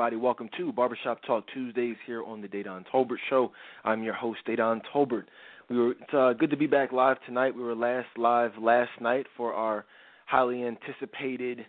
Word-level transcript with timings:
everybody? 0.00 0.16
Welcome 0.16 0.48
to 0.56 0.72
Barbershop 0.72 1.20
Talk 1.26 1.44
Tuesdays 1.52 1.96
here 2.06 2.24
on 2.24 2.40
the 2.40 2.48
Dedan 2.48 2.86
Tolbert 2.90 3.18
Show. 3.28 3.52
I'm 3.84 4.02
your 4.02 4.14
host, 4.14 4.38
Dedan 4.48 4.80
Tolbert. 4.90 5.24
We 5.68 5.76
were 5.76 5.90
it's 5.90 6.14
uh, 6.14 6.32
good 6.32 6.48
to 6.48 6.56
be 6.56 6.66
back 6.66 6.90
live 6.90 7.18
tonight. 7.26 7.54
We 7.54 7.62
were 7.62 7.74
last 7.74 8.06
live 8.16 8.52
last 8.58 8.92
night 8.98 9.26
for 9.36 9.52
our 9.52 9.84
highly 10.24 10.64
anticipated, 10.64 11.66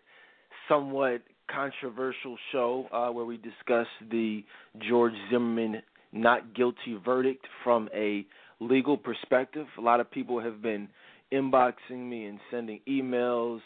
somewhat 0.70 1.24
controversial 1.54 2.38
show 2.54 2.88
uh, 2.94 3.09
where 3.09 3.26
we 3.26 3.36
discussed 3.36 3.90
the 4.09 4.46
George 4.88 5.12
Zimmerman 5.30 5.82
not 6.14 6.56
guilty 6.56 6.98
verdict 7.04 7.46
from 7.66 7.90
a 7.94 8.26
legal 8.62 8.96
perspective. 8.96 9.68
A 9.78 9.82
lot 9.82 10.00
of 10.00 10.09
people 10.09 10.40
have 10.40 10.62
been 10.62 10.88
inboxing 11.34 12.08
me 12.09 12.28
and 12.28 12.40
sending 12.50 12.80
emails. 12.88 13.59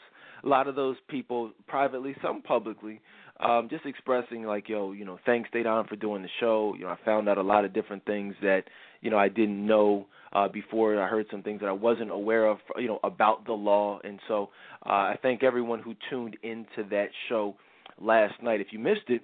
A 0.43 0.47
lot 0.47 0.67
of 0.67 0.75
those 0.75 0.95
people 1.07 1.51
privately, 1.67 2.15
some 2.23 2.41
publicly, 2.41 2.99
um, 3.39 3.67
just 3.69 3.85
expressing 3.85 4.43
like, 4.43 4.69
yo, 4.69 4.91
you 4.93 5.05
know, 5.05 5.19
thanks 5.25 5.49
Dedan 5.53 5.87
for 5.87 5.95
doing 5.95 6.21
the 6.21 6.29
show. 6.39 6.73
You 6.77 6.85
know, 6.85 6.91
I 6.91 6.97
found 7.03 7.27
out 7.27 7.37
a 7.37 7.43
lot 7.43 7.65
of 7.65 7.73
different 7.73 8.05
things 8.05 8.35
that, 8.41 8.63
you 9.01 9.09
know, 9.09 9.17
I 9.17 9.27
didn't 9.27 9.65
know 9.65 10.07
uh, 10.31 10.47
before. 10.47 11.01
I 11.01 11.07
heard 11.07 11.25
some 11.29 11.43
things 11.43 11.59
that 11.59 11.67
I 11.67 11.73
wasn't 11.73 12.11
aware 12.11 12.45
of, 12.45 12.59
you 12.77 12.87
know, 12.87 12.99
about 13.03 13.45
the 13.45 13.53
law. 13.53 13.99
And 14.03 14.19
so 14.27 14.49
uh, 14.85 14.89
I 14.89 15.19
thank 15.21 15.43
everyone 15.43 15.81
who 15.81 15.95
tuned 16.09 16.37
into 16.43 16.87
that 16.89 17.07
show 17.27 17.55
last 17.99 18.41
night. 18.41 18.61
If 18.61 18.67
you 18.71 18.79
missed 18.79 19.09
it, 19.09 19.21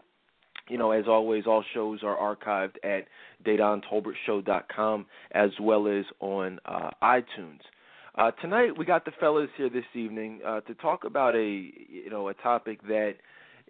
you 0.68 0.78
know, 0.78 0.92
as 0.92 1.06
always, 1.08 1.46
all 1.48 1.64
shows 1.74 2.00
are 2.04 2.16
archived 2.16 2.76
at 2.84 3.08
DedanTolbertShow.com 3.46 5.06
as 5.32 5.50
well 5.60 5.88
as 5.88 6.06
on 6.20 6.60
uh, 6.66 6.92
iTunes. 7.02 7.60
Uh, 8.16 8.32
tonight 8.42 8.78
we 8.78 8.84
got 8.84 9.06
the 9.06 9.12
fellas 9.22 9.50
here 9.56 9.70
this 9.70 9.86
evening 9.96 10.42
uh, 10.46 10.60
to 10.62 10.74
talk 10.76 11.06
about 11.06 11.34
a 11.34 11.72
you 11.90 12.10
know 12.10 12.28
a 12.28 12.34
topic 12.34 12.82
that 12.84 13.14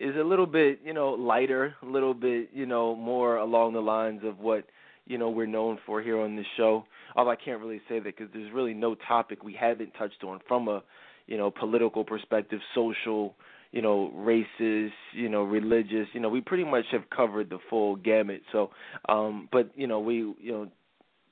is 0.02 0.16
a 0.16 0.24
little 0.24 0.48
bit, 0.48 0.80
you 0.84 0.94
know, 0.94 1.10
lighter, 1.10 1.76
a 1.82 1.86
little 1.86 2.14
bit, 2.14 2.50
you 2.54 2.66
know, 2.66 2.96
more 2.96 3.38
along 3.38 3.74
the 3.74 3.80
lines 3.80 4.22
of 4.24 4.40
what, 4.40 4.66
you 5.06 5.18
know, 5.18 5.30
we're 5.30 5.46
known 5.46 5.78
for 5.86 6.02
here 6.02 6.20
on 6.20 6.36
this 6.36 6.46
show. 6.58 6.84
Although 7.16 7.31
I 7.31 7.36
can't 7.36 7.62
really 7.62 7.81
say 7.88 8.00
that 8.00 8.03
because 8.03 8.28
there's 8.34 8.52
really 8.52 8.74
no 8.74 8.96
topic 9.08 9.44
we 9.44 9.53
haven't 9.53 9.92
touched 9.92 10.24
on 10.24 10.40
from 10.48 10.68
a, 10.68 10.81
you 11.28 11.38
know, 11.38 11.52
political 11.52 12.03
perspective, 12.03 12.59
social, 12.74 13.36
you 13.72 13.81
know, 13.81 14.12
racist, 14.16 14.92
you 15.14 15.30
know, 15.30 15.44
religious. 15.44 16.08
You 16.14 16.20
know, 16.20 16.30
we 16.30 16.42
pretty 16.42 16.64
much 16.66 16.86
have 16.92 17.09
covered 17.16 17.50
the 17.50 17.59
full 17.70 17.96
gamut. 17.96 18.42
So, 18.52 18.72
um, 19.08 19.50
but 19.52 19.72
you 19.75 19.88
know, 19.88 20.00
we, 20.00 20.16
you 20.16 20.52
know, 20.52 20.68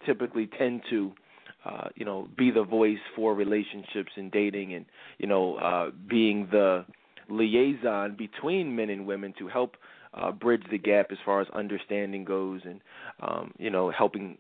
typically 0.06 0.48
tend 0.58 0.82
to. 0.90 1.12
Uh, 1.66 1.90
you 1.96 2.06
know, 2.06 2.26
be 2.38 2.52
the 2.52 2.64
voice 2.64 2.98
for 3.18 3.36
relationships 3.36 4.14
and 4.16 4.32
dating, 4.32 4.74
and 4.76 4.86
you 5.18 5.28
know, 5.28 5.56
uh, 5.56 5.90
being 6.08 6.48
the 6.50 6.86
liaison 7.30 8.16
between 8.18 8.76
men 8.76 8.90
and 8.90 9.06
women 9.06 9.34
to 9.40 9.48
help 9.48 9.76
uh, 10.14 10.32
bridge 10.32 10.64
the 10.72 10.78
gap 10.78 11.08
as 11.12 11.18
far 11.26 11.42
as 11.42 11.48
understanding 11.54 12.26
goes, 12.26 12.62
and 12.66 12.82
um, 13.22 13.54
you 13.58 13.70
know, 13.70 13.92
helping 13.92 14.38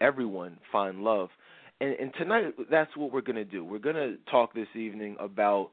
everyone 0.00 0.58
find 0.72 1.02
love. 1.02 1.28
And, 1.80 1.94
and 1.98 2.12
tonight, 2.18 2.54
that's 2.70 2.96
what 2.96 3.12
we're 3.12 3.20
going 3.20 3.36
to 3.36 3.44
do. 3.44 3.64
We're 3.64 3.78
going 3.78 3.96
to 3.96 4.16
talk 4.30 4.54
this 4.54 4.68
evening 4.74 5.16
about 5.20 5.70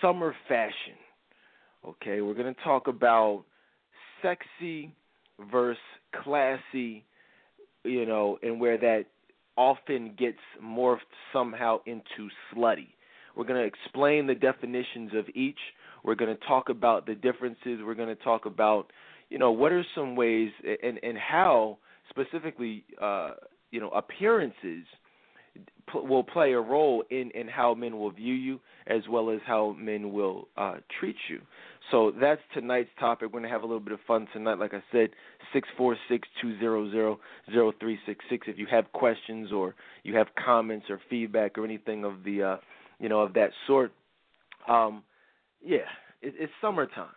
summer 0.00 0.34
fashion. 0.48 0.96
Okay, 1.86 2.20
we're 2.20 2.34
going 2.34 2.54
to 2.54 2.60
talk 2.62 2.88
about 2.88 3.44
sexy 4.22 4.92
versus 5.50 5.78
classy, 6.22 7.04
you 7.84 8.06
know, 8.06 8.38
and 8.42 8.60
where 8.60 8.78
that 8.78 9.04
often 9.56 10.14
gets 10.18 10.38
morphed 10.62 10.98
somehow 11.32 11.78
into 11.86 12.28
slutty. 12.52 12.88
We're 13.36 13.44
going 13.44 13.60
to 13.60 13.66
explain 13.66 14.26
the 14.26 14.34
definitions 14.34 15.12
of 15.14 15.26
each. 15.34 15.58
We're 16.04 16.14
going 16.14 16.36
to 16.36 16.46
talk 16.46 16.68
about 16.68 17.06
the 17.06 17.14
differences. 17.14 17.80
We're 17.84 17.94
going 17.94 18.14
to 18.14 18.22
talk 18.22 18.46
about, 18.46 18.90
you 19.30 19.38
know, 19.38 19.50
what 19.50 19.72
are 19.72 19.84
some 19.94 20.16
ways 20.16 20.50
and 20.82 20.98
and 21.02 21.16
how 21.18 21.78
specifically, 22.10 22.84
uh, 23.00 23.32
you 23.70 23.80
know, 23.80 23.88
appearances 23.90 24.84
will 25.94 26.24
play 26.24 26.52
a 26.52 26.60
role 26.60 27.04
in 27.10 27.30
in 27.32 27.48
how 27.48 27.74
men 27.74 27.98
will 27.98 28.10
view 28.10 28.34
you 28.34 28.60
as 28.86 29.02
well 29.08 29.30
as 29.30 29.40
how 29.46 29.76
men 29.78 30.12
will 30.12 30.48
uh, 30.56 30.76
treat 30.98 31.16
you. 31.28 31.40
So 31.90 32.12
that's 32.18 32.40
tonight's 32.52 32.90
topic. 32.98 33.30
We're 33.32 33.40
gonna 33.40 33.52
have 33.52 33.62
a 33.62 33.66
little 33.66 33.80
bit 33.80 33.92
of 33.92 34.00
fun 34.06 34.26
tonight. 34.32 34.58
Like 34.58 34.74
I 34.74 34.82
said, 34.90 35.10
six 35.52 35.68
four 35.76 35.96
six 36.08 36.26
two 36.40 36.58
zero 36.58 36.90
zero 36.90 37.20
zero 37.50 37.72
three 37.78 37.98
six 38.06 38.24
six. 38.28 38.46
If 38.48 38.58
you 38.58 38.66
have 38.70 38.90
questions 38.92 39.52
or 39.52 39.74
you 40.02 40.16
have 40.16 40.28
comments 40.44 40.86
or 40.88 41.00
feedback 41.08 41.58
or 41.58 41.64
anything 41.64 42.04
of 42.04 42.24
the 42.24 42.42
uh, 42.42 42.56
you 43.04 43.10
know, 43.10 43.20
of 43.20 43.34
that 43.34 43.50
sort. 43.66 43.92
Um, 44.66 45.02
yeah, 45.62 45.90
it, 46.22 46.32
it's 46.38 46.52
summertime, 46.62 47.12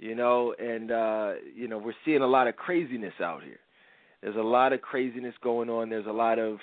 you 0.00 0.16
know, 0.16 0.52
and 0.58 0.90
uh, 0.90 1.34
you 1.54 1.68
know 1.68 1.78
we're 1.78 1.94
seeing 2.04 2.22
a 2.22 2.26
lot 2.26 2.48
of 2.48 2.56
craziness 2.56 3.12
out 3.22 3.44
here. 3.44 3.60
There's 4.20 4.34
a 4.34 4.40
lot 4.40 4.72
of 4.72 4.82
craziness 4.82 5.34
going 5.40 5.70
on. 5.70 5.90
There's 5.90 6.08
a 6.08 6.10
lot 6.10 6.40
of 6.40 6.58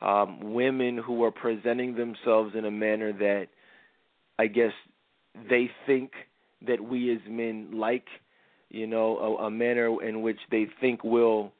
um, 0.00 0.52
women 0.54 0.98
who 0.98 1.22
are 1.22 1.30
presenting 1.30 1.94
themselves 1.94 2.56
in 2.58 2.64
a 2.64 2.70
manner 2.72 3.12
that 3.12 3.46
I 4.40 4.48
guess 4.48 4.72
they 5.48 5.70
think 5.86 6.10
that 6.66 6.82
we 6.82 7.12
as 7.12 7.20
men 7.28 7.68
like, 7.74 8.06
you 8.70 8.88
know, 8.88 9.18
a, 9.18 9.44
a 9.44 9.50
manner 9.52 10.02
in 10.02 10.20
which 10.22 10.40
they 10.50 10.66
think 10.80 11.04
will 11.04 11.52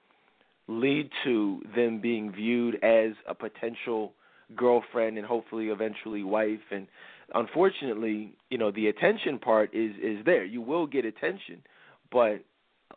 lead 0.67 1.11
to 1.23 1.63
them 1.77 2.01
being 2.01 2.33
viewed 2.33 2.75
as 2.83 3.13
a 3.29 3.37
potential 3.37 4.15
girlfriend 4.57 5.19
and 5.19 5.27
hopefully 5.27 5.69
eventually 5.69 6.23
wife. 6.23 6.61
And 6.71 6.87
unfortunately 7.35 8.35
you 8.49 8.59
know 8.59 8.71
the 8.71 8.89
attention 8.89 9.39
part 9.39 9.75
is 9.75 9.93
is 10.03 10.25
there. 10.25 10.45
You 10.45 10.61
will 10.61 10.87
get 10.87 11.05
attention. 11.05 11.63
But 12.11 12.45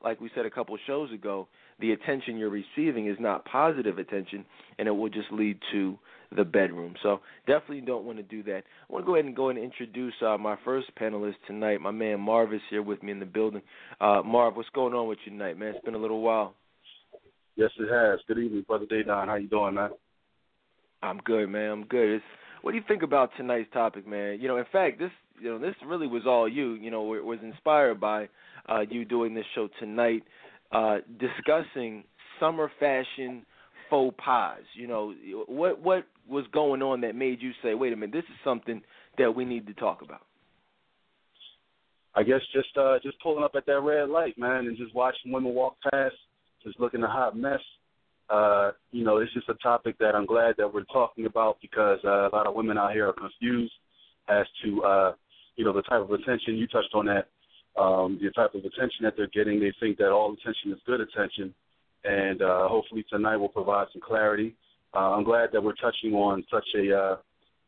like 0.03 0.19
we 0.19 0.29
said 0.35 0.45
a 0.45 0.49
couple 0.49 0.75
of 0.75 0.81
shows 0.85 1.11
ago 1.11 1.47
the 1.79 1.91
attention 1.91 2.37
you're 2.37 2.49
receiving 2.49 3.07
is 3.07 3.17
not 3.19 3.45
positive 3.45 3.97
attention 3.97 4.45
and 4.77 4.87
it 4.87 4.91
will 4.91 5.09
just 5.09 5.31
lead 5.31 5.59
to 5.71 5.97
the 6.35 6.43
bedroom. 6.43 6.95
So 7.03 7.19
definitely 7.45 7.81
don't 7.81 8.05
want 8.05 8.17
to 8.17 8.23
do 8.23 8.41
that. 8.43 8.63
I 8.89 8.93
want 8.93 9.05
to 9.05 9.07
go 9.07 9.15
ahead 9.15 9.25
and 9.25 9.35
go 9.35 9.49
and 9.49 9.59
introduce 9.59 10.13
uh, 10.25 10.37
my 10.37 10.57
first 10.65 10.87
panelist 10.99 11.35
tonight 11.47 11.81
my 11.81 11.91
man 11.91 12.19
marv 12.19 12.53
is 12.53 12.61
here 12.69 12.81
with 12.81 13.01
me 13.03 13.11
in 13.11 13.19
the 13.19 13.25
building. 13.25 13.61
Uh, 14.01 14.21
marv 14.23 14.55
what's 14.55 14.69
going 14.69 14.93
on 14.93 15.07
with 15.07 15.19
you 15.25 15.31
tonight 15.31 15.57
man? 15.57 15.75
It's 15.75 15.85
been 15.85 15.95
a 15.95 15.99
little 15.99 16.21
while. 16.21 16.55
Yes 17.55 17.69
it 17.77 17.91
has. 17.91 18.19
Good 18.27 18.39
evening 18.39 18.65
brother 18.67 18.85
Dedan. 18.85 19.27
how 19.27 19.35
you 19.35 19.47
doing 19.47 19.75
man 19.75 19.91
I'm 21.03 21.17
good, 21.17 21.49
man. 21.49 21.69
I'm 21.69 21.85
good. 21.85 22.15
It's, 22.15 22.25
what 22.61 22.71
do 22.71 22.77
you 22.77 22.83
think 22.87 23.03
about 23.03 23.31
tonight's 23.35 23.71
topic, 23.73 24.07
man? 24.07 24.39
You 24.39 24.47
know, 24.47 24.57
in 24.57 24.65
fact, 24.71 24.99
this 24.99 25.11
you 25.39 25.49
know 25.49 25.59
this 25.59 25.75
really 25.85 26.07
was 26.07 26.23
all 26.25 26.47
you. 26.47 26.73
You 26.75 26.91
know, 26.91 27.13
it 27.13 27.23
was 27.23 27.39
inspired 27.43 27.99
by 27.99 28.29
uh, 28.69 28.81
you 28.89 29.03
doing 29.03 29.33
this 29.33 29.45
show 29.53 29.67
tonight, 29.79 30.23
uh, 30.71 30.97
discussing 31.19 32.05
summer 32.39 32.71
fashion 32.79 33.45
faux 33.89 34.15
pas. 34.23 34.59
You 34.75 34.87
know, 34.87 35.13
what 35.47 35.81
what 35.81 36.05
was 36.27 36.45
going 36.53 36.81
on 36.81 37.01
that 37.01 37.15
made 37.15 37.41
you 37.41 37.51
say, 37.61 37.73
wait 37.73 37.91
a 37.91 37.97
minute, 37.97 38.13
this 38.13 38.23
is 38.23 38.37
something 38.43 38.81
that 39.17 39.35
we 39.35 39.43
need 39.43 39.67
to 39.67 39.73
talk 39.73 40.01
about? 40.01 40.21
I 42.15 42.23
guess 42.23 42.39
just 42.53 42.77
uh 42.77 42.99
just 43.03 43.19
pulling 43.21 43.43
up 43.43 43.55
at 43.57 43.65
that 43.65 43.81
red 43.81 44.07
light, 44.07 44.37
man, 44.37 44.67
and 44.67 44.77
just 44.77 44.95
watching 44.95 45.33
women 45.33 45.53
walk 45.53 45.75
past, 45.91 46.15
just 46.63 46.79
looking 46.79 47.03
a 47.03 47.07
hot 47.07 47.35
mess 47.35 47.59
uh, 48.33 48.71
you 48.91 49.03
know, 49.03 49.17
it's 49.17 49.33
just 49.33 49.47
a 49.49 49.53
topic 49.55 49.95
that 49.99 50.15
I'm 50.15 50.25
glad 50.25 50.55
that 50.57 50.73
we're 50.73 50.85
talking 50.85 51.27
about 51.27 51.57
because 51.61 51.99
uh, 52.03 52.29
a 52.29 52.31
lot 52.33 52.47
of 52.47 52.55
women 52.55 52.79
out 52.79 52.93
here 52.93 53.07
are 53.07 53.13
confused 53.13 53.73
as 54.27 54.45
to, 54.63 54.83
uh, 54.83 55.13
you 55.55 55.63
know, 55.63 55.73
the 55.73 55.83
type 55.83 56.01
of 56.01 56.09
attention 56.09 56.57
you 56.57 56.65
touched 56.67 56.95
on 56.95 57.05
that, 57.05 57.27
um, 57.79 58.17
the 58.21 58.31
type 58.31 58.55
of 58.55 58.61
attention 58.61 59.03
that 59.03 59.13
they're 59.15 59.27
getting. 59.27 59.59
They 59.59 59.73
think 59.79 59.99
that 59.99 60.09
all 60.09 60.33
attention 60.33 60.71
is 60.71 60.79
good 60.87 60.99
attention, 60.99 61.53
and 62.05 62.41
uh, 62.41 62.67
hopefully 62.67 63.05
tonight 63.07 63.37
will 63.37 63.49
provide 63.49 63.87
some 63.93 64.01
clarity. 64.01 64.55
Uh, 64.95 65.11
I'm 65.11 65.23
glad 65.23 65.49
that 65.53 65.63
we're 65.63 65.73
touching 65.73 66.13
on 66.13 66.43
such 66.51 66.65
a, 66.75 66.97
uh, 66.97 67.17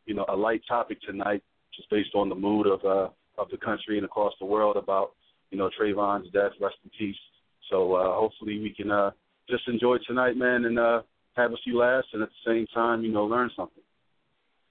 you 0.08 0.16
know, 0.16 0.26
a 0.30 0.36
light 0.36 0.62
topic 0.68 0.98
tonight, 1.02 1.44
just 1.76 1.92
based 1.92 2.16
on 2.16 2.28
the 2.28 2.36
mood 2.36 2.66
of 2.66 2.84
uh, 2.84 3.10
of 3.38 3.50
the 3.52 3.58
country 3.58 3.98
and 3.98 4.06
across 4.06 4.34
the 4.40 4.46
world 4.46 4.78
about, 4.78 5.12
you 5.52 5.58
know, 5.58 5.70
Trayvon's 5.80 6.32
death. 6.32 6.54
Rest 6.60 6.78
in 6.84 6.90
peace. 6.98 7.22
So 7.70 7.94
uh, 7.94 8.16
hopefully 8.16 8.60
we 8.60 8.74
can. 8.76 8.90
Uh, 8.90 9.12
just 9.50 9.68
enjoy 9.68 9.98
tonight, 10.08 10.38
man, 10.38 10.66
and 10.66 10.80
uh, 10.80 11.02
have 11.36 11.52
a 11.52 11.58
few 11.64 11.78
laughs, 11.78 12.08
and 12.14 12.22
at 12.22 12.30
the 12.30 12.52
same 12.52 12.68
time, 12.74 13.04
you 13.04 13.12
know, 13.12 13.26
learn 13.26 13.50
something. 13.56 13.84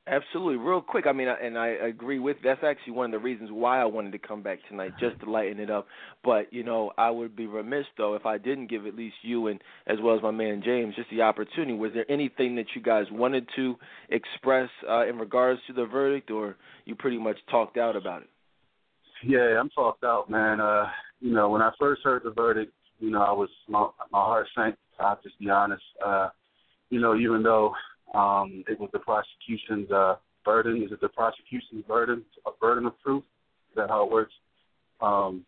Absolutely, 0.06 0.56
real 0.56 0.82
quick. 0.82 1.06
I 1.06 1.12
mean, 1.12 1.29
and 1.29 1.56
I 1.56 1.69
agree 1.69 2.19
with 2.19 2.37
that's 2.44 2.62
actually 2.62 2.93
one 2.93 3.06
of 3.06 3.12
the 3.12 3.25
reasons 3.25 3.49
why 3.50 3.81
I 3.81 3.87
wanted 3.87 4.12
to 4.12 4.19
come 4.19 4.43
back 4.43 4.59
tonight, 4.69 4.93
just 5.00 5.19
to 5.21 5.31
lighten 5.31 5.59
it 5.59 5.71
up. 5.71 5.87
But 6.23 6.53
you 6.53 6.62
know, 6.62 6.93
I 6.99 7.09
would 7.09 7.35
be 7.35 7.47
remiss 7.47 7.87
though 7.97 8.15
if 8.15 8.26
I 8.26 8.37
didn't 8.37 8.69
give 8.69 8.87
at 8.87 8.94
least 8.94 9.17
you 9.23 9.47
and 9.47 9.62
as 9.87 9.97
well 10.03 10.15
as 10.15 10.23
my 10.23 10.31
man 10.31 10.61
James 10.62 10.94
just 10.94 11.09
the 11.09 11.23
opportunity. 11.23 11.73
Was 11.73 11.93
there 11.94 12.11
anything 12.11 12.55
that 12.56 12.67
you 12.75 12.82
guys 12.82 13.06
wanted 13.11 13.49
to 13.56 13.77
express 14.11 14.69
uh, 14.87 15.06
in 15.06 15.17
regards 15.17 15.61
to 15.69 15.73
the 15.73 15.87
verdict, 15.87 16.31
or 16.31 16.56
you 16.85 16.94
pretty 16.94 17.19
much 17.19 17.38
talked 17.50 17.79
out 17.79 17.97
about 17.97 18.20
it? 18.20 18.29
Yeah, 19.27 19.59
I'm 19.59 19.70
talked 19.70 20.05
out, 20.05 20.29
man. 20.29 20.61
Uh, 20.61 20.85
you 21.20 21.32
know, 21.32 21.49
when 21.49 21.62
I 21.62 21.70
first 21.81 22.03
heard 22.05 22.25
the 22.25 22.31
verdict, 22.31 22.75
you 22.99 23.11
know, 23.11 23.23
I 23.23 23.32
was 23.32 23.49
my 23.69 23.88
my 24.11 24.20
heart 24.20 24.46
sank. 24.55 24.76
I'll 24.99 25.19
just 25.23 25.38
be 25.38 25.50
honest. 25.50 25.82
Uh, 26.05 26.29
you 26.91 27.00
know, 27.00 27.17
even 27.17 27.43
though 27.43 27.75
um, 28.14 28.64
it 28.69 28.79
was 28.79 28.91
the 28.93 28.99
prosecution's 28.99 29.91
uh, 29.91 30.17
burden, 30.44 30.82
is 30.82 30.93
it 30.93 31.00
the 31.00 31.08
prosecution's 31.08 31.85
burden, 31.87 32.25
a 32.46 32.50
burden 32.61 32.87
of 32.87 32.99
proof? 33.00 33.25
Is 33.70 33.76
that 33.76 33.91
how 33.91 34.05
it 34.05 34.12
works? 34.12 34.32
Um, 35.00 35.44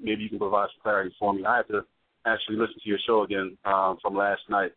maybe 0.00 0.22
you 0.22 0.28
can 0.28 0.38
provide 0.38 0.68
some 0.74 0.82
clarity 0.82 1.14
for 1.18 1.32
me. 1.32 1.44
I 1.44 1.58
had 1.58 1.68
to 1.68 1.84
actually 2.26 2.56
listen 2.56 2.76
to 2.82 2.88
your 2.88 2.98
show 3.06 3.22
again 3.22 3.56
um, 3.64 3.98
from 4.02 4.16
last 4.16 4.42
night, 4.48 4.72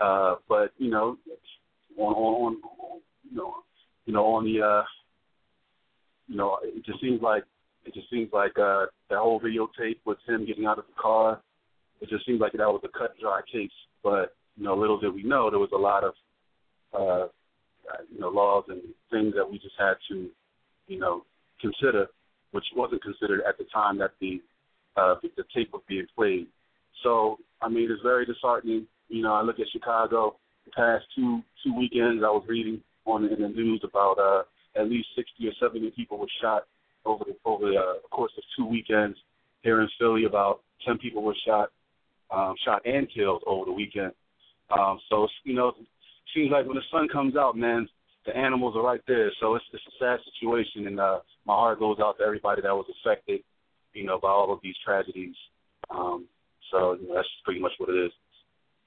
uh, 0.00 0.36
but 0.48 0.72
you 0.78 0.90
know, 0.90 1.16
on, 1.98 2.14
on, 2.14 2.56
on 2.78 3.00
you 3.28 3.36
know, 3.36 3.54
you 4.06 4.12
know, 4.12 4.26
on 4.26 4.44
the 4.44 4.62
uh, 4.62 4.84
you 6.28 6.36
know, 6.36 6.58
it 6.62 6.84
just 6.84 7.00
seems 7.00 7.20
like 7.20 7.44
it 7.84 7.94
just 7.94 8.08
seems 8.10 8.30
like 8.32 8.58
uh, 8.58 8.86
that 9.10 9.18
whole 9.18 9.40
videotape 9.40 9.98
with 10.04 10.18
him 10.26 10.46
getting 10.46 10.66
out 10.66 10.78
of 10.78 10.86
the 10.86 11.00
car. 11.00 11.40
It 12.00 12.08
just 12.08 12.26
seems 12.26 12.40
like 12.40 12.52
that 12.52 12.60
was 12.60 12.82
a 12.84 12.98
cut 12.98 13.14
dry 13.20 13.40
case. 13.50 13.70
But 14.02 14.34
you 14.56 14.64
know, 14.64 14.76
little 14.76 14.98
did 14.98 15.14
we 15.14 15.22
know 15.22 15.50
there 15.50 15.58
was 15.58 15.70
a 15.74 15.78
lot 15.78 16.04
of 16.04 16.14
uh, 16.94 17.28
you 18.12 18.20
know 18.20 18.28
laws 18.28 18.64
and 18.68 18.80
things 19.10 19.34
that 19.36 19.48
we 19.48 19.58
just 19.58 19.74
had 19.78 19.94
to 20.10 20.28
you 20.86 20.98
know 20.98 21.24
consider, 21.60 22.06
which 22.52 22.64
wasn't 22.76 23.02
considered 23.02 23.40
at 23.48 23.58
the 23.58 23.64
time 23.72 23.98
that 23.98 24.12
the 24.20 24.40
uh, 24.96 25.14
the 25.22 25.44
tape 25.54 25.72
was 25.72 25.82
being 25.88 26.06
played. 26.14 26.46
So 27.02 27.38
I 27.60 27.68
mean, 27.68 27.90
it's 27.90 28.02
very 28.02 28.26
disheartening. 28.26 28.86
You 29.08 29.22
know, 29.22 29.34
I 29.34 29.42
look 29.42 29.60
at 29.60 29.66
Chicago. 29.72 30.36
The 30.64 30.70
past 30.72 31.04
two 31.16 31.40
two 31.64 31.76
weekends, 31.76 32.22
I 32.24 32.30
was 32.30 32.44
reading 32.48 32.80
on 33.04 33.24
in 33.24 33.42
the 33.42 33.48
news 33.48 33.82
about 33.84 34.18
uh, 34.18 34.80
at 34.80 34.88
least 34.88 35.08
60 35.16 35.48
or 35.48 35.52
70 35.60 35.90
people 35.90 36.18
were 36.18 36.26
shot 36.40 36.64
over 37.04 37.24
the 37.24 37.36
over 37.44 37.70
the 37.70 37.76
uh, 37.76 38.08
course 38.10 38.32
of 38.36 38.44
two 38.56 38.66
weekends. 38.66 39.16
Here 39.62 39.80
in 39.80 39.88
Philly, 39.98 40.24
about 40.24 40.60
10 40.86 40.98
people 40.98 41.22
were 41.22 41.36
shot, 41.46 41.70
um, 42.32 42.54
shot 42.64 42.82
and 42.84 43.06
killed 43.14 43.44
over 43.46 43.66
the 43.66 43.72
weekend. 43.72 44.12
Um, 44.76 44.98
so 45.08 45.28
you 45.44 45.54
know, 45.54 45.72
seems 46.34 46.50
like 46.50 46.66
when 46.66 46.76
the 46.76 46.82
sun 46.90 47.08
comes 47.08 47.36
out, 47.36 47.56
man, 47.56 47.88
the 48.26 48.36
animals 48.36 48.76
are 48.76 48.82
right 48.82 49.00
there. 49.06 49.30
So 49.40 49.54
it's 49.54 49.64
it's 49.72 49.82
a 49.86 50.04
sad 50.04 50.18
situation, 50.32 50.86
and 50.86 51.00
uh, 51.00 51.20
my 51.46 51.54
heart 51.54 51.78
goes 51.78 51.98
out 52.00 52.18
to 52.18 52.24
everybody 52.24 52.62
that 52.62 52.74
was 52.74 52.86
affected, 53.00 53.40
you 53.92 54.04
know, 54.04 54.18
by 54.20 54.28
all 54.28 54.52
of 54.52 54.60
these 54.62 54.76
tragedies. 54.84 55.34
Um, 55.90 56.26
so 56.70 56.96
you 57.00 57.08
know, 57.08 57.14
that's 57.16 57.28
pretty 57.44 57.60
much 57.60 57.72
what 57.78 57.90
it 57.90 58.06
is. 58.06 58.12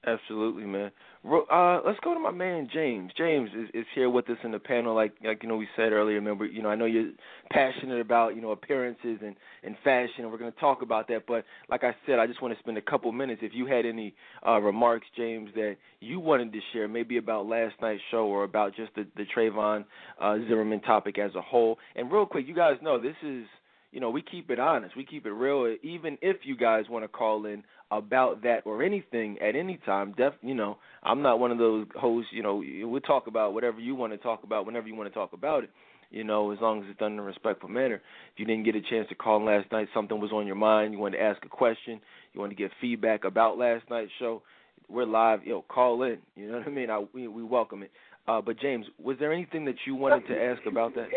Absolutely, 0.06 0.64
man. 0.66 0.92
Uh, 1.24 1.80
let's 1.84 1.98
go 2.04 2.14
to 2.14 2.20
my 2.20 2.30
man 2.30 2.68
James. 2.72 3.10
James 3.18 3.50
is, 3.58 3.68
is 3.74 3.86
here 3.92 4.08
with 4.08 4.30
us 4.30 4.36
in 4.44 4.52
the 4.52 4.58
panel, 4.60 4.94
like 4.94 5.12
like 5.24 5.42
you 5.42 5.48
know 5.48 5.56
we 5.56 5.66
said 5.74 5.90
earlier. 5.90 6.14
Remember, 6.14 6.46
you 6.46 6.62
know 6.62 6.68
I 6.68 6.76
know 6.76 6.84
you're 6.84 7.10
passionate 7.50 8.00
about 8.00 8.36
you 8.36 8.40
know 8.40 8.52
appearances 8.52 9.18
and 9.20 9.34
and 9.64 9.74
fashion, 9.82 10.20
and 10.22 10.30
we're 10.30 10.38
going 10.38 10.52
to 10.52 10.60
talk 10.60 10.82
about 10.82 11.08
that. 11.08 11.24
But 11.26 11.44
like 11.68 11.82
I 11.82 11.92
said, 12.06 12.20
I 12.20 12.28
just 12.28 12.40
want 12.40 12.54
to 12.54 12.60
spend 12.60 12.78
a 12.78 12.82
couple 12.82 13.10
minutes. 13.10 13.40
If 13.42 13.50
you 13.52 13.66
had 13.66 13.84
any 13.84 14.14
uh, 14.46 14.60
remarks, 14.60 15.06
James, 15.16 15.50
that 15.56 15.76
you 15.98 16.20
wanted 16.20 16.52
to 16.52 16.60
share, 16.72 16.86
maybe 16.86 17.16
about 17.16 17.46
last 17.46 17.74
night's 17.82 18.00
show 18.12 18.26
or 18.26 18.44
about 18.44 18.76
just 18.76 18.94
the 18.94 19.08
the 19.16 19.24
Trayvon 19.36 19.84
uh, 20.20 20.36
Zimmerman 20.48 20.82
topic 20.82 21.18
as 21.18 21.34
a 21.34 21.42
whole. 21.42 21.78
And 21.96 22.12
real 22.12 22.26
quick, 22.26 22.46
you 22.46 22.54
guys 22.54 22.76
know 22.80 23.00
this 23.00 23.16
is 23.24 23.44
you 23.92 24.00
know, 24.00 24.10
we 24.10 24.22
keep 24.22 24.50
it 24.50 24.58
honest, 24.58 24.96
we 24.96 25.04
keep 25.04 25.26
it 25.26 25.32
real. 25.32 25.76
Even 25.82 26.18
if 26.20 26.38
you 26.44 26.56
guys 26.56 26.84
want 26.88 27.04
to 27.04 27.08
call 27.08 27.46
in 27.46 27.62
about 27.90 28.42
that 28.42 28.60
or 28.64 28.82
anything 28.82 29.38
at 29.40 29.56
any 29.56 29.78
time, 29.86 30.14
def, 30.16 30.34
you 30.42 30.54
know, 30.54 30.78
I'm 31.02 31.22
not 31.22 31.38
one 31.38 31.50
of 31.50 31.58
those 31.58 31.86
hosts. 31.94 32.30
You 32.32 32.42
know, 32.42 32.62
we'll 32.88 33.00
talk 33.00 33.26
about 33.26 33.54
whatever 33.54 33.80
you 33.80 33.94
want 33.94 34.12
to 34.12 34.18
talk 34.18 34.42
about 34.44 34.66
whenever 34.66 34.88
you 34.88 34.94
want 34.94 35.08
to 35.08 35.14
talk 35.14 35.32
about 35.32 35.64
it. 35.64 35.70
You 36.10 36.24
know, 36.24 36.52
as 36.52 36.58
long 36.60 36.82
as 36.82 36.86
it's 36.88 36.98
done 36.98 37.12
in 37.12 37.18
a 37.18 37.22
respectful 37.22 37.68
manner. 37.68 37.96
If 37.96 38.38
you 38.38 38.44
didn't 38.44 38.64
get 38.64 38.76
a 38.76 38.80
chance 38.80 39.08
to 39.08 39.16
call 39.16 39.44
last 39.44 39.72
night, 39.72 39.88
something 39.92 40.20
was 40.20 40.30
on 40.32 40.46
your 40.46 40.56
mind, 40.56 40.92
you 40.92 41.00
wanted 41.00 41.18
to 41.18 41.24
ask 41.24 41.44
a 41.44 41.48
question, 41.48 42.00
you 42.32 42.40
wanted 42.40 42.56
to 42.56 42.62
get 42.62 42.70
feedback 42.80 43.24
about 43.24 43.58
last 43.58 43.84
night's 43.90 44.12
show, 44.18 44.42
we're 44.88 45.04
live. 45.04 45.44
Yo, 45.44 45.62
call 45.62 46.02
in. 46.04 46.18
You 46.36 46.50
know 46.50 46.58
what 46.58 46.68
I 46.68 46.70
mean? 46.70 46.90
I, 46.90 47.04
we, 47.12 47.26
we 47.26 47.42
welcome 47.42 47.82
it. 47.82 47.90
Uh, 48.28 48.40
but 48.40 48.58
James, 48.60 48.86
was 49.02 49.16
there 49.18 49.32
anything 49.32 49.64
that 49.64 49.76
you 49.84 49.94
wanted 49.94 50.26
to 50.28 50.40
ask 50.40 50.64
about 50.66 50.94
that? 50.94 51.08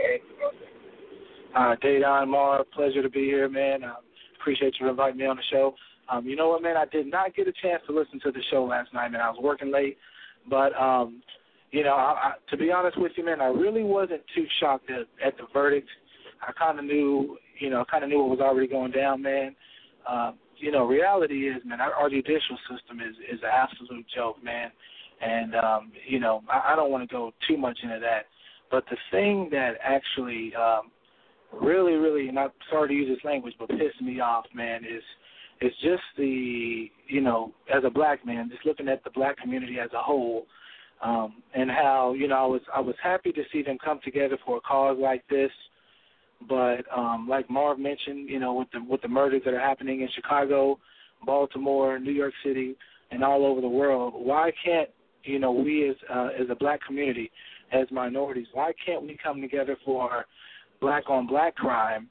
Uh, 1.56 1.76
Dedan 1.84 2.28
Mar, 2.28 2.64
pleasure 2.74 3.02
to 3.02 3.10
be 3.10 3.26
here, 3.26 3.50
man. 3.50 3.84
Uh, 3.84 3.96
appreciate 4.40 4.76
you 4.80 4.88
inviting 4.88 5.18
me 5.18 5.26
on 5.26 5.36
the 5.36 5.44
show. 5.52 5.74
Um, 6.08 6.26
you 6.26 6.36
know 6.36 6.50
what, 6.50 6.62
man? 6.62 6.78
I 6.78 6.86
did 6.86 7.08
not 7.08 7.36
get 7.36 7.48
a 7.48 7.54
chance 7.62 7.82
to 7.88 7.94
listen 7.94 8.20
to 8.22 8.32
the 8.32 8.42
show 8.52 8.64
last 8.66 8.94
night, 8.94 9.12
man. 9.12 9.22
I 9.22 9.30
was 9.30 9.40
working 9.42 9.72
late, 9.72 9.98
but 10.50 10.74
um, 10.80 11.22
you 11.72 11.84
know, 11.84 11.94
I, 11.94 12.12
I, 12.12 12.34
to 12.50 12.58
be 12.58 12.72
honest 12.72 13.00
with 13.00 13.12
you, 13.16 13.26
man, 13.26 13.42
I 13.42 13.48
really 13.48 13.84
wasn't 13.84 14.22
too 14.36 14.46
shocked 14.60 14.90
at, 14.90 15.08
at 15.26 15.38
the 15.38 15.44
verdict. 15.54 15.88
I 16.42 16.52
kind 16.54 16.80
of 16.80 16.86
knew, 16.86 17.38
you 17.60 17.70
know, 17.70 17.84
kind 17.90 18.04
of 18.04 18.10
knew 18.10 18.20
what 18.20 18.30
was 18.30 18.40
already 18.40 18.68
going 18.68 18.92
down, 18.92 19.22
man. 19.22 19.56
Uh, 20.08 20.32
you 20.58 20.72
know, 20.72 20.86
reality 20.86 21.48
is, 21.48 21.62
man, 21.66 21.82
our, 21.82 21.94
our 21.94 22.10
judicial 22.10 22.58
system 22.70 23.00
is 23.00 23.16
is 23.32 23.40
an 23.44 23.50
absolute 23.52 24.06
joke, 24.16 24.44
man. 24.44 24.72
And 25.22 25.56
um, 25.56 25.92
you 26.08 26.20
know, 26.20 26.42
I, 26.50 26.74
I 26.74 26.76
don't 26.76 26.92
want 26.92 27.08
to 27.08 27.14
go 27.14 27.34
too 27.48 27.58
much 27.58 27.78
into 27.84 28.00
that, 28.00 28.28
but 28.70 28.84
the 28.90 28.98
thing 29.12 29.50
that 29.52 29.74
actually 29.84 30.54
um, 30.56 30.92
really, 31.62 31.94
really, 31.94 32.28
and 32.30 32.38
I'm 32.38 32.52
sorry 32.70 32.90
to 32.90 32.94
use 32.94 33.10
this 33.10 33.24
language, 33.24 33.56
but 33.60 33.70
pissed 33.70 34.02
me 34.02 34.20
off, 34.20 34.46
man, 34.54 34.84
is 34.84 35.04
is 35.62 35.74
just 35.82 36.04
the 36.18 36.90
you 37.08 37.22
know, 37.22 37.54
as 37.74 37.84
a 37.86 37.90
black 37.90 38.26
man, 38.26 38.50
just 38.50 38.66
looking 38.66 38.88
at 38.88 39.04
the 39.04 39.10
black 39.10 39.38
community 39.38 39.78
as 39.80 39.90
a 39.94 40.02
whole, 40.02 40.46
um, 41.04 41.42
and 41.54 41.70
how 41.70 42.14
you 42.14 42.28
know 42.28 42.36
I 42.36 42.46
was 42.46 42.62
I 42.74 42.80
was 42.80 42.96
happy 43.02 43.32
to 43.32 43.44
see 43.52 43.64
them 43.64 43.78
come 43.84 44.00
together 44.04 44.38
for 44.46 44.58
a 44.58 44.62
cause 44.62 44.98
like 45.00 45.28
this, 45.30 45.52
but 46.48 46.82
um, 46.96 47.28
like 47.30 47.50
Marv 47.50 47.80
mentioned, 47.80 48.30
you 48.30 48.40
know, 48.40 48.54
with 48.54 48.70
the 48.72 48.84
with 48.84 49.02
the 49.02 49.08
murders 49.08 49.42
that 49.46 49.54
are 49.54 49.60
happening 49.60 50.02
in 50.02 50.10
Chicago, 50.16 50.80
Baltimore, 51.26 52.00
New 52.00 52.12
York 52.14 52.34
City, 52.44 52.76
and 53.12 53.24
all 53.24 53.46
over 53.46 53.62
the 53.62 53.68
world, 53.68 54.14
why 54.16 54.52
can't 54.64 54.90
you 55.24 55.40
know 55.40 55.52
we 55.52 55.90
as 55.90 55.96
uh, 56.14 56.30
as 56.40 56.48
a 56.50 56.56
black 56.56 56.80
community, 56.86 57.32
as 57.74 57.88
minorities, 57.92 58.48
why 58.54 58.72
can't 58.86 59.02
we 59.02 59.18
come 59.22 59.42
together 59.42 59.76
for 59.84 60.26
black 60.82 61.10
on 61.10 61.28
black 61.28 61.56
crime, 61.56 62.10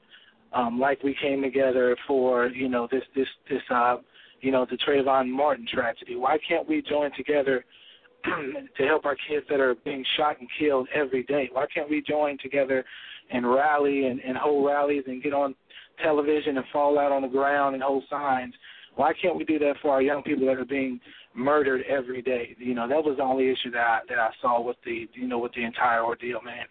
um, 0.53 0.79
like 0.79 1.03
we 1.03 1.15
came 1.21 1.41
together 1.41 1.95
for 2.07 2.47
you 2.47 2.69
know 2.69 2.87
this 2.91 3.03
this 3.15 3.27
this 3.49 3.61
uh, 3.69 3.97
you 4.41 4.51
know 4.51 4.65
the 4.69 4.77
Trayvon 4.77 5.29
Martin 5.29 5.67
tragedy. 5.71 6.15
Why 6.15 6.37
can't 6.47 6.67
we 6.67 6.81
join 6.81 7.11
together 7.15 7.65
to 8.23 8.83
help 8.85 9.05
our 9.05 9.17
kids 9.27 9.45
that 9.49 9.59
are 9.59 9.75
being 9.85 10.03
shot 10.17 10.39
and 10.39 10.49
killed 10.59 10.87
every 10.93 11.23
day? 11.23 11.49
Why 11.51 11.65
can't 11.73 11.89
we 11.89 12.01
join 12.01 12.37
together 12.41 12.83
and 13.31 13.49
rally 13.49 14.07
and, 14.07 14.19
and 14.21 14.37
hold 14.37 14.65
rallies 14.65 15.03
and 15.07 15.21
get 15.21 15.33
on 15.33 15.55
television 16.03 16.57
and 16.57 16.65
fall 16.71 16.97
out 16.97 17.11
on 17.11 17.21
the 17.21 17.27
ground 17.27 17.75
and 17.75 17.83
hold 17.83 18.03
signs? 18.09 18.53
Why 18.95 19.13
can't 19.21 19.37
we 19.37 19.45
do 19.45 19.59
that 19.59 19.75
for 19.81 19.91
our 19.91 20.01
young 20.01 20.23
people 20.23 20.45
that 20.47 20.57
are 20.57 20.65
being 20.65 20.99
murdered 21.33 21.83
every 21.87 22.21
day? 22.21 22.55
You 22.57 22.73
know, 22.73 22.87
that 22.87 23.03
was 23.03 23.17
the 23.17 23.23
only 23.23 23.49
issue 23.49 23.71
that 23.71 23.79
I, 23.79 23.99
that 24.09 24.19
I 24.19 24.29
saw 24.41 24.61
with 24.61 24.77
the 24.83 25.07
you 25.13 25.27
know 25.27 25.39
with 25.39 25.53
the 25.53 25.63
entire 25.63 26.03
ordeal, 26.03 26.41
man. 26.41 26.65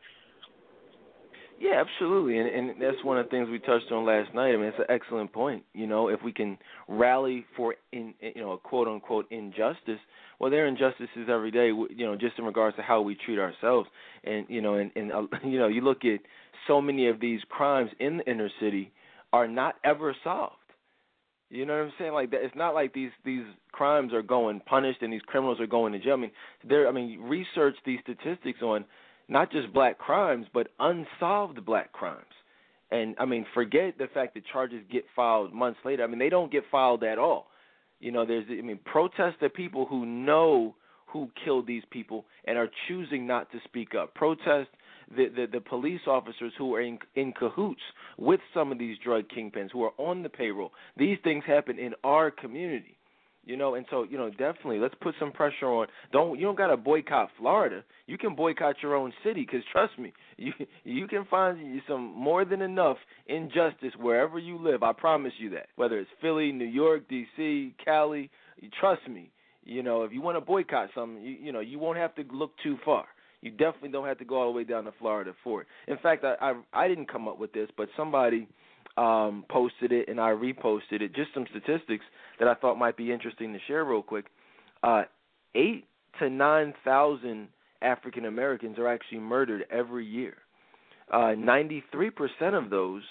Yeah, 1.60 1.82
absolutely, 1.84 2.38
and 2.38 2.48
and 2.48 2.80
that's 2.80 3.02
one 3.04 3.18
of 3.18 3.26
the 3.26 3.30
things 3.30 3.48
we 3.50 3.58
touched 3.58 3.90
on 3.90 4.06
last 4.06 4.32
night. 4.32 4.52
I 4.52 4.56
mean, 4.56 4.66
it's 4.66 4.78
an 4.78 4.84
excellent 4.88 5.32
point. 5.32 5.64
You 5.74 5.88
know, 5.88 6.08
if 6.08 6.22
we 6.22 6.32
can 6.32 6.56
rally 6.86 7.44
for 7.56 7.74
in 7.92 8.14
you 8.20 8.40
know 8.40 8.52
a 8.52 8.58
quote 8.58 8.86
unquote 8.86 9.26
injustice, 9.32 9.98
well, 10.38 10.50
there 10.52 10.64
are 10.64 10.68
injustices 10.68 11.28
every 11.28 11.50
day. 11.50 11.66
You 11.66 12.06
know, 12.06 12.14
just 12.14 12.38
in 12.38 12.44
regards 12.44 12.76
to 12.76 12.82
how 12.82 13.00
we 13.00 13.16
treat 13.16 13.40
ourselves, 13.40 13.88
and 14.22 14.46
you 14.48 14.62
know, 14.62 14.74
and 14.74 14.92
and 14.94 15.10
uh, 15.10 15.22
you 15.44 15.58
know, 15.58 15.66
you 15.66 15.80
look 15.80 16.04
at 16.04 16.20
so 16.68 16.80
many 16.80 17.08
of 17.08 17.18
these 17.18 17.40
crimes 17.48 17.90
in 17.98 18.18
the 18.18 18.30
inner 18.30 18.50
city 18.60 18.92
are 19.32 19.48
not 19.48 19.74
ever 19.84 20.14
solved. 20.22 20.54
You 21.50 21.66
know 21.66 21.72
what 21.76 21.86
I'm 21.86 21.92
saying? 21.98 22.12
Like 22.12 22.30
that, 22.30 22.44
it's 22.44 22.54
not 22.54 22.74
like 22.74 22.94
these 22.94 23.10
these 23.24 23.44
crimes 23.72 24.12
are 24.12 24.22
going 24.22 24.60
punished 24.60 25.02
and 25.02 25.12
these 25.12 25.22
criminals 25.26 25.58
are 25.60 25.66
going 25.66 25.92
to 25.92 25.98
jail. 25.98 26.12
I 26.12 26.16
mean, 26.16 26.30
there. 26.68 26.86
I 26.86 26.92
mean, 26.92 27.20
research 27.20 27.74
these 27.84 27.98
statistics 28.02 28.62
on 28.62 28.84
not 29.28 29.52
just 29.52 29.72
black 29.72 29.98
crimes, 29.98 30.46
but 30.52 30.68
unsolved 30.78 31.64
black 31.64 31.92
crimes. 31.92 32.24
And 32.90 33.14
I 33.18 33.26
mean, 33.26 33.44
forget 33.54 33.98
the 33.98 34.06
fact 34.14 34.34
that 34.34 34.44
charges 34.50 34.82
get 34.90 35.04
filed 35.14 35.52
months 35.52 35.80
later. 35.84 36.02
I 36.02 36.06
mean, 36.06 36.18
they 36.18 36.30
don't 36.30 36.50
get 36.50 36.64
filed 36.70 37.04
at 37.04 37.18
all. 37.18 37.48
You 38.00 38.12
know, 38.12 38.24
there's 38.24 38.46
I 38.48 38.62
mean, 38.62 38.78
protest 38.84 39.36
the 39.40 39.48
people 39.48 39.86
who 39.86 40.06
know 40.06 40.74
who 41.06 41.30
killed 41.44 41.66
these 41.66 41.82
people 41.90 42.24
and 42.44 42.56
are 42.56 42.68
choosing 42.86 43.26
not 43.26 43.50
to 43.52 43.58
speak 43.64 43.94
up. 43.94 44.14
Protest 44.14 44.68
the, 45.16 45.28
the, 45.34 45.46
the 45.52 45.60
police 45.60 46.02
officers 46.06 46.52
who 46.58 46.74
are 46.74 46.82
in, 46.82 46.98
in 47.14 47.32
cahoots 47.32 47.80
with 48.18 48.40
some 48.52 48.70
of 48.70 48.78
these 48.78 48.96
drug 49.02 49.24
kingpins 49.34 49.70
who 49.72 49.82
are 49.82 49.92
on 49.98 50.22
the 50.22 50.28
payroll. 50.28 50.72
These 50.96 51.18
things 51.24 51.44
happen 51.46 51.78
in 51.78 51.94
our 52.04 52.30
community. 52.30 52.97
You 53.48 53.56
know, 53.56 53.76
and 53.76 53.86
so 53.88 54.02
you 54.02 54.18
know, 54.18 54.28
definitely, 54.28 54.78
let's 54.78 54.94
put 55.00 55.14
some 55.18 55.32
pressure 55.32 55.68
on. 55.68 55.86
Don't 56.12 56.38
you 56.38 56.44
don't 56.44 56.58
gotta 56.58 56.76
boycott 56.76 57.30
Florida. 57.38 57.82
You 58.06 58.18
can 58.18 58.34
boycott 58.34 58.76
your 58.82 58.94
own 58.94 59.10
city, 59.24 59.40
because 59.40 59.62
trust 59.72 59.98
me, 59.98 60.12
you 60.36 60.52
you 60.84 61.08
can 61.08 61.24
find 61.30 61.80
some 61.88 62.14
more 62.14 62.44
than 62.44 62.60
enough 62.60 62.98
injustice 63.26 63.94
wherever 63.98 64.38
you 64.38 64.58
live. 64.58 64.82
I 64.82 64.92
promise 64.92 65.32
you 65.38 65.48
that. 65.50 65.68
Whether 65.76 65.98
it's 65.98 66.10
Philly, 66.20 66.52
New 66.52 66.66
York, 66.66 67.08
D.C., 67.08 67.74
Cali, 67.82 68.30
trust 68.78 69.08
me. 69.08 69.30
You 69.64 69.82
know, 69.82 70.02
if 70.02 70.12
you 70.12 70.20
want 70.20 70.36
to 70.36 70.42
boycott 70.42 70.90
something, 70.94 71.22
you 71.22 71.36
you 71.40 71.50
know, 71.50 71.60
you 71.60 71.78
won't 71.78 71.96
have 71.96 72.14
to 72.16 72.24
look 72.30 72.50
too 72.62 72.76
far. 72.84 73.06
You 73.40 73.50
definitely 73.50 73.92
don't 73.92 74.06
have 74.06 74.18
to 74.18 74.26
go 74.26 74.42
all 74.42 74.52
the 74.52 74.58
way 74.58 74.64
down 74.64 74.84
to 74.84 74.92
Florida 74.98 75.32
for 75.42 75.62
it. 75.62 75.68
In 75.86 75.96
fact, 75.96 76.22
I 76.22 76.34
I, 76.38 76.84
I 76.84 76.86
didn't 76.86 77.10
come 77.10 77.26
up 77.26 77.38
with 77.38 77.54
this, 77.54 77.70
but 77.78 77.88
somebody 77.96 78.46
um, 78.98 79.44
posted 79.48 79.92
it 79.92 80.08
and 80.08 80.20
I 80.20 80.30
reposted 80.30 81.00
it. 81.00 81.14
Just 81.14 81.32
some 81.32 81.46
statistics 81.50 82.04
that 82.38 82.48
I 82.48 82.54
thought 82.54 82.76
might 82.76 82.96
be 82.96 83.12
interesting 83.12 83.52
to 83.52 83.58
share 83.66 83.84
real 83.84 84.02
quick. 84.02 84.26
Uh, 84.82 85.02
eight 85.54 85.84
to 86.18 86.28
nine 86.28 86.74
thousand 86.84 87.48
African 87.80 88.24
Americans 88.24 88.78
are 88.78 88.88
actually 88.88 89.20
murdered 89.20 89.64
every 89.70 90.04
year. 90.04 90.34
Uh, 91.12 91.34
93% 91.36 91.80
of 92.52 92.70
those 92.70 93.02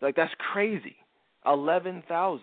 Like, 0.00 0.16
that's 0.16 0.34
crazy. 0.52 0.96
11,000. 1.46 2.42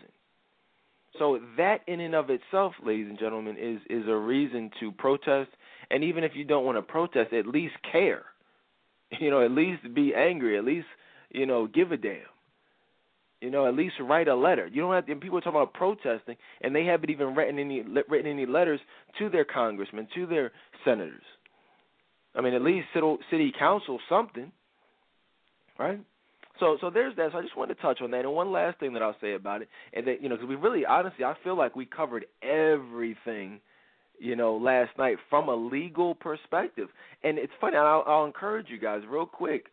So 1.19 1.39
that 1.57 1.81
in 1.87 1.99
and 1.99 2.15
of 2.15 2.29
itself, 2.29 2.73
ladies 2.83 3.07
and 3.09 3.19
gentlemen, 3.19 3.57
is 3.59 3.81
is 3.89 4.07
a 4.07 4.15
reason 4.15 4.71
to 4.79 4.91
protest. 4.93 5.49
And 5.89 6.03
even 6.03 6.23
if 6.23 6.31
you 6.35 6.45
don't 6.45 6.63
want 6.63 6.77
to 6.77 6.81
protest, 6.81 7.33
at 7.33 7.47
least 7.47 7.75
care. 7.91 8.23
You 9.19 9.29
know, 9.29 9.43
at 9.43 9.51
least 9.51 9.93
be 9.93 10.15
angry. 10.15 10.57
At 10.57 10.63
least 10.63 10.87
you 11.31 11.45
know 11.45 11.67
give 11.67 11.91
a 11.91 11.97
damn. 11.97 12.21
You 13.41 13.49
know, 13.49 13.67
at 13.67 13.73
least 13.73 13.95
write 13.99 14.27
a 14.27 14.35
letter. 14.35 14.67
You 14.67 14.81
don't 14.81 14.93
have 14.93 15.07
to, 15.07 15.15
people 15.15 15.39
are 15.39 15.41
talking 15.41 15.59
about 15.59 15.73
protesting, 15.73 16.35
and 16.61 16.75
they 16.75 16.85
haven't 16.85 17.09
even 17.09 17.33
written 17.33 17.57
any 17.57 17.81
written 18.07 18.31
any 18.31 18.45
letters 18.45 18.79
to 19.17 19.29
their 19.29 19.45
congressmen, 19.45 20.07
to 20.13 20.27
their 20.27 20.51
senators. 20.85 21.23
I 22.35 22.41
mean, 22.41 22.53
at 22.53 22.61
least 22.61 22.87
city 23.29 23.51
council 23.57 23.99
something, 24.07 24.51
right? 25.79 25.99
So, 26.59 26.77
so 26.79 26.91
there's 26.91 27.15
that. 27.15 27.31
So 27.31 27.39
I 27.39 27.41
just 27.41 27.57
wanted 27.57 27.75
to 27.75 27.81
touch 27.81 27.99
on 28.01 28.11
that. 28.11 28.19
And 28.19 28.33
one 28.33 28.51
last 28.51 28.79
thing 28.79 28.93
that 28.93 29.01
I'll 29.01 29.15
say 29.19 29.33
about 29.33 29.63
it, 29.63 29.69
and 29.93 30.07
that 30.07 30.21
you 30.21 30.29
know, 30.29 30.35
because 30.35 30.47
we 30.47 30.55
really, 30.55 30.85
honestly, 30.85 31.25
I 31.25 31.33
feel 31.43 31.57
like 31.57 31.75
we 31.75 31.87
covered 31.87 32.25
everything, 32.43 33.59
you 34.19 34.35
know, 34.35 34.55
last 34.55 34.91
night 34.99 35.17
from 35.31 35.49
a 35.49 35.55
legal 35.55 36.13
perspective. 36.13 36.89
And 37.23 37.39
it's 37.39 37.51
funny. 37.59 37.75
I'll, 37.75 38.03
I'll 38.05 38.25
encourage 38.25 38.67
you 38.69 38.79
guys 38.79 39.01
real 39.09 39.25
quick 39.25 39.65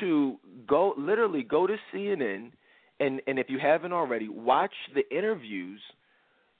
to 0.00 0.36
go, 0.66 0.94
literally 0.96 1.42
go 1.42 1.66
to 1.66 1.76
CNN 1.92 2.52
and 3.00 3.20
and 3.26 3.38
if 3.38 3.46
you 3.48 3.58
haven't 3.58 3.92
already, 3.92 4.28
watch 4.28 4.72
the 4.94 5.02
interviews. 5.16 5.80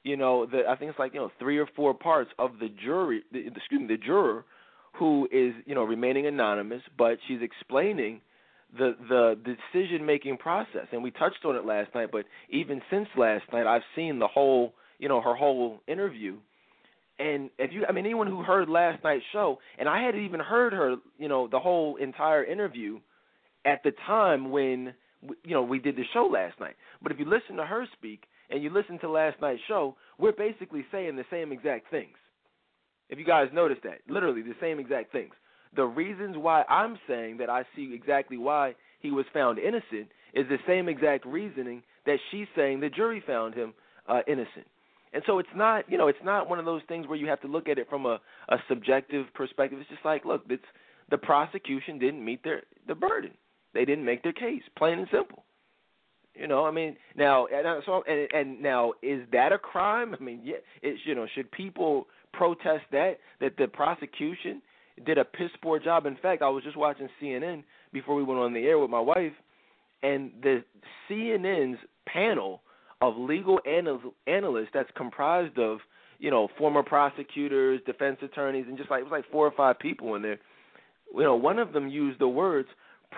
You 0.02 0.16
know, 0.16 0.46
the 0.46 0.62
I 0.68 0.76
think 0.76 0.90
it's 0.90 0.98
like 0.98 1.14
you 1.14 1.20
know 1.20 1.30
three 1.38 1.58
or 1.58 1.66
four 1.74 1.94
parts 1.94 2.30
of 2.38 2.52
the 2.60 2.68
jury, 2.84 3.22
the, 3.32 3.46
excuse 3.46 3.80
me, 3.80 3.86
the 3.86 3.96
juror, 3.96 4.44
who 4.98 5.28
is 5.32 5.54
you 5.64 5.74
know 5.74 5.84
remaining 5.84 6.26
anonymous, 6.26 6.82
but 6.96 7.18
she's 7.26 7.40
explaining 7.42 8.20
the 8.76 8.94
the 9.08 9.34
decision 9.44 10.04
making 10.04 10.36
process. 10.36 10.86
And 10.92 11.02
we 11.02 11.10
touched 11.10 11.44
on 11.44 11.56
it 11.56 11.64
last 11.64 11.94
night, 11.94 12.10
but 12.12 12.24
even 12.50 12.82
since 12.90 13.08
last 13.16 13.44
night, 13.52 13.66
I've 13.66 13.82
seen 13.94 14.18
the 14.18 14.28
whole 14.28 14.74
you 14.98 15.08
know 15.08 15.20
her 15.20 15.34
whole 15.34 15.80
interview. 15.88 16.36
And 17.18 17.48
if 17.58 17.72
you, 17.72 17.86
I 17.88 17.92
mean, 17.92 18.04
anyone 18.04 18.26
who 18.26 18.42
heard 18.42 18.68
last 18.68 19.02
night's 19.02 19.24
show, 19.32 19.58
and 19.78 19.88
I 19.88 20.04
hadn't 20.04 20.22
even 20.22 20.38
heard 20.38 20.74
her, 20.74 20.96
you 21.16 21.28
know, 21.28 21.48
the 21.48 21.58
whole 21.58 21.96
entire 21.96 22.44
interview 22.44 22.98
at 23.66 23.82
the 23.82 23.92
time 24.06 24.50
when 24.50 24.94
you 25.44 25.54
know 25.54 25.62
we 25.62 25.78
did 25.78 25.96
the 25.96 26.04
show 26.14 26.26
last 26.26 26.58
night. 26.60 26.76
But 27.02 27.12
if 27.12 27.18
you 27.18 27.26
listen 27.26 27.56
to 27.56 27.66
her 27.66 27.86
speak 27.92 28.24
and 28.48 28.62
you 28.62 28.70
listen 28.70 28.98
to 29.00 29.10
last 29.10 29.40
night's 29.42 29.60
show, 29.68 29.96
we're 30.18 30.32
basically 30.32 30.86
saying 30.90 31.16
the 31.16 31.24
same 31.30 31.52
exact 31.52 31.90
things. 31.90 32.16
If 33.08 33.18
you 33.18 33.24
guys 33.24 33.48
noticed 33.52 33.82
that, 33.82 33.98
literally 34.08 34.42
the 34.42 34.54
same 34.60 34.78
exact 34.78 35.12
things. 35.12 35.34
The 35.74 35.84
reasons 35.84 36.36
why 36.38 36.62
I'm 36.62 36.98
saying 37.08 37.38
that 37.38 37.50
I 37.50 37.64
see 37.74 37.92
exactly 37.92 38.38
why 38.38 38.74
he 39.00 39.10
was 39.10 39.26
found 39.34 39.58
innocent 39.58 40.08
is 40.32 40.46
the 40.48 40.58
same 40.66 40.88
exact 40.88 41.26
reasoning 41.26 41.82
that 42.06 42.18
she's 42.30 42.46
saying 42.56 42.80
the 42.80 42.88
jury 42.88 43.22
found 43.26 43.54
him 43.54 43.74
uh, 44.08 44.20
innocent. 44.26 44.66
And 45.12 45.22
so 45.26 45.38
it's 45.38 45.48
not, 45.54 45.90
you 45.90 45.98
know, 45.98 46.08
it's 46.08 46.18
not 46.24 46.48
one 46.48 46.58
of 46.58 46.64
those 46.64 46.82
things 46.88 47.06
where 47.06 47.16
you 47.16 47.26
have 47.28 47.40
to 47.42 47.48
look 47.48 47.68
at 47.68 47.78
it 47.78 47.88
from 47.88 48.06
a, 48.06 48.20
a 48.48 48.56
subjective 48.68 49.26
perspective. 49.34 49.78
It's 49.80 49.88
just 49.88 50.04
like, 50.04 50.24
look, 50.24 50.42
it's 50.48 50.62
the 51.10 51.18
prosecution 51.18 51.98
didn't 51.98 52.24
meet 52.24 52.42
their 52.42 52.62
the 52.86 52.94
burden. 52.94 53.30
They 53.76 53.84
didn't 53.84 54.06
make 54.06 54.22
their 54.22 54.32
case, 54.32 54.62
plain 54.76 54.98
and 54.98 55.08
simple. 55.12 55.44
You 56.34 56.46
know, 56.46 56.64
I 56.64 56.70
mean, 56.70 56.96
now 57.14 57.46
and 57.46 57.66
uh, 57.66 57.80
so 57.84 58.02
and, 58.08 58.28
and 58.32 58.62
now 58.62 58.94
is 59.02 59.20
that 59.32 59.52
a 59.52 59.58
crime? 59.58 60.14
I 60.18 60.22
mean, 60.22 60.40
yeah, 60.42 60.56
it's 60.82 61.00
you 61.04 61.14
know, 61.14 61.26
should 61.34 61.50
people 61.50 62.06
protest 62.32 62.84
that 62.92 63.18
that 63.40 63.56
the 63.58 63.66
prosecution 63.68 64.62
did 65.04 65.18
a 65.18 65.24
piss 65.24 65.50
poor 65.62 65.78
job? 65.78 66.06
In 66.06 66.16
fact, 66.16 66.42
I 66.42 66.48
was 66.48 66.64
just 66.64 66.76
watching 66.76 67.08
CNN 67.22 67.64
before 67.92 68.14
we 68.14 68.22
went 68.22 68.40
on 68.40 68.54
the 68.54 68.60
air 68.60 68.78
with 68.78 68.90
my 68.90 69.00
wife, 69.00 69.32
and 70.02 70.30
the 70.42 70.64
CNN's 71.08 71.78
panel 72.06 72.62
of 73.02 73.16
legal 73.16 73.60
anal- 73.66 74.14
analysts 74.26 74.70
that's 74.72 74.90
comprised 74.96 75.58
of 75.58 75.78
you 76.18 76.30
know 76.30 76.48
former 76.58 76.82
prosecutors, 76.82 77.80
defense 77.84 78.18
attorneys, 78.22 78.64
and 78.68 78.78
just 78.78 78.90
like 78.90 79.00
it 79.00 79.04
was 79.04 79.12
like 79.12 79.30
four 79.30 79.46
or 79.46 79.52
five 79.54 79.78
people 79.78 80.14
in 80.14 80.22
there. 80.22 80.38
You 81.14 81.22
know, 81.22 81.36
one 81.36 81.58
of 81.58 81.72
them 81.72 81.88
used 81.88 82.20
the 82.20 82.28
words 82.28 82.68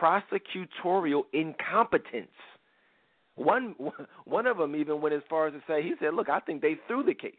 prosecutorial 0.00 1.22
incompetence. 1.32 2.28
One 3.36 3.74
one 4.24 4.46
of 4.46 4.56
them 4.56 4.74
even 4.76 5.00
went 5.00 5.14
as 5.14 5.22
far 5.30 5.46
as 5.46 5.52
to 5.52 5.62
say 5.66 5.82
he 5.82 5.94
said, 6.00 6.14
"Look, 6.14 6.28
I 6.28 6.40
think 6.40 6.60
they 6.62 6.76
threw 6.86 7.02
the 7.02 7.14
case." 7.14 7.34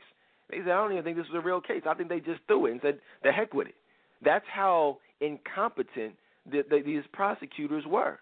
They 0.50 0.58
said, 0.58 0.70
"I 0.70 0.82
don't 0.82 0.94
even 0.94 1.04
think 1.04 1.18
this 1.18 1.28
was 1.32 1.42
a 1.44 1.46
real 1.46 1.62
case. 1.62 1.84
I 1.86 1.94
think 1.94 2.10
they 2.10 2.20
just 2.20 2.42
threw 2.48 2.68
it 2.68 2.72
and 2.72 2.82
said 2.82 3.00
the 3.24 3.32
heck 3.32 3.54
with 3.54 3.68
it." 3.68 3.76
That's 4.22 4.46
how 4.48 5.00
incompetent 5.22 6.16
the, 6.50 6.64
the, 6.70 6.82
these 6.82 7.04
prosecutors 7.14 7.86
were. 7.86 8.20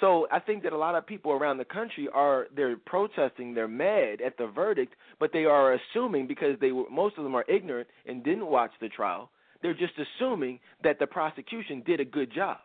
So 0.00 0.26
I 0.32 0.40
think 0.40 0.64
that 0.64 0.72
a 0.72 0.76
lot 0.76 0.96
of 0.96 1.06
people 1.06 1.32
around 1.32 1.58
the 1.58 1.64
country 1.64 2.08
are 2.12 2.46
they're 2.56 2.76
protesting, 2.76 3.54
they're 3.54 3.68
mad 3.68 4.20
at 4.20 4.36
the 4.36 4.46
verdict, 4.48 4.94
but 5.20 5.32
they 5.32 5.44
are 5.44 5.74
assuming 5.74 6.26
because 6.26 6.58
they 6.60 6.72
were 6.72 6.90
most 6.90 7.18
of 7.18 7.24
them 7.24 7.34
are 7.34 7.44
ignorant 7.48 7.88
and 8.06 8.24
didn't 8.24 8.46
watch 8.46 8.72
the 8.80 8.88
trial. 8.88 9.30
They're 9.60 9.74
just 9.74 9.92
assuming 9.96 10.58
that 10.82 10.98
the 10.98 11.06
prosecution 11.06 11.82
did 11.86 12.00
a 12.00 12.04
good 12.04 12.32
job. 12.34 12.58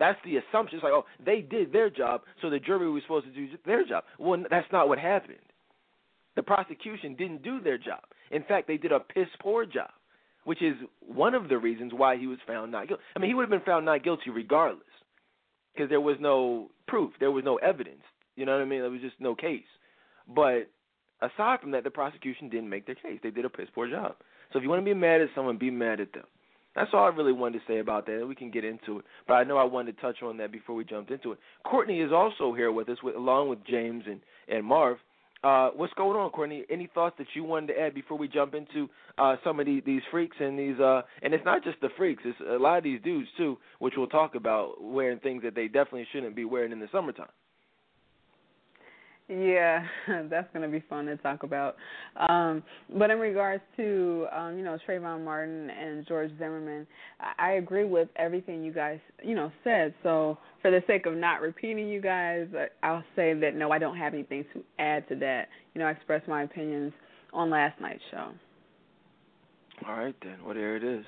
That's 0.00 0.18
the 0.24 0.38
assumption. 0.38 0.78
It's 0.78 0.82
like, 0.82 0.94
oh, 0.94 1.04
they 1.24 1.42
did 1.42 1.72
their 1.72 1.90
job, 1.90 2.22
so 2.42 2.50
the 2.50 2.58
jury 2.58 2.90
was 2.90 3.02
supposed 3.02 3.26
to 3.26 3.32
do 3.32 3.46
their 3.66 3.84
job. 3.84 4.02
Well, 4.18 4.42
that's 4.50 4.66
not 4.72 4.88
what 4.88 4.98
happened. 4.98 5.38
The 6.36 6.42
prosecution 6.42 7.14
didn't 7.16 7.42
do 7.42 7.60
their 7.60 7.78
job. 7.78 8.00
In 8.30 8.42
fact, 8.42 8.66
they 8.66 8.78
did 8.78 8.92
a 8.92 9.00
piss 9.00 9.28
poor 9.40 9.66
job, 9.66 9.90
which 10.44 10.62
is 10.62 10.74
one 11.00 11.34
of 11.34 11.48
the 11.48 11.58
reasons 11.58 11.92
why 11.94 12.16
he 12.16 12.26
was 12.26 12.38
found 12.46 12.72
not 12.72 12.88
guilty. 12.88 13.02
I 13.14 13.18
mean, 13.18 13.28
he 13.28 13.34
would 13.34 13.42
have 13.42 13.50
been 13.50 13.60
found 13.60 13.84
not 13.84 14.02
guilty 14.02 14.30
regardless, 14.30 14.82
because 15.74 15.90
there 15.90 16.00
was 16.00 16.16
no 16.18 16.70
proof, 16.88 17.12
there 17.20 17.30
was 17.30 17.44
no 17.44 17.56
evidence. 17.56 18.02
You 18.36 18.46
know 18.46 18.52
what 18.52 18.62
I 18.62 18.64
mean? 18.64 18.80
There 18.80 18.90
was 18.90 19.02
just 19.02 19.20
no 19.20 19.34
case. 19.34 19.64
But 20.26 20.70
aside 21.20 21.60
from 21.60 21.72
that, 21.72 21.84
the 21.84 21.90
prosecution 21.90 22.48
didn't 22.48 22.70
make 22.70 22.86
their 22.86 22.94
case. 22.94 23.20
They 23.22 23.30
did 23.30 23.44
a 23.44 23.50
piss 23.50 23.68
poor 23.74 23.90
job. 23.90 24.14
So 24.52 24.58
if 24.58 24.62
you 24.62 24.70
want 24.70 24.80
to 24.80 24.84
be 24.84 24.94
mad 24.94 25.20
at 25.20 25.28
someone, 25.34 25.58
be 25.58 25.70
mad 25.70 26.00
at 26.00 26.12
them. 26.14 26.24
That's 26.74 26.90
all 26.92 27.04
I 27.04 27.08
really 27.08 27.32
wanted 27.32 27.58
to 27.58 27.64
say 27.66 27.78
about 27.80 28.06
that. 28.06 28.24
We 28.26 28.34
can 28.34 28.50
get 28.50 28.64
into 28.64 29.00
it, 29.00 29.04
but 29.26 29.34
I 29.34 29.44
know 29.44 29.56
I 29.56 29.64
wanted 29.64 29.96
to 29.96 30.02
touch 30.02 30.22
on 30.22 30.36
that 30.36 30.52
before 30.52 30.76
we 30.76 30.84
jumped 30.84 31.10
into 31.10 31.32
it. 31.32 31.38
Courtney 31.64 32.00
is 32.00 32.12
also 32.12 32.54
here 32.54 32.70
with 32.70 32.88
us, 32.88 32.98
with, 33.02 33.16
along 33.16 33.48
with 33.48 33.64
James 33.66 34.04
and 34.06 34.20
and 34.48 34.64
Marv. 34.64 34.98
Uh, 35.42 35.70
what's 35.74 35.92
going 35.94 36.18
on, 36.18 36.30
Courtney? 36.30 36.64
Any 36.70 36.86
thoughts 36.92 37.16
that 37.18 37.26
you 37.34 37.44
wanted 37.44 37.68
to 37.68 37.80
add 37.80 37.94
before 37.94 38.18
we 38.18 38.28
jump 38.28 38.54
into 38.54 38.88
uh, 39.16 39.36
some 39.42 39.58
of 39.58 39.64
these, 39.64 39.82
these 39.86 40.02
freaks 40.10 40.36
and 40.38 40.58
these? 40.58 40.78
Uh, 40.78 41.00
and 41.22 41.32
it's 41.32 41.44
not 41.44 41.64
just 41.64 41.80
the 41.80 41.88
freaks; 41.96 42.22
it's 42.26 42.38
a 42.40 42.58
lot 42.58 42.78
of 42.78 42.84
these 42.84 43.00
dudes 43.02 43.28
too, 43.38 43.56
which 43.78 43.94
we'll 43.96 44.06
talk 44.06 44.34
about 44.34 44.82
wearing 44.82 45.18
things 45.18 45.42
that 45.42 45.54
they 45.54 45.66
definitely 45.66 46.06
shouldn't 46.12 46.36
be 46.36 46.44
wearing 46.44 46.72
in 46.72 46.80
the 46.80 46.88
summertime. 46.92 47.28
Yeah, 49.30 49.84
that's 50.28 50.48
going 50.52 50.62
to 50.62 50.68
be 50.68 50.84
fun 50.88 51.06
to 51.06 51.16
talk 51.18 51.44
about. 51.44 51.76
Um, 52.16 52.64
but 52.98 53.10
in 53.10 53.18
regards 53.20 53.62
to, 53.76 54.26
um, 54.36 54.58
you 54.58 54.64
know, 54.64 54.76
Trayvon 54.88 55.24
Martin 55.24 55.70
and 55.70 56.04
George 56.06 56.30
Zimmerman, 56.38 56.84
I, 57.20 57.50
I 57.50 57.52
agree 57.52 57.84
with 57.84 58.08
everything 58.16 58.64
you 58.64 58.72
guys, 58.72 58.98
you 59.22 59.36
know, 59.36 59.52
said. 59.62 59.94
So 60.02 60.36
for 60.62 60.72
the 60.72 60.82
sake 60.88 61.06
of 61.06 61.14
not 61.14 61.42
repeating 61.42 61.88
you 61.88 62.00
guys, 62.00 62.48
I'll 62.82 63.04
say 63.14 63.34
that 63.34 63.54
no, 63.54 63.70
I 63.70 63.78
don't 63.78 63.96
have 63.96 64.14
anything 64.14 64.44
to 64.52 64.64
add 64.80 65.08
to 65.08 65.14
that. 65.16 65.46
You 65.74 65.80
know, 65.80 65.86
I 65.86 65.92
expressed 65.92 66.26
my 66.26 66.42
opinions 66.42 66.92
on 67.32 67.50
last 67.50 67.80
night's 67.80 68.02
show. 68.10 68.32
All 69.86 69.94
right 69.96 70.16
then. 70.22 70.38
Well, 70.44 70.54
there 70.54 70.76
it 70.76 70.82
is. 70.82 71.04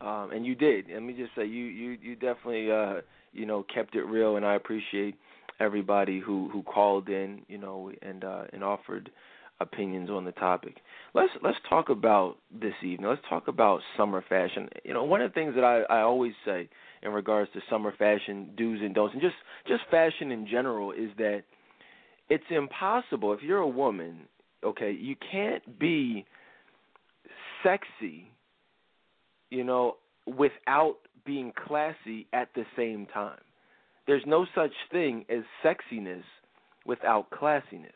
Um, 0.00 0.30
and 0.32 0.46
you 0.46 0.54
did. 0.54 0.86
Let 0.92 1.02
me 1.02 1.14
just 1.14 1.34
say, 1.34 1.46
you 1.46 1.64
you 1.64 1.98
you 2.00 2.14
definitely, 2.14 2.70
uh, 2.70 3.00
you 3.32 3.44
know, 3.44 3.64
kept 3.74 3.96
it 3.96 4.04
real, 4.04 4.36
and 4.36 4.46
I 4.46 4.54
appreciate 4.54 5.16
everybody 5.60 6.20
who 6.20 6.48
who 6.52 6.62
called 6.62 7.08
in, 7.08 7.42
you 7.48 7.58
know, 7.58 7.90
and 8.02 8.24
uh, 8.24 8.44
and 8.52 8.62
offered 8.62 9.10
opinions 9.60 10.10
on 10.10 10.24
the 10.24 10.32
topic. 10.32 10.76
Let's 11.14 11.32
let's 11.42 11.58
talk 11.68 11.88
about 11.88 12.36
this 12.52 12.74
evening. 12.82 13.08
Let's 13.08 13.22
talk 13.28 13.48
about 13.48 13.80
summer 13.96 14.22
fashion. 14.28 14.68
You 14.84 14.94
know, 14.94 15.04
one 15.04 15.20
of 15.22 15.30
the 15.30 15.34
things 15.34 15.54
that 15.54 15.64
I 15.64 15.82
I 15.92 16.02
always 16.02 16.32
say 16.44 16.68
in 17.02 17.12
regards 17.12 17.50
to 17.52 17.60
summer 17.70 17.92
fashion 17.96 18.50
do's 18.56 18.80
and 18.82 18.94
don'ts, 18.94 19.14
and 19.14 19.22
just 19.22 19.36
just 19.66 19.82
fashion 19.90 20.30
in 20.30 20.46
general, 20.46 20.92
is 20.92 21.10
that 21.18 21.42
it's 22.28 22.44
impossible 22.50 23.32
if 23.32 23.42
you're 23.42 23.58
a 23.58 23.68
woman. 23.68 24.20
Okay, 24.64 24.92
you 24.92 25.14
can't 25.30 25.78
be 25.78 26.24
sexy, 27.62 28.30
you 29.50 29.62
know, 29.64 29.96
without 30.26 30.96
being 31.24 31.52
classy 31.66 32.26
at 32.32 32.48
the 32.54 32.64
same 32.76 33.06
time 33.06 33.38
there's 34.06 34.22
no 34.26 34.46
such 34.54 34.72
thing 34.90 35.24
as 35.28 35.42
sexiness 35.64 36.22
without 36.84 37.30
classiness. 37.30 37.90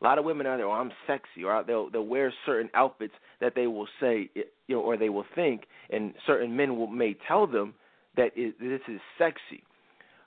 A 0.00 0.04
lot 0.04 0.18
of 0.18 0.24
women 0.26 0.46
out 0.46 0.58
there, 0.58 0.66
oh, 0.66 0.72
I'm 0.72 0.92
sexy, 1.06 1.44
or 1.44 1.64
they'll 1.66 1.88
they'll 1.90 2.06
wear 2.06 2.32
certain 2.44 2.68
outfits 2.74 3.14
that 3.40 3.54
they 3.54 3.66
will 3.66 3.88
say, 3.98 4.28
you 4.34 4.44
know, 4.76 4.80
or 4.80 4.96
they 4.98 5.08
will 5.08 5.24
think, 5.34 5.62
and 5.90 6.12
certain 6.26 6.54
men 6.54 6.76
will 6.76 6.86
may 6.86 7.16
tell 7.26 7.46
them 7.46 7.74
that 8.16 8.32
it, 8.36 8.58
this 8.60 8.80
is 8.88 9.00
sexy. 9.16 9.62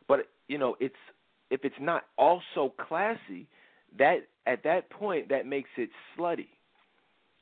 But 0.08 0.22
you 0.48 0.58
know, 0.58 0.76
it's 0.80 0.96
if 1.52 1.64
it's 1.64 1.76
not 1.80 2.06
also 2.18 2.74
classy, 2.88 3.48
that 4.00 4.22
at 4.48 4.64
that 4.64 4.90
point 4.90 5.30
that 5.30 5.46
makes 5.46 5.70
it 5.78 5.90
slutty. 6.18 6.48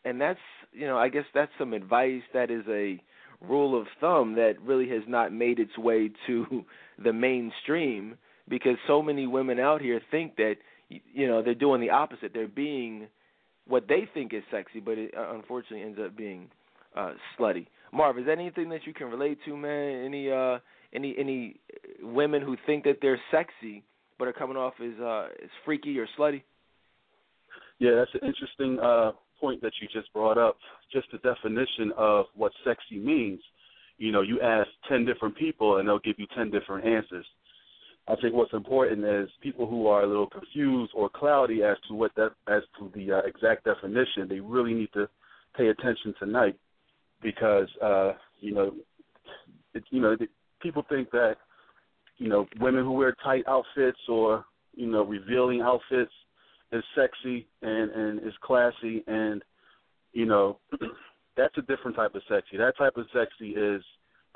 And 0.03 0.19
that's 0.19 0.39
you 0.73 0.85
know, 0.85 0.97
I 0.97 1.07
guess 1.07 1.25
that's 1.33 1.51
some 1.57 1.71
advice 1.71 2.23
that 2.33 2.51
is 2.51 2.63
a 2.67 3.01
rule 3.41 3.79
of 3.79 3.87
thumb 4.01 4.35
that 4.35 4.55
really 4.61 4.89
has 4.89 5.03
not 5.07 5.31
made 5.31 5.59
its 5.59 5.77
way 5.77 6.11
to 6.27 6.65
the 7.03 7.13
mainstream 7.13 8.17
because 8.49 8.77
so 8.87 9.01
many 9.01 9.27
women 9.27 9.59
out 9.59 9.81
here 9.81 10.01
think 10.11 10.35
that 10.37 10.55
you 10.89 11.27
know 11.27 11.41
they're 11.41 11.55
doing 11.55 11.81
the 11.81 11.89
opposite. 11.89 12.31
They're 12.33 12.47
being 12.47 13.07
what 13.67 13.87
they 13.87 14.07
think 14.13 14.33
is 14.33 14.43
sexy, 14.51 14.79
but 14.79 14.97
it 14.97 15.13
uh, 15.17 15.33
unfortunately 15.35 15.81
ends 15.81 15.99
up 16.03 16.15
being 16.15 16.49
uh, 16.95 17.13
slutty. 17.37 17.67
Marv, 17.93 18.17
is 18.17 18.25
there 18.25 18.37
anything 18.37 18.69
that 18.69 18.85
you 18.85 18.93
can 18.93 19.07
relate 19.07 19.37
to, 19.45 19.55
man? 19.55 20.05
Any 20.05 20.31
uh, 20.31 20.59
any 20.93 21.15
any 21.17 21.59
women 22.01 22.41
who 22.41 22.55
think 22.65 22.83
that 22.85 22.97
they're 23.01 23.19
sexy 23.31 23.83
but 24.17 24.27
are 24.27 24.33
coming 24.33 24.57
off 24.57 24.73
as 24.81 24.99
uh, 25.01 25.27
as 25.43 25.49
freaky 25.65 25.97
or 25.99 26.07
slutty? 26.17 26.43
Yeah, 27.79 27.91
that's 27.95 28.11
an 28.15 28.27
interesting 28.27 28.79
uh, 28.79 29.11
point 29.39 29.61
that 29.61 29.73
you 29.81 29.87
just 29.93 30.11
brought 30.13 30.37
up. 30.37 30.57
Just 30.91 31.07
the 31.11 31.19
definition 31.19 31.91
of 31.97 32.25
what 32.35 32.51
sexy 32.65 32.97
means. 32.97 33.39
You 33.97 34.11
know, 34.11 34.21
you 34.21 34.39
ask 34.41 34.69
ten 34.89 35.05
different 35.05 35.35
people 35.35 35.77
and 35.77 35.87
they'll 35.87 35.99
give 35.99 36.19
you 36.19 36.27
ten 36.35 36.51
different 36.51 36.85
answers. 36.85 37.25
I 38.07 38.15
think 38.21 38.33
what's 38.33 38.53
important 38.53 39.03
is 39.03 39.29
people 39.41 39.67
who 39.67 39.87
are 39.87 40.03
a 40.03 40.07
little 40.07 40.27
confused 40.27 40.93
or 40.95 41.09
cloudy 41.09 41.61
as 41.63 41.75
to 41.87 41.93
what 41.93 42.11
that 42.15 42.31
as 42.47 42.63
to 42.79 42.91
the 42.95 43.13
uh, 43.13 43.17
exact 43.25 43.65
definition. 43.65 44.27
They 44.29 44.39
really 44.39 44.73
need 44.73 44.89
to 44.93 45.09
pay 45.55 45.67
attention 45.67 46.13
tonight 46.19 46.57
because 47.21 47.67
uh, 47.83 48.13
you 48.39 48.53
know, 48.53 48.71
it, 49.73 49.83
you 49.89 50.01
know, 50.01 50.15
people 50.61 50.85
think 50.87 51.11
that 51.11 51.35
you 52.17 52.29
know 52.29 52.47
women 52.59 52.83
who 52.83 52.93
wear 52.93 53.15
tight 53.23 53.43
outfits 53.47 53.99
or 54.07 54.45
you 54.73 54.87
know 54.87 55.03
revealing 55.03 55.61
outfits 55.61 56.11
is 56.71 56.83
sexy 56.95 57.47
and 57.61 57.91
and 57.91 58.19
is 58.19 58.33
classy 58.41 59.03
and 59.07 59.43
you 60.13 60.25
know 60.25 60.59
that's 61.37 61.57
a 61.57 61.61
different 61.61 61.95
type 61.95 62.15
of 62.15 62.21
sexy. 62.27 62.57
That 62.57 62.77
type 62.77 62.97
of 62.97 63.05
sexy 63.13 63.51
is 63.51 63.81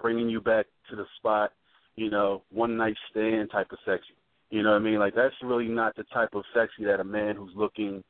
bringing 0.01 0.29
you 0.29 0.39
back 0.39 0.67
to 0.89 0.95
the 0.95 1.05
spot 1.17 1.51
you 1.95 2.09
know, 2.09 2.43
one 2.51 2.77
night 2.77 2.95
stand 3.09 3.51
type 3.51 3.71
of 3.71 3.79
sexy. 3.85 4.15
You 4.49 4.63
know 4.63 4.71
what 4.71 4.77
I 4.77 4.83
mean? 4.83 4.99
Like 4.99 5.15
that's 5.15 5.35
really 5.43 5.67
not 5.67 5.95
the 5.95 6.03
type 6.13 6.29
of 6.33 6.43
sexy 6.53 6.85
that 6.85 6.99
a 6.99 7.03
man 7.03 7.35
who's 7.35 7.53
looking 7.55 8.03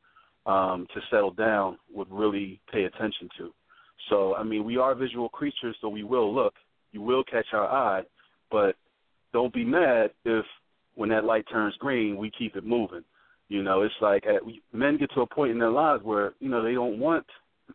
um 0.44 0.86
to 0.92 1.00
settle 1.10 1.30
down 1.30 1.78
would 1.92 2.10
really 2.10 2.60
pay 2.72 2.84
attention 2.84 3.28
to. 3.38 3.50
So, 4.10 4.34
I 4.34 4.42
mean, 4.42 4.64
we 4.64 4.76
are 4.78 4.94
visual 4.94 5.28
creatures, 5.28 5.76
so 5.80 5.88
we 5.88 6.02
will 6.02 6.34
look. 6.34 6.54
You 6.90 7.02
will 7.02 7.22
catch 7.22 7.46
our 7.52 7.68
eye, 7.68 8.02
but 8.50 8.74
don't 9.32 9.54
be 9.54 9.64
mad 9.64 10.10
if 10.24 10.44
when 10.96 11.08
that 11.10 11.24
light 11.24 11.44
turns 11.50 11.76
green, 11.78 12.16
we 12.16 12.30
keep 12.36 12.56
it 12.56 12.66
moving. 12.66 13.04
You 13.48 13.62
know, 13.62 13.82
it's 13.82 13.94
like 14.00 14.24
at, 14.26 14.42
men 14.72 14.98
get 14.98 15.10
to 15.14 15.20
a 15.20 15.26
point 15.26 15.52
in 15.52 15.58
their 15.58 15.70
lives 15.70 16.02
where 16.02 16.32
you 16.40 16.48
know 16.48 16.62
they 16.62 16.74
don't 16.74 16.98
want 16.98 17.26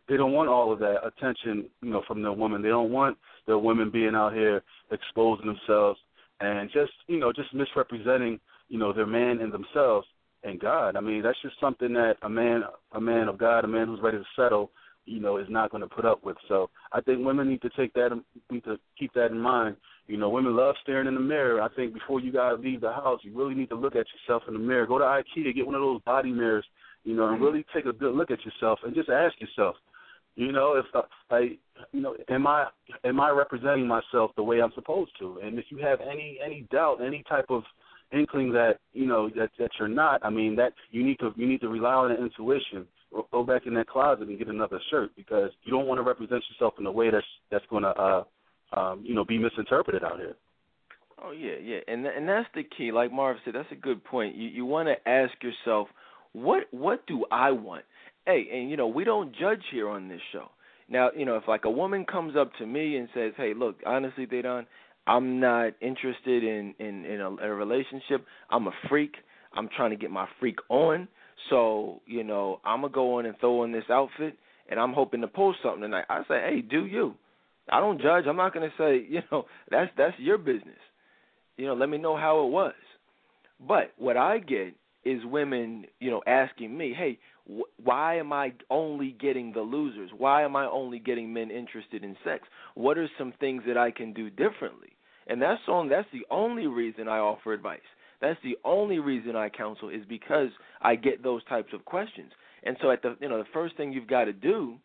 they 0.08 0.16
don't 0.16 0.32
want 0.32 0.48
all 0.48 0.72
of 0.72 0.78
that 0.80 1.06
attention, 1.06 1.68
you 1.82 1.90
know, 1.90 2.02
from 2.06 2.22
their 2.22 2.32
woman. 2.32 2.62
They 2.62 2.68
don't 2.68 2.92
want 2.92 3.16
their 3.46 3.58
women 3.58 3.90
being 3.90 4.14
out 4.14 4.32
here 4.32 4.62
exposing 4.90 5.46
themselves 5.46 5.98
and 6.40 6.70
just, 6.70 6.92
you 7.06 7.18
know, 7.18 7.32
just 7.32 7.52
misrepresenting, 7.54 8.38
you 8.68 8.78
know, 8.78 8.92
their 8.92 9.06
man 9.06 9.40
and 9.40 9.52
themselves 9.52 10.06
and 10.44 10.60
God. 10.60 10.96
I 10.96 11.00
mean, 11.00 11.22
that's 11.22 11.40
just 11.42 11.58
something 11.60 11.92
that 11.94 12.14
a 12.22 12.28
man, 12.28 12.62
a 12.92 13.00
man 13.00 13.28
of 13.28 13.38
God, 13.38 13.64
a 13.64 13.68
man 13.68 13.86
who's 13.86 14.00
ready 14.02 14.18
to 14.18 14.24
settle, 14.36 14.70
you 15.04 15.20
know, 15.20 15.38
is 15.38 15.46
not 15.48 15.70
going 15.70 15.82
to 15.82 15.88
put 15.88 16.04
up 16.04 16.24
with. 16.24 16.36
So 16.48 16.70
I 16.92 17.00
think 17.00 17.24
women 17.24 17.48
need 17.48 17.62
to 17.62 17.70
take 17.76 17.92
that, 17.94 18.10
need 18.50 18.64
to 18.64 18.78
keep 18.98 19.12
that 19.14 19.30
in 19.30 19.38
mind. 19.38 19.76
You 20.06 20.16
know, 20.16 20.28
women 20.30 20.56
love 20.56 20.74
staring 20.82 21.08
in 21.08 21.14
the 21.14 21.20
mirror. 21.20 21.60
I 21.60 21.68
think 21.74 21.92
before 21.92 22.20
you 22.20 22.32
guys 22.32 22.54
leave 22.60 22.80
the 22.80 22.92
house, 22.92 23.20
you 23.22 23.36
really 23.36 23.54
need 23.54 23.68
to 23.70 23.74
look 23.74 23.96
at 23.96 24.06
yourself 24.14 24.42
in 24.48 24.54
the 24.54 24.60
mirror. 24.60 24.86
Go 24.86 24.98
to 24.98 25.04
IKEA, 25.04 25.54
get 25.54 25.66
one 25.66 25.74
of 25.74 25.82
those 25.82 26.00
body 26.02 26.30
mirrors, 26.30 26.64
you 27.04 27.14
know, 27.14 27.28
and 27.28 27.40
really 27.40 27.64
take 27.74 27.86
a 27.86 27.92
good 27.92 28.14
look 28.14 28.30
at 28.30 28.44
yourself 28.44 28.80
and 28.84 28.94
just 28.94 29.08
ask 29.08 29.34
yourself, 29.40 29.76
you 30.34 30.52
know, 30.52 30.76
if 30.76 30.86
uh, 30.94 31.02
I, 31.30 31.56
you 31.92 32.00
know, 32.00 32.14
am 32.28 32.46
I 32.46 32.66
am 33.04 33.20
I 33.20 33.30
representing 33.30 33.88
myself 33.88 34.30
the 34.36 34.42
way 34.42 34.60
I'm 34.62 34.72
supposed 34.74 35.10
to? 35.18 35.40
And 35.42 35.58
if 35.58 35.66
you 35.70 35.78
have 35.78 36.00
any 36.00 36.38
any 36.44 36.66
doubt, 36.70 36.98
any 37.04 37.24
type 37.28 37.46
of 37.48 37.64
inkling 38.12 38.52
that 38.52 38.78
you 38.92 39.06
know 39.06 39.28
that 39.30 39.50
that 39.58 39.70
you're 39.78 39.88
not, 39.88 40.24
I 40.24 40.30
mean 40.30 40.54
that 40.56 40.74
you 40.90 41.04
need 41.04 41.18
to 41.18 41.32
you 41.36 41.46
need 41.48 41.60
to 41.62 41.68
rely 41.68 41.94
on 41.94 42.10
the 42.10 42.22
intuition. 42.22 42.86
Go 43.32 43.42
back 43.42 43.62
in 43.66 43.74
that 43.74 43.88
closet 43.88 44.28
and 44.28 44.38
get 44.38 44.48
another 44.48 44.78
shirt 44.90 45.10
because 45.16 45.50
you 45.64 45.72
don't 45.72 45.86
want 45.86 45.98
to 45.98 46.02
represent 46.02 46.42
yourself 46.50 46.74
in 46.78 46.86
a 46.86 46.92
way 46.92 47.10
that's 47.10 47.26
that's 47.50 47.64
going 47.70 47.82
to 47.82 47.88
uh, 47.88 48.24
um, 48.76 49.02
you 49.04 49.14
know 49.14 49.24
be 49.24 49.38
misinterpreted 49.38 50.04
out 50.04 50.18
here. 50.18 50.36
Oh 51.24 51.32
yeah, 51.32 51.54
yeah, 51.60 51.78
and 51.88 52.06
and 52.06 52.28
that's 52.28 52.48
the 52.54 52.62
key. 52.62 52.92
Like 52.92 53.12
Marv 53.12 53.38
said, 53.44 53.54
that's 53.54 53.72
a 53.72 53.76
good 53.76 54.04
point. 54.04 54.36
You 54.36 54.48
you 54.48 54.64
want 54.64 54.88
to 54.88 55.08
ask 55.08 55.32
yourself, 55.42 55.88
what 56.42 56.64
what 56.70 57.06
do 57.06 57.24
I 57.30 57.50
want? 57.52 57.84
hey, 58.28 58.46
and 58.52 58.70
you 58.70 58.76
know, 58.76 58.86
we 58.86 59.04
don't 59.04 59.34
judge 59.34 59.62
here 59.72 59.88
on 59.88 60.08
this 60.08 60.20
show. 60.32 60.48
Now, 60.88 61.10
you 61.16 61.24
know, 61.24 61.36
if 61.36 61.48
like 61.48 61.64
a 61.64 61.70
woman 61.70 62.04
comes 62.04 62.36
up 62.36 62.50
to 62.58 62.66
me 62.66 62.96
and 62.96 63.08
says, 63.14 63.32
"Hey, 63.36 63.54
look, 63.54 63.76
honestly, 63.86 64.26
Dedan, 64.26 64.66
I'm 65.06 65.40
not 65.40 65.72
interested 65.80 66.44
in 66.44 66.74
in 66.78 67.04
in 67.04 67.20
a, 67.20 67.30
a 67.30 67.54
relationship. 67.54 68.24
I'm 68.50 68.68
a 68.68 68.72
freak. 68.88 69.14
I'm 69.54 69.68
trying 69.74 69.90
to 69.90 69.96
get 69.96 70.10
my 70.10 70.26
freak 70.38 70.58
on. 70.68 71.08
So, 71.50 72.02
you 72.06 72.22
know, 72.22 72.60
I'm 72.64 72.82
gonna 72.82 72.92
go 72.92 73.18
on 73.18 73.26
and 73.26 73.34
throw 73.40 73.62
on 73.62 73.72
this 73.72 73.84
outfit, 73.90 74.36
and 74.70 74.78
I'm 74.78 74.92
hoping 74.92 75.22
to 75.22 75.28
post 75.28 75.58
something 75.62 75.82
tonight." 75.82 76.04
I 76.08 76.22
say, 76.28 76.40
"Hey, 76.40 76.60
do 76.60 76.84
you?" 76.84 77.14
I 77.70 77.80
don't 77.80 78.00
judge. 78.00 78.24
I'm 78.26 78.36
not 78.36 78.54
gonna 78.54 78.72
say, 78.78 79.04
you 79.08 79.20
know, 79.32 79.46
that's 79.70 79.90
that's 79.96 80.18
your 80.18 80.38
business. 80.38 80.78
You 81.56 81.66
know, 81.66 81.74
let 81.74 81.88
me 81.88 81.98
know 81.98 82.16
how 82.16 82.44
it 82.44 82.50
was. 82.50 82.74
But 83.66 83.92
what 83.96 84.16
I 84.16 84.38
get 84.38 84.74
is 85.08 85.24
women, 85.24 85.86
you 86.00 86.10
know, 86.10 86.22
asking 86.26 86.76
me, 86.76 86.92
"Hey, 86.92 87.18
why 87.82 88.16
am 88.16 88.32
I 88.32 88.52
only 88.70 89.12
getting 89.12 89.52
the 89.52 89.60
losers? 89.60 90.10
Why 90.16 90.42
am 90.42 90.54
I 90.54 90.66
only 90.66 90.98
getting 90.98 91.32
men 91.32 91.50
interested 91.50 92.04
in 92.04 92.16
sex? 92.22 92.46
What 92.74 92.98
are 92.98 93.08
some 93.16 93.32
things 93.40 93.62
that 93.66 93.78
I 93.78 93.90
can 93.90 94.12
do 94.12 94.28
differently? 94.28 94.92
And 95.26 95.40
that's 95.40 95.62
on 95.68 95.88
that's 95.88 96.08
the 96.12 96.26
only 96.30 96.66
reason 96.66 97.08
I 97.08 97.18
offer 97.18 97.52
advice. 97.52 97.80
That's 98.20 98.40
the 98.42 98.58
only 98.64 98.98
reason 98.98 99.36
I 99.36 99.48
counsel 99.48 99.88
is 99.88 100.04
because 100.08 100.50
I 100.82 100.96
get 100.96 101.22
those 101.22 101.44
types 101.44 101.72
of 101.72 101.84
questions. 101.84 102.32
And 102.64 102.76
so 102.82 102.90
at 102.90 103.02
the 103.02 103.16
you 103.20 103.28
know 103.28 103.38
the 103.38 103.48
first 103.52 103.76
thing 103.76 103.92
you've 103.92 104.08
got 104.08 104.24
to 104.24 104.32
do, 104.32 104.76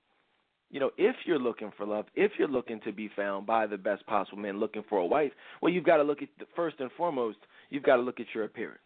you 0.69 0.79
know, 0.79 0.91
if 0.97 1.15
you're 1.25 1.39
looking 1.39 1.71
for 1.75 1.85
love, 1.85 2.05
if 2.15 2.33
you're 2.37 2.47
looking 2.47 2.79
to 2.81 2.93
be 2.93 3.09
found 3.15 3.45
by 3.45 3.67
the 3.67 3.77
best 3.77 4.05
possible 4.05 4.37
man 4.37 4.59
looking 4.59 4.83
for 4.87 4.99
a 4.99 5.05
wife, 5.05 5.31
well 5.61 5.71
you've 5.71 5.85
got 5.85 5.97
to 5.97 6.03
look 6.03 6.21
at 6.21 6.29
the, 6.39 6.45
first 6.55 6.79
and 6.79 6.91
foremost, 6.95 7.39
you've 7.69 7.83
got 7.83 7.97
to 7.97 8.01
look 8.01 8.19
at 8.19 8.27
your 8.33 8.45
appearance. 8.45 8.79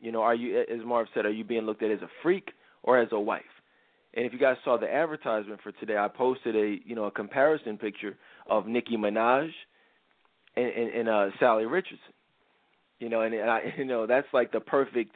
You 0.00 0.12
know, 0.12 0.22
are 0.22 0.34
you 0.34 0.58
as 0.60 0.84
Marv 0.84 1.08
said, 1.14 1.24
are 1.26 1.30
you 1.30 1.44
being 1.44 1.62
looked 1.62 1.82
at 1.82 1.90
as 1.90 2.02
a 2.02 2.08
freak? 2.22 2.50
or 2.86 2.98
as 2.98 3.08
a 3.12 3.20
wife. 3.20 3.42
And 4.14 4.24
if 4.24 4.32
you 4.32 4.38
guys 4.38 4.56
saw 4.64 4.78
the 4.78 4.90
advertisement 4.90 5.60
for 5.62 5.72
today, 5.72 5.98
I 5.98 6.08
posted 6.08 6.56
a 6.56 6.78
you 6.86 6.94
know 6.94 7.04
a 7.04 7.10
comparison 7.10 7.76
picture 7.76 8.16
of 8.48 8.66
Nicki 8.66 8.96
Minaj 8.96 9.50
and, 10.56 10.66
and, 10.66 10.90
and 10.94 11.08
uh, 11.08 11.28
Salli 11.40 11.70
Richardson. 11.70 11.98
You 12.98 13.10
know, 13.10 13.20
and, 13.20 13.34
and 13.34 13.50
I 13.50 13.60
you 13.78 13.84
know 13.84 14.06
that's 14.06 14.28
like 14.32 14.52
the 14.52 14.60
perfect 14.60 15.12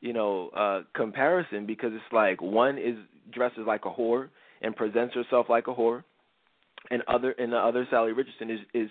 you 0.00 0.14
know 0.14 0.48
uh 0.56 0.82
comparison 0.94 1.66
because 1.66 1.90
it's 1.92 2.12
like 2.12 2.40
one 2.40 2.78
is 2.78 2.96
dresses 3.32 3.64
like 3.66 3.84
a 3.84 3.90
whore 3.90 4.30
and 4.62 4.74
presents 4.74 5.14
herself 5.14 5.46
like 5.50 5.66
a 5.66 5.74
whore, 5.74 6.04
and 6.90 7.02
other 7.06 7.32
and 7.32 7.52
the 7.52 7.58
other 7.58 7.86
Salli 7.92 8.16
Richardson 8.16 8.50
is 8.50 8.60
is 8.72 8.90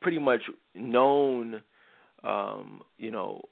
pretty 0.00 0.18
much 0.18 0.40
known 0.74 1.62
um, 2.24 2.82
you 2.96 3.10
know, 3.10 3.42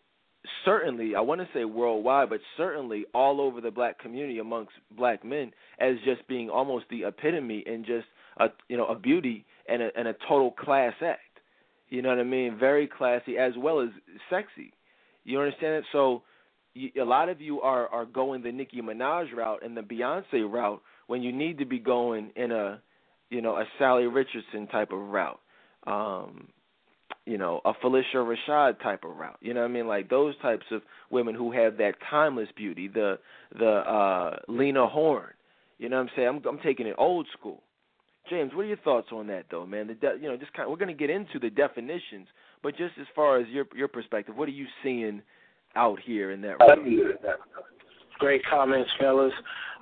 certainly 0.64 1.14
I 1.14 1.20
want 1.20 1.40
to 1.40 1.48
say 1.54 1.64
worldwide, 1.64 2.30
but 2.30 2.40
certainly 2.56 3.04
all 3.14 3.40
over 3.40 3.60
the 3.60 3.70
black 3.70 3.98
community 3.98 4.38
amongst 4.38 4.72
black 4.96 5.24
men 5.24 5.52
as 5.78 5.94
just 6.04 6.26
being 6.28 6.50
almost 6.50 6.86
the 6.90 7.04
epitome 7.04 7.64
and 7.66 7.84
just 7.84 8.06
a 8.38 8.46
you 8.68 8.76
know 8.76 8.86
a 8.86 8.98
beauty 8.98 9.44
and 9.68 9.82
a 9.82 9.88
and 9.96 10.08
a 10.08 10.14
total 10.28 10.50
class 10.50 10.94
act. 11.02 11.20
You 11.88 12.02
know 12.02 12.08
what 12.08 12.18
I 12.18 12.24
mean? 12.24 12.58
Very 12.58 12.86
classy 12.88 13.38
as 13.38 13.52
well 13.56 13.80
as 13.80 13.88
sexy. 14.28 14.72
You 15.24 15.38
understand 15.40 15.74
it? 15.74 15.84
So 15.92 16.22
you, 16.74 16.90
a 17.02 17.04
lot 17.04 17.28
of 17.28 17.40
you 17.40 17.60
are 17.60 17.88
are 17.88 18.04
going 18.04 18.42
the 18.42 18.52
Nicki 18.52 18.80
Minaj 18.80 19.34
route 19.34 19.60
and 19.64 19.76
the 19.76 19.82
Beyonce 19.82 20.50
route 20.50 20.82
when 21.06 21.22
you 21.22 21.32
need 21.32 21.58
to 21.58 21.64
be 21.64 21.78
going 21.78 22.30
in 22.36 22.52
a 22.52 22.80
you 23.30 23.40
know 23.40 23.56
a 23.56 23.64
Salli 23.80 24.12
Richardson 24.12 24.66
type 24.68 24.92
of 24.92 24.98
route. 24.98 25.40
Um, 25.86 26.48
you 27.26 27.36
know, 27.36 27.60
a 27.64 27.72
Phylicia 27.74 28.02
Rashad 28.14 28.80
type 28.80 29.04
of 29.04 29.16
route. 29.16 29.36
You 29.40 29.52
know 29.52 29.60
what 29.60 29.70
I 29.70 29.72
mean? 29.72 29.86
Like 29.86 30.08
those 30.08 30.34
types 30.40 30.64
of 30.70 30.80
women 31.10 31.34
who 31.34 31.52
have 31.52 31.76
that 31.78 31.94
timeless 32.08 32.48
beauty, 32.56 32.88
the 32.88 33.18
the 33.58 33.66
uh 33.66 34.36
Lena 34.48 34.86
Horne. 34.86 35.34
You 35.78 35.88
know 35.88 35.96
what 35.96 36.02
I'm 36.04 36.10
saying? 36.16 36.28
I'm 36.28 36.42
I'm 36.48 36.58
taking 36.60 36.86
it 36.86 36.94
old 36.96 37.26
school. 37.38 37.62
James, 38.30 38.52
what 38.54 38.62
are 38.62 38.66
your 38.66 38.76
thoughts 38.78 39.08
on 39.12 39.26
that, 39.28 39.44
though, 39.50 39.66
man? 39.66 39.86
The 39.86 39.94
de- 39.94 40.18
you 40.20 40.28
know, 40.28 40.36
just 40.36 40.52
kind 40.52 40.66
of, 40.66 40.70
we're 40.70 40.84
going 40.84 40.88
to 40.88 40.94
get 40.94 41.10
into 41.10 41.38
the 41.38 41.50
definitions, 41.50 42.26
but 42.62 42.76
just 42.76 42.94
as 43.00 43.06
far 43.14 43.38
as 43.38 43.46
your 43.48 43.66
your 43.74 43.88
perspective, 43.88 44.36
what 44.36 44.48
are 44.48 44.52
you 44.52 44.66
seeing 44.82 45.22
out 45.76 45.98
here 46.04 46.30
in 46.32 46.40
that 46.42 46.56
realm? 46.58 46.84
Great 48.18 48.42
comments, 48.48 48.90
fellas. 48.98 49.32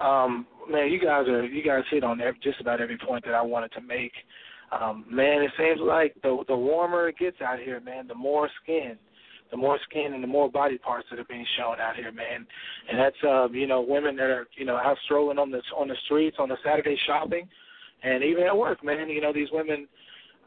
Um, 0.01 0.47
man, 0.69 0.91
you 0.91 1.01
guys 1.01 1.29
are 1.29 1.45
you 1.45 1.63
guys 1.63 1.85
hit 1.91 2.05
on 2.05 2.21
every, 2.21 2.39
just 2.43 2.61
about 2.61 2.81
every 2.81 2.99
point 2.99 3.25
that 3.25 3.35
I 3.35 3.43
wanted 3.43 3.73
to 3.73 3.81
make. 3.81 4.13
Um, 4.73 5.05
man, 5.11 5.43
it 5.43 5.51
seems 5.59 5.81
like 5.81 6.15
the 6.23 6.43
the 6.49 6.57
warmer 6.57 7.09
it 7.09 7.19
gets 7.19 7.41
out 7.41 7.61
here, 7.61 7.81
man, 7.81 8.09
the 8.09 8.15
more 8.15 8.49
skin, 8.63 8.97
the 9.51 9.57
more 9.57 9.79
skin 9.89 10.15
and 10.15 10.23
the 10.23 10.29
more 10.29 10.51
body 10.51 10.79
parts 10.79 11.07
that 11.11 11.19
are 11.19 11.25
being 11.25 11.47
shown 11.57 11.79
out 11.81 11.97
here, 11.97 12.11
man. 12.11 12.47
And 12.91 12.99
that's 12.99 13.17
uh, 13.25 13.49
you 13.51 13.67
know, 13.67 13.81
women 13.81 14.17
that 14.17 14.25
are 14.25 14.49
you 14.57 14.65
know 14.65 14.77
out 14.77 14.97
strolling 15.05 15.39
on 15.39 15.51
the 15.51 15.61
on 15.77 15.89
the 15.89 15.97
streets 16.07 16.37
on 16.41 16.49
the 16.49 16.57
Saturday 16.65 16.97
shopping, 17.07 17.49
and 18.03 18.25
even 18.25 18.45
at 18.45 18.57
work, 18.57 18.83
man. 18.83 19.09
You 19.09 19.21
know, 19.21 19.33
these 19.33 19.49
women 19.53 19.87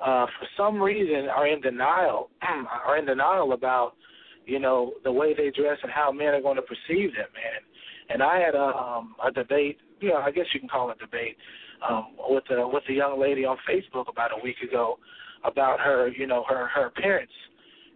uh, 0.02 0.26
for 0.26 0.48
some 0.56 0.82
reason 0.82 1.30
are 1.30 1.48
in 1.48 1.62
denial, 1.62 2.30
are 2.86 2.98
in 2.98 3.06
denial 3.06 3.54
about 3.54 3.94
you 4.46 4.60
know 4.60 4.94
the 5.04 5.12
way 5.12 5.34
they 5.34 5.52
dress 5.52 5.78
and 5.84 5.92
how 5.92 6.12
men 6.12 6.30
are 6.30 6.42
going 6.42 6.58
to 6.58 6.62
perceive 6.62 7.14
them, 7.14 7.28
man. 7.34 7.62
And 8.10 8.24
I 8.24 8.40
had 8.40 8.56
a 8.56 8.76
um, 8.76 9.16
a 9.26 9.32
debate, 9.32 9.78
you 10.00 10.10
know, 10.10 10.18
I 10.18 10.32
guess 10.32 10.46
you 10.54 10.60
can 10.60 10.70
call 10.70 10.90
it 10.92 10.98
a 11.02 11.06
debate, 11.06 11.38
um, 11.88 12.08
with 12.30 12.44
a 12.52 12.68
with 12.68 12.84
a 12.90 12.94
young 12.94 13.20
lady 13.20 13.46
on 13.46 13.58
Facebook 13.70 14.10
about 14.10 14.32
a 14.32 14.44
week 14.44 14.58
ago 14.63 14.98
about 15.44 15.80
her, 15.80 16.10
you 16.10 16.28
know, 16.28 16.44
her 16.48 16.68
her 16.68 16.88
appearance, 16.88 17.32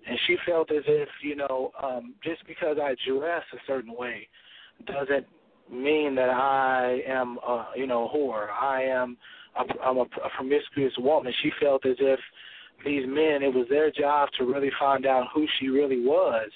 and 0.08 0.18
she 0.28 0.38
felt 0.46 0.72
as 0.72 0.84
if 0.88 1.10
you 1.24 1.36
know 1.36 1.72
um, 1.82 2.14
just 2.24 2.46
because 2.48 2.78
I 2.82 2.96
dress 3.08 3.44
a 3.54 3.58
certain 3.68 3.96
way 3.96 4.28
doesn't 4.86 5.26
mean 5.72 6.16
that 6.16 6.30
I 6.30 7.02
am, 7.08 7.38
a, 7.48 7.68
you 7.76 7.88
know, 7.88 8.08
a 8.08 8.10
whore. 8.10 8.50
I 8.50 8.84
am, 8.84 9.18
a, 9.58 9.64
I'm 9.84 9.98
a, 9.98 10.02
a 10.02 10.30
promiscuous 10.36 10.94
woman. 10.98 11.34
She 11.42 11.52
felt 11.62 11.86
as 11.86 11.96
if 12.00 12.20
these 12.86 13.06
men, 13.06 13.44
it 13.44 13.54
was 13.54 13.68
their 13.70 13.92
job 13.92 14.30
to 14.38 14.46
really 14.46 14.72
find 14.80 15.06
out 15.06 15.28
who 15.34 15.46
she 15.60 15.70
really 15.70 16.02
was, 16.02 16.50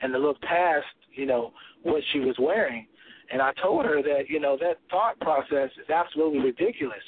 and 0.00 0.12
to 0.12 0.18
look 0.18 0.40
past, 0.42 0.86
you 1.14 1.26
know, 1.26 1.52
what 1.82 2.02
she 2.12 2.20
was 2.20 2.36
wearing. 2.38 2.86
And 3.32 3.40
I 3.40 3.52
told 3.62 3.86
her 3.86 4.02
that, 4.02 4.28
you 4.28 4.38
know, 4.38 4.58
that 4.60 4.76
thought 4.90 5.18
process 5.20 5.70
is 5.80 5.88
absolutely 5.88 6.40
ridiculous 6.40 7.02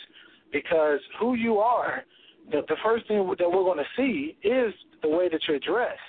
because 0.53 0.99
who 1.21 1.35
you 1.35 1.59
are, 1.59 2.03
the, 2.51 2.63
the 2.69 2.77
first 2.83 3.07
thing 3.07 3.19
that 3.19 3.25
we're 3.25 3.37
going 3.37 3.79
to 3.79 3.85
see 3.97 4.37
is 4.43 4.73
the 5.03 5.09
way 5.09 5.29
that 5.29 5.41
you're 5.47 5.59
dressed. 5.59 6.01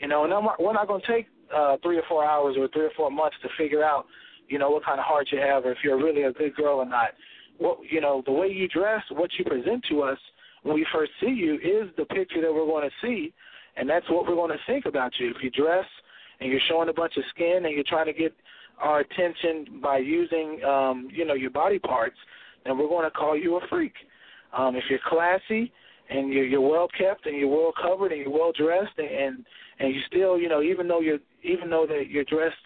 You 0.00 0.08
know, 0.08 0.24
and 0.24 0.32
I'm, 0.32 0.46
we're 0.58 0.72
not 0.72 0.88
going 0.88 1.02
to 1.02 1.06
take 1.06 1.26
uh, 1.54 1.76
three 1.82 1.98
or 1.98 2.02
four 2.08 2.24
hours 2.24 2.56
or 2.58 2.68
three 2.68 2.84
or 2.84 2.90
four 2.96 3.10
months 3.10 3.36
to 3.42 3.48
figure 3.58 3.84
out, 3.84 4.06
you 4.48 4.58
know, 4.58 4.70
what 4.70 4.84
kind 4.84 4.98
of 4.98 5.04
heart 5.04 5.28
you 5.30 5.38
have 5.38 5.66
or 5.66 5.72
if 5.72 5.78
you're 5.84 6.02
really 6.02 6.22
a 6.22 6.32
good 6.32 6.56
girl 6.56 6.78
or 6.78 6.86
not. 6.86 7.10
What, 7.58 7.78
you 7.88 8.00
know, 8.00 8.22
the 8.24 8.32
way 8.32 8.48
you 8.48 8.66
dress, 8.66 9.02
what 9.10 9.30
you 9.38 9.44
present 9.44 9.84
to 9.90 10.00
us 10.02 10.18
when 10.62 10.74
we 10.74 10.86
first 10.92 11.12
see 11.20 11.28
you 11.28 11.54
is 11.56 11.90
the 11.98 12.06
picture 12.06 12.40
that 12.40 12.52
we're 12.52 12.64
going 12.64 12.88
to 12.88 13.06
see, 13.06 13.32
and 13.76 13.88
that's 13.88 14.08
what 14.08 14.26
we're 14.26 14.34
going 14.34 14.50
to 14.50 14.58
think 14.66 14.86
about 14.86 15.12
you. 15.18 15.30
If 15.30 15.42
you 15.42 15.50
dress 15.50 15.84
and 16.40 16.50
you're 16.50 16.60
showing 16.68 16.88
a 16.88 16.92
bunch 16.92 17.16
of 17.18 17.24
skin 17.34 17.62
and 17.66 17.74
you're 17.74 17.84
trying 17.84 18.06
to 18.06 18.14
get 18.14 18.34
our 18.80 19.00
attention 19.00 19.80
by 19.82 19.98
using 19.98 20.60
um, 20.64 21.08
you 21.12 21.24
know 21.24 21.34
your 21.34 21.50
body 21.50 21.78
parts, 21.78 22.16
then 22.64 22.78
we're 22.78 22.88
going 22.88 23.04
to 23.04 23.10
call 23.10 23.36
you 23.36 23.56
a 23.56 23.60
freak. 23.68 23.94
Um, 24.56 24.76
if 24.76 24.84
you're 24.90 25.00
classy 25.06 25.72
and 26.08 26.32
you're, 26.32 26.44
you're 26.44 26.60
well 26.60 26.88
kept 26.98 27.26
and 27.26 27.36
you're 27.36 27.48
well 27.48 27.72
covered 27.80 28.12
and 28.12 28.20
you're 28.20 28.30
well 28.30 28.52
dressed 28.52 28.98
and, 28.98 29.08
and 29.08 29.46
and 29.78 29.94
you 29.94 30.00
still 30.06 30.38
you 30.38 30.48
know 30.48 30.62
even 30.62 30.88
though 30.88 31.00
you're 31.00 31.18
even 31.42 31.70
though 31.70 31.86
that 31.86 32.04
you're 32.08 32.24
dressed 32.24 32.56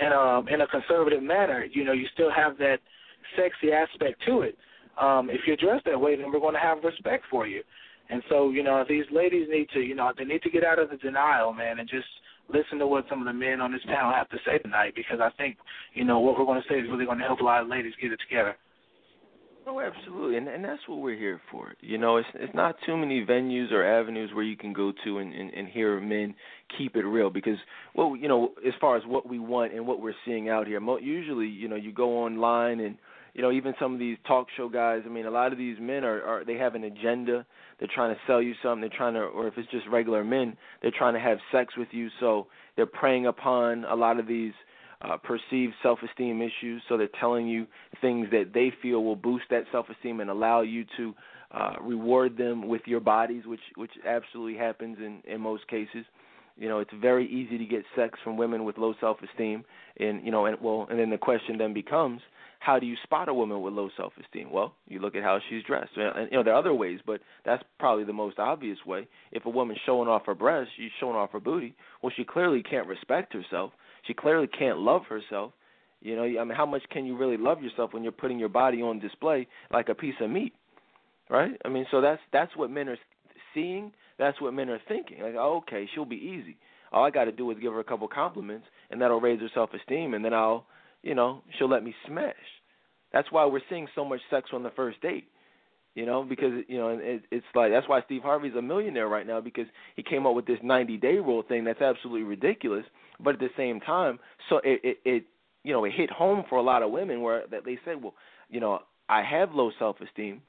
in 0.00 0.12
a 0.12 0.40
in 0.52 0.60
a 0.60 0.66
conservative 0.68 1.22
manner, 1.22 1.64
you 1.64 1.84
know 1.84 1.92
you 1.92 2.06
still 2.14 2.30
have 2.30 2.56
that 2.58 2.78
sexy 3.36 3.72
aspect 3.72 4.22
to 4.26 4.42
it. 4.42 4.56
Um, 5.00 5.28
if 5.28 5.40
you're 5.46 5.56
dressed 5.56 5.86
that 5.86 6.00
way, 6.00 6.16
then 6.16 6.30
we're 6.30 6.40
going 6.40 6.54
to 6.54 6.60
have 6.60 6.84
respect 6.84 7.24
for 7.30 7.46
you. 7.46 7.62
And 8.10 8.22
so, 8.28 8.50
you 8.50 8.62
know, 8.62 8.84
these 8.88 9.04
ladies 9.10 9.48
need 9.50 9.68
to, 9.70 9.80
you 9.80 9.94
know, 9.94 10.12
they 10.16 10.24
need 10.24 10.42
to 10.42 10.50
get 10.50 10.64
out 10.64 10.78
of 10.78 10.90
the 10.90 10.96
denial, 10.96 11.52
man, 11.52 11.78
and 11.78 11.88
just 11.88 12.06
listen 12.48 12.78
to 12.78 12.86
what 12.86 13.04
some 13.08 13.20
of 13.20 13.26
the 13.26 13.32
men 13.32 13.60
on 13.60 13.72
this 13.72 13.82
panel 13.86 14.12
have 14.12 14.28
to 14.30 14.38
say 14.46 14.58
tonight 14.58 14.94
because 14.94 15.18
I 15.20 15.30
think, 15.36 15.56
you 15.94 16.04
know, 16.04 16.20
what 16.20 16.38
we're 16.38 16.44
going 16.44 16.60
to 16.60 16.68
say 16.68 16.78
is 16.78 16.88
really 16.90 17.06
going 17.06 17.18
to 17.18 17.24
help 17.24 17.40
a 17.40 17.44
lot 17.44 17.62
of 17.62 17.68
ladies 17.68 17.92
get 18.00 18.12
it 18.12 18.20
together. 18.28 18.56
Oh, 19.66 19.80
absolutely, 19.80 20.36
and 20.36 20.46
and 20.46 20.62
that's 20.62 20.82
what 20.86 20.98
we're 20.98 21.16
here 21.16 21.40
for. 21.50 21.72
You 21.80 21.96
know, 21.96 22.18
it's 22.18 22.28
it's 22.34 22.54
not 22.54 22.76
too 22.84 22.98
many 22.98 23.24
venues 23.24 23.72
or 23.72 23.82
avenues 23.82 24.30
where 24.34 24.44
you 24.44 24.58
can 24.58 24.74
go 24.74 24.92
to 25.04 25.18
and 25.18 25.32
and, 25.32 25.54
and 25.54 25.66
hear 25.68 25.98
men 26.00 26.34
keep 26.76 26.96
it 26.96 27.06
real 27.06 27.30
because 27.30 27.56
well, 27.94 28.14
you 28.14 28.28
know, 28.28 28.52
as 28.66 28.74
far 28.78 28.98
as 28.98 29.02
what 29.06 29.26
we 29.26 29.38
want 29.38 29.72
and 29.72 29.86
what 29.86 30.02
we're 30.02 30.12
seeing 30.26 30.50
out 30.50 30.66
here, 30.66 30.80
usually, 31.00 31.46
you 31.46 31.68
know, 31.68 31.76
you 31.76 31.92
go 31.92 32.24
online 32.24 32.80
and 32.80 32.98
you 33.34 33.42
know, 33.42 33.50
even 33.50 33.74
some 33.80 33.92
of 33.92 33.98
these 33.98 34.16
talk 34.26 34.46
show 34.56 34.68
guys. 34.68 35.02
I 35.04 35.08
mean, 35.08 35.26
a 35.26 35.30
lot 35.30 35.52
of 35.52 35.58
these 35.58 35.76
men 35.80 36.04
are, 36.04 36.22
are 36.22 36.44
they 36.44 36.54
have 36.54 36.74
an 36.76 36.84
agenda. 36.84 37.44
They're 37.78 37.88
trying 37.92 38.14
to 38.14 38.20
sell 38.26 38.40
you 38.40 38.54
something. 38.62 38.80
They're 38.80 38.96
trying 38.96 39.14
to, 39.14 39.20
or 39.20 39.48
if 39.48 39.54
it's 39.58 39.70
just 39.70 39.86
regular 39.88 40.24
men, 40.24 40.56
they're 40.80 40.92
trying 40.96 41.14
to 41.14 41.20
have 41.20 41.38
sex 41.50 41.76
with 41.76 41.88
you. 41.90 42.08
So 42.20 42.46
they're 42.76 42.86
preying 42.86 43.26
upon 43.26 43.84
a 43.84 43.94
lot 43.94 44.20
of 44.20 44.28
these 44.28 44.52
uh, 45.02 45.16
perceived 45.16 45.74
self-esteem 45.82 46.40
issues. 46.40 46.82
So 46.88 46.96
they're 46.96 47.08
telling 47.20 47.48
you 47.48 47.66
things 48.00 48.28
that 48.30 48.52
they 48.54 48.72
feel 48.80 49.02
will 49.02 49.16
boost 49.16 49.44
that 49.50 49.64
self-esteem 49.72 50.20
and 50.20 50.30
allow 50.30 50.60
you 50.62 50.84
to 50.96 51.14
uh, 51.50 51.74
reward 51.82 52.36
them 52.36 52.68
with 52.68 52.82
your 52.86 53.00
bodies, 53.00 53.44
which 53.46 53.60
which 53.76 53.92
absolutely 54.06 54.56
happens 54.56 54.98
in 54.98 55.20
in 55.24 55.40
most 55.40 55.66
cases. 55.68 56.04
You 56.56 56.68
know, 56.68 56.78
it's 56.78 56.92
very 57.00 57.26
easy 57.28 57.58
to 57.58 57.64
get 57.64 57.82
sex 57.96 58.16
from 58.22 58.36
women 58.36 58.64
with 58.64 58.78
low 58.78 58.94
self-esteem, 59.00 59.64
and 59.98 60.24
you 60.24 60.30
know, 60.30 60.46
and 60.46 60.56
well, 60.60 60.86
and 60.88 60.98
then 60.98 61.10
the 61.10 61.18
question 61.18 61.58
then 61.58 61.74
becomes 61.74 62.20
how 62.64 62.78
do 62.78 62.86
you 62.86 62.96
spot 63.02 63.28
a 63.28 63.34
woman 63.34 63.60
with 63.60 63.74
low 63.74 63.90
self-esteem? 63.94 64.50
Well, 64.50 64.74
you 64.88 64.98
look 64.98 65.14
at 65.14 65.22
how 65.22 65.38
she's 65.50 65.62
dressed. 65.64 65.90
And, 65.96 66.30
you 66.30 66.38
know, 66.38 66.42
there 66.42 66.54
are 66.54 66.58
other 66.58 66.72
ways, 66.72 66.98
but 67.06 67.20
that's 67.44 67.62
probably 67.78 68.04
the 68.04 68.14
most 68.14 68.38
obvious 68.38 68.78
way. 68.86 69.06
If 69.32 69.44
a 69.44 69.50
woman's 69.50 69.80
showing 69.84 70.08
off 70.08 70.24
her 70.24 70.34
breasts, 70.34 70.72
she's 70.74 70.90
showing 70.98 71.14
off 71.14 71.30
her 71.32 71.40
booty. 71.40 71.74
Well, 72.02 72.10
she 72.16 72.24
clearly 72.24 72.62
can't 72.62 72.86
respect 72.86 73.34
herself. 73.34 73.72
She 74.06 74.14
clearly 74.14 74.46
can't 74.46 74.78
love 74.78 75.02
herself. 75.10 75.52
You 76.00 76.16
know, 76.16 76.22
I 76.22 76.44
mean, 76.44 76.56
how 76.56 76.64
much 76.64 76.82
can 76.90 77.04
you 77.04 77.18
really 77.18 77.36
love 77.36 77.62
yourself 77.62 77.92
when 77.92 78.02
you're 78.02 78.12
putting 78.12 78.38
your 78.38 78.48
body 78.48 78.80
on 78.80 78.98
display 78.98 79.46
like 79.70 79.90
a 79.90 79.94
piece 79.94 80.14
of 80.22 80.30
meat, 80.30 80.54
right? 81.28 81.52
I 81.66 81.68
mean, 81.68 81.84
so 81.90 82.00
that's 82.00 82.20
that's 82.32 82.56
what 82.56 82.70
men 82.70 82.88
are 82.88 82.98
seeing. 83.52 83.92
That's 84.18 84.40
what 84.40 84.54
men 84.54 84.70
are 84.70 84.80
thinking. 84.88 85.22
Like, 85.22 85.34
oh, 85.38 85.62
okay, 85.66 85.86
she'll 85.94 86.04
be 86.06 86.16
easy. 86.16 86.56
All 86.92 87.04
I 87.04 87.10
got 87.10 87.24
to 87.24 87.32
do 87.32 87.50
is 87.50 87.58
give 87.60 87.72
her 87.72 87.80
a 87.80 87.84
couple 87.84 88.08
compliments, 88.08 88.66
and 88.90 89.00
that'll 89.00 89.20
raise 89.20 89.40
her 89.40 89.50
self-esteem, 89.52 90.14
and 90.14 90.24
then 90.24 90.32
I'll 90.32 90.64
you 91.04 91.14
know, 91.14 91.42
she'll 91.56 91.68
let 91.68 91.84
me 91.84 91.94
smash. 92.06 92.34
That's 93.12 93.30
why 93.30 93.44
we're 93.46 93.60
seeing 93.70 93.86
so 93.94 94.04
much 94.04 94.20
sex 94.30 94.50
on 94.52 94.64
the 94.64 94.70
first 94.70 95.00
date. 95.00 95.28
You 95.94 96.06
know, 96.06 96.24
because 96.24 96.64
you 96.66 96.76
know 96.76 96.88
it, 97.00 97.22
it's 97.30 97.46
like 97.54 97.70
that's 97.70 97.88
why 97.88 98.02
Steve 98.06 98.22
Harvey's 98.22 98.56
a 98.58 98.62
millionaire 98.62 99.06
right 99.06 99.24
now 99.24 99.40
because 99.40 99.66
he 99.94 100.02
came 100.02 100.26
up 100.26 100.34
with 100.34 100.44
this 100.44 100.58
90 100.60 100.96
day 100.96 101.18
rule 101.18 101.44
thing 101.46 101.62
that's 101.62 101.80
absolutely 101.80 102.24
ridiculous. 102.24 102.84
But 103.20 103.34
at 103.34 103.40
the 103.40 103.50
same 103.56 103.78
time, 103.78 104.18
so 104.48 104.56
it, 104.64 104.80
it 104.82 104.98
it 105.04 105.24
you 105.62 105.72
know 105.72 105.84
it 105.84 105.92
hit 105.94 106.10
home 106.10 106.42
for 106.48 106.58
a 106.58 106.62
lot 106.62 106.82
of 106.82 106.90
women 106.90 107.22
where 107.22 107.44
that 107.52 107.64
they 107.64 107.78
said, 107.84 108.02
well, 108.02 108.14
you 108.48 108.58
know, 108.58 108.80
I 109.08 109.22
have 109.22 109.52
low 109.52 109.70
self 109.78 110.00
esteem, 110.00 110.42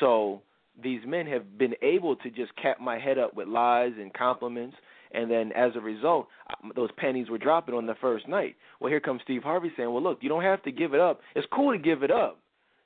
so 0.00 0.42
these 0.82 1.00
men 1.06 1.28
have 1.28 1.56
been 1.58 1.74
able 1.80 2.16
to 2.16 2.30
just 2.30 2.56
cap 2.56 2.80
my 2.80 2.98
head 2.98 3.18
up 3.18 3.34
with 3.34 3.46
lies 3.46 3.92
and 4.00 4.12
compliments 4.12 4.76
and 5.12 5.30
then 5.30 5.52
as 5.52 5.72
a 5.76 5.80
result, 5.80 6.28
those 6.76 6.90
pennies 6.96 7.30
were 7.30 7.38
dropping 7.38 7.74
on 7.74 7.86
the 7.86 7.94
first 8.00 8.28
night. 8.28 8.56
Well, 8.80 8.90
here 8.90 9.00
comes 9.00 9.22
Steve 9.24 9.42
Harvey 9.42 9.72
saying, 9.76 9.92
"Well, 9.92 10.02
look, 10.02 10.18
you 10.22 10.28
don't 10.28 10.42
have 10.42 10.62
to 10.64 10.72
give 10.72 10.94
it 10.94 11.00
up. 11.00 11.20
It's 11.34 11.46
cool 11.52 11.72
to 11.72 11.78
give 11.78 12.02
it 12.02 12.10
up, 12.10 12.38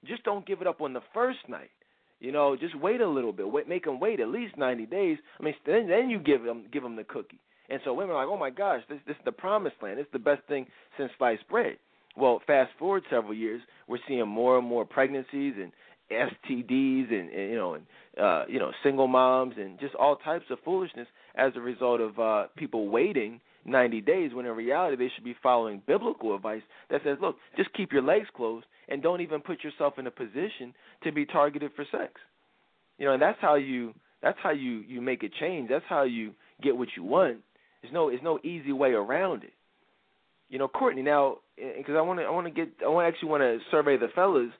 just 0.04 0.24
don't 0.24 0.46
give 0.46 0.60
it 0.60 0.66
up 0.66 0.80
on 0.80 0.92
the 0.92 1.02
first 1.14 1.48
night. 1.48 1.70
You 2.20 2.32
know, 2.32 2.56
just 2.56 2.76
wait 2.76 3.00
a 3.00 3.08
little 3.08 3.32
bit. 3.32 3.50
Wait, 3.50 3.68
make 3.68 3.84
them 3.84 3.98
wait 3.98 4.20
at 4.20 4.28
least 4.28 4.56
90 4.56 4.86
days. 4.86 5.18
I 5.40 5.42
mean, 5.42 5.54
then 5.66 5.88
then 5.88 6.08
you 6.08 6.18
give 6.18 6.42
them 6.42 6.66
give 6.72 6.82
them 6.82 6.96
the 6.96 7.04
cookie. 7.04 7.40
And 7.68 7.80
so 7.84 7.94
women 7.94 8.14
are 8.14 8.24
like, 8.24 8.32
"Oh 8.32 8.38
my 8.38 8.50
gosh, 8.50 8.82
this 8.88 9.00
this 9.06 9.16
is 9.16 9.24
the 9.24 9.32
promised 9.32 9.76
land. 9.82 9.98
It's 9.98 10.12
the 10.12 10.18
best 10.18 10.42
thing 10.46 10.66
since 10.96 11.10
sliced 11.18 11.48
bread." 11.48 11.78
Well, 12.16 12.42
fast 12.46 12.70
forward 12.78 13.04
several 13.08 13.34
years, 13.34 13.62
we're 13.88 13.98
seeing 14.06 14.28
more 14.28 14.58
and 14.58 14.66
more 14.66 14.84
pregnancies 14.84 15.54
and 15.56 15.72
STDs 16.10 17.10
and, 17.10 17.30
and 17.30 17.50
you 17.50 17.56
know 17.56 17.74
and 17.74 17.86
uh, 18.20 18.44
you 18.48 18.58
know 18.58 18.70
single 18.82 19.08
moms 19.08 19.54
and 19.56 19.80
just 19.80 19.94
all 19.94 20.16
types 20.16 20.44
of 20.50 20.58
foolishness 20.64 21.08
as 21.34 21.52
a 21.56 21.60
result 21.60 22.00
of 22.00 22.18
uh, 22.18 22.46
people 22.56 22.88
waiting 22.88 23.40
90 23.64 24.00
days 24.00 24.34
when 24.34 24.46
in 24.46 24.52
reality 24.52 24.96
they 24.96 25.10
should 25.14 25.24
be 25.24 25.36
following 25.42 25.82
biblical 25.86 26.34
advice 26.34 26.62
that 26.90 27.00
says, 27.04 27.18
look, 27.20 27.36
just 27.56 27.72
keep 27.74 27.92
your 27.92 28.02
legs 28.02 28.26
closed 28.36 28.66
and 28.88 29.02
don't 29.02 29.20
even 29.20 29.40
put 29.40 29.62
yourself 29.62 29.94
in 29.98 30.06
a 30.06 30.10
position 30.10 30.74
to 31.04 31.12
be 31.12 31.24
targeted 31.24 31.70
for 31.76 31.84
sex. 31.90 32.12
You 32.98 33.06
know, 33.06 33.14
and 33.14 33.22
that's 33.22 33.38
how 33.40 33.54
you 33.54 33.94
that's 34.22 34.38
how 34.42 34.50
you 34.50 34.84
you 34.86 35.00
make 35.00 35.22
a 35.22 35.28
change. 35.40 35.68
That's 35.68 35.84
how 35.88 36.04
you 36.04 36.32
get 36.62 36.76
what 36.76 36.88
you 36.96 37.02
want. 37.02 37.38
There's 37.80 37.92
no 37.92 38.10
there's 38.10 38.22
no 38.22 38.38
easy 38.44 38.72
way 38.72 38.90
around 38.90 39.44
it. 39.44 39.52
You 40.48 40.58
know, 40.58 40.68
Courtney. 40.68 41.02
Now, 41.02 41.38
because 41.56 41.94
I 41.96 42.02
want 42.02 42.20
to 42.20 42.24
I 42.24 42.30
want 42.30 42.46
to 42.46 42.52
get 42.52 42.68
I 42.84 42.88
want 42.88 43.08
actually 43.12 43.30
want 43.30 43.42
to 43.42 43.58
survey 43.70 43.96
the 43.96 44.08
fellas 44.14 44.50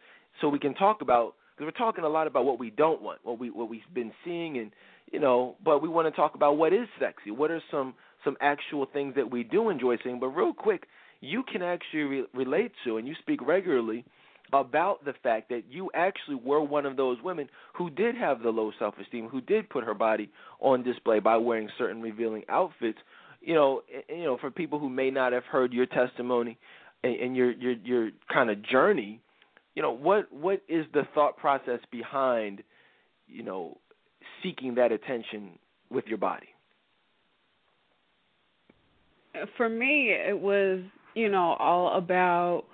so 0.41 0.49
we 0.49 0.59
can 0.59 0.75
talk 0.75 1.03
about 1.03 1.35
because 1.55 1.67
we're 1.67 1.85
talking 1.85 2.05
a 2.05 2.09
lot 2.09 2.27
about 2.27 2.45
what 2.45 2.59
we 2.59 2.71
don't 2.71 3.03
want, 3.03 3.19
what 3.23 3.39
we 3.39 3.51
what 3.51 3.69
we've 3.69 3.83
been 3.95 4.13
seeing, 4.25 4.59
and 4.59 4.73
you 5.11 5.21
know, 5.21 5.57
but 5.65 5.83
we 5.83 5.89
want 5.89 6.07
to 6.07 6.17
talk 6.17 6.35
about 6.35 6.57
what 6.57 6.73
is 6.73 6.89
sexy. 6.99 7.31
What 7.31 7.51
are 7.51 7.63
some 7.71 7.95
some 8.25 8.37
actual 8.41 8.87
things 8.93 9.15
that 9.17 9.31
we 9.31 9.43
do 9.43 9.69
enjoy 9.69 9.97
seeing? 10.03 10.21
But 10.21 10.29
real 10.29 10.53
quick, 10.53 10.87
you 11.21 11.43
can 11.51 11.63
actually 11.63 12.03
re- 12.03 12.25
relate 12.35 12.73
to, 12.85 12.97
and 12.97 13.07
you 13.07 13.15
speak 13.21 13.45
regularly 13.47 14.05
about 14.53 15.05
the 15.05 15.15
fact 15.23 15.49
that 15.49 15.63
you 15.71 15.91
actually 15.95 16.37
were 16.37 16.61
one 16.61 16.85
of 16.85 16.97
those 16.97 17.17
women 17.23 17.49
who 17.75 17.89
did 17.91 18.15
have 18.15 18.43
the 18.43 18.51
low 18.51 18.71
self 18.79 18.95
esteem, 19.01 19.29
who 19.29 19.41
did 19.41 19.69
put 19.71 19.85
her 19.85 19.95
body 19.95 20.31
on 20.61 20.83
display 20.83 21.21
by 21.21 21.37
wearing 21.37 21.69
certain 21.79 22.03
revealing 22.03 22.43
outfits. 22.49 22.99
You 23.41 23.55
know, 23.55 23.83
you 24.09 24.25
know, 24.25 24.37
for 24.39 24.51
people 24.51 24.79
who 24.79 24.89
may 24.89 25.11
not 25.11 25.33
have 25.33 25.45
heard 25.45 25.73
your 25.73 25.87
testimony 25.87 26.59
and, 27.03 27.15
and 27.17 27.37
your 27.37 27.53
your 27.53 27.73
your 27.73 28.11
kind 28.33 28.51
of 28.51 28.63
journey, 28.63 29.21
you 29.75 29.83
know, 29.83 29.93
what 29.93 30.31
what 30.33 30.63
is 30.69 30.87
the 30.93 31.03
thought 31.15 31.37
process 31.37 31.81
behind, 31.91 32.63
you 33.27 33.43
know, 33.43 33.79
seeking 34.43 34.75
that 34.77 34.93
attention 34.93 35.59
with 35.91 36.07
your 36.07 36.19
body? 36.19 36.49
For 39.57 39.69
me, 39.69 40.11
it 40.11 40.39
was, 40.39 40.81
you 41.15 41.31
know, 41.31 41.57
all 41.59 41.97
about 41.97 42.65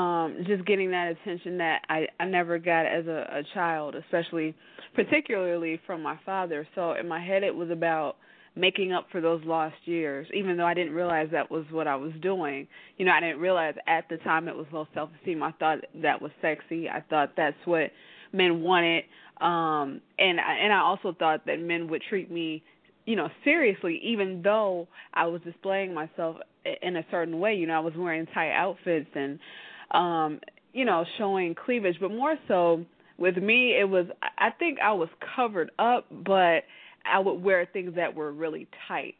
um 0.00 0.38
just 0.46 0.66
getting 0.66 0.90
that 0.90 1.12
attention 1.12 1.58
that 1.58 1.82
I 1.88 2.06
I 2.18 2.24
never 2.24 2.58
got 2.58 2.86
as 2.86 3.06
a, 3.06 3.38
a 3.38 3.42
child, 3.54 3.94
especially 3.94 4.54
particularly 4.94 5.80
from 5.86 6.02
my 6.02 6.18
father. 6.26 6.66
So 6.74 6.94
in 6.94 7.06
my 7.06 7.24
head 7.24 7.42
it 7.42 7.54
was 7.54 7.70
about 7.70 8.16
making 8.56 8.92
up 8.92 9.06
for 9.12 9.20
those 9.20 9.42
lost 9.44 9.76
years, 9.84 10.26
even 10.34 10.56
though 10.56 10.64
I 10.64 10.74
didn't 10.74 10.94
realize 10.94 11.28
that 11.30 11.50
was 11.50 11.66
what 11.70 11.86
I 11.86 11.94
was 11.94 12.12
doing. 12.22 12.66
You 12.96 13.04
know, 13.04 13.12
I 13.12 13.20
didn't 13.20 13.38
realize 13.38 13.74
at 13.86 14.08
the 14.08 14.16
time 14.18 14.48
it 14.48 14.56
was 14.56 14.66
low 14.72 14.88
self 14.94 15.10
esteem. 15.20 15.42
I 15.42 15.52
thought 15.52 15.78
that 16.02 16.20
was 16.20 16.32
sexy. 16.40 16.88
I 16.88 17.04
thought 17.08 17.32
that's 17.36 17.56
what 17.66 17.90
men 18.32 18.62
wanted. 18.62 19.04
Um 19.40 20.00
and 20.18 20.40
I 20.40 20.54
and 20.62 20.72
I 20.72 20.80
also 20.80 21.14
thought 21.18 21.46
that 21.46 21.60
men 21.60 21.88
would 21.88 22.02
treat 22.08 22.30
me, 22.30 22.62
you 23.04 23.16
know, 23.16 23.28
seriously, 23.44 24.00
even 24.02 24.42
though 24.42 24.88
I 25.12 25.26
was 25.26 25.40
displaying 25.42 25.92
myself 25.94 26.36
in 26.82 26.96
a 26.96 27.04
certain 27.10 27.38
way. 27.38 27.54
You 27.54 27.66
know, 27.66 27.74
I 27.74 27.80
was 27.80 27.94
wearing 27.96 28.26
tight 28.26 28.52
outfits 28.52 29.10
and 29.14 29.38
um, 29.92 30.40
you 30.72 30.84
know, 30.84 31.04
showing 31.18 31.54
cleavage, 31.54 31.96
but 32.00 32.10
more 32.10 32.36
so 32.48 32.84
with 33.18 33.36
me 33.36 33.78
it 33.78 33.88
was 33.88 34.06
I 34.38 34.50
think 34.50 34.78
I 34.80 34.92
was 34.92 35.08
covered 35.36 35.70
up, 35.78 36.06
but 36.10 36.64
I 37.10 37.18
would 37.18 37.42
wear 37.42 37.66
things 37.72 37.94
that 37.96 38.14
were 38.14 38.32
really 38.32 38.68
tight. 38.88 39.14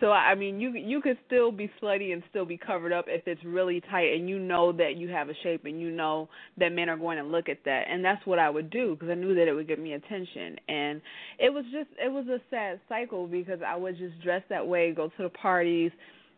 So 0.00 0.10
I 0.10 0.34
mean, 0.34 0.60
you 0.60 0.70
you 0.70 1.00
could 1.00 1.18
still 1.26 1.52
be 1.52 1.70
slutty 1.80 2.12
and 2.12 2.22
still 2.30 2.44
be 2.44 2.58
covered 2.58 2.92
up 2.92 3.06
if 3.08 3.26
it's 3.26 3.42
really 3.44 3.80
tight, 3.80 4.14
and 4.14 4.28
you 4.28 4.38
know 4.38 4.72
that 4.72 4.96
you 4.96 5.08
have 5.08 5.28
a 5.28 5.34
shape, 5.42 5.64
and 5.64 5.80
you 5.80 5.90
know 5.90 6.28
that 6.58 6.70
men 6.72 6.88
are 6.88 6.96
going 6.96 7.18
to 7.18 7.24
look 7.24 7.48
at 7.48 7.58
that, 7.64 7.84
and 7.88 8.04
that's 8.04 8.24
what 8.26 8.38
I 8.38 8.50
would 8.50 8.70
do 8.70 8.94
because 8.94 9.10
I 9.10 9.14
knew 9.14 9.34
that 9.34 9.48
it 9.48 9.52
would 9.52 9.68
get 9.68 9.78
me 9.78 9.92
attention, 9.92 10.56
and 10.68 11.00
it 11.38 11.52
was 11.52 11.64
just 11.72 11.88
it 12.04 12.10
was 12.10 12.26
a 12.28 12.40
sad 12.50 12.80
cycle 12.88 13.26
because 13.26 13.60
I 13.66 13.76
would 13.76 13.96
just 13.96 14.20
dress 14.22 14.42
that 14.50 14.66
way, 14.66 14.92
go 14.92 15.08
to 15.08 15.22
the 15.22 15.28
parties, 15.28 15.92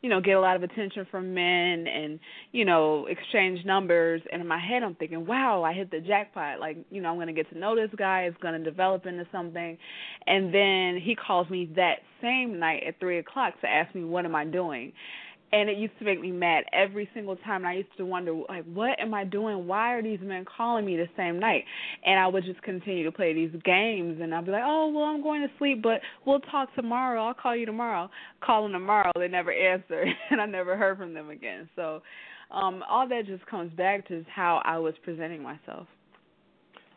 you 0.06 0.10
know, 0.10 0.20
get 0.20 0.36
a 0.36 0.40
lot 0.40 0.54
of 0.54 0.62
attention 0.62 1.04
from 1.10 1.34
men 1.34 1.88
and, 1.88 2.20
you 2.52 2.64
know, 2.64 3.06
exchange 3.06 3.64
numbers. 3.64 4.22
And 4.30 4.40
in 4.40 4.46
my 4.46 4.60
head 4.60 4.84
I'm 4.84 4.94
thinking, 4.94 5.26
Wow, 5.26 5.64
I 5.64 5.72
hit 5.72 5.90
the 5.90 5.98
jackpot. 5.98 6.60
Like, 6.60 6.76
you 6.90 7.02
know, 7.02 7.10
I'm 7.10 7.18
gonna 7.18 7.32
get 7.32 7.50
to 7.50 7.58
know 7.58 7.74
this 7.74 7.90
guy, 7.98 8.20
it's 8.20 8.36
gonna 8.40 8.62
develop 8.62 9.04
into 9.04 9.26
something. 9.32 9.76
And 10.28 10.54
then 10.54 11.02
he 11.02 11.16
calls 11.16 11.50
me 11.50 11.72
that 11.74 11.96
same 12.22 12.60
night 12.60 12.84
at 12.86 13.00
three 13.00 13.18
o'clock 13.18 13.60
to 13.62 13.66
ask 13.66 13.92
me 13.96 14.04
what 14.04 14.24
am 14.24 14.36
I 14.36 14.44
doing 14.44 14.92
and 15.52 15.70
it 15.70 15.78
used 15.78 15.96
to 15.98 16.04
make 16.04 16.20
me 16.20 16.32
mad 16.32 16.64
every 16.72 17.08
single 17.14 17.36
time. 17.36 17.62
And 17.62 17.66
I 17.66 17.74
used 17.74 17.96
to 17.98 18.04
wonder 18.04 18.34
like 18.48 18.64
what 18.64 18.98
am 19.00 19.14
I 19.14 19.24
doing? 19.24 19.66
Why 19.66 19.94
are 19.94 20.02
these 20.02 20.18
men 20.20 20.44
calling 20.44 20.84
me 20.84 20.96
the 20.96 21.08
same 21.16 21.38
night? 21.38 21.64
And 22.04 22.18
I 22.18 22.26
would 22.26 22.44
just 22.44 22.60
continue 22.62 23.04
to 23.04 23.12
play 23.12 23.32
these 23.32 23.52
games. 23.64 24.20
And 24.20 24.34
I'd 24.34 24.44
be 24.44 24.52
like 24.52 24.64
oh 24.64 24.92
well 24.94 25.04
I'm 25.04 25.22
going 25.22 25.42
to 25.42 25.48
sleep 25.58 25.82
but 25.82 26.00
we'll 26.24 26.40
talk 26.40 26.74
tomorrow. 26.74 27.26
I'll 27.26 27.34
call 27.34 27.56
you 27.56 27.66
tomorrow. 27.66 28.10
Call 28.40 28.68
tomorrow. 28.70 29.12
They 29.16 29.28
never 29.28 29.52
answer. 29.52 30.04
And 30.30 30.40
I 30.40 30.46
never 30.46 30.76
heard 30.76 30.98
from 30.98 31.14
them 31.14 31.30
again. 31.30 31.68
So 31.76 32.02
um 32.50 32.82
all 32.88 33.08
that 33.08 33.26
just 33.26 33.46
comes 33.46 33.72
back 33.72 34.08
to 34.08 34.24
how 34.34 34.60
I 34.64 34.78
was 34.78 34.94
presenting 35.04 35.42
myself. 35.42 35.86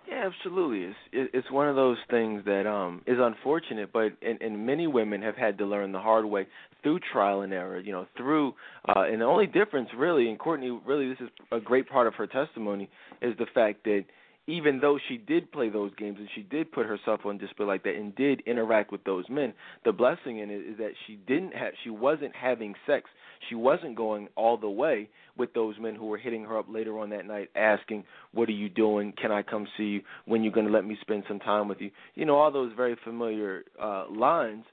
Yeah, 0.09 0.25
absolutely. 0.25 0.95
It's 1.13 1.29
it's 1.33 1.51
one 1.51 1.69
of 1.69 1.75
those 1.75 1.97
things 2.09 2.43
that 2.45 2.65
um 2.65 3.03
is 3.05 3.17
unfortunate, 3.19 3.93
but 3.93 4.13
and, 4.21 4.41
and 4.41 4.65
many 4.65 4.87
women 4.87 5.21
have 5.21 5.35
had 5.35 5.57
to 5.59 5.65
learn 5.65 5.91
the 5.91 5.99
hard 5.99 6.25
way 6.25 6.47
through 6.83 6.99
trial 7.11 7.41
and 7.41 7.53
error. 7.53 7.79
You 7.79 7.91
know, 7.91 8.07
through 8.17 8.53
uh, 8.87 9.01
and 9.01 9.21
the 9.21 9.25
only 9.25 9.47
difference 9.47 9.89
really, 9.95 10.29
and 10.29 10.39
Courtney 10.39 10.77
really, 10.85 11.09
this 11.09 11.19
is 11.21 11.29
a 11.51 11.59
great 11.59 11.89
part 11.89 12.07
of 12.07 12.15
her 12.15 12.27
testimony, 12.27 12.89
is 13.21 13.37
the 13.37 13.47
fact 13.53 13.83
that 13.85 14.05
even 14.49 14.79
though 14.79 14.97
she 15.07 15.17
did 15.17 15.51
play 15.51 15.69
those 15.69 15.93
games 15.95 16.17
and 16.17 16.27
she 16.33 16.41
did 16.41 16.71
put 16.71 16.87
herself 16.87 17.21
on 17.23 17.37
display 17.37 17.67
like 17.67 17.83
that 17.83 17.95
and 17.95 18.15
did 18.15 18.41
interact 18.47 18.91
with 18.91 19.03
those 19.03 19.25
men, 19.29 19.53
the 19.85 19.91
blessing 19.91 20.39
in 20.39 20.49
it 20.49 20.61
is 20.67 20.77
that 20.77 20.93
she 21.05 21.19
didn't 21.27 21.53
have 21.53 21.73
she 21.83 21.89
wasn't 21.89 22.35
having 22.35 22.73
sex. 22.87 23.09
She 23.47 23.55
wasn't 23.55 23.95
going 23.95 24.27
all 24.35 24.57
the 24.57 24.69
way 24.69 25.07
with 25.37 25.53
those 25.53 25.75
men 25.79 25.95
who 25.95 26.07
were 26.07 26.17
hitting 26.17 26.43
her 26.43 26.57
up 26.57 26.65
later 26.67 26.97
on 26.99 27.11
that 27.11 27.25
night 27.25 27.49
asking, 27.55 28.03
"What 28.33 28.49
are 28.49 28.53
you 28.53 28.69
doing? 28.69 29.13
Can 29.13 29.31
I 29.31 29.43
come 29.43 29.67
see 29.77 29.83
you? 29.83 30.01
When 30.25 30.43
you 30.43 30.51
going 30.51 30.65
to 30.65 30.73
let 30.73 30.83
me 30.83 30.97
spend 30.99 31.23
some 31.27 31.39
time 31.39 31.67
with 31.67 31.79
you?" 31.79 31.91
You 32.15 32.25
know, 32.25 32.35
all 32.35 32.51
those 32.51 32.73
very 32.75 32.97
familiar 33.03 33.63
uh 33.81 34.05
lines. 34.09 34.65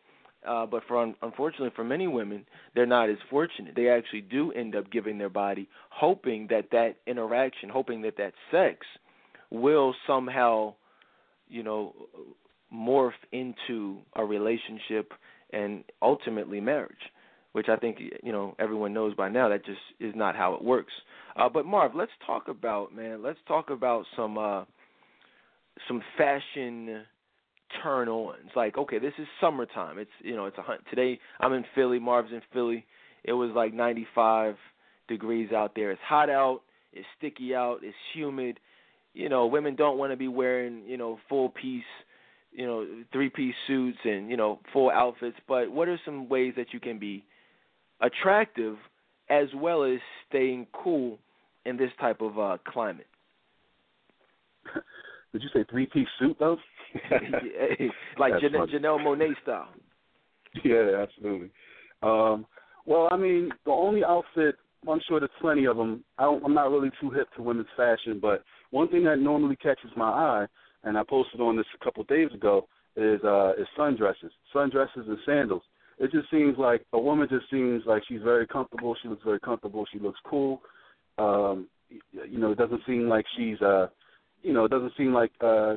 Uh, 0.47 0.67
but 0.67 0.83
for 0.87 0.99
un- 1.03 1.15
unfortunately 1.23 1.73
for 1.75 1.85
many 1.85 2.07
women, 2.07 2.45
they're 2.75 2.87
not 2.87 3.11
as 3.11 3.17
fortunate. 3.31 3.75
They 3.75 3.89
actually 3.89 4.23
do 4.23 4.53
end 4.53 4.77
up 4.77 4.91
giving 4.91 5.19
their 5.19 5.29
body, 5.29 5.69
hoping 5.91 6.47
that 6.51 6.71
that 6.73 6.97
interaction, 7.07 7.69
hoping 7.69 8.03
that 8.03 8.17
that 8.19 8.33
sex 8.51 8.87
will 9.51 9.95
somehow, 10.07 10.75
you 11.49 11.63
know, 11.63 11.95
morph 12.73 13.13
into 13.33 13.99
a 14.15 14.25
relationship 14.25 15.13
and 15.53 15.85
ultimately 16.03 16.61
marriage, 16.61 17.13
which 17.53 17.69
I 17.69 17.77
think 17.77 17.99
you 18.23 18.33
know 18.33 18.55
everyone 18.59 18.93
knows 18.93 19.15
by 19.15 19.29
now 19.29 19.49
that 19.49 19.65
just 19.65 19.79
is 20.01 20.15
not 20.15 20.37
how 20.37 20.55
it 20.55 20.63
works. 20.63 20.93
Uh, 21.37 21.49
but 21.49 21.67
Marv, 21.67 21.95
let's 21.95 22.13
talk 22.27 22.49
about 22.49 22.95
man. 22.95 23.23
Let's 23.23 23.39
talk 23.47 23.71
about 23.71 24.05
some 24.17 24.39
uh, 24.39 24.65
some 25.89 26.03
fashion 26.17 27.03
turn 27.83 28.09
ons. 28.09 28.51
Like, 28.55 28.79
okay, 28.79 28.99
this 28.99 29.15
is 29.19 29.27
summertime. 29.41 29.99
It's 29.99 30.11
you 30.21 30.37
know, 30.37 30.47
it's 30.47 30.59
a 30.59 30.63
hunt. 30.63 30.83
Today 30.91 31.19
I'm 31.41 31.53
in 31.53 31.65
Philly. 31.75 31.99
Marv's 31.99 32.33
in 32.33 32.43
Philly. 32.53 32.85
It 33.25 33.33
was 33.33 33.51
like 33.55 33.75
95 33.75 34.57
degrees 35.09 35.53
out 35.53 35.73
there. 35.75 35.91
It's 35.91 36.01
hot 36.07 36.31
out. 36.31 36.61
It's 36.93 37.07
sticky 37.19 37.55
out. 37.55 37.79
It's 37.83 37.97
humid 38.15 38.61
you 39.17 39.31
know, 39.31 39.47
women 39.47 39.75
don't 39.75 39.97
want 39.97 40.13
to 40.13 40.17
be 40.17 40.29
wearing, 40.29 40.83
you 40.87 40.99
know, 40.99 41.19
full 41.27 41.49
piece, 41.49 41.83
you 42.53 42.67
know, 42.67 42.87
three 43.13 43.31
piece 43.31 43.55
suits 43.67 43.97
and, 44.05 44.31
you 44.31 44.37
know, 44.37 44.61
full 44.75 44.91
outfits, 44.91 45.39
but 45.49 45.73
what 45.73 45.89
are 45.89 45.99
some 46.05 46.29
ways 46.29 46.53
that 46.59 46.67
you 46.73 46.81
can 46.81 46.99
be 46.99 47.25
attractive 48.03 48.77
as 49.31 49.49
well 49.57 49.85
as 49.85 50.01
staying 50.29 50.67
cool 50.73 51.19
in 51.65 51.79
this 51.79 51.91
type 51.99 52.21
of 52.21 52.39
uh 52.39 52.59
climate? 52.69 53.07
Did 55.37 55.43
you 55.43 55.51
say 55.53 55.67
three 55.71 55.85
piece 55.85 56.09
suit 56.19 56.35
though? 56.39 56.57
like 58.19 58.33
Janelle, 58.35 58.73
Janelle 58.73 59.01
Monáe 59.01 59.35
style. 59.43 59.69
Yeah, 60.65 61.03
absolutely. 61.03 61.51
Um, 62.03 62.47
well, 62.87 63.09
I 63.11 63.19
mean, 63.19 63.51
the 63.67 63.73
only 63.73 64.03
outfit 64.03 64.55
I'm 64.89 65.01
sure 65.07 65.21
there's 65.21 65.31
plenty 65.43 65.67
of 65.67 65.77
them. 65.77 66.05
I 66.17 66.23
don't, 66.23 66.43
I'm 66.43 66.55
not 66.55 66.71
really 66.71 66.91
too 67.03 67.11
hip 67.11 67.29
to 67.37 67.43
women's 67.43 67.67
fashion, 67.77 68.19
but 68.21 68.45
one 68.71 68.89
thing 68.89 69.05
that 69.05 69.19
normally 69.19 69.57
catches 69.57 69.91
my 69.95 70.09
eye, 70.09 70.47
and 70.85 70.97
I 70.97 71.03
posted 71.07 71.43
on 71.43 71.55
this 71.55 71.67
a 71.79 71.85
couple 71.85 72.01
of 72.01 72.09
days 72.09 72.31
ago, 72.33 72.67
is 72.97 73.21
uh, 73.23 73.53
is 73.59 73.67
sundresses, 73.79 74.31
sundresses 74.55 75.07
and 75.07 75.19
sandals. 75.27 75.63
It 75.99 76.13
just 76.13 76.31
seems 76.31 76.57
like 76.57 76.83
a 76.95 76.99
woman 76.99 77.29
just 77.31 77.51
seems 77.51 77.83
like 77.85 78.05
she's 78.09 78.23
very 78.23 78.47
comfortable. 78.47 78.97
She 79.03 79.09
looks 79.09 79.23
very 79.23 79.41
comfortable. 79.41 79.85
She 79.93 79.99
looks 79.99 80.21
cool. 80.25 80.63
Um, 81.19 81.69
you 81.91 82.39
know, 82.39 82.53
it 82.53 82.59
doesn't 82.59 82.81
seem 82.87 83.07
like 83.07 83.27
she's 83.37 83.61
uh, 83.61 83.89
you 84.47 84.53
know, 84.53 84.65
it 84.65 84.71
doesn't 84.71 84.93
seem 84.97 85.13
like 85.13 85.33
uh, 85.41 85.75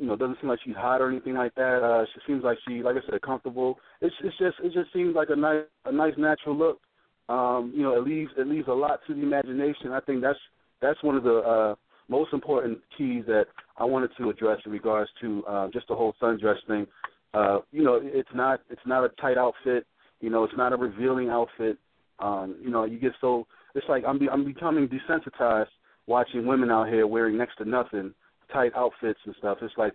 you 0.00 0.06
know, 0.06 0.14
it 0.14 0.18
doesn't 0.18 0.38
seem 0.40 0.48
like 0.48 0.58
she's 0.64 0.74
hot 0.74 1.02
or 1.02 1.10
anything 1.10 1.34
like 1.34 1.54
that. 1.54 1.82
Uh, 1.82 2.04
she 2.14 2.20
seems 2.26 2.42
like 2.42 2.56
she, 2.66 2.82
like 2.82 2.96
I 2.96 3.10
said, 3.10 3.20
comfortable. 3.20 3.78
It's 4.00 4.14
it's 4.24 4.36
just 4.38 4.56
it 4.64 4.72
just 4.72 4.92
seems 4.92 5.14
like 5.14 5.28
a 5.30 5.36
nice 5.36 5.64
a 5.84 5.92
nice 5.92 6.14
natural 6.16 6.56
look. 6.56 6.80
Um, 7.28 7.72
you 7.76 7.82
know, 7.82 7.94
it 7.94 8.06
leaves 8.06 8.30
it 8.38 8.46
leaves 8.46 8.68
a 8.68 8.72
lot 8.72 9.00
to 9.06 9.14
the 9.14 9.20
imagination. 9.20 9.92
I 9.92 10.00
think 10.00 10.22
that's 10.22 10.38
that's 10.80 11.02
one 11.02 11.16
of 11.16 11.24
the 11.24 11.36
uh, 11.40 11.74
most 12.08 12.32
important 12.32 12.78
keys 12.96 13.24
that 13.26 13.46
I 13.76 13.84
wanted 13.84 14.10
to 14.18 14.30
address 14.30 14.60
in 14.64 14.72
regards 14.72 15.10
to 15.20 15.44
uh, 15.46 15.68
just 15.72 15.88
the 15.88 15.94
whole 15.94 16.14
sundress 16.22 16.56
thing. 16.66 16.86
Uh, 17.34 17.58
you 17.70 17.84
know, 17.84 18.00
it's 18.02 18.30
not 18.34 18.60
it's 18.70 18.86
not 18.86 19.04
a 19.04 19.10
tight 19.20 19.36
outfit. 19.36 19.86
You 20.20 20.30
know, 20.30 20.44
it's 20.44 20.56
not 20.56 20.72
a 20.72 20.76
revealing 20.76 21.28
outfit. 21.28 21.76
Um, 22.18 22.56
you 22.62 22.70
know, 22.70 22.84
you 22.84 22.98
get 22.98 23.12
so 23.20 23.46
it's 23.74 23.86
like 23.90 24.04
I'm 24.08 24.18
be, 24.18 24.28
I'm 24.30 24.44
becoming 24.44 24.88
desensitized 24.88 25.66
watching 26.08 26.46
women 26.46 26.70
out 26.70 26.88
here 26.88 27.06
wearing 27.06 27.38
next 27.38 27.56
to 27.58 27.64
nothing, 27.64 28.12
tight 28.52 28.72
outfits 28.74 29.20
and 29.24 29.34
stuff. 29.38 29.58
It's 29.62 29.74
like 29.76 29.92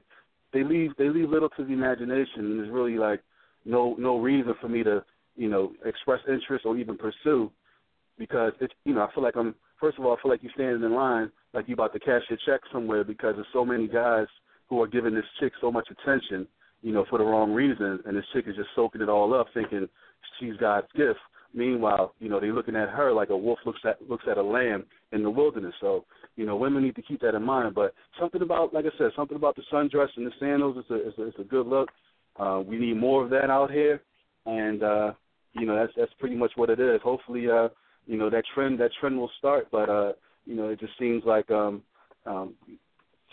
they 0.53 0.63
leave 0.63 0.91
they 0.97 1.09
leave 1.09 1.29
little 1.29 1.49
to 1.49 1.65
the 1.65 1.73
imagination, 1.73 2.39
and 2.45 2.59
there's 2.59 2.71
really 2.71 2.97
like 2.97 3.21
no 3.65 3.95
no 3.99 4.19
reason 4.19 4.53
for 4.61 4.69
me 4.69 4.83
to 4.83 5.03
you 5.35 5.49
know 5.49 5.73
express 5.83 6.19
interest 6.27 6.65
or 6.65 6.77
even 6.77 6.97
pursue 6.97 7.51
because 8.17 8.53
it's 8.61 8.73
you 8.85 8.93
know 8.93 9.01
I 9.01 9.13
feel 9.13 9.23
like 9.23 9.35
I'm 9.35 9.55
first 9.79 9.97
of 9.99 10.05
all 10.05 10.15
I 10.15 10.21
feel 10.21 10.31
like 10.31 10.43
you're 10.43 10.51
standing 10.55 10.83
in 10.83 10.93
line 10.93 11.31
like 11.53 11.67
you 11.67 11.73
about 11.73 11.93
to 11.93 11.99
cash 11.99 12.21
your 12.29 12.39
check 12.45 12.61
somewhere 12.71 13.03
because 13.03 13.35
there's 13.35 13.47
so 13.53 13.65
many 13.65 13.87
guys 13.87 14.27
who 14.69 14.81
are 14.81 14.87
giving 14.87 15.13
this 15.13 15.25
chick 15.39 15.53
so 15.61 15.71
much 15.71 15.87
attention, 15.91 16.47
you 16.81 16.91
know, 16.91 17.05
for 17.09 17.19
the 17.19 17.23
wrong 17.23 17.53
reason, 17.53 17.99
and 18.05 18.17
this 18.17 18.25
chick 18.33 18.45
is 18.47 18.55
just 18.55 18.69
soaking 18.75 19.01
it 19.01 19.09
all 19.09 19.33
up, 19.33 19.47
thinking 19.53 19.87
she's 20.39 20.55
God's 20.57 20.87
gift. 20.95 21.19
Meanwhile, 21.53 22.15
you 22.19 22.29
know, 22.29 22.39
they're 22.39 22.53
looking 22.53 22.75
at 22.75 22.89
her 22.89 23.11
like 23.11 23.29
a 23.29 23.37
wolf 23.37 23.59
looks 23.65 23.81
at 23.85 24.01
looks 24.09 24.25
at 24.29 24.37
a 24.37 24.43
lamb 24.43 24.85
in 25.11 25.21
the 25.21 25.29
wilderness. 25.29 25.73
So 25.79 26.05
you 26.35 26.45
know, 26.45 26.55
women 26.55 26.83
need 26.83 26.95
to 26.95 27.01
keep 27.01 27.21
that 27.21 27.35
in 27.35 27.43
mind. 27.43 27.75
But 27.75 27.93
something 28.19 28.41
about, 28.41 28.73
like 28.73 28.85
I 28.85 28.97
said, 28.97 29.11
something 29.15 29.37
about 29.37 29.55
the 29.55 29.61
sundress 29.71 30.07
and 30.17 30.25
the 30.25 30.31
sandals 30.39 30.77
is 30.77 30.85
a, 30.89 31.07
is 31.07 31.13
a, 31.17 31.27
is 31.27 31.33
a 31.39 31.43
good 31.43 31.67
look. 31.67 31.89
Uh, 32.39 32.61
we 32.65 32.77
need 32.77 32.97
more 32.97 33.23
of 33.23 33.29
that 33.29 33.49
out 33.49 33.69
here, 33.69 34.01
and 34.45 34.81
uh, 34.81 35.11
you 35.53 35.65
know, 35.65 35.75
that's 35.75 35.93
that's 35.95 36.11
pretty 36.19 36.35
much 36.35 36.51
what 36.55 36.69
it 36.69 36.79
is. 36.79 36.99
Hopefully, 37.03 37.47
uh, 37.49 37.69
you 38.07 38.17
know, 38.17 38.29
that 38.29 38.43
trend 38.55 38.79
that 38.79 38.89
trend 38.99 39.17
will 39.17 39.29
start, 39.37 39.67
but 39.71 39.89
uh, 39.89 40.13
you 40.45 40.55
know, 40.55 40.69
it 40.69 40.79
just 40.79 40.97
seems 40.99 41.23
like 41.25 41.49
um, 41.51 41.83
um, 42.25 42.55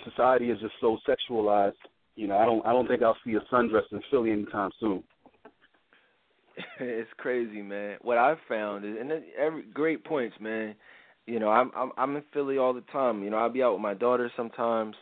society 0.04 0.50
is 0.50 0.60
just 0.60 0.74
so 0.80 0.98
sexualized. 1.08 1.72
You 2.16 2.28
know, 2.28 2.36
I 2.36 2.44
don't 2.44 2.64
I 2.66 2.72
don't 2.72 2.86
think 2.86 3.02
I'll 3.02 3.16
see 3.24 3.34
a 3.34 3.54
sundress 3.54 3.90
in 3.90 4.02
Philly 4.10 4.32
anytime 4.32 4.70
soon. 4.78 5.02
it's 6.80 7.10
crazy, 7.16 7.62
man. 7.62 7.98
What 8.02 8.18
I've 8.18 8.38
found 8.48 8.84
is, 8.84 8.96
and 9.00 9.10
every 9.38 9.64
great 9.72 10.04
points, 10.04 10.36
man. 10.40 10.74
You 11.26 11.38
know, 11.38 11.48
I'm 11.48 11.70
I'm 11.76 11.92
I'm 11.96 12.16
in 12.16 12.22
Philly 12.32 12.58
all 12.58 12.72
the 12.72 12.84
time. 12.92 13.22
You 13.22 13.30
know, 13.30 13.36
I'll 13.36 13.52
be 13.52 13.62
out 13.62 13.72
with 13.72 13.82
my 13.82 13.94
daughter 13.94 14.30
sometimes. 14.36 14.96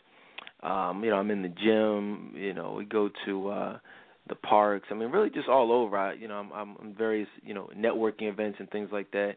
Um, 0.61 1.03
you 1.03 1.09
know, 1.09 1.15
I'm 1.15 1.31
in 1.31 1.41
the 1.41 1.49
gym. 1.49 2.33
You 2.35 2.53
know, 2.53 2.73
we 2.73 2.85
go 2.85 3.09
to 3.25 3.49
uh 3.49 3.79
the 4.27 4.35
parks. 4.35 4.87
I 4.91 4.93
mean, 4.93 5.09
really 5.09 5.29
just 5.29 5.49
all 5.49 5.71
over. 5.71 5.97
I, 5.97 6.13
you 6.13 6.27
know, 6.27 6.35
I'm 6.35 6.51
I'm 6.51 6.75
in 6.81 6.95
various 6.95 7.29
you 7.43 7.53
know 7.53 7.69
networking 7.75 8.29
events 8.29 8.57
and 8.59 8.69
things 8.69 8.89
like 8.91 9.11
that. 9.11 9.35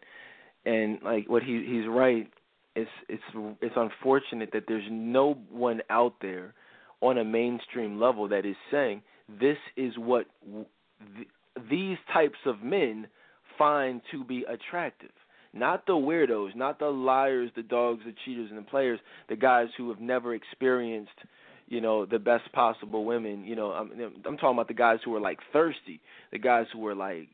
And 0.65 0.99
like 1.03 1.29
what 1.29 1.43
he 1.43 1.65
he's 1.67 1.89
right. 1.89 2.31
It's 2.75 2.91
it's 3.09 3.23
it's 3.61 3.75
unfortunate 3.77 4.51
that 4.53 4.65
there's 4.69 4.87
no 4.91 5.35
one 5.51 5.81
out 5.91 6.15
there 6.21 6.55
on 7.01 7.19
a 7.19 7.25
mainstream 7.25 8.01
level 8.01 8.29
that 8.29 8.47
is 8.47 8.57
saying 8.71 9.03
this 9.41 9.59
is 9.77 9.93
what 9.97 10.27
these 11.71 11.99
types 12.13 12.39
of 12.47 12.63
men 12.63 13.07
find 13.59 14.01
to 14.11 14.25
be 14.25 14.45
attractive. 14.49 15.11
Not 15.55 15.85
the 15.87 15.93
weirdos, 15.93 16.57
not 16.57 16.79
the 16.79 16.87
liars, 16.87 17.51
the 17.55 17.63
dogs, 17.63 18.01
the 18.07 18.15
cheaters, 18.25 18.49
and 18.51 18.59
the 18.59 18.69
players, 18.71 18.99
the 19.29 19.37
guys 19.37 19.69
who 19.77 19.91
have 19.91 20.01
never 20.01 20.35
experienced, 20.35 21.11
you 21.69 21.83
know, 21.83 22.07
the 22.07 22.19
best 22.19 22.51
possible 22.53 23.05
women. 23.05 23.45
You 23.45 23.57
know, 23.57 23.73
I'm, 23.73 23.91
I'm 24.25 24.37
talking 24.39 24.55
about 24.55 24.69
the 24.69 24.75
guys 24.75 24.99
who 25.05 25.15
are 25.15 25.21
like 25.21 25.39
thirsty, 25.53 26.01
the 26.31 26.39
guys 26.39 26.67
who 26.73 26.87
are 26.87 26.95
like 26.95 27.29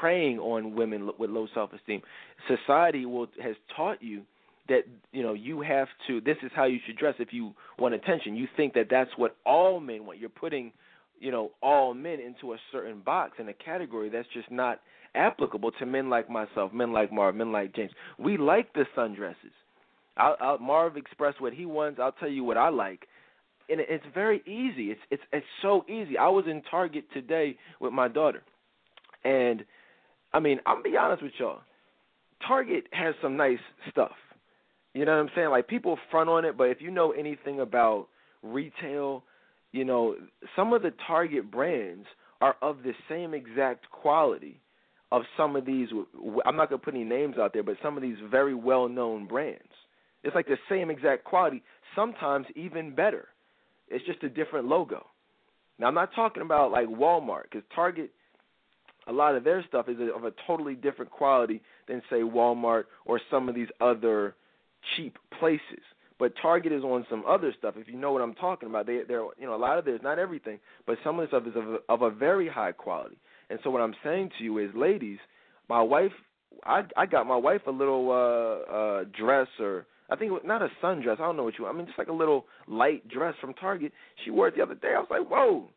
preying 0.00 0.40
on 0.40 0.74
women 0.74 1.10
with 1.18 1.30
low 1.30 1.46
self-esteem. 1.54 2.02
Society 2.48 3.06
will 3.06 3.28
has 3.40 3.54
taught 3.76 4.02
you 4.02 4.22
that 4.68 4.82
you 5.12 5.22
know 5.22 5.34
you 5.34 5.60
have 5.60 5.88
to. 6.08 6.20
This 6.20 6.36
is 6.42 6.50
how 6.54 6.64
you 6.64 6.78
should 6.86 6.96
dress 6.96 7.14
if 7.18 7.32
you 7.32 7.52
want 7.78 7.94
attention. 7.94 8.34
You 8.34 8.48
think 8.56 8.74
that 8.74 8.86
that's 8.90 9.10
what 9.16 9.36
all 9.46 9.78
men 9.78 10.04
want. 10.06 10.18
You're 10.18 10.30
putting 10.30 10.72
you 11.20 11.30
know 11.30 11.52
all 11.62 11.94
men 11.94 12.18
into 12.18 12.54
a 12.54 12.56
certain 12.72 13.00
box 13.00 13.34
and 13.38 13.48
a 13.48 13.54
category 13.54 14.08
that's 14.08 14.28
just 14.34 14.50
not 14.50 14.80
applicable 15.14 15.72
to 15.72 15.86
men 15.86 16.08
like 16.08 16.30
myself, 16.30 16.72
men 16.72 16.92
like 16.92 17.12
Marv, 17.12 17.34
men 17.34 17.52
like 17.52 17.74
James. 17.74 17.90
We 18.18 18.36
like 18.36 18.72
the 18.72 18.84
sundresses. 18.96 19.54
I'll, 20.16 20.36
I'll, 20.40 20.58
Marv 20.58 20.96
expressed 20.96 21.40
what 21.40 21.52
he 21.52 21.66
wants. 21.66 22.00
I'll 22.00 22.12
tell 22.12 22.28
you 22.28 22.44
what 22.44 22.56
I 22.56 22.68
like, 22.68 23.06
and 23.68 23.80
it's 23.80 24.04
very 24.14 24.40
easy. 24.46 24.90
It's 24.90 25.00
it's 25.10 25.22
it's 25.32 25.46
so 25.62 25.84
easy. 25.88 26.18
I 26.18 26.28
was 26.28 26.44
in 26.48 26.62
Target 26.70 27.04
today 27.12 27.56
with 27.80 27.92
my 27.92 28.08
daughter, 28.08 28.42
and 29.24 29.64
I 30.32 30.40
mean 30.40 30.58
I'm 30.66 30.82
be 30.82 30.96
honest 30.96 31.22
with 31.22 31.32
y'all. 31.38 31.60
Target 32.46 32.84
has 32.92 33.14
some 33.22 33.36
nice 33.36 33.58
stuff. 33.90 34.12
You 34.94 35.04
know 35.04 35.12
what 35.12 35.20
I'm 35.20 35.30
saying? 35.34 35.50
Like 35.50 35.68
people 35.68 35.98
front 36.10 36.28
on 36.28 36.44
it, 36.44 36.56
but 36.56 36.64
if 36.64 36.80
you 36.80 36.90
know 36.90 37.12
anything 37.12 37.60
about 37.60 38.08
retail 38.42 39.22
you 39.72 39.84
know, 39.84 40.16
some 40.56 40.72
of 40.72 40.82
the 40.82 40.92
target 41.06 41.50
brands 41.50 42.06
are 42.40 42.56
of 42.62 42.82
the 42.82 42.92
same 43.08 43.34
exact 43.34 43.90
quality 43.90 44.60
of 45.12 45.22
some 45.36 45.56
of 45.56 45.66
these. 45.66 45.88
I'm 46.44 46.56
not 46.56 46.70
going 46.70 46.80
to 46.80 46.84
put 46.84 46.94
any 46.94 47.04
names 47.04 47.36
out 47.38 47.52
there, 47.52 47.62
but 47.62 47.76
some 47.82 47.96
of 47.96 48.02
these 48.02 48.16
very 48.30 48.54
well 48.54 48.88
known 48.88 49.26
brands. 49.26 49.62
It's 50.22 50.34
like 50.34 50.46
the 50.46 50.58
same 50.68 50.90
exact 50.90 51.24
quality, 51.24 51.62
sometimes 51.96 52.46
even 52.54 52.94
better. 52.94 53.28
It's 53.88 54.04
just 54.06 54.22
a 54.22 54.28
different 54.28 54.66
logo. 54.66 55.06
Now, 55.78 55.88
I'm 55.88 55.94
not 55.94 56.14
talking 56.14 56.42
about 56.42 56.70
like 56.70 56.88
Walmart, 56.88 57.44
because 57.44 57.62
Target, 57.74 58.10
a 59.06 59.12
lot 59.12 59.34
of 59.34 59.44
their 59.44 59.64
stuff 59.66 59.88
is 59.88 59.96
of 60.14 60.24
a 60.24 60.32
totally 60.46 60.74
different 60.74 61.10
quality 61.10 61.62
than, 61.88 62.02
say, 62.10 62.16
Walmart 62.16 62.84
or 63.06 63.20
some 63.30 63.48
of 63.48 63.54
these 63.54 63.68
other 63.80 64.34
cheap 64.96 65.16
places. 65.38 65.82
But 66.20 66.34
Target 66.40 66.70
is 66.70 66.84
on 66.84 67.06
some 67.08 67.24
other 67.26 67.52
stuff. 67.58 67.74
If 67.78 67.88
you 67.88 67.96
know 67.96 68.12
what 68.12 68.20
I'm 68.20 68.34
talking 68.34 68.68
about, 68.68 68.86
they 68.86 69.00
they're 69.08 69.24
you 69.38 69.46
know 69.46 69.54
a 69.54 69.56
lot 69.56 69.78
of 69.78 69.86
this, 69.86 70.00
not 70.02 70.18
everything, 70.18 70.60
but 70.86 70.98
some 71.02 71.18
of 71.18 71.22
this 71.22 71.30
stuff 71.30 71.44
is 71.46 71.56
of 71.56 71.66
a, 71.66 71.78
of 71.88 72.02
a 72.02 72.14
very 72.14 72.46
high 72.46 72.72
quality. 72.72 73.16
And 73.48 73.58
so 73.64 73.70
what 73.70 73.80
I'm 73.80 73.94
saying 74.04 74.30
to 74.36 74.44
you 74.44 74.58
is, 74.58 74.70
ladies, 74.76 75.18
my 75.70 75.80
wife, 75.80 76.12
I 76.62 76.82
I 76.94 77.06
got 77.06 77.26
my 77.26 77.36
wife 77.36 77.62
a 77.66 77.70
little 77.70 78.10
uh 78.10 78.70
uh 78.70 79.04
dress 79.18 79.48
or 79.58 79.86
I 80.10 80.16
think 80.16 80.28
it 80.28 80.34
was 80.34 80.42
not 80.44 80.60
a 80.60 80.68
sundress. 80.82 81.14
I 81.14 81.24
don't 81.24 81.38
know 81.38 81.44
what 81.44 81.58
you. 81.58 81.66
I 81.66 81.72
mean, 81.72 81.86
just 81.86 81.98
like 81.98 82.08
a 82.08 82.12
little 82.12 82.44
light 82.68 83.08
dress 83.08 83.34
from 83.40 83.54
Target. 83.54 83.92
She 84.22 84.30
wore 84.30 84.48
it 84.48 84.56
the 84.56 84.62
other 84.62 84.74
day. 84.74 84.92
I 84.94 85.00
was 85.00 85.08
like, 85.10 85.26
whoa, 85.26 85.70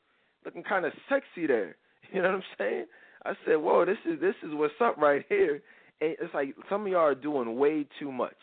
looking 0.44 0.64
kind 0.64 0.86
of 0.86 0.92
sexy 1.10 1.48
there. 1.48 1.78
You 2.12 2.22
know 2.22 2.28
what 2.28 2.36
I'm 2.36 2.44
saying? 2.60 2.86
I 3.26 3.34
said, 3.44 3.56
whoa, 3.56 3.86
this 3.86 3.98
is 4.06 4.20
this 4.20 4.36
is 4.44 4.50
what's 4.54 4.74
up 4.82 4.98
right 4.98 5.26
here. 5.30 5.64
And 6.02 6.16
it's 6.20 6.34
like 6.34 6.54
some 6.70 6.82
of 6.82 6.88
y'all 6.90 7.02
are 7.02 7.16
doing 7.16 7.58
way 7.58 7.88
too 7.98 8.12
much 8.12 8.36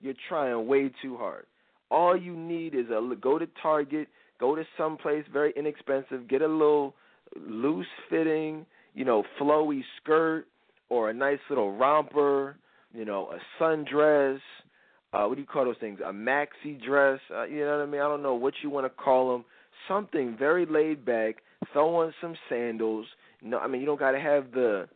you're 0.00 0.14
trying 0.28 0.66
way 0.66 0.90
too 1.02 1.16
hard. 1.16 1.46
All 1.90 2.16
you 2.16 2.36
need 2.36 2.74
is 2.74 2.86
a 2.90 3.14
go 3.20 3.38
to 3.38 3.46
Target, 3.62 4.08
go 4.38 4.54
to 4.54 4.62
some 4.78 4.96
place 4.96 5.24
very 5.32 5.52
inexpensive, 5.56 6.28
get 6.28 6.42
a 6.42 6.46
little 6.46 6.94
loose 7.36 7.86
fitting, 8.08 8.64
you 8.94 9.04
know, 9.04 9.24
flowy 9.40 9.82
skirt 10.00 10.46
or 10.88 11.10
a 11.10 11.14
nice 11.14 11.38
little 11.48 11.76
romper, 11.76 12.56
you 12.92 13.04
know, 13.04 13.30
a 13.32 13.62
sundress. 13.62 14.38
Uh, 15.12 15.24
what 15.24 15.34
do 15.34 15.40
you 15.40 15.46
call 15.46 15.64
those 15.64 15.76
things? 15.80 15.98
A 16.04 16.12
maxi 16.12 16.80
dress. 16.84 17.20
Uh, 17.34 17.44
you 17.44 17.60
know 17.60 17.78
what 17.78 17.82
I 17.82 17.86
mean? 17.86 18.00
I 18.00 18.08
don't 18.08 18.22
know 18.22 18.34
what 18.34 18.54
you 18.62 18.70
want 18.70 18.86
to 18.86 18.90
call 18.90 19.32
them. 19.32 19.44
Something 19.88 20.36
very 20.38 20.66
laid 20.66 21.04
back. 21.04 21.36
Throw 21.72 21.96
on 21.96 22.14
some 22.20 22.34
sandals. 22.48 23.06
No, 23.42 23.58
I 23.58 23.66
mean 23.66 23.80
you 23.80 23.86
don't 23.86 23.98
got 23.98 24.12
to 24.12 24.20
have 24.20 24.52
the 24.52 24.88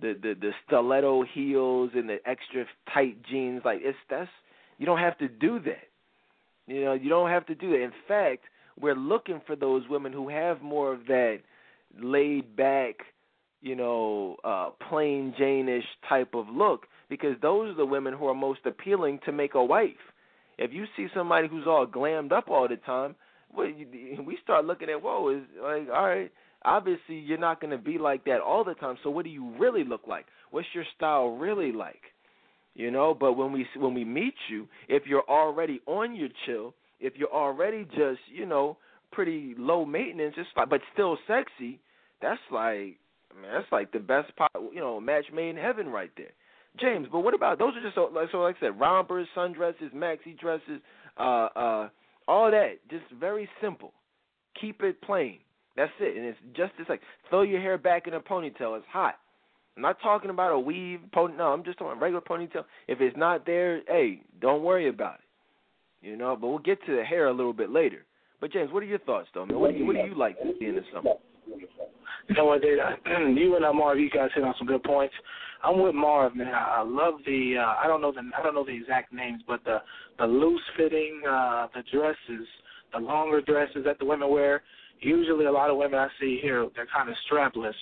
the 0.00 0.14
the 0.20 0.34
the 0.40 0.50
stiletto 0.66 1.24
heels 1.34 1.90
and 1.94 2.08
the 2.08 2.18
extra 2.26 2.64
tight 2.92 3.16
jeans. 3.24 3.62
Like 3.64 3.80
it's 3.82 3.98
that's 4.10 4.30
you 4.78 4.86
don't 4.86 4.98
have 4.98 5.18
to 5.18 5.28
do 5.28 5.58
that. 5.60 5.88
You 6.66 6.84
know, 6.84 6.92
you 6.92 7.08
don't 7.08 7.30
have 7.30 7.46
to 7.46 7.54
do 7.54 7.70
that. 7.70 7.82
In 7.82 7.92
fact, 8.06 8.44
we're 8.80 8.94
looking 8.94 9.40
for 9.46 9.56
those 9.56 9.82
women 9.88 10.12
who 10.12 10.28
have 10.28 10.62
more 10.62 10.92
of 10.92 11.06
that 11.06 11.38
laid 12.00 12.54
back, 12.56 12.96
you 13.62 13.74
know, 13.74 14.36
uh 14.44 14.70
plain 14.88 15.34
Jane-ish 15.38 15.86
type 16.08 16.34
of 16.34 16.48
look 16.48 16.86
because 17.08 17.36
those 17.40 17.70
are 17.70 17.76
the 17.76 17.86
women 17.86 18.14
who 18.14 18.26
are 18.26 18.34
most 18.34 18.60
appealing 18.66 19.20
to 19.24 19.32
make 19.32 19.54
a 19.54 19.64
wife. 19.64 20.12
If 20.58 20.72
you 20.72 20.86
see 20.96 21.06
somebody 21.14 21.48
who's 21.48 21.66
all 21.66 21.86
glammed 21.86 22.32
up 22.32 22.48
all 22.48 22.68
the 22.68 22.76
time, 22.76 23.14
well, 23.54 23.66
we 23.66 24.38
start 24.42 24.64
looking 24.64 24.90
at 24.90 25.02
whoa, 25.02 25.30
is 25.30 25.42
like 25.62 25.88
all 25.88 26.06
right 26.06 26.32
obviously 26.64 27.16
you're 27.16 27.38
not 27.38 27.60
going 27.60 27.70
to 27.70 27.78
be 27.78 27.98
like 27.98 28.24
that 28.24 28.40
all 28.40 28.64
the 28.64 28.74
time. 28.74 28.96
So 29.02 29.10
what 29.10 29.24
do 29.24 29.30
you 29.30 29.56
really 29.58 29.84
look 29.84 30.02
like? 30.06 30.26
What's 30.50 30.68
your 30.74 30.84
style 30.96 31.36
really 31.36 31.72
like? 31.72 32.02
You 32.74 32.90
know, 32.90 33.12
but 33.18 33.32
when 33.32 33.50
we 33.50 33.66
when 33.76 33.92
we 33.92 34.04
meet 34.04 34.34
you, 34.48 34.68
if 34.88 35.04
you're 35.06 35.28
already 35.28 35.80
on 35.86 36.14
your 36.14 36.28
chill, 36.46 36.74
if 37.00 37.14
you're 37.16 37.32
already 37.32 37.84
just, 37.84 38.20
you 38.32 38.46
know, 38.46 38.76
pretty 39.10 39.54
low 39.58 39.84
maintenance, 39.84 40.34
it's 40.36 40.48
like 40.56 40.68
but 40.68 40.80
still 40.92 41.18
sexy, 41.26 41.80
that's 42.22 42.40
like 42.52 42.98
man, 43.40 43.52
that's 43.52 43.72
like 43.72 43.90
the 43.90 43.98
best 43.98 44.34
part, 44.36 44.52
you 44.72 44.80
know, 44.80 45.00
match 45.00 45.24
made 45.34 45.50
in 45.50 45.56
heaven 45.56 45.88
right 45.88 46.10
there. 46.16 46.30
James, 46.80 47.08
but 47.10 47.20
what 47.20 47.34
about 47.34 47.58
those 47.58 47.74
are 47.76 47.82
just 47.82 47.96
so 47.96 48.10
like 48.14 48.28
so 48.30 48.38
like 48.38 48.56
I 48.58 48.66
said, 48.66 48.78
rompers, 48.78 49.26
sundresses, 49.36 49.92
maxi 49.92 50.38
dresses, 50.38 50.80
uh 51.18 51.48
uh 51.56 51.88
all 52.28 52.50
that, 52.50 52.74
just 52.90 53.04
very 53.18 53.48
simple. 53.60 53.92
Keep 54.60 54.82
it 54.82 55.00
plain. 55.02 55.38
That's 55.78 55.92
it. 56.00 56.16
And 56.16 56.26
it's 56.26 56.38
just 56.56 56.72
it's 56.80 56.88
like 56.88 57.00
throw 57.30 57.42
your 57.42 57.60
hair 57.60 57.78
back 57.78 58.08
in 58.08 58.14
a 58.14 58.20
ponytail. 58.20 58.76
It's 58.76 58.86
hot. 58.90 59.14
I'm 59.76 59.82
not 59.82 60.00
talking 60.02 60.30
about 60.30 60.50
a 60.50 60.58
weave 60.58 60.98
pony. 61.12 61.36
No, 61.36 61.52
I'm 61.52 61.62
just 61.62 61.78
talking 61.78 62.00
regular 62.00 62.20
ponytail. 62.20 62.64
If 62.88 63.00
it's 63.00 63.16
not 63.16 63.46
there, 63.46 63.82
hey, 63.86 64.22
don't 64.40 64.64
worry 64.64 64.88
about 64.88 65.20
it. 65.20 66.06
You 66.06 66.16
know, 66.16 66.36
but 66.38 66.48
we'll 66.48 66.58
get 66.58 66.84
to 66.86 66.96
the 66.96 67.04
hair 67.04 67.28
a 67.28 67.32
little 67.32 67.52
bit 67.52 67.70
later. 67.70 68.04
But 68.40 68.52
James, 68.52 68.72
what 68.72 68.82
are 68.82 68.86
your 68.86 68.98
thoughts, 69.00 69.28
though, 69.34 69.46
man? 69.46 69.58
What 69.58 69.72
do 69.72 69.78
you, 69.78 69.86
what 69.86 69.94
do 69.94 70.02
you 70.02 70.16
like 70.16 70.36
to 70.38 70.52
see 70.58 70.66
in 70.66 70.74
the 70.74 70.82
summer? 70.92 71.10
You 72.28 72.34
know 72.36 72.44
what, 72.44 72.62
Dave? 72.62 72.78
You 73.36 73.56
and 73.56 73.64
uh, 73.64 73.72
Marv, 73.72 73.98
you 73.98 74.10
guys 74.10 74.30
hit 74.34 74.44
on 74.44 74.54
some 74.58 74.66
good 74.66 74.82
points. 74.82 75.14
I'm 75.62 75.80
with 75.80 75.94
Marv, 75.94 76.34
man. 76.36 76.52
I 76.54 76.82
love 76.82 77.14
the. 77.24 77.54
Uh, 77.58 77.74
I 77.82 77.86
don't 77.86 78.00
know 78.00 78.12
the. 78.12 78.22
I 78.36 78.42
don't 78.42 78.54
know 78.54 78.64
the 78.64 78.76
exact 78.76 79.12
names, 79.12 79.42
but 79.46 79.62
the 79.64 79.78
the 80.18 80.26
loose 80.26 80.60
fitting, 80.76 81.22
uh, 81.28 81.68
the 81.74 81.82
dresses, 81.92 82.46
the 82.92 82.98
longer 82.98 83.40
dresses 83.40 83.84
that 83.84 83.98
the 83.98 84.04
women 84.04 84.30
wear 84.30 84.62
usually 85.00 85.46
a 85.46 85.52
lot 85.52 85.70
of 85.70 85.76
women 85.76 85.98
I 85.98 86.08
see 86.20 86.38
here, 86.42 86.66
they're 86.74 86.86
kind 86.94 87.08
of 87.08 87.16
strapless, 87.30 87.74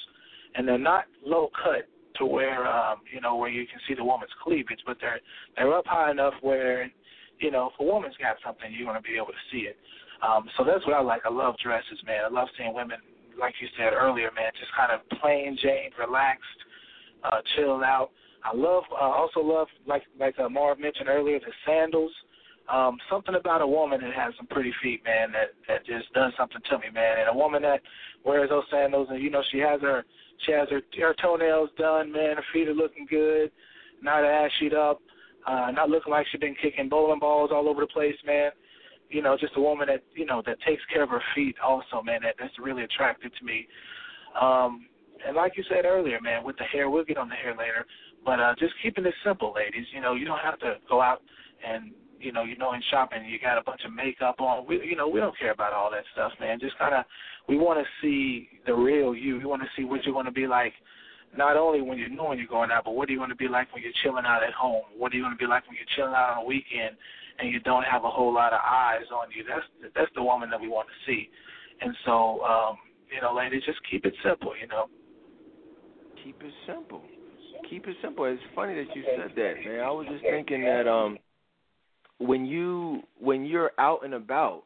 and 0.54 0.66
they're 0.66 0.78
not 0.78 1.04
low 1.24 1.50
cut 1.62 1.88
to 2.18 2.26
where 2.26 2.66
um, 2.66 2.98
you 3.12 3.20
know 3.20 3.36
where 3.36 3.50
you 3.50 3.66
can 3.66 3.78
see 3.86 3.94
the 3.94 4.04
woman's 4.04 4.32
cleavage, 4.42 4.80
but 4.86 4.96
they're 5.00 5.20
they're 5.56 5.72
up 5.74 5.86
high 5.86 6.10
enough 6.10 6.34
where 6.40 6.90
you 7.38 7.50
know 7.50 7.70
if 7.72 7.80
a 7.80 7.84
woman's 7.84 8.16
got 8.16 8.36
something, 8.44 8.72
you're 8.72 8.86
going 8.86 9.00
to 9.00 9.08
be 9.08 9.16
able 9.16 9.26
to 9.26 9.46
see 9.52 9.68
it. 9.68 9.76
Um, 10.22 10.48
so 10.56 10.64
that's 10.64 10.84
what 10.86 10.94
I 10.94 11.00
like. 11.00 11.22
I 11.26 11.30
love 11.30 11.56
dresses, 11.62 12.00
man. 12.06 12.24
I 12.24 12.32
love 12.32 12.48
seeing 12.56 12.74
women, 12.74 12.98
like 13.38 13.54
you 13.60 13.68
said 13.76 13.92
earlier, 13.92 14.30
man, 14.34 14.50
just 14.58 14.72
kind 14.74 14.92
of 14.92 15.06
plain 15.20 15.58
Jane, 15.62 15.90
relaxed, 15.98 16.60
uh, 17.24 17.40
chilled 17.54 17.82
out. 17.82 18.10
I 18.44 18.56
love, 18.56 18.84
uh, 18.92 19.04
also 19.04 19.40
love, 19.40 19.68
like 19.86 20.04
like 20.18 20.38
uh, 20.38 20.48
Marv 20.48 20.78
mentioned 20.78 21.08
earlier, 21.08 21.38
the 21.38 21.52
sandals. 21.66 22.12
Um, 22.72 22.98
something 23.10 23.34
about 23.34 23.62
a 23.62 23.66
woman 23.66 24.00
that 24.00 24.12
has 24.14 24.34
some 24.36 24.46
pretty 24.46 24.72
feet, 24.82 25.02
man, 25.04 25.30
that 25.32 25.54
that 25.68 25.86
just 25.86 26.12
does 26.12 26.32
something 26.36 26.60
to 26.70 26.78
me, 26.78 26.86
man. 26.92 27.20
And 27.20 27.28
a 27.28 27.34
woman 27.34 27.62
that 27.62 27.80
wears 28.24 28.50
those 28.50 28.64
sandals 28.70 29.08
and 29.10 29.22
you 29.22 29.30
know 29.30 29.42
she 29.52 29.58
has 29.58 29.80
her 29.82 30.04
she 30.44 30.52
has 30.52 30.68
her 30.70 30.82
her 30.98 31.14
toenails 31.22 31.70
done, 31.78 32.10
man. 32.10 32.36
Her 32.36 32.44
feet 32.52 32.68
are 32.68 32.74
looking 32.74 33.06
good, 33.08 33.50
not 34.02 34.24
ashied 34.24 34.74
up, 34.74 35.00
uh, 35.46 35.70
not 35.70 35.90
looking 35.90 36.10
like 36.10 36.26
she's 36.30 36.40
been 36.40 36.56
kicking 36.60 36.88
bowling 36.88 37.20
balls 37.20 37.50
all 37.52 37.68
over 37.68 37.82
the 37.82 37.86
place, 37.86 38.16
man. 38.26 38.50
You 39.08 39.22
know, 39.22 39.36
just 39.38 39.56
a 39.56 39.60
woman 39.60 39.86
that 39.86 40.02
you 40.14 40.26
know 40.26 40.42
that 40.46 40.60
takes 40.66 40.82
care 40.92 41.04
of 41.04 41.10
her 41.10 41.22
feet, 41.34 41.54
also, 41.64 42.02
man. 42.02 42.20
That 42.22 42.34
that's 42.38 42.58
really 42.58 42.82
attractive 42.82 43.30
to 43.38 43.44
me. 43.44 43.68
Um, 44.40 44.86
and 45.26 45.36
like 45.36 45.56
you 45.56 45.64
said 45.68 45.84
earlier, 45.84 46.20
man, 46.20 46.44
with 46.44 46.58
the 46.58 46.64
hair, 46.64 46.90
we'll 46.90 47.04
get 47.04 47.16
on 47.16 47.28
the 47.28 47.34
hair 47.36 47.54
later. 47.56 47.86
But 48.24 48.40
uh, 48.40 48.54
just 48.58 48.74
keeping 48.82 49.06
it 49.06 49.14
simple, 49.24 49.54
ladies. 49.54 49.86
You 49.94 50.00
know, 50.00 50.14
you 50.14 50.26
don't 50.26 50.40
have 50.40 50.58
to 50.58 50.74
go 50.88 51.00
out 51.00 51.22
and 51.66 51.92
you 52.20 52.32
know, 52.32 52.44
you 52.44 52.56
know, 52.56 52.72
in 52.72 52.82
shopping, 52.90 53.24
you 53.24 53.38
got 53.38 53.58
a 53.58 53.62
bunch 53.62 53.82
of 53.84 53.92
makeup 53.92 54.40
on. 54.40 54.66
We, 54.66 54.84
you 54.84 54.96
know, 54.96 55.08
we 55.08 55.20
don't 55.20 55.38
care 55.38 55.52
about 55.52 55.72
all 55.72 55.90
that 55.90 56.04
stuff, 56.12 56.32
man. 56.40 56.58
Just 56.60 56.78
kind 56.78 56.94
of, 56.94 57.04
we 57.48 57.56
want 57.56 57.78
to 57.78 57.86
see 58.00 58.48
the 58.66 58.74
real 58.74 59.14
you. 59.14 59.38
We 59.38 59.44
want 59.44 59.62
to 59.62 59.68
see 59.76 59.84
what 59.84 60.04
you're 60.04 60.14
going 60.14 60.26
to 60.26 60.32
be 60.32 60.46
like, 60.46 60.72
not 61.36 61.56
only 61.56 61.82
when 61.82 61.98
you're 61.98 62.08
knowing 62.08 62.38
you're 62.38 62.48
going 62.48 62.70
out, 62.70 62.84
but 62.84 62.94
what 62.94 63.08
are 63.08 63.12
you 63.12 63.18
going 63.18 63.30
to 63.30 63.36
be 63.36 63.48
like 63.48 63.72
when 63.74 63.82
you're 63.82 63.92
chilling 64.02 64.24
out 64.24 64.42
at 64.42 64.52
home? 64.52 64.82
What 64.96 65.12
are 65.12 65.16
you 65.16 65.22
going 65.22 65.34
to 65.34 65.38
be 65.38 65.46
like 65.46 65.66
when 65.66 65.76
you're 65.76 65.92
chilling 65.96 66.14
out 66.14 66.36
on 66.36 66.44
a 66.44 66.46
weekend 66.46 66.96
and 67.38 67.50
you 67.50 67.60
don't 67.60 67.84
have 67.84 68.04
a 68.04 68.10
whole 68.10 68.32
lot 68.32 68.52
of 68.52 68.60
eyes 68.64 69.04
on 69.12 69.28
you? 69.36 69.44
That's 69.46 69.92
that's 69.94 70.10
the 70.14 70.22
woman 70.22 70.50
that 70.50 70.60
we 70.60 70.68
want 70.68 70.88
to 70.88 71.10
see. 71.10 71.28
And 71.80 71.94
so, 72.04 72.40
um, 72.42 72.76
you 73.14 73.20
know, 73.20 73.34
ladies, 73.34 73.62
just 73.66 73.78
keep 73.90 74.06
it 74.06 74.14
simple. 74.24 74.52
You 74.60 74.68
know. 74.68 74.86
Keep 76.24 76.42
it 76.42 76.52
simple. 76.66 77.02
Keep 77.68 77.86
it 77.88 77.96
simple. 78.02 78.24
It's 78.24 78.40
funny 78.54 78.74
that 78.74 78.94
you 78.96 79.04
said 79.16 79.32
that, 79.36 79.54
man. 79.64 79.80
I 79.80 79.90
was 79.90 80.06
just 80.10 80.22
thinking 80.22 80.62
that 80.64 80.88
um 80.88 81.18
when 82.18 82.46
you 82.46 83.02
when 83.20 83.44
you're 83.44 83.72
out 83.78 84.04
and 84.04 84.14
about, 84.14 84.62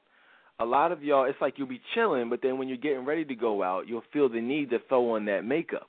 a 0.58 0.64
lot 0.64 0.92
of 0.92 1.02
y'all 1.02 1.24
it's 1.24 1.40
like 1.40 1.54
you'll 1.56 1.68
be 1.68 1.80
chilling, 1.94 2.30
but 2.30 2.40
then 2.42 2.58
when 2.58 2.68
you're 2.68 2.76
getting 2.76 3.04
ready 3.04 3.24
to 3.24 3.34
go 3.34 3.62
out, 3.62 3.88
you'll 3.88 4.02
feel 4.12 4.28
the 4.28 4.40
need 4.40 4.70
to 4.70 4.78
throw 4.88 5.14
on 5.14 5.24
that 5.26 5.42
makeup. 5.44 5.88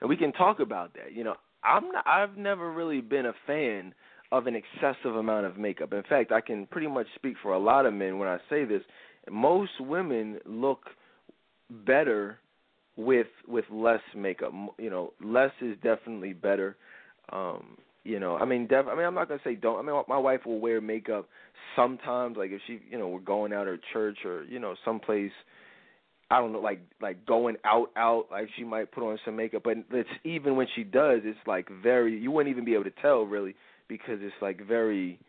And 0.00 0.08
we 0.08 0.16
can 0.16 0.32
talk 0.32 0.60
about 0.60 0.94
that. 0.94 1.12
You 1.14 1.24
know, 1.24 1.34
I'm 1.62 1.92
not, 1.92 2.06
I've 2.06 2.36
never 2.36 2.72
really 2.72 3.00
been 3.00 3.26
a 3.26 3.34
fan 3.46 3.94
of 4.32 4.46
an 4.46 4.56
excessive 4.56 5.14
amount 5.14 5.46
of 5.46 5.56
makeup. 5.58 5.92
In 5.92 6.02
fact, 6.08 6.32
I 6.32 6.40
can 6.40 6.66
pretty 6.66 6.88
much 6.88 7.06
speak 7.14 7.36
for 7.42 7.52
a 7.52 7.58
lot 7.58 7.86
of 7.86 7.92
men 7.92 8.18
when 8.18 8.28
I 8.28 8.38
say 8.48 8.64
this. 8.64 8.82
Most 9.30 9.72
women 9.78 10.38
look 10.46 10.80
better 11.70 12.38
with 12.96 13.28
with 13.46 13.64
less 13.70 14.00
makeup. 14.16 14.52
You 14.78 14.90
know, 14.90 15.12
less 15.22 15.52
is 15.60 15.76
definitely 15.82 16.32
better. 16.32 16.76
Um, 17.30 17.78
you 18.04 18.18
know, 18.18 18.36
I 18.36 18.44
mean, 18.44 18.66
def- 18.66 18.88
I 18.88 18.96
mean, 18.96 19.04
I'm 19.04 19.14
not 19.14 19.28
gonna 19.28 19.40
say 19.44 19.54
don't. 19.54 19.78
I 19.78 19.82
mean, 19.82 20.02
my 20.08 20.18
wife 20.18 20.40
will 20.44 20.58
wear 20.60 20.80
makeup 20.80 21.28
sometimes, 21.76 22.36
like 22.36 22.50
if 22.50 22.60
she, 22.66 22.80
you 22.90 22.98
know, 22.98 23.08
we're 23.08 23.20
going 23.20 23.52
out 23.52 23.68
or 23.68 23.78
church 23.92 24.18
or 24.24 24.44
you 24.44 24.58
know, 24.58 24.74
someplace. 24.84 25.32
I 26.30 26.38
don't 26.38 26.52
know, 26.52 26.60
like 26.60 26.80
like 27.00 27.26
going 27.26 27.56
out 27.64 27.90
out, 27.94 28.26
like 28.30 28.48
she 28.56 28.64
might 28.64 28.90
put 28.90 29.04
on 29.04 29.18
some 29.24 29.36
makeup, 29.36 29.62
but 29.64 29.76
it's 29.90 30.08
even 30.24 30.56
when 30.56 30.66
she 30.74 30.82
does, 30.82 31.20
it's 31.24 31.38
like 31.46 31.68
very. 31.82 32.18
You 32.18 32.30
wouldn't 32.30 32.50
even 32.50 32.64
be 32.64 32.74
able 32.74 32.84
to 32.84 32.92
tell 33.02 33.22
really 33.22 33.54
because 33.86 34.18
it's 34.20 34.34
like 34.40 34.66
very, 34.66 35.20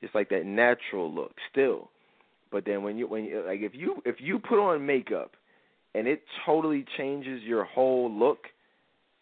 it's 0.00 0.14
like 0.14 0.30
that 0.30 0.46
natural 0.46 1.14
look 1.14 1.32
still. 1.52 1.90
But 2.50 2.64
then 2.64 2.82
when 2.82 2.96
you 2.96 3.06
when 3.06 3.24
you 3.24 3.44
like 3.46 3.60
if 3.60 3.72
you 3.74 4.02
if 4.06 4.16
you 4.18 4.38
put 4.38 4.58
on 4.58 4.86
makeup, 4.86 5.32
and 5.94 6.08
it 6.08 6.22
totally 6.46 6.86
changes 6.96 7.42
your 7.42 7.64
whole 7.64 8.10
look 8.10 8.38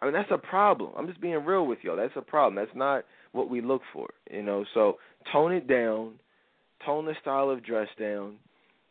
I 0.00 0.06
mean, 0.06 0.14
that's 0.14 0.30
a 0.30 0.38
problem. 0.38 0.92
I'm 0.96 1.06
just 1.06 1.20
being 1.20 1.44
real 1.44 1.66
with 1.66 1.78
y'all. 1.82 1.96
That's 1.96 2.16
a 2.16 2.22
problem. 2.22 2.56
That's 2.56 2.76
not 2.76 3.04
what 3.32 3.48
we 3.48 3.60
look 3.60 3.82
for, 3.92 4.08
you 4.30 4.42
know. 4.42 4.64
So 4.74 4.98
tone 5.32 5.52
it 5.52 5.66
down, 5.66 6.12
tone 6.84 7.06
the 7.06 7.14
style 7.20 7.50
of 7.50 7.64
dress 7.64 7.88
down. 7.98 8.36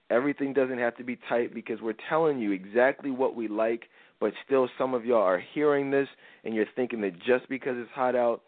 Everything 0.10 0.54
doesn't 0.54 0.80
have 0.80 0.96
to 0.98 1.04
be 1.04 1.18
tight 1.30 1.54
because 1.54 1.82
we're 1.82 1.96
telling 2.10 2.40
you 2.40 2.52
exactly 2.52 3.10
what 3.10 3.36
we 3.36 3.48
like, 3.48 3.84
but 4.20 4.34
still 4.46 4.70
some 4.78 4.94
of 4.94 5.06
y'all 5.06 5.22
are 5.22 5.42
hearing 5.54 5.92
this 5.92 6.08
and 6.44 6.54
you're 6.54 6.66
thinking 6.76 7.02
that 7.02 7.18
just 7.20 7.48
because 7.50 7.76
it's 7.78 7.92
hot 7.92 8.16
out, 8.16 8.42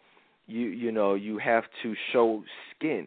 you 0.46 0.66
you 0.66 0.92
know, 0.92 1.14
you 1.14 1.38
have 1.38 1.64
to 1.82 1.94
show 2.12 2.42
skin. 2.76 3.06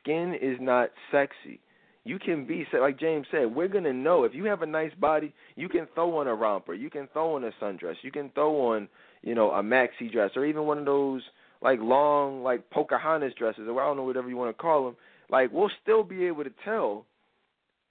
Skin 0.00 0.36
is 0.40 0.56
not 0.60 0.90
sexy. 1.10 1.60
You 2.06 2.20
can 2.20 2.46
be 2.46 2.64
like 2.72 3.00
James 3.00 3.26
said. 3.32 3.52
We're 3.52 3.66
gonna 3.66 3.92
know 3.92 4.22
if 4.22 4.32
you 4.32 4.44
have 4.44 4.62
a 4.62 4.66
nice 4.66 4.92
body. 4.94 5.34
You 5.56 5.68
can 5.68 5.88
throw 5.92 6.18
on 6.18 6.28
a 6.28 6.34
romper. 6.36 6.72
You 6.72 6.88
can 6.88 7.08
throw 7.12 7.34
on 7.34 7.42
a 7.42 7.50
sundress. 7.60 7.96
You 8.02 8.12
can 8.12 8.30
throw 8.30 8.74
on 8.74 8.86
you 9.22 9.34
know 9.34 9.50
a 9.50 9.60
maxi 9.60 10.10
dress 10.10 10.30
or 10.36 10.46
even 10.46 10.66
one 10.66 10.78
of 10.78 10.84
those 10.84 11.22
like 11.62 11.80
long 11.82 12.44
like 12.44 12.70
Pocahontas 12.70 13.32
dresses 13.36 13.64
or 13.68 13.82
I 13.82 13.86
don't 13.86 13.96
know 13.96 14.04
whatever 14.04 14.28
you 14.28 14.36
want 14.36 14.56
to 14.56 14.62
call 14.62 14.84
them. 14.84 14.96
Like 15.30 15.52
we'll 15.52 15.70
still 15.82 16.04
be 16.04 16.26
able 16.26 16.44
to 16.44 16.52
tell 16.64 17.06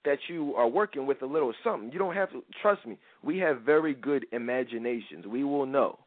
that 0.06 0.16
you 0.28 0.54
are 0.54 0.68
working 0.68 1.04
with 1.04 1.20
a 1.20 1.26
little 1.26 1.52
something. 1.62 1.92
You 1.92 1.98
don't 1.98 2.14
have 2.14 2.30
to 2.30 2.42
trust 2.62 2.86
me. 2.86 2.96
We 3.22 3.36
have 3.40 3.60
very 3.62 3.92
good 3.92 4.24
imaginations. 4.32 5.26
We 5.26 5.44
will 5.44 5.66
know. 5.66 5.98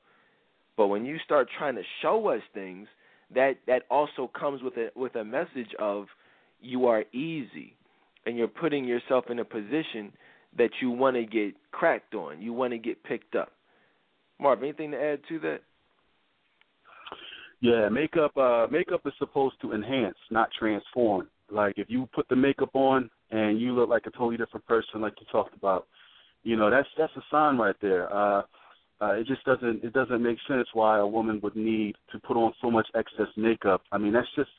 But 0.78 0.88
when 0.88 1.06
you 1.06 1.18
start 1.24 1.48
trying 1.56 1.76
to 1.76 1.84
show 2.02 2.30
us 2.30 2.42
things, 2.56 2.88
that 3.36 3.58
that 3.68 3.84
also 3.92 4.32
comes 4.34 4.64
with 4.64 4.78
a 4.78 4.90
with 4.96 5.14
a 5.16 5.24
message 5.24 5.76
of 5.78 6.08
you 6.60 6.88
are 6.88 7.04
easy 7.14 7.76
and 8.30 8.38
you're 8.38 8.48
putting 8.48 8.86
yourself 8.86 9.26
in 9.30 9.40
a 9.40 9.46
position 9.46 10.14
that 10.56 10.70
you 10.82 10.92
want 10.92 11.16
to 11.16 11.26
get 11.26 11.56
cracked 11.72 12.14
on, 12.14 12.40
you 12.40 12.54
want 12.54 12.72
to 12.74 12.78
get 12.78 13.04
picked 13.04 13.36
up. 13.36 13.52
Marv, 14.40 14.62
anything 14.62 14.92
to 14.92 15.02
add 15.02 15.20
to 15.30 15.40
that? 15.40 15.62
Yeah, 17.62 17.90
makeup 17.90 18.38
uh 18.38 18.68
makeup 18.72 19.02
is 19.06 19.14
supposed 19.18 19.56
to 19.64 19.74
enhance, 19.74 20.16
not 20.30 20.50
transform. 20.58 21.28
Like 21.52 21.74
if 21.78 21.90
you 21.90 22.08
put 22.14 22.30
the 22.30 22.36
makeup 22.36 22.70
on 22.74 23.10
and 23.32 23.60
you 23.60 23.74
look 23.74 23.90
like 23.90 24.04
a 24.06 24.12
totally 24.12 24.38
different 24.38 24.66
person 24.68 25.02
like 25.02 25.14
you 25.20 25.26
talked 25.32 25.56
about, 25.56 25.88
you 26.44 26.56
know, 26.56 26.70
that's 26.70 26.88
that's 26.98 27.12
a 27.18 27.24
sign 27.32 27.58
right 27.58 27.76
there. 27.82 28.14
Uh 28.14 28.44
uh, 29.02 29.14
it 29.14 29.26
just 29.28 29.44
doesn't 29.44 29.84
it 29.84 29.92
doesn't 29.94 30.22
make 30.22 30.38
sense 30.48 30.68
why 30.74 31.00
a 31.00 31.08
woman 31.08 31.40
would 31.42 31.56
need 31.56 31.96
to 32.12 32.20
put 32.20 32.38
on 32.38 32.54
so 32.62 32.70
much 32.70 32.88
excess 32.96 33.28
makeup. 33.36 33.82
I 33.92 33.98
mean, 33.98 34.14
that's 34.14 34.28
just 34.36 34.52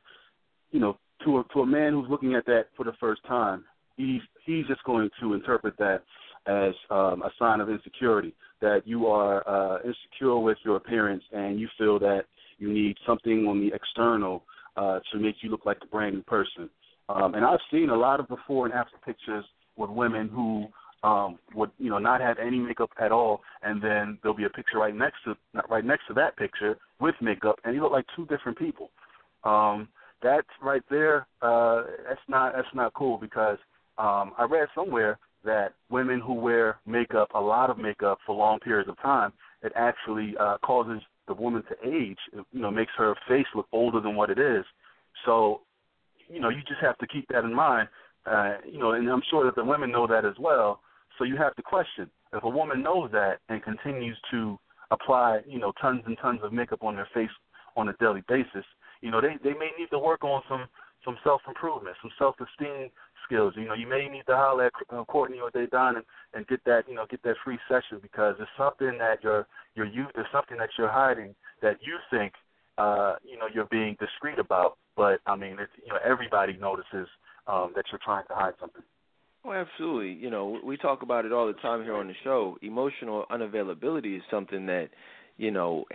you 0.73 0.81
know 0.81 0.99
to 1.25 1.39
a 1.39 1.45
to 1.53 1.61
a 1.61 1.67
man 1.67 1.93
who's 1.93 2.09
looking 2.09 2.35
at 2.35 2.47
that 2.47 2.67
for 2.77 2.85
the 2.85 2.93
first 3.01 3.25
time, 3.27 3.65
he's 3.97 4.23
he's 4.45 4.67
just 4.67 4.83
going 4.85 5.11
to 5.21 5.35
interpret 5.35 5.77
that 5.79 6.03
as 6.47 6.75
um, 6.91 7.23
a 7.23 7.31
sign 7.39 7.61
of 7.61 7.69
insecurity. 7.69 8.35
That 8.61 8.83
you 8.85 9.07
are 9.07 9.47
uh, 9.49 9.79
insecure 9.79 10.39
with 10.39 10.59
your 10.65 10.77
appearance 10.77 11.23
and 11.33 11.59
you 11.59 11.69
feel 11.79 11.99
that 12.01 12.25
you 12.59 12.71
need 12.73 12.97
something 13.07 13.47
on 13.47 13.59
the 13.61 13.75
external 13.75 14.45
uh, 14.77 15.01
to 15.13 15.19
make 15.19 15.37
you 15.41 15.51
look 15.51 15.65
like 15.65 15.79
a 15.83 15.87
brand 15.87 16.15
new 16.15 16.23
person. 16.23 16.69
Um, 17.09 17.35
and 17.35 17.45
I've 17.45 17.59
seen 17.73 17.91
a 17.91 17.97
lot 17.97 18.21
of 18.21 18.29
before 18.29 18.67
and 18.67 18.75
after 18.75 18.97
pictures 19.05 19.45
with 19.77 19.91
women 19.91 20.29
who 20.29 20.67
um, 21.03 21.39
would 21.55 21.71
you 21.79 21.91
know 21.91 21.99
not 21.99 22.21
have 22.21 22.39
any 22.39 22.59
makeup 22.59 22.91
at 23.01 23.13
all, 23.13 23.41
and 23.63 23.83
then 23.83 24.19
there'll 24.23 24.37
be 24.37 24.45
a 24.45 24.51
picture 24.51 24.79
right 24.79 24.95
next 24.95 25.17
to 25.25 25.35
right 25.71 25.85
next 25.85 26.07
to 26.09 26.15
that 26.15 26.37
picture 26.37 26.77
with 27.01 27.15
makeup, 27.21 27.57
and 27.65 27.75
you 27.75 27.83
look 27.83 27.93
like 27.93 28.05
two 28.15 28.27
different 28.27 28.59
people. 28.59 28.91
Um, 29.45 29.89
that 30.23 30.45
right 30.63 30.83
there, 30.91 31.27
uh, 31.43 31.83
that's 32.09 32.21
not 32.29 32.55
that's 32.55 32.69
not 32.75 32.95
cool 32.95 33.19
because 33.19 33.59
um, 33.99 34.33
I 34.39 34.47
read 34.49 34.69
somewhere 34.75 35.19
that 35.45 35.75
women 35.91 36.21
who 36.21 36.35
wear 36.35 36.77
makeup, 36.87 37.29
a 37.35 37.41
lot 37.41 37.71
of 37.71 37.79
makeup 37.79 38.19
for 38.27 38.35
long 38.35 38.59
periods 38.61 38.89
of 38.89 39.01
time, 39.01 39.33
it 39.63 39.73
actually 39.75 40.35
uh, 40.39 40.59
causes 40.65 41.01
the 41.29 41.35
woman 41.35 41.63
to 41.69 41.89
age. 41.89 42.19
It, 42.33 42.45
you 42.53 42.61
know, 42.61 42.71
makes 42.71 42.93
her 42.97 43.15
face 43.29 43.47
look 43.55 43.67
older 43.73 44.01
than 44.01 44.17
what 44.17 44.31
it 44.31 44.39
is. 44.39 44.65
So, 45.25 45.63
you 46.29 46.41
know, 46.41 46.49
you 46.49 46.61
just 46.69 46.81
have 46.81 46.99
to 46.99 47.07
keep 47.07 47.27
that 47.29 47.45
in 47.45 47.55
mind. 47.55 47.89
Uh, 48.27 48.57
you 48.71 48.79
know, 48.79 48.93
and 48.93 49.09
I'm 49.09 49.23
sure 49.31 49.45
that 49.47 49.55
the 49.55 49.65
women 49.65 49.91
know 49.91 50.07
that 50.07 50.25
as 50.25 50.35
well. 50.39 50.81
So 51.19 51.25
you 51.25 51.37
have 51.37 51.55
to 51.57 51.63
question 51.63 52.11
if 52.33 52.43
a 52.43 52.49
woman 52.49 52.83
knows 52.83 53.11
that 53.13 53.39
and 53.49 53.63
continues 53.63 54.17
to 54.31 54.59
apply, 54.91 55.41
you 55.47 55.59
know, 55.59 55.73
tons 55.81 56.03
and 56.07 56.17
tons 56.21 56.41
of 56.43 56.53
makeup 56.53 56.83
on 56.83 56.97
their 56.97 57.09
face 57.15 57.31
on 57.77 57.89
a 57.89 57.95
daily 57.95 58.23
basis 58.29 58.65
you 59.01 59.11
know, 59.11 59.21
they 59.21 59.37
they 59.43 59.57
may 59.59 59.71
need 59.79 59.91
to 59.91 59.99
work 59.99 60.25
on 60.25 60.43
some 60.49 60.67
some 61.05 61.17
self 61.25 61.41
improvement, 61.49 61.97
some 62.03 62.11
self 62.19 62.37
esteem 62.41 62.91
skills. 63.25 63.55
You 63.57 63.67
know, 63.67 63.75
you 63.75 63.87
may 63.87 64.09
need 64.09 64.25
to 64.29 64.37
holler 64.37 64.67
at 64.67 64.73
uh, 64.91 65.05
Courtney 65.05 65.39
or 65.41 65.51
Dedan 65.51 65.97
and, 65.97 66.05
and 66.35 66.47
get 66.47 66.65
that 66.65 66.89
you 66.89 66.95
know 66.95 67.07
get 67.11 67.23
that 67.23 67.37
free 67.45 67.59
session 67.69 67.99
because 68.03 68.37
it's 68.39 68.51
something 68.59 68.99
that 68.99 69.23
your 69.23 69.47
your 69.75 69.87
youth 69.87 70.13
is 70.17 70.27
something 70.33 70.59
that 70.59 70.71
you're 70.79 70.91
hiding 70.91 71.35
that 71.63 71.79
you 71.81 71.97
think 72.11 72.33
uh, 72.79 73.17
you 73.25 73.39
know 73.39 73.47
you're 73.53 73.67
being 73.67 73.97
discreet 74.01 74.39
about, 74.39 74.77
but 74.97 75.21
I 75.27 75.37
mean, 75.37 75.57
it's, 75.59 75.73
you 75.85 75.93
know, 75.93 75.99
everybody 76.05 76.57
notices 76.61 77.09
um, 77.47 77.73
that 77.77 77.85
you're 77.91 78.01
trying 78.05 78.27
to 78.29 78.35
hide 78.35 78.55
something. 78.61 78.83
Oh, 79.45 79.53
absolutely. 79.53 80.13
You 80.13 80.31
know, 80.31 80.61
we 80.63 80.77
talk 80.77 81.03
about 81.03 81.25
it 81.25 81.33
all 81.33 81.47
the 81.47 81.55
time 81.55 81.83
here 81.83 81.95
on 81.95 82.09
the 82.09 82.15
show. 82.23 82.59
Emotional 82.61 83.25
unavailability 83.31 84.17
is 84.17 84.23
something 84.31 84.67
that, 84.67 84.89
you 85.39 85.51
know, 85.51 85.87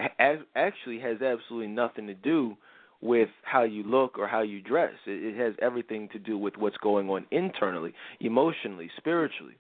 actually 0.56 1.00
has 1.00 1.22
absolutely 1.22 1.68
nothing 1.68 2.08
to 2.08 2.16
do 2.16 2.58
with 3.06 3.30
how 3.44 3.64
you 3.64 3.84
look 3.84 4.18
or 4.18 4.28
how 4.28 4.42
you 4.42 4.62
dress. 4.62 4.94
It, 5.06 5.36
it 5.36 5.38
has 5.38 5.54
everything 5.62 6.10
to 6.14 6.20
do 6.20 6.38
with 6.38 6.58
what's 6.58 6.78
going 6.78 7.10
on 7.10 7.26
internally, 7.32 7.94
emotionally, 8.20 8.90
spiritually, 8.98 9.56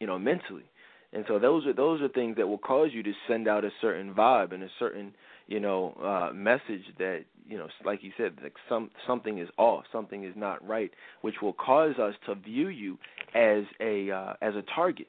you 0.00 0.06
know, 0.06 0.18
mentally. 0.18 0.64
And 1.12 1.24
so 1.28 1.38
those 1.38 1.66
are 1.66 1.72
those 1.72 2.02
are 2.02 2.08
things 2.08 2.36
that 2.36 2.46
will 2.46 2.58
cause 2.58 2.90
you 2.92 3.02
to 3.02 3.12
send 3.28 3.46
out 3.46 3.64
a 3.64 3.70
certain 3.80 4.12
vibe 4.12 4.52
and 4.52 4.62
a 4.62 4.68
certain 4.78 5.14
you 5.46 5.60
know 5.60 5.94
uh, 6.02 6.32
message 6.34 6.82
that 6.98 7.24
you 7.48 7.56
know, 7.58 7.68
like 7.84 8.02
you 8.02 8.10
said, 8.16 8.32
like 8.42 8.54
some 8.68 8.90
something 9.06 9.38
is 9.38 9.48
off, 9.56 9.84
something 9.92 10.24
is 10.24 10.34
not 10.36 10.66
right, 10.66 10.90
which 11.20 11.36
will 11.40 11.52
cause 11.52 11.96
us 11.98 12.14
to 12.26 12.34
view 12.34 12.68
you 12.68 12.98
as 13.34 13.64
a 13.80 14.10
uh, 14.10 14.32
as 14.42 14.54
a 14.54 14.62
target, 14.74 15.06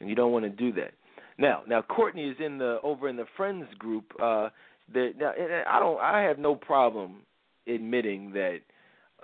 and 0.00 0.08
you 0.08 0.16
don't 0.16 0.32
want 0.32 0.44
to 0.44 0.50
do 0.50 0.72
that. 0.72 0.92
Now, 1.38 1.62
now 1.68 1.82
Courtney 1.82 2.28
is 2.28 2.36
in 2.44 2.58
the 2.58 2.78
over 2.82 3.08
in 3.08 3.16
the 3.16 3.26
friends 3.36 3.66
group. 3.78 4.04
Uh, 4.20 4.48
that 4.94 5.12
now 5.18 5.32
I 5.68 5.78
don't, 5.78 6.00
I 6.00 6.22
have 6.22 6.38
no 6.38 6.54
problem 6.54 7.22
admitting 7.66 8.32
that 8.32 8.60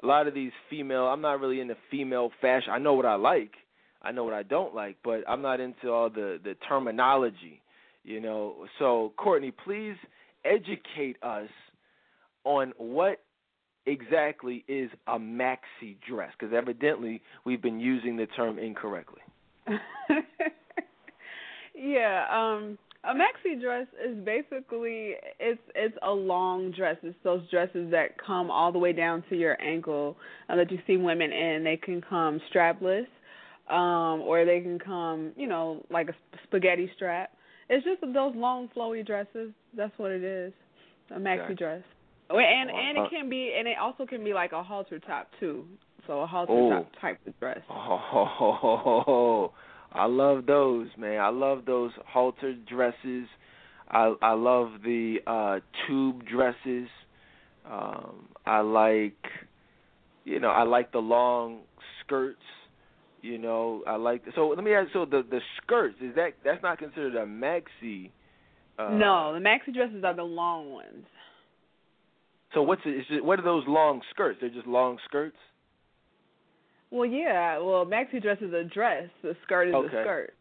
a 0.03 0.07
lot 0.07 0.27
of 0.27 0.35
these 0.35 0.53
female. 0.69 1.05
I'm 1.05 1.21
not 1.21 1.41
really 1.41 1.61
into 1.61 1.77
female 1.91 2.31
fashion. 2.41 2.71
I 2.73 2.79
know 2.79 2.95
what 2.95 3.07
I 3.07 3.15
like, 3.15 3.53
I 4.03 4.12
know 4.12 4.25
what 4.25 4.35
I 4.35 4.43
don't 4.43 4.75
like, 4.75 4.97
but 5.03 5.23
I'm 5.29 5.43
not 5.43 5.61
into 5.61 5.91
all 5.91 6.11
the 6.11 6.39
the 6.43 6.55
terminology, 6.69 7.62
you 8.03 8.21
know. 8.21 8.67
So 8.79 9.12
Courtney, 9.17 9.53
please 9.65 9.97
educate 10.45 11.17
us 11.23 11.49
on 12.45 12.73
what 12.77 13.21
exactly 13.87 14.65
is 14.69 14.91
a 15.07 15.19
maxi 15.19 15.97
dress 16.07 16.33
because 16.39 16.55
evidently 16.55 17.21
we've 17.45 17.62
been 17.62 17.81
using 17.81 18.17
the 18.17 18.27
term 18.27 18.59
incorrectly. 18.59 19.21
yeah, 21.75 22.25
um 22.31 22.79
a 23.05 23.14
maxi 23.14 23.61
dress 23.61 23.86
is 24.05 24.16
basically 24.24 25.14
it's 25.38 25.61
it's 25.74 25.96
a 26.02 26.11
long 26.11 26.72
dress. 26.72 26.96
It's 27.02 27.16
those 27.22 27.42
dresses 27.50 27.90
that 27.90 28.16
come 28.24 28.50
all 28.50 28.72
the 28.72 28.78
way 28.78 28.92
down 28.92 29.22
to 29.28 29.36
your 29.36 29.61
ankle 29.61 30.16
uh, 30.48 30.57
that 30.57 30.70
you 30.70 30.78
see 30.86 30.96
women 30.96 31.32
in. 31.32 31.64
They 31.64 31.76
can 31.76 32.00
come 32.00 32.40
strapless, 32.52 33.07
um, 33.68 34.20
or 34.22 34.44
they 34.44 34.61
can 34.61 34.78
come, 34.78 35.32
you 35.36 35.46
know, 35.46 35.84
like 35.90 36.09
a 36.09 36.14
spaghetti 36.44 36.90
strap. 36.96 37.30
It's 37.68 37.84
just 37.84 38.00
those 38.00 38.34
long 38.34 38.68
flowy 38.74 39.07
dresses. 39.07 39.52
That's 39.76 39.96
what 39.98 40.11
it 40.11 40.24
is. 40.24 40.52
A 41.11 41.18
maxi 41.18 41.44
okay. 41.44 41.55
dress. 41.55 41.82
And 42.30 42.70
and 42.70 42.98
it 42.98 43.11
can 43.11 43.28
be 43.28 43.55
and 43.57 43.68
it 43.68 43.76
also 43.80 44.07
can 44.07 44.24
be 44.24 44.32
like 44.32 44.52
a 44.52 44.62
halter 44.62 44.98
top 44.98 45.28
too. 45.38 45.66
So 46.07 46.20
a 46.20 46.26
halter 46.26 46.52
oh. 46.52 46.70
top 46.70 46.90
type 47.00 47.18
of 47.26 47.38
dress. 47.38 47.61
Oh, 47.70 49.52
I 49.95 50.07
love 50.07 50.47
those, 50.47 50.88
man. 50.99 51.20
I 51.20 51.28
love 51.28 51.64
those 51.66 51.92
halter 52.07 52.55
dresses. 52.55 53.28
I 53.88 54.14
I 54.20 54.32
love 54.32 54.82
the 54.82 55.18
uh 55.26 55.61
tube 55.86 56.24
dresses. 56.26 56.88
Um 57.64 58.28
I 58.45 58.61
like 58.61 59.16
you 60.24 60.40
know, 60.40 60.49
I 60.49 60.64
like 60.64 60.90
the 60.92 60.99
long 60.99 61.61
skirts. 62.01 62.38
You 63.22 63.38
know, 63.38 63.82
I 63.86 63.97
like 63.97 64.22
so 64.34 64.49
let 64.49 64.64
me 64.64 64.74
ask 64.74 64.92
so 64.92 65.05
the 65.05 65.24
the 65.28 65.40
skirts, 65.62 65.97
is 66.03 66.14
that 66.16 66.32
that's 66.45 66.62
not 66.62 66.78
considered 66.78 67.14
a 67.14 67.24
maxi 67.24 68.11
uh, 68.78 68.90
No, 68.90 69.32
the 69.32 69.40
maxi 69.40 69.72
dresses 69.72 70.03
are 70.05 70.14
the 70.14 70.24
long 70.24 70.72
ones. 70.72 71.07
So 72.53 72.62
what's 72.62 72.82
it, 72.84 72.90
is 72.90 73.05
it, 73.11 73.24
what 73.24 73.38
are 73.38 73.42
those 73.42 73.64
long 73.66 74.01
skirts? 74.11 74.38
They're 74.40 74.51
just 74.51 74.66
long 74.66 74.99
skirts. 75.05 75.36
Well, 76.95 77.07
yeah. 77.07 77.59
Well, 77.59 77.84
maxi 77.84 78.22
dress 78.22 78.38
is 78.40 78.53
a 78.53 78.62
dress. 78.62 79.09
The 79.22 79.34
skirt 79.45 79.68
is 79.68 79.74
okay. 79.74 79.86
a 79.86 80.03
skirt. 80.03 80.34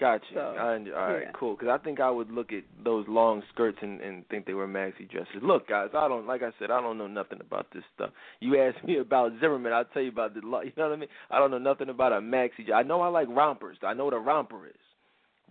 Gotcha. 0.00 0.24
So, 0.32 0.40
I, 0.40 0.72
all 0.72 1.12
right, 1.12 1.22
yeah. 1.24 1.30
cool. 1.38 1.54
Because 1.54 1.68
I 1.68 1.84
think 1.84 2.00
I 2.00 2.08
would 2.08 2.30
look 2.30 2.50
at 2.50 2.62
those 2.82 3.04
long 3.08 3.42
skirts 3.52 3.76
and, 3.82 4.00
and 4.00 4.26
think 4.28 4.46
they 4.46 4.54
were 4.54 4.66
maxi 4.66 5.10
dresses. 5.10 5.42
Look, 5.42 5.68
guys, 5.68 5.88
I 5.92 6.08
don't 6.08 6.26
like 6.26 6.42
I 6.42 6.50
said, 6.58 6.70
I 6.70 6.80
don't 6.80 6.96
know 6.96 7.08
nothing 7.08 7.40
about 7.42 7.66
this 7.74 7.82
stuff. 7.94 8.10
You 8.40 8.58
ask 8.58 8.82
me 8.84 8.98
about 8.98 9.32
Zimmerman, 9.38 9.72
I'll 9.72 9.84
tell 9.84 10.00
you 10.00 10.08
about 10.08 10.32
the. 10.32 10.40
You 10.40 10.72
know 10.78 10.88
what 10.88 10.92
I 10.92 10.96
mean? 10.96 11.08
I 11.30 11.38
don't 11.38 11.50
know 11.50 11.58
nothing 11.58 11.90
about 11.90 12.12
a 12.12 12.20
maxi. 12.20 12.72
I 12.74 12.82
know 12.84 13.02
I 13.02 13.08
like 13.08 13.28
rompers. 13.28 13.76
I 13.82 13.92
know 13.92 14.06
what 14.06 14.14
a 14.14 14.18
romper 14.18 14.66
is. 14.66 14.74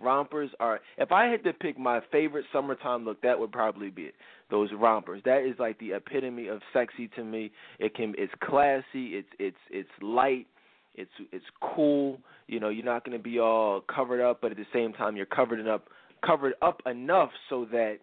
Rompers 0.02 0.52
are. 0.60 0.80
If 0.98 1.12
I 1.12 1.26
had 1.26 1.44
to 1.44 1.54
pick 1.54 1.78
my 1.78 2.02
favorite 2.12 2.46
summertime 2.54 3.06
look, 3.06 3.22
that 3.22 3.40
would 3.40 3.52
probably 3.52 3.90
be 3.90 4.04
it. 4.04 4.16
Those 4.50 4.70
rompers. 4.78 5.22
That 5.26 5.48
is 5.48 5.56
like 5.60 5.80
the 5.80 5.94
epitome 5.94 6.48
of 6.48 6.62
sexy 6.72 7.10
to 7.16 7.24
me. 7.24 7.52
It 7.80 7.96
can. 7.96 8.14
It's 8.18 8.34
classy. 8.44 8.84
It's 8.94 9.30
it's 9.40 9.58
it's 9.70 9.90
light. 10.02 10.48
It's 10.96 11.12
it's 11.32 11.46
cool. 11.62 12.20
You 12.48 12.60
know, 12.60 12.70
you're 12.70 12.86
not 12.86 13.06
going 13.06 13.18
to 13.18 13.24
be 13.24 13.40
all 13.40 13.82
covered 13.94 14.22
up, 14.22 14.40
but 14.42 14.52
at 14.52 14.58
the 14.58 14.66
same 14.74 14.94
time, 14.94 15.16
you're 15.16 15.26
covered 15.26 15.66
up 15.68 15.88
covered 16.26 16.54
up 16.62 16.82
enough 16.86 17.30
so 17.50 17.66
that 17.72 17.98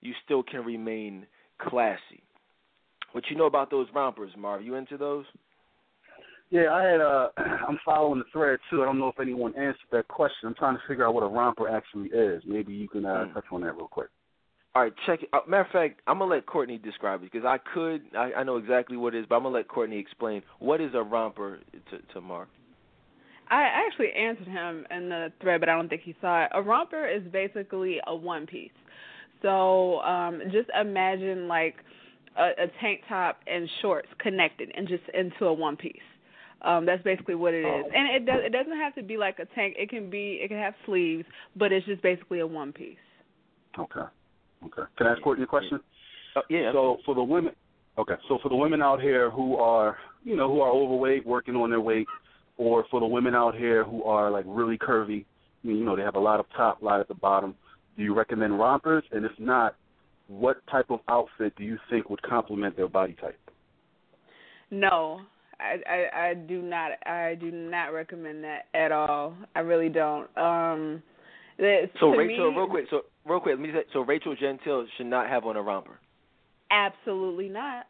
you 0.00 0.12
still 0.24 0.42
can 0.42 0.64
remain 0.64 1.26
classy. 1.60 2.22
What 3.12 3.24
you 3.30 3.36
know 3.36 3.46
about 3.46 3.70
those 3.70 3.86
rompers, 3.94 4.32
Marv? 4.36 4.62
You 4.62 4.74
into 4.74 4.96
those? 4.96 5.24
Yeah, 6.50 6.72
I 6.72 6.84
had. 6.84 7.00
Uh, 7.00 7.28
I'm 7.68 7.78
following 7.84 8.20
the 8.20 8.24
thread 8.32 8.58
too. 8.70 8.82
I 8.82 8.84
don't 8.84 8.98
know 8.98 9.08
if 9.08 9.20
anyone 9.20 9.54
answered 9.56 9.88
that 9.92 10.08
question. 10.08 10.48
I'm 10.48 10.54
trying 10.54 10.76
to 10.76 10.82
figure 10.86 11.06
out 11.06 11.14
what 11.14 11.22
a 11.22 11.28
romper 11.28 11.68
actually 11.68 12.08
is. 12.08 12.42
Maybe 12.46 12.72
you 12.72 12.88
can 12.88 13.04
uh, 13.04 13.26
mm. 13.26 13.34
touch 13.34 13.44
on 13.50 13.62
that 13.62 13.74
real 13.74 13.88
quick. 13.88 14.08
All 14.74 14.82
right, 14.82 14.92
check 15.06 15.22
it. 15.22 15.30
Uh, 15.32 15.38
matter 15.48 15.62
of 15.62 15.70
fact, 15.70 16.02
I'm 16.06 16.18
gonna 16.18 16.34
let 16.34 16.46
Courtney 16.46 16.78
describe 16.78 17.22
it 17.22 17.32
because 17.32 17.46
I 17.46 17.58
could. 17.72 18.02
I, 18.16 18.32
I 18.38 18.42
know 18.44 18.58
exactly 18.58 18.96
what 18.96 19.14
it 19.14 19.20
is, 19.20 19.26
but 19.28 19.36
I'm 19.36 19.42
gonna 19.42 19.54
let 19.54 19.68
Courtney 19.68 19.98
explain 19.98 20.42
what 20.58 20.80
is 20.80 20.90
a 20.94 21.02
romper 21.02 21.60
to, 21.90 21.98
to 22.12 22.20
Mark. 22.20 22.48
I 23.48 23.62
actually 23.62 24.12
answered 24.12 24.48
him 24.48 24.86
in 24.90 25.08
the 25.08 25.32
thread, 25.40 25.60
but 25.60 25.68
I 25.68 25.76
don't 25.76 25.88
think 25.88 26.02
he 26.02 26.14
saw 26.20 26.44
it. 26.44 26.50
A 26.52 26.60
romper 26.60 27.08
is 27.08 27.22
basically 27.32 28.00
a 28.06 28.14
one 28.14 28.46
piece. 28.46 28.70
So 29.40 30.00
um, 30.00 30.42
just 30.52 30.68
imagine 30.78 31.46
like 31.48 31.76
a, 32.36 32.64
a 32.64 32.66
tank 32.80 33.02
top 33.08 33.38
and 33.46 33.68
shorts 33.80 34.08
connected 34.18 34.72
and 34.76 34.88
just 34.88 35.04
into 35.14 35.46
a 35.46 35.52
one 35.52 35.76
piece. 35.76 35.94
Um, 36.62 36.86
that's 36.86 37.02
basically 37.02 37.34
what 37.34 37.52
it 37.52 37.60
is, 37.60 37.84
oh. 37.86 37.90
and 37.94 38.16
it 38.16 38.26
does. 38.26 38.40
It 38.44 38.50
doesn't 38.50 38.76
have 38.76 38.94
to 38.94 39.02
be 39.02 39.18
like 39.18 39.38
a 39.38 39.44
tank. 39.54 39.76
It 39.78 39.90
can 39.90 40.08
be. 40.08 40.40
It 40.42 40.48
can 40.48 40.58
have 40.58 40.74
sleeves, 40.86 41.24
but 41.54 41.70
it's 41.70 41.84
just 41.86 42.02
basically 42.02 42.40
a 42.40 42.46
one 42.46 42.72
piece. 42.72 42.96
Okay. 43.78 44.00
Okay. 44.64 44.82
Can 44.96 45.06
I 45.06 45.12
ask 45.12 45.22
Courtney 45.22 45.44
a 45.44 45.46
question? 45.46 45.78
Uh, 46.34 46.40
yeah. 46.48 46.72
So 46.72 46.96
for 47.04 47.14
the 47.14 47.22
women, 47.22 47.52
okay. 47.98 48.14
So 48.28 48.38
for 48.42 48.48
the 48.48 48.56
women 48.56 48.82
out 48.82 49.02
here 49.02 49.30
who 49.30 49.56
are, 49.56 49.98
you 50.24 50.34
know, 50.34 50.50
who 50.50 50.60
are 50.60 50.70
overweight, 50.70 51.26
working 51.26 51.56
on 51.56 51.70
their 51.70 51.80
weight, 51.80 52.06
or 52.56 52.84
for 52.90 53.00
the 53.00 53.06
women 53.06 53.34
out 53.34 53.54
here 53.54 53.84
who 53.84 54.02
are 54.04 54.30
like 54.30 54.44
really 54.48 54.78
curvy, 54.78 55.24
I 55.62 55.66
mean, 55.66 55.76
you 55.76 55.84
know, 55.84 55.94
they 55.94 56.02
have 56.02 56.16
a 56.16 56.20
lot 56.20 56.40
of 56.40 56.46
top, 56.56 56.80
a 56.80 56.84
lot 56.84 57.00
at 57.00 57.08
the 57.08 57.14
bottom. 57.14 57.54
Do 57.96 58.02
you 58.02 58.14
recommend 58.14 58.58
rompers? 58.58 59.04
And 59.12 59.24
if 59.24 59.32
not, 59.38 59.76
what 60.28 60.66
type 60.70 60.90
of 60.90 61.00
outfit 61.08 61.54
do 61.56 61.64
you 61.64 61.78
think 61.90 62.10
would 62.10 62.22
complement 62.22 62.76
their 62.76 62.88
body 62.88 63.14
type? 63.20 63.38
No, 64.70 65.20
I, 65.58 65.76
I 65.88 66.28
I 66.28 66.34
do 66.34 66.62
not 66.62 66.92
I 67.06 67.36
do 67.40 67.50
not 67.50 67.92
recommend 67.92 68.44
that 68.44 68.66
at 68.74 68.92
all. 68.92 69.34
I 69.54 69.60
really 69.60 69.88
don't. 69.88 70.28
Um 70.36 71.02
so 71.58 72.10
Rachel, 72.10 72.50
me, 72.50 72.58
real 72.58 72.68
quick, 72.68 72.84
so 72.90 73.02
real 73.24 73.40
quick, 73.40 73.54
let 73.58 73.60
me 73.60 73.70
say, 73.72 73.84
so 73.92 74.00
Rachel 74.00 74.36
Gentile 74.36 74.86
should 74.96 75.06
not 75.06 75.26
have 75.28 75.46
on 75.46 75.56
a 75.56 75.62
romper. 75.62 75.98
Absolutely 76.70 77.48
not. 77.48 77.86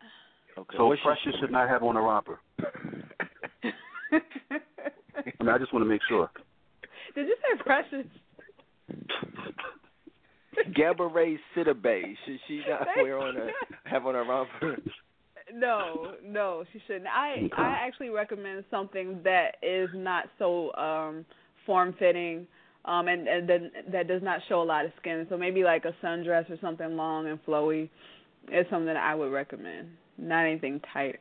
Okay. 0.56 0.76
So 0.76 0.94
Precious 1.02 1.34
should 1.40 1.50
not 1.50 1.68
have 1.68 1.82
on 1.82 1.96
a 1.96 2.00
romper. 2.00 2.38
I 2.60 4.22
mean, 5.40 5.48
I 5.48 5.58
just 5.58 5.72
want 5.72 5.84
to 5.84 5.88
make 5.88 6.00
sure. 6.08 6.30
Did 7.14 7.26
you 7.26 7.36
say 7.42 7.62
Precious? 7.62 8.06
Gabourey 10.76 11.38
Sidibe, 11.54 12.16
should 12.24 12.38
she 12.46 12.62
not 12.68 12.86
wear 12.96 13.18
on 13.18 13.36
a 13.36 13.48
have 13.84 14.06
on 14.06 14.14
a 14.14 14.22
romper? 14.22 14.76
no, 15.54 16.14
no, 16.24 16.64
she 16.72 16.80
shouldn't. 16.86 17.06
I 17.06 17.34
okay. 17.44 17.50
I 17.56 17.86
actually 17.86 18.10
recommend 18.10 18.64
something 18.70 19.20
that 19.24 19.56
is 19.62 19.88
not 19.94 20.24
so 20.38 20.72
um 20.74 21.24
form 21.64 21.94
fitting, 21.98 22.46
um, 22.84 23.08
and 23.08 23.28
and 23.28 23.48
then 23.48 23.70
that 23.92 24.08
does 24.08 24.22
not 24.22 24.40
show 24.48 24.62
a 24.62 24.64
lot 24.64 24.84
of 24.84 24.92
skin. 25.00 25.26
So 25.28 25.36
maybe 25.36 25.62
like 25.62 25.84
a 25.84 25.94
sundress 26.04 26.50
or 26.50 26.56
something 26.60 26.96
long 26.96 27.28
and 27.28 27.44
flowy 27.44 27.88
is 28.52 28.66
something 28.70 28.86
that 28.86 28.96
I 28.96 29.14
would 29.14 29.32
recommend. 29.32 29.88
Not 30.18 30.46
anything 30.46 30.80
tight 30.92 31.20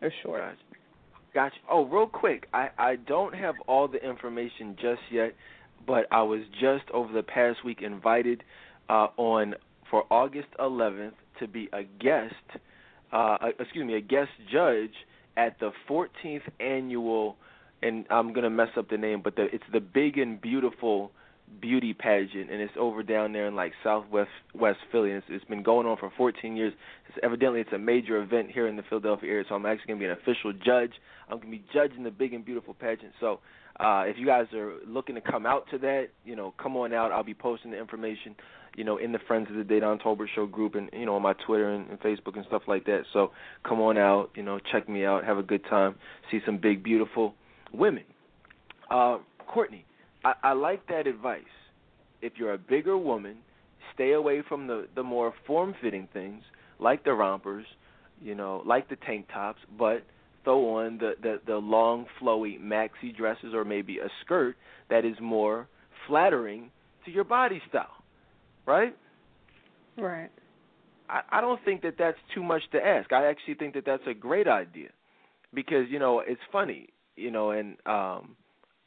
or 0.00 0.12
short. 0.22 0.40
Gotcha. 0.40 0.56
gotcha. 1.34 1.56
Oh, 1.70 1.84
real 1.84 2.06
quick, 2.06 2.46
I 2.54 2.68
I 2.78 2.96
don't 2.96 3.34
have 3.34 3.56
all 3.66 3.88
the 3.88 4.02
information 4.02 4.76
just 4.80 5.02
yet, 5.10 5.34
but 5.86 6.06
I 6.10 6.22
was 6.22 6.40
just 6.60 6.90
over 6.92 7.12
the 7.12 7.22
past 7.22 7.64
week 7.64 7.82
invited 7.82 8.42
uh, 8.88 9.08
on 9.16 9.54
for 9.90 10.04
August 10.10 10.48
11th 10.58 11.12
to 11.40 11.48
be 11.48 11.68
a 11.72 11.82
guest 12.00 12.34
uh, 13.14 13.38
excuse 13.58 13.86
me, 13.86 13.94
a 13.94 14.00
guest 14.00 14.30
judge 14.52 14.92
at 15.36 15.58
the 15.60 15.70
14th 15.88 16.42
annual, 16.60 17.36
and 17.82 18.04
I'm 18.10 18.32
gonna 18.32 18.50
mess 18.50 18.68
up 18.76 18.88
the 18.88 18.98
name, 18.98 19.20
but 19.22 19.36
the, 19.36 19.46
it's 19.52 19.64
the 19.72 19.80
Big 19.80 20.18
and 20.18 20.40
Beautiful 20.40 21.12
beauty 21.60 21.92
pageant, 21.94 22.50
and 22.50 22.60
it's 22.60 22.72
over 22.78 23.02
down 23.02 23.32
there 23.32 23.46
in 23.46 23.54
like 23.54 23.72
Southwest 23.82 24.30
West 24.54 24.78
Philly. 24.90 25.10
And 25.10 25.18
it's, 25.18 25.26
it's 25.30 25.44
been 25.44 25.62
going 25.62 25.86
on 25.86 25.96
for 25.98 26.10
14 26.16 26.56
years. 26.56 26.72
It's, 27.08 27.18
evidently, 27.22 27.60
it's 27.60 27.72
a 27.72 27.78
major 27.78 28.20
event 28.22 28.50
here 28.50 28.66
in 28.66 28.76
the 28.76 28.82
Philadelphia 28.88 29.30
area. 29.30 29.44
So 29.48 29.54
I'm 29.54 29.66
actually 29.66 29.88
gonna 29.88 30.00
be 30.00 30.06
an 30.06 30.12
official 30.12 30.52
judge. 30.52 30.92
I'm 31.28 31.38
gonna 31.38 31.50
be 31.50 31.64
judging 31.72 32.02
the 32.02 32.10
Big 32.10 32.34
and 32.34 32.44
Beautiful 32.44 32.74
pageant. 32.74 33.12
So 33.20 33.40
uh, 33.78 34.04
if 34.06 34.16
you 34.18 34.26
guys 34.26 34.46
are 34.54 34.74
looking 34.86 35.14
to 35.14 35.20
come 35.20 35.46
out 35.46 35.66
to 35.70 35.78
that, 35.78 36.08
you 36.24 36.36
know, 36.36 36.54
come 36.60 36.76
on 36.76 36.92
out. 36.92 37.12
I'll 37.12 37.22
be 37.22 37.34
posting 37.34 37.70
the 37.70 37.78
information 37.78 38.34
you 38.76 38.84
know, 38.84 38.96
in 38.96 39.12
the 39.12 39.18
Friends 39.26 39.48
of 39.50 39.56
the 39.56 39.62
Dedan 39.62 40.00
Tolbert 40.02 40.28
Show 40.34 40.46
group 40.46 40.74
and, 40.74 40.90
you 40.92 41.06
know, 41.06 41.14
on 41.14 41.22
my 41.22 41.34
Twitter 41.46 41.70
and, 41.70 41.88
and 41.90 42.00
Facebook 42.00 42.36
and 42.36 42.44
stuff 42.46 42.62
like 42.66 42.84
that. 42.86 43.02
So 43.12 43.30
come 43.66 43.80
on 43.80 43.96
out, 43.98 44.30
you 44.34 44.42
know, 44.42 44.58
check 44.72 44.88
me 44.88 45.04
out, 45.04 45.24
have 45.24 45.38
a 45.38 45.42
good 45.42 45.64
time, 45.70 45.94
see 46.30 46.40
some 46.44 46.58
big, 46.58 46.82
beautiful 46.82 47.34
women. 47.72 48.04
Uh, 48.90 49.18
Courtney, 49.46 49.84
I, 50.24 50.32
I 50.42 50.52
like 50.52 50.86
that 50.88 51.06
advice. 51.06 51.42
If 52.20 52.34
you're 52.36 52.54
a 52.54 52.58
bigger 52.58 52.96
woman, 52.96 53.36
stay 53.94 54.12
away 54.12 54.42
from 54.48 54.66
the 54.66 54.88
the 54.94 55.02
more 55.02 55.32
form-fitting 55.46 56.08
things 56.12 56.42
like 56.80 57.04
the 57.04 57.12
rompers, 57.12 57.66
you 58.20 58.34
know, 58.34 58.62
like 58.66 58.88
the 58.88 58.96
tank 58.96 59.26
tops, 59.32 59.60
but 59.78 60.02
throw 60.42 60.78
on 60.78 60.98
the 60.98 61.12
the, 61.22 61.40
the 61.46 61.56
long 61.56 62.06
flowy 62.20 62.60
maxi 62.60 63.14
dresses 63.16 63.54
or 63.54 63.64
maybe 63.64 63.98
a 63.98 64.08
skirt 64.24 64.56
that 64.90 65.04
is 65.04 65.14
more 65.20 65.68
flattering 66.06 66.70
to 67.04 67.10
your 67.10 67.24
body 67.24 67.60
style, 67.68 68.03
right? 68.66 68.96
Right. 69.96 70.30
I, 71.08 71.20
I 71.30 71.40
don't 71.40 71.62
think 71.64 71.82
that 71.82 71.94
that's 71.98 72.18
too 72.34 72.42
much 72.42 72.62
to 72.72 72.78
ask. 72.78 73.12
I 73.12 73.26
actually 73.26 73.54
think 73.54 73.74
that 73.74 73.84
that's 73.86 74.02
a 74.06 74.14
great 74.14 74.48
idea 74.48 74.88
because 75.52 75.86
you 75.90 75.98
know 75.98 76.22
it's 76.26 76.40
funny, 76.50 76.88
you 77.16 77.30
know, 77.30 77.50
and 77.50 77.76
um 77.86 78.36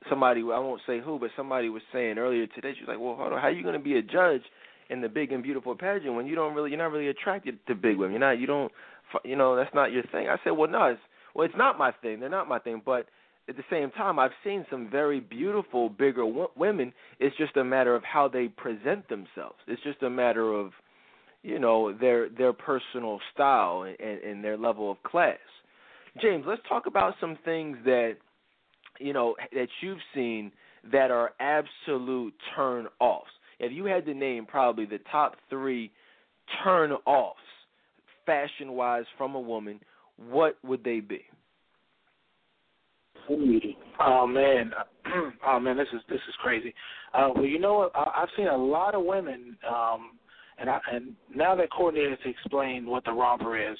somebody 0.09 0.41
I 0.41 0.59
won't 0.59 0.81
say 0.87 0.99
who, 0.99 1.19
but 1.19 1.29
somebody 1.35 1.69
was 1.69 1.81
saying 1.93 2.17
earlier 2.17 2.47
today. 2.47 2.73
She 2.75 2.81
was 2.81 2.89
like, 2.89 2.99
"Well, 2.99 3.15
hold 3.15 3.33
on, 3.33 3.39
how 3.39 3.47
are 3.47 3.51
you 3.51 3.63
going 3.63 3.77
to 3.77 3.83
be 3.83 3.97
a 3.97 4.01
judge 4.01 4.43
in 4.89 5.01
the 5.01 5.09
big 5.09 5.31
and 5.31 5.43
beautiful 5.43 5.75
pageant 5.75 6.15
when 6.15 6.27
you 6.27 6.35
don't 6.35 6.53
really 6.53 6.69
you're 6.69 6.79
not 6.79 6.91
really 6.91 7.09
attracted 7.09 7.59
to 7.67 7.75
big 7.75 7.97
women. 7.97 8.11
You're 8.11 8.19
not 8.19 8.39
you 8.39 8.47
don't 8.47 8.71
you 9.23 9.35
know 9.35 9.55
that's 9.55 9.73
not 9.73 9.91
your 9.91 10.03
thing. 10.11 10.27
I 10.27 10.37
said, 10.43 10.51
well, 10.51 10.69
no, 10.69 10.85
it's 10.85 11.01
well, 11.35 11.45
it's 11.45 11.57
not 11.57 11.77
my 11.77 11.91
thing. 12.01 12.19
They're 12.19 12.29
not 12.29 12.47
my 12.47 12.59
thing, 12.59 12.81
but 12.85 13.07
at 13.49 13.55
the 13.55 13.63
same 13.69 13.91
time, 13.91 14.19
I've 14.19 14.31
seen 14.43 14.65
some 14.69 14.89
very 14.89 15.19
beautiful 15.19 15.89
bigger 15.89 16.23
w- 16.23 16.49
women. 16.55 16.93
It's 17.19 17.35
just 17.37 17.55
a 17.57 17.63
matter 17.63 17.95
of 17.95 18.03
how 18.03 18.27
they 18.27 18.47
present 18.47 19.07
themselves. 19.09 19.57
It's 19.67 19.81
just 19.83 20.03
a 20.03 20.09
matter 20.09 20.51
of 20.53 20.71
you 21.43 21.59
know 21.59 21.93
their 21.93 22.29
their 22.29 22.53
personal 22.53 23.19
style 23.33 23.83
and, 23.83 24.19
and, 24.19 24.43
their 24.43 24.57
level 24.57 24.91
of 24.91 25.01
class. 25.03 25.37
James, 26.21 26.45
let's 26.47 26.61
talk 26.67 26.87
about 26.87 27.13
some 27.21 27.37
things 27.45 27.77
that 27.85 28.15
you 28.99 29.13
know 29.13 29.35
that 29.53 29.69
you've 29.81 29.99
seen 30.13 30.51
that 30.91 31.11
are 31.11 31.31
absolute 31.39 32.33
turn 32.55 32.87
offs 32.99 33.29
if 33.59 33.71
you 33.71 33.85
had 33.85 34.05
to 34.05 34.13
name 34.13 34.45
probably 34.45 34.85
the 34.85 34.99
top 35.11 35.35
three 35.49 35.91
turn 36.63 36.91
offs 37.05 37.39
fashion 38.25 38.73
wise 38.73 39.05
from 39.17 39.35
a 39.35 39.39
woman, 39.39 39.79
what 40.29 40.57
would 40.63 40.83
they 40.83 40.99
be? 40.99 41.21
Oh 43.99 44.27
man, 44.27 44.71
oh 45.47 45.59
man, 45.59 45.77
this 45.77 45.87
is 45.93 46.01
this 46.09 46.19
is 46.27 46.35
crazy. 46.41 46.73
Uh, 47.13 47.29
well, 47.35 47.45
you 47.45 47.59
know 47.59 47.75
what? 47.75 47.91
I, 47.95 48.23
I've 48.23 48.29
seen 48.35 48.47
a 48.47 48.57
lot 48.57 48.95
of 48.95 49.03
women, 49.03 49.57
um, 49.67 50.11
and 50.57 50.69
I, 50.69 50.79
and 50.91 51.13
now 51.33 51.55
that 51.55 51.71
Courtney 51.71 52.05
has 52.09 52.19
explained 52.25 52.85
what 52.85 53.03
the 53.05 53.11
romper 53.11 53.57
is, 53.57 53.77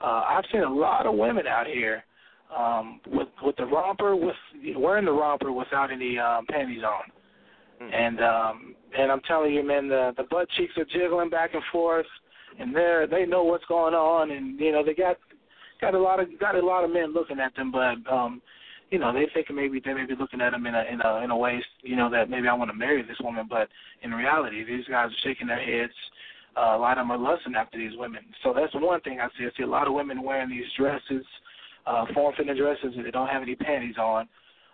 uh, 0.00 0.24
I've 0.28 0.44
seen 0.52 0.62
a 0.62 0.72
lot 0.72 1.06
of 1.06 1.14
women 1.14 1.46
out 1.46 1.66
here 1.66 2.04
um, 2.56 3.00
with 3.06 3.28
with 3.42 3.56
the 3.56 3.66
romper, 3.66 4.16
with 4.16 4.36
wearing 4.76 5.04
the 5.04 5.12
romper 5.12 5.52
without 5.52 5.90
any 5.92 6.18
um, 6.18 6.46
panties 6.46 6.82
on. 6.82 7.10
Mm-hmm. 7.82 7.94
And 7.94 8.20
um 8.20 8.74
and 8.98 9.10
I'm 9.10 9.20
telling 9.22 9.54
you, 9.54 9.66
man, 9.66 9.88
the 9.88 10.12
the 10.16 10.24
butt 10.24 10.48
cheeks 10.56 10.74
are 10.76 10.84
jiggling 10.84 11.30
back 11.30 11.54
and 11.54 11.62
forth, 11.72 12.06
and 12.58 12.74
they're 12.74 13.06
they 13.06 13.24
know 13.24 13.44
what's 13.44 13.64
going 13.66 13.94
on, 13.94 14.30
and 14.30 14.58
you 14.60 14.72
know 14.72 14.84
they 14.84 14.94
got 14.94 15.16
got 15.80 15.94
a 15.94 15.98
lot 15.98 16.20
of 16.20 16.28
got 16.38 16.54
a 16.54 16.64
lot 16.64 16.84
of 16.84 16.92
men 16.92 17.12
looking 17.12 17.40
at 17.40 17.54
them, 17.56 17.72
but 17.72 17.96
um, 18.12 18.40
you 18.92 18.98
know 18.98 19.12
they 19.12 19.26
think 19.32 19.48
maybe 19.50 19.80
they 19.84 19.94
may 19.94 20.04
be 20.04 20.14
looking 20.14 20.40
at 20.42 20.50
them 20.50 20.66
in 20.66 20.74
a 20.74 20.84
in 20.92 21.00
a 21.00 21.24
in 21.24 21.30
a 21.30 21.36
way, 21.36 21.64
you 21.82 21.96
know 21.96 22.10
that 22.10 22.28
maybe 22.28 22.46
I 22.46 22.54
want 22.54 22.70
to 22.70 22.76
marry 22.76 23.02
this 23.02 23.16
woman, 23.20 23.46
but 23.48 23.68
in 24.02 24.12
reality, 24.12 24.64
these 24.64 24.84
guys 24.84 25.08
are 25.08 25.22
shaking 25.24 25.46
their 25.46 25.58
heads. 25.58 25.94
Uh, 26.56 26.76
a 26.76 26.78
lot 26.78 26.98
of 26.98 27.08
them 27.08 27.10
are 27.10 27.18
lusting 27.18 27.54
after 27.54 27.78
these 27.78 27.96
women. 27.96 28.20
So 28.44 28.52
that's 28.54 28.74
one 28.74 29.00
thing 29.00 29.18
I 29.20 29.28
see. 29.38 29.46
I 29.46 29.50
see 29.56 29.62
a 29.62 29.66
lot 29.66 29.88
of 29.88 29.94
women 29.94 30.22
wearing 30.22 30.50
these 30.50 30.66
dresses, 30.78 31.24
uh, 31.86 32.04
form-fitting 32.12 32.54
dresses, 32.54 32.92
and 32.94 33.06
they 33.06 33.10
don't 33.10 33.28
have 33.28 33.40
any 33.40 33.54
panties 33.54 33.96
on. 33.96 34.28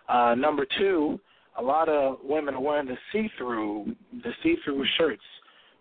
Uh, 0.08 0.34
number 0.34 0.66
two, 0.76 1.20
a 1.56 1.62
lot 1.62 1.88
of 1.88 2.18
women 2.24 2.54
are 2.54 2.60
wearing 2.60 2.88
the 2.88 2.96
see-through 3.12 3.94
the 4.24 4.32
see-through 4.42 4.84
shirts 4.98 5.22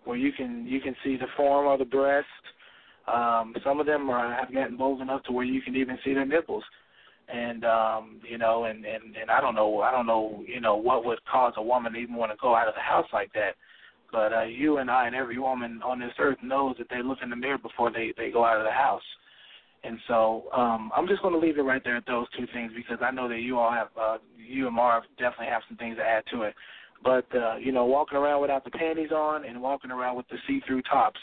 where 0.06 0.18
you 0.18 0.32
can 0.32 0.68
you 0.68 0.80
can 0.80 0.96
see 1.04 1.18
the 1.18 1.28
form 1.36 1.68
of 1.68 1.80
the 1.80 1.86
breast. 1.86 2.28
Um, 3.08 3.56
some 3.64 3.80
of 3.80 3.88
them 3.88 4.10
are 4.12 4.36
have 4.36 4.54
gotten 4.54 4.78
bold 4.78 5.02
enough 5.02 5.24
to 5.24 5.32
where 5.32 5.46
you 5.46 5.62
can 5.62 5.76
even 5.76 5.98
see 6.06 6.14
their 6.14 6.26
nipples. 6.26 6.64
And 7.28 7.66
um, 7.66 8.22
you 8.30 8.38
know, 8.38 8.66
and, 8.66 8.86
and 8.86 9.16
and 9.20 9.30
I 9.30 9.42
don't 9.42 9.56
know, 9.56 9.82
I 9.82 9.92
don't 9.92 10.08
know, 10.08 10.44
you 10.48 10.62
know, 10.62 10.78
what 10.78 11.06
would 11.06 11.20
cause 11.26 11.54
a 11.58 11.62
woman 11.62 11.94
to 11.94 12.00
even 12.00 12.16
want 12.16 12.32
to 12.32 12.38
go 12.42 12.56
out 12.56 12.70
of 12.70 12.76
the 12.76 12.82
house 12.82 13.08
like 13.12 13.34
that. 13.34 13.56
But 14.12 14.32
uh, 14.32 14.44
you 14.44 14.78
and 14.78 14.90
I 14.90 15.08
and 15.08 15.16
every 15.16 15.38
woman 15.38 15.82
on 15.84 16.00
this 16.00 16.14
earth 16.20 16.38
knows 16.42 16.76
that 16.78 16.88
they 16.90 17.04
look 17.04 17.18
in 17.22 17.30
the 17.30 17.36
mirror 17.36 17.58
before 17.58 17.92
they 17.92 18.14
they 18.18 18.32
go 18.32 18.46
out 18.46 18.58
of 18.58 18.64
the 18.64 18.72
house. 18.72 19.04
And 19.84 20.00
so 20.08 20.46
um, 20.54 20.92
I'm 20.96 21.08
just 21.08 21.22
going 21.22 21.34
to 21.34 21.40
leave 21.40 21.58
it 21.58 21.62
right 21.62 21.82
there 21.84 21.98
at 21.98 22.06
those 22.08 22.28
two 22.38 22.48
things 22.54 22.72
because 22.76 22.98
I 23.02 23.12
know 23.12 23.30
that 23.30 23.40
you 23.40 23.60
all 23.60 23.72
have, 23.72 23.88
uh, 24.00 24.18
you 24.36 24.68
and 24.68 24.76
Marv 24.76 25.04
definitely 25.18 25.48
have 25.48 25.62
some 25.68 25.78
things 25.78 25.98
to 25.98 26.04
add 26.04 26.24
to 26.32 26.44
it. 26.44 26.56
But 27.04 27.26
uh, 27.36 27.58
you 27.58 27.72
know, 27.72 27.86
walking 27.86 28.18
around 28.18 28.42
without 28.42 28.64
the 28.64 28.72
panties 28.72 29.12
on 29.12 29.46
and 29.46 29.62
walking 29.62 29.92
around 29.92 30.18
with 30.18 30.28
the 30.30 30.38
see-through 30.48 30.82
tops, 30.84 31.20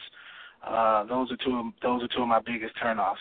uh, 0.66 1.05
those 1.05 1.32
are 1.32 1.36
two. 1.44 1.57
Of, 1.57 1.66
those 1.82 2.02
are 2.02 2.09
two 2.09 2.22
of 2.22 2.28
my 2.28 2.40
biggest 2.40 2.74
turnoffs. 2.82 3.16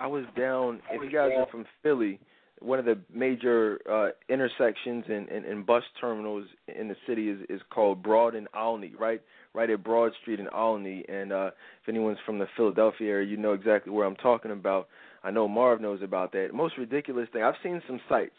I 0.00 0.06
was 0.06 0.24
down. 0.36 0.80
If 0.90 1.02
you 1.02 1.10
guys 1.10 1.32
are 1.36 1.46
from 1.50 1.64
Philly, 1.82 2.20
one 2.60 2.78
of 2.78 2.84
the 2.84 2.98
major 3.12 3.78
uh, 3.90 4.08
intersections 4.28 5.04
and, 5.08 5.28
and, 5.28 5.44
and 5.44 5.64
bus 5.64 5.82
terminals 6.00 6.46
in 6.74 6.88
the 6.88 6.96
city 7.06 7.28
is, 7.28 7.38
is 7.48 7.60
called 7.70 8.02
Broad 8.02 8.34
and 8.34 8.48
Olney, 8.56 8.92
right? 8.98 9.20
Right 9.54 9.70
at 9.70 9.84
Broad 9.84 10.12
Street 10.22 10.40
in 10.40 10.48
Olney. 10.52 11.04
And 11.08 11.32
uh, 11.32 11.50
if 11.82 11.88
anyone's 11.88 12.18
from 12.26 12.38
the 12.38 12.46
Philadelphia 12.56 13.10
area, 13.10 13.28
you 13.28 13.36
know 13.36 13.52
exactly 13.52 13.92
where 13.92 14.06
I'm 14.06 14.16
talking 14.16 14.50
about. 14.50 14.88
I 15.22 15.30
know 15.30 15.48
Marv 15.48 15.80
knows 15.80 16.00
about 16.02 16.32
that. 16.32 16.50
Most 16.52 16.78
ridiculous 16.78 17.28
thing. 17.32 17.42
I've 17.42 17.54
seen 17.62 17.82
some 17.86 18.00
sites, 18.08 18.36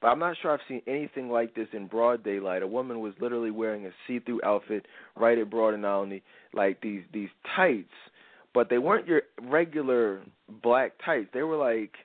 but 0.00 0.08
I'm 0.08 0.18
not 0.18 0.36
sure 0.40 0.52
I've 0.52 0.60
seen 0.68 0.82
anything 0.86 1.30
like 1.30 1.54
this 1.54 1.68
in 1.72 1.86
broad 1.86 2.22
daylight. 2.22 2.62
A 2.62 2.66
woman 2.66 3.00
was 3.00 3.14
literally 3.20 3.50
wearing 3.50 3.86
a 3.86 3.90
see-through 4.06 4.40
outfit 4.44 4.86
right 5.16 5.38
at 5.38 5.50
Broad 5.50 5.74
and 5.74 5.84
Olney, 5.86 6.22
like 6.52 6.80
these 6.80 7.02
these 7.12 7.30
tights, 7.56 7.88
but 8.54 8.70
they 8.70 8.78
weren't 8.78 9.06
your 9.06 9.22
regular 9.42 10.22
black 10.62 10.92
tights. 11.04 11.28
They 11.32 11.42
were 11.42 11.56
like– 11.56 11.92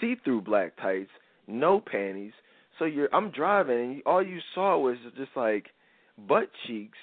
see-through 0.00 0.42
black 0.42 0.76
tights, 0.76 1.10
no 1.46 1.80
panties. 1.80 2.32
So 2.78 2.84
you're 2.84 3.14
I'm 3.14 3.30
driving 3.30 3.78
and 3.78 4.02
all 4.04 4.22
you 4.22 4.38
saw 4.54 4.78
was 4.78 4.96
just 5.16 5.30
like 5.34 5.66
butt 6.28 6.50
cheeks. 6.66 6.98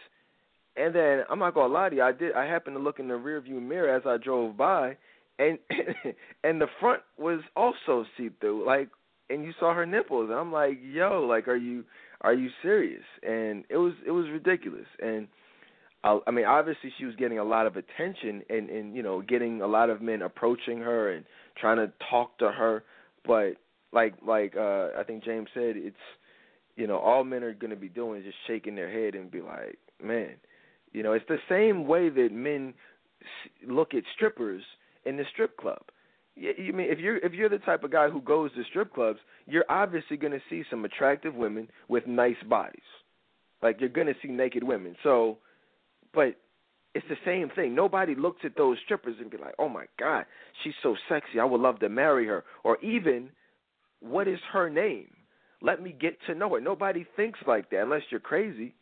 And 0.75 0.93
then 0.93 1.23
I'm 1.29 1.39
not 1.39 1.53
gonna 1.53 1.73
lie 1.73 1.89
to 1.89 1.95
you, 1.95 2.03
I 2.03 2.11
did 2.11 2.33
I 2.33 2.45
happened 2.45 2.75
to 2.75 2.81
look 2.81 2.99
in 2.99 3.07
the 3.07 3.15
rearview 3.15 3.61
mirror 3.61 3.95
as 3.95 4.03
I 4.05 4.17
drove 4.17 4.57
by 4.57 4.97
and 5.39 5.57
and 6.43 6.61
the 6.61 6.67
front 6.79 7.01
was 7.17 7.41
also 7.55 8.05
see 8.17 8.29
through, 8.39 8.65
like 8.65 8.89
and 9.29 9.43
you 9.43 9.53
saw 9.59 9.73
her 9.73 9.85
nipples 9.85 10.29
and 10.29 10.37
I'm 10.37 10.51
like, 10.51 10.79
yo, 10.81 11.25
like 11.27 11.47
are 11.47 11.55
you 11.55 11.83
are 12.21 12.33
you 12.33 12.49
serious? 12.61 13.03
And 13.23 13.63
it 13.69 13.77
was 13.77 13.93
it 14.05 14.11
was 14.11 14.27
ridiculous. 14.31 14.87
And 15.01 15.27
I, 16.03 16.19
I 16.27 16.31
mean, 16.31 16.45
obviously 16.45 16.91
she 16.97 17.05
was 17.05 17.15
getting 17.15 17.39
a 17.39 17.43
lot 17.43 17.67
of 17.67 17.75
attention 17.77 18.43
and 18.49 18.69
and 18.69 18.95
you 18.95 19.03
know 19.03 19.21
getting 19.21 19.61
a 19.61 19.67
lot 19.67 19.89
of 19.89 20.01
men 20.01 20.21
approaching 20.21 20.79
her 20.79 21.11
and 21.11 21.25
trying 21.59 21.77
to 21.77 21.91
talk 22.09 22.37
to 22.39 22.51
her, 22.51 22.83
but 23.25 23.53
like 23.91 24.15
like 24.25 24.55
uh 24.55 24.89
I 24.97 25.03
think 25.05 25.23
James 25.23 25.47
said, 25.53 25.75
it's 25.75 25.95
you 26.75 26.87
know 26.87 26.97
all 26.97 27.23
men 27.23 27.43
are 27.43 27.53
going 27.53 27.71
to 27.71 27.75
be 27.75 27.89
doing 27.89 28.19
is 28.19 28.25
just 28.25 28.37
shaking 28.47 28.75
their 28.75 28.91
head 28.91 29.15
and 29.15 29.31
be 29.31 29.41
like, 29.41 29.77
man, 30.03 30.35
you 30.91 31.03
know, 31.03 31.13
it's 31.13 31.27
the 31.27 31.39
same 31.49 31.87
way 31.87 32.09
that 32.09 32.29
men 32.31 32.73
look 33.67 33.93
at 33.93 34.03
strippers 34.15 34.63
in 35.05 35.17
the 35.17 35.23
strip 35.31 35.57
club. 35.57 35.81
You 36.35 36.73
mean 36.73 36.87
if 36.89 36.99
you're 36.99 37.17
if 37.17 37.33
you're 37.33 37.49
the 37.49 37.59
type 37.59 37.83
of 37.83 37.91
guy 37.91 38.09
who 38.09 38.21
goes 38.21 38.51
to 38.55 38.63
strip 38.69 38.93
clubs, 38.93 39.19
you're 39.45 39.65
obviously 39.69 40.17
going 40.17 40.33
to 40.33 40.41
see 40.49 40.63
some 40.69 40.83
attractive 40.83 41.35
women 41.35 41.67
with 41.87 42.07
nice 42.07 42.41
bodies. 42.49 42.81
Like 43.61 43.79
you're 43.79 43.89
going 43.89 44.07
to 44.07 44.15
see 44.21 44.29
naked 44.29 44.63
women. 44.63 44.95
So, 45.03 45.37
but 46.13 46.35
it's 46.93 47.05
the 47.09 47.17
same 47.25 47.49
thing. 47.49 47.73
Nobody 47.73 48.13
looks 48.15 48.41
at 48.45 48.55
those 48.55 48.77
strippers 48.85 49.15
and 49.19 49.29
be 49.29 49.37
like, 49.37 49.55
"Oh 49.57 49.69
my 49.69 49.85
God, 49.97 50.25
she's 50.63 50.75
so 50.83 50.95
sexy. 51.09 51.39
I 51.39 51.45
would 51.45 51.61
love 51.61 51.79
to 51.79 51.89
marry 51.89 52.25
her." 52.27 52.43
Or 52.63 52.77
even, 52.81 53.31
"What 53.99 54.27
is 54.27 54.39
her 54.51 54.69
name? 54.69 55.15
Let 55.61 55.81
me 55.81 55.91
get 55.91 56.21
to 56.27 56.35
know 56.35 56.49
her." 56.53 56.61
Nobody 56.61 57.03
thinks 57.15 57.39
like 57.47 57.69
that 57.69 57.81
unless 57.81 58.03
you're 58.11 58.19
crazy, 58.19 58.75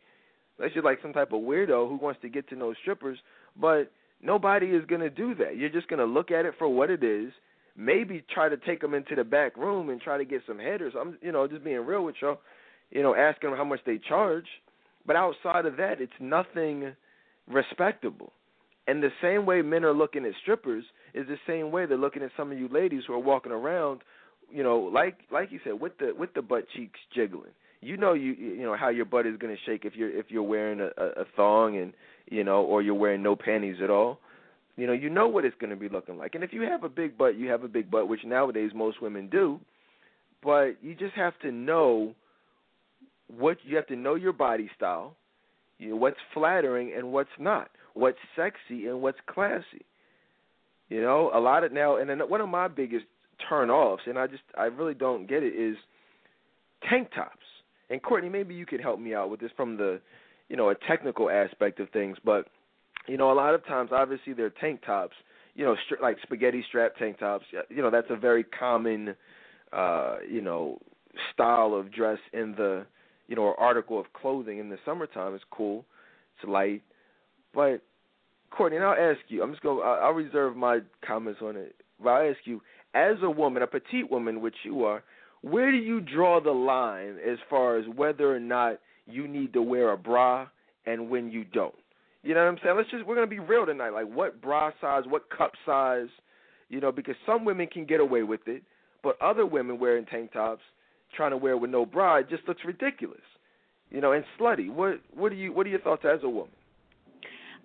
unless 0.58 0.74
you're 0.74 0.84
like 0.84 1.00
some 1.00 1.12
type 1.12 1.32
of 1.32 1.40
weirdo 1.40 1.88
who 1.88 1.96
wants 1.96 2.20
to 2.20 2.28
get 2.28 2.48
to 2.48 2.56
know 2.56 2.74
strippers. 2.74 3.18
But 3.56 3.90
nobody 4.20 4.74
is 4.74 4.84
gonna 4.84 5.10
do 5.10 5.34
that. 5.36 5.56
You're 5.56 5.70
just 5.70 5.88
gonna 5.88 6.04
look 6.04 6.30
at 6.30 6.44
it 6.44 6.54
for 6.58 6.68
what 6.68 6.90
it 6.90 7.02
is. 7.02 7.32
Maybe 7.74 8.20
try 8.28 8.50
to 8.50 8.58
take 8.58 8.80
them 8.80 8.92
into 8.92 9.14
the 9.14 9.24
back 9.24 9.56
room 9.56 9.88
and 9.88 9.98
try 9.98 10.18
to 10.18 10.24
get 10.26 10.44
some 10.46 10.58
headers. 10.58 10.94
I'm, 10.94 11.16
you 11.22 11.32
know, 11.32 11.46
just 11.48 11.64
being 11.64 11.86
real 11.86 12.04
with 12.04 12.20
y'all. 12.20 12.40
You 12.90 13.02
know, 13.02 13.14
asking 13.14 13.48
them 13.48 13.56
how 13.56 13.64
much 13.64 13.80
they 13.86 13.96
charge. 13.96 14.46
But 15.06 15.16
outside 15.16 15.64
of 15.64 15.78
that, 15.78 16.00
it's 16.00 16.12
nothing 16.20 16.94
respectable. 17.50 18.32
And 18.86 19.02
the 19.02 19.10
same 19.22 19.46
way 19.46 19.62
men 19.62 19.84
are 19.84 19.92
looking 19.92 20.24
at 20.24 20.32
strippers 20.42 20.84
is 21.14 21.26
the 21.28 21.38
same 21.46 21.70
way 21.70 21.86
they're 21.86 21.96
looking 21.96 22.22
at 22.22 22.30
some 22.36 22.50
of 22.50 22.58
you 22.58 22.68
ladies 22.68 23.04
who 23.06 23.12
are 23.14 23.18
walking 23.18 23.52
around, 23.52 24.00
you 24.50 24.62
know, 24.62 24.78
like 24.78 25.18
like 25.30 25.52
you 25.52 25.60
said, 25.64 25.80
with 25.80 25.96
the 25.98 26.12
with 26.18 26.34
the 26.34 26.42
butt 26.42 26.64
cheeks 26.74 26.98
jiggling. 27.14 27.52
You 27.80 27.96
know 27.96 28.12
you 28.12 28.32
you 28.32 28.62
know 28.62 28.76
how 28.76 28.88
your 28.88 29.04
butt 29.04 29.26
is 29.26 29.36
going 29.38 29.54
to 29.54 29.60
shake 29.64 29.84
if 29.84 29.94
you're 29.94 30.10
if 30.10 30.26
you're 30.30 30.42
wearing 30.42 30.80
a, 30.80 30.90
a 30.96 31.24
thong 31.36 31.76
and 31.76 31.92
you 32.30 32.44
know 32.44 32.62
or 32.62 32.82
you're 32.82 32.94
wearing 32.94 33.22
no 33.22 33.36
panties 33.36 33.76
at 33.82 33.90
all. 33.90 34.18
You 34.76 34.86
know 34.86 34.92
you 34.92 35.10
know 35.10 35.28
what 35.28 35.44
it's 35.44 35.56
going 35.60 35.70
to 35.70 35.76
be 35.76 35.88
looking 35.88 36.18
like. 36.18 36.34
And 36.34 36.42
if 36.42 36.52
you 36.52 36.62
have 36.62 36.82
a 36.82 36.88
big 36.88 37.16
butt, 37.16 37.36
you 37.36 37.48
have 37.50 37.62
a 37.62 37.68
big 37.68 37.90
butt, 37.90 38.08
which 38.08 38.24
nowadays 38.24 38.72
most 38.74 39.00
women 39.00 39.28
do. 39.28 39.60
But 40.42 40.72
you 40.82 40.94
just 40.94 41.14
have 41.14 41.38
to 41.40 41.52
know 41.52 42.14
what 43.36 43.58
you 43.64 43.76
have 43.76 43.86
to 43.86 43.96
know 43.96 44.14
your 44.14 44.32
body 44.32 44.70
style, 44.76 45.14
you 45.82 45.90
know, 45.90 45.96
what's 45.96 46.16
flattering 46.32 46.92
and 46.96 47.12
what's 47.12 47.30
not, 47.38 47.70
what's 47.94 48.18
sexy 48.36 48.86
and 48.86 49.02
what's 49.02 49.18
classy. 49.26 49.84
You 50.88 51.00
know, 51.00 51.30
a 51.34 51.40
lot 51.40 51.64
of 51.64 51.72
now, 51.72 51.96
and 51.96 52.08
then 52.08 52.20
one 52.20 52.40
of 52.40 52.48
my 52.48 52.68
biggest 52.68 53.06
turn 53.48 53.70
offs, 53.70 54.02
and 54.06 54.18
I 54.18 54.26
just 54.26 54.42
I 54.56 54.64
really 54.64 54.94
don't 54.94 55.26
get 55.28 55.42
it, 55.42 55.54
is 55.54 55.76
tank 56.88 57.08
tops. 57.14 57.38
And 57.90 58.02
Courtney, 58.02 58.28
maybe 58.28 58.54
you 58.54 58.66
could 58.66 58.80
help 58.80 59.00
me 59.00 59.14
out 59.14 59.28
with 59.30 59.40
this 59.40 59.50
from 59.56 59.76
the, 59.76 60.00
you 60.48 60.56
know, 60.56 60.70
a 60.70 60.74
technical 60.74 61.28
aspect 61.28 61.80
of 61.80 61.90
things. 61.90 62.16
But, 62.24 62.46
you 63.06 63.16
know, 63.16 63.32
a 63.32 63.34
lot 63.34 63.54
of 63.54 63.66
times, 63.66 63.90
obviously, 63.92 64.32
they're 64.32 64.50
tank 64.50 64.80
tops. 64.84 65.16
You 65.54 65.64
know, 65.64 65.74
stri- 65.74 66.00
like 66.00 66.16
spaghetti 66.22 66.64
strap 66.68 66.96
tank 66.96 67.18
tops. 67.18 67.44
You 67.68 67.82
know, 67.82 67.90
that's 67.90 68.06
a 68.08 68.16
very 68.16 68.44
common, 68.44 69.14
uh, 69.72 70.16
you 70.30 70.40
know, 70.40 70.78
style 71.32 71.74
of 71.74 71.92
dress 71.92 72.18
in 72.32 72.52
the, 72.52 72.86
you 73.28 73.36
know, 73.36 73.42
or 73.42 73.60
article 73.60 73.98
of 73.98 74.12
clothing 74.12 74.58
in 74.58 74.68
the 74.68 74.78
summertime. 74.84 75.34
It's 75.34 75.44
cool. 75.50 75.84
It's 76.36 76.48
light. 76.48 76.82
But 77.54 77.82
Courtney, 78.50 78.76
and 78.76 78.84
I'll 78.84 79.12
ask 79.12 79.20
you. 79.28 79.42
I'm 79.42 79.50
just 79.50 79.62
going. 79.62 79.82
I'll 79.84 80.12
reserve 80.12 80.56
my 80.56 80.80
comments 81.06 81.40
on 81.42 81.56
it. 81.56 81.74
But 82.02 82.10
I'll 82.10 82.30
ask 82.30 82.40
you, 82.44 82.60
as 82.94 83.16
a 83.22 83.30
woman, 83.30 83.62
a 83.62 83.66
petite 83.66 84.10
woman, 84.10 84.40
which 84.40 84.56
you 84.64 84.84
are, 84.84 85.02
where 85.42 85.70
do 85.70 85.76
you 85.76 86.00
draw 86.00 86.40
the 86.40 86.50
line 86.50 87.16
as 87.26 87.38
far 87.50 87.76
as 87.78 87.84
whether 87.94 88.34
or 88.34 88.40
not 88.40 88.78
you 89.06 89.26
need 89.26 89.52
to 89.54 89.62
wear 89.62 89.90
a 89.92 89.96
bra 89.96 90.46
and 90.86 91.10
when 91.10 91.30
you 91.30 91.44
don't? 91.44 91.74
You 92.22 92.34
know 92.34 92.40
what 92.40 92.50
I'm 92.50 92.58
saying? 92.62 92.76
Let's 92.76 92.90
just 92.90 93.06
we're 93.06 93.16
gonna 93.16 93.26
be 93.26 93.40
real 93.40 93.66
tonight. 93.66 93.90
Like 93.90 94.06
what 94.06 94.40
bra 94.40 94.70
size, 94.80 95.02
what 95.08 95.28
cup 95.30 95.52
size, 95.66 96.08
you 96.68 96.80
know, 96.80 96.92
because 96.92 97.16
some 97.26 97.44
women 97.44 97.66
can 97.66 97.84
get 97.84 98.00
away 98.00 98.22
with 98.22 98.46
it, 98.46 98.62
but 99.02 99.20
other 99.20 99.44
women 99.44 99.78
wearing 99.78 100.06
tank 100.06 100.32
tops, 100.32 100.62
trying 101.14 101.30
to 101.30 101.36
wear 101.36 101.56
with 101.56 101.70
no 101.70 101.86
bra, 101.86 102.16
it 102.16 102.28
just 102.28 102.46
looks 102.48 102.62
ridiculous. 102.64 103.20
You 103.90 104.00
know, 104.00 104.12
and 104.12 104.24
slutty. 104.40 104.72
What 104.72 105.00
what 105.14 105.30
do 105.30 105.36
you 105.36 105.52
what 105.52 105.66
are 105.66 105.70
your 105.70 105.80
thoughts 105.80 106.04
as 106.04 106.20
a 106.22 106.28
woman? 106.28 106.52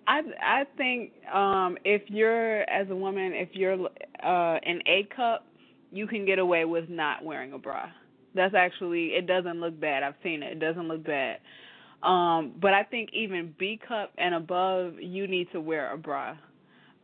I 0.06 0.20
I 0.42 0.64
think 0.76 1.12
um 1.32 1.78
if 1.84 2.02
you're 2.08 2.68
as 2.68 2.88
a 2.90 2.96
woman, 2.96 3.32
if 3.34 3.50
you're 3.52 3.74
uh 3.74 4.58
an 4.64 4.80
A 4.86 5.06
cup, 5.14 5.46
you 5.90 6.06
can 6.06 6.26
get 6.26 6.38
away 6.38 6.64
with 6.64 6.88
not 6.88 7.24
wearing 7.24 7.52
a 7.52 7.58
bra. 7.58 7.86
That's 8.34 8.54
actually 8.54 9.08
it 9.08 9.26
doesn't 9.26 9.60
look 9.60 9.78
bad. 9.80 10.02
I've 10.02 10.14
seen 10.22 10.42
it. 10.42 10.52
It 10.52 10.60
doesn't 10.60 10.88
look 10.88 11.04
bad. 11.04 11.38
Um 12.02 12.54
but 12.60 12.74
I 12.74 12.84
think 12.84 13.10
even 13.12 13.54
B 13.58 13.78
cup 13.86 14.12
and 14.18 14.34
above, 14.34 14.94
you 14.98 15.26
need 15.26 15.48
to 15.52 15.60
wear 15.60 15.92
a 15.92 15.98
bra. 15.98 16.36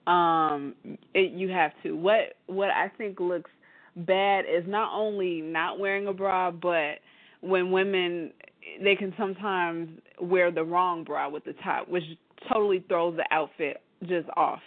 Um 0.06 0.74
it, 1.14 1.32
you 1.32 1.48
have 1.48 1.72
to. 1.82 1.92
What 1.92 2.36
what 2.46 2.70
I 2.70 2.90
think 2.96 3.20
looks 3.20 3.50
bad 3.96 4.44
is 4.44 4.64
not 4.66 4.92
only 4.94 5.40
not 5.40 5.78
wearing 5.78 6.06
a 6.06 6.12
bra, 6.12 6.50
but 6.50 6.98
when 7.40 7.70
women 7.70 8.32
they 8.82 8.96
can 8.96 9.12
sometimes 9.18 9.88
wear 10.20 10.50
the 10.50 10.64
wrong 10.64 11.04
bra 11.04 11.28
with 11.28 11.44
the 11.44 11.52
top, 11.64 11.88
which 11.88 12.04
totally 12.52 12.84
throws 12.88 13.16
the 13.16 13.26
outfit 13.30 13.82
just 14.02 14.28
off. 14.36 14.60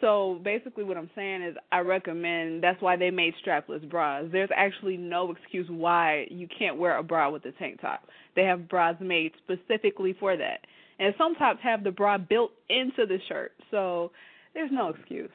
So 0.00 0.40
basically, 0.42 0.84
what 0.84 0.96
I'm 0.96 1.10
saying 1.14 1.42
is, 1.42 1.56
I 1.70 1.80
recommend. 1.80 2.62
That's 2.62 2.80
why 2.80 2.96
they 2.96 3.10
made 3.10 3.34
strapless 3.44 3.88
bras. 3.90 4.26
There's 4.32 4.48
actually 4.56 4.96
no 4.96 5.30
excuse 5.30 5.66
why 5.68 6.26
you 6.30 6.48
can't 6.58 6.78
wear 6.78 6.96
a 6.96 7.02
bra 7.02 7.30
with 7.30 7.44
a 7.44 7.52
tank 7.52 7.80
top. 7.80 8.04
They 8.34 8.44
have 8.44 8.68
bras 8.68 8.96
made 9.00 9.32
specifically 9.44 10.16
for 10.18 10.36
that, 10.36 10.60
and 10.98 11.14
some 11.18 11.34
tops 11.34 11.58
have 11.62 11.84
the 11.84 11.90
bra 11.90 12.16
built 12.16 12.52
into 12.70 13.04
the 13.06 13.18
shirt. 13.28 13.52
So 13.70 14.10
there's 14.54 14.70
no 14.72 14.88
excuse. 14.88 15.30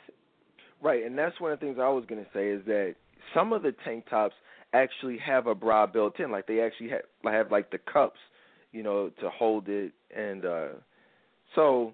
Right, 0.82 1.04
and 1.04 1.18
that's 1.18 1.40
one 1.40 1.52
of 1.52 1.60
the 1.60 1.66
things 1.66 1.78
I 1.80 1.88
was 1.90 2.06
going 2.08 2.24
to 2.24 2.30
say 2.34 2.50
is 2.50 2.66
that 2.66 2.96
some 3.34 3.54
of 3.54 3.64
the 3.64 3.74
tank 3.84 4.06
tops 4.10 4.36
actually 4.74 5.18
have 5.18 5.48
a 5.48 5.56
bra 5.56 5.86
built 5.86 6.20
in, 6.20 6.32
like 6.32 6.48
they 6.48 6.62
actually 6.62 6.90
have 6.90 7.02
have 7.24 7.52
like 7.52 7.72
the 7.72 7.80
cups, 7.80 8.20
you 8.72 8.84
know, 8.84 9.10
to 9.22 9.30
hold 9.30 9.68
it 9.68 9.92
and. 10.16 10.46
uh 10.46 10.68
so, 11.54 11.94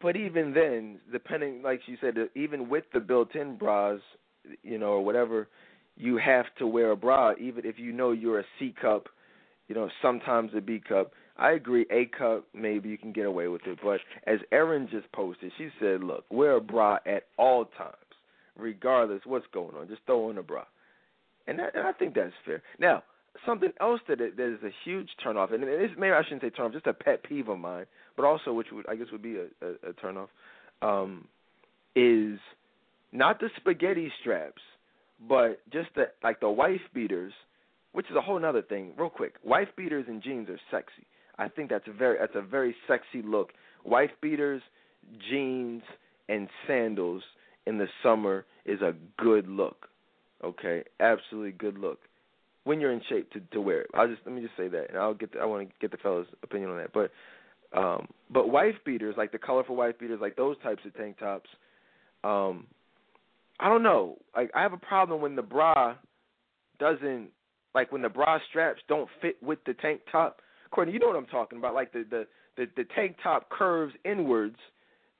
but 0.00 0.16
even 0.16 0.54
then, 0.54 1.00
depending, 1.12 1.60
like 1.62 1.80
you 1.86 1.96
said, 2.00 2.14
even 2.34 2.68
with 2.68 2.84
the 2.94 3.00
built-in 3.00 3.56
bras, 3.56 4.00
you 4.62 4.78
know, 4.78 4.92
or 4.92 5.04
whatever, 5.04 5.48
you 5.96 6.16
have 6.16 6.46
to 6.58 6.66
wear 6.66 6.92
a 6.92 6.96
bra, 6.96 7.32
even 7.38 7.66
if 7.66 7.78
you 7.78 7.92
know 7.92 8.12
you're 8.12 8.40
a 8.40 8.44
C 8.58 8.74
cup, 8.80 9.08
you 9.68 9.74
know, 9.74 9.90
sometimes 10.00 10.52
a 10.56 10.60
B 10.62 10.80
cup. 10.88 11.12
I 11.36 11.52
agree, 11.52 11.86
A 11.90 12.06
cup 12.16 12.46
maybe 12.54 12.88
you 12.88 12.96
can 12.96 13.12
get 13.12 13.26
away 13.26 13.48
with 13.48 13.62
it, 13.66 13.78
but 13.82 14.00
as 14.26 14.38
Erin 14.50 14.88
just 14.90 15.10
posted, 15.12 15.52
she 15.58 15.68
said, 15.80 16.02
look, 16.02 16.24
wear 16.30 16.52
a 16.56 16.60
bra 16.60 16.98
at 17.06 17.24
all 17.36 17.66
times, 17.76 17.94
regardless 18.60 19.22
what's 19.24 19.46
going 19.52 19.74
on. 19.76 19.88
Just 19.88 20.02
throw 20.06 20.28
on 20.28 20.38
a 20.38 20.42
bra, 20.42 20.64
and, 21.46 21.58
that, 21.58 21.74
and 21.74 21.86
I 21.86 21.92
think 21.92 22.14
that's 22.14 22.32
fair. 22.44 22.62
Now, 22.78 23.02
something 23.46 23.70
else 23.80 24.00
that 24.08 24.18
that 24.18 24.54
is 24.54 24.62
a 24.62 24.70
huge 24.84 25.08
turnoff, 25.24 25.52
and 25.52 25.62
maybe 25.62 26.12
I 26.12 26.22
shouldn't 26.22 26.42
say 26.42 26.50
turnoff, 26.50 26.72
just 26.72 26.86
a 26.86 26.92
pet 26.92 27.22
peeve 27.22 27.48
of 27.48 27.58
mine, 27.58 27.86
but 28.16 28.24
also 28.24 28.52
which 28.52 28.68
would 28.72 28.88
I 28.88 28.96
guess 28.96 29.06
would 29.12 29.22
be 29.22 29.36
a, 29.36 29.46
a, 29.64 29.90
a 29.90 29.92
turnoff, 29.94 30.28
um, 30.82 31.26
is 31.94 32.38
not 33.12 33.40
the 33.40 33.48
spaghetti 33.56 34.12
straps, 34.20 34.62
but 35.28 35.60
just 35.72 35.88
the 35.94 36.04
like 36.22 36.40
the 36.40 36.50
wife 36.50 36.80
beaters, 36.94 37.32
which 37.92 38.06
is 38.10 38.16
a 38.16 38.20
whole 38.20 38.44
other 38.44 38.62
thing. 38.62 38.92
Real 38.96 39.10
quick, 39.10 39.34
wife 39.44 39.68
beaters 39.76 40.04
and 40.08 40.22
jeans 40.22 40.48
are 40.48 40.60
sexy. 40.70 41.06
I 41.38 41.48
think 41.48 41.70
that's 41.70 41.88
a 41.88 41.92
very 41.92 42.18
that's 42.18 42.36
a 42.36 42.42
very 42.42 42.74
sexy 42.86 43.22
look. 43.22 43.50
Wife 43.84 44.10
beaters, 44.20 44.62
jeans, 45.30 45.82
and 46.28 46.48
sandals 46.66 47.22
in 47.66 47.78
the 47.78 47.86
summer 48.02 48.44
is 48.64 48.80
a 48.80 48.94
good 49.18 49.48
look. 49.48 49.88
Okay, 50.42 50.84
absolutely 51.00 51.52
good 51.52 51.78
look 51.78 51.98
when 52.64 52.80
you're 52.80 52.92
in 52.92 53.02
shape 53.08 53.30
to 53.32 53.40
to 53.52 53.60
wear 53.60 53.82
it. 53.82 53.90
I'll 53.94 54.08
just 54.08 54.22
let 54.24 54.34
me 54.34 54.42
just 54.42 54.56
say 54.56 54.68
that, 54.68 54.90
and 54.90 54.98
I'll 54.98 55.14
get 55.14 55.32
the, 55.32 55.40
I 55.40 55.44
want 55.44 55.68
to 55.68 55.74
get 55.80 55.90
the 55.90 55.96
fellas' 55.98 56.26
opinion 56.42 56.70
on 56.70 56.76
that. 56.78 56.92
But 56.92 57.10
um, 57.76 58.08
but 58.30 58.48
wife 58.48 58.74
beaters, 58.84 59.14
like 59.16 59.32
the 59.32 59.38
colorful 59.38 59.76
wife 59.76 59.98
beaters, 59.98 60.20
like 60.20 60.36
those 60.36 60.56
types 60.62 60.82
of 60.84 60.94
tank 60.96 61.18
tops, 61.18 61.48
um, 62.24 62.66
I 63.58 63.68
don't 63.68 63.82
know. 63.82 64.18
Like 64.36 64.50
I 64.54 64.62
have 64.62 64.72
a 64.72 64.78
problem 64.78 65.20
when 65.20 65.36
the 65.36 65.42
bra 65.42 65.96
doesn't 66.78 67.28
like 67.74 67.92
when 67.92 68.02
the 68.02 68.08
bra 68.08 68.38
straps 68.48 68.80
don't 68.88 69.08
fit 69.20 69.36
with 69.42 69.58
the 69.66 69.74
tank 69.74 70.00
top. 70.10 70.40
Courtney, 70.70 70.94
you 70.94 71.00
know 71.00 71.08
what 71.08 71.16
I'm 71.16 71.26
talking 71.26 71.58
about? 71.58 71.74
Like 71.74 71.92
the 71.92 72.04
the 72.08 72.26
the, 72.56 72.66
the 72.76 72.84
tank 72.94 73.16
top 73.22 73.48
curves 73.50 73.94
inwards, 74.04 74.56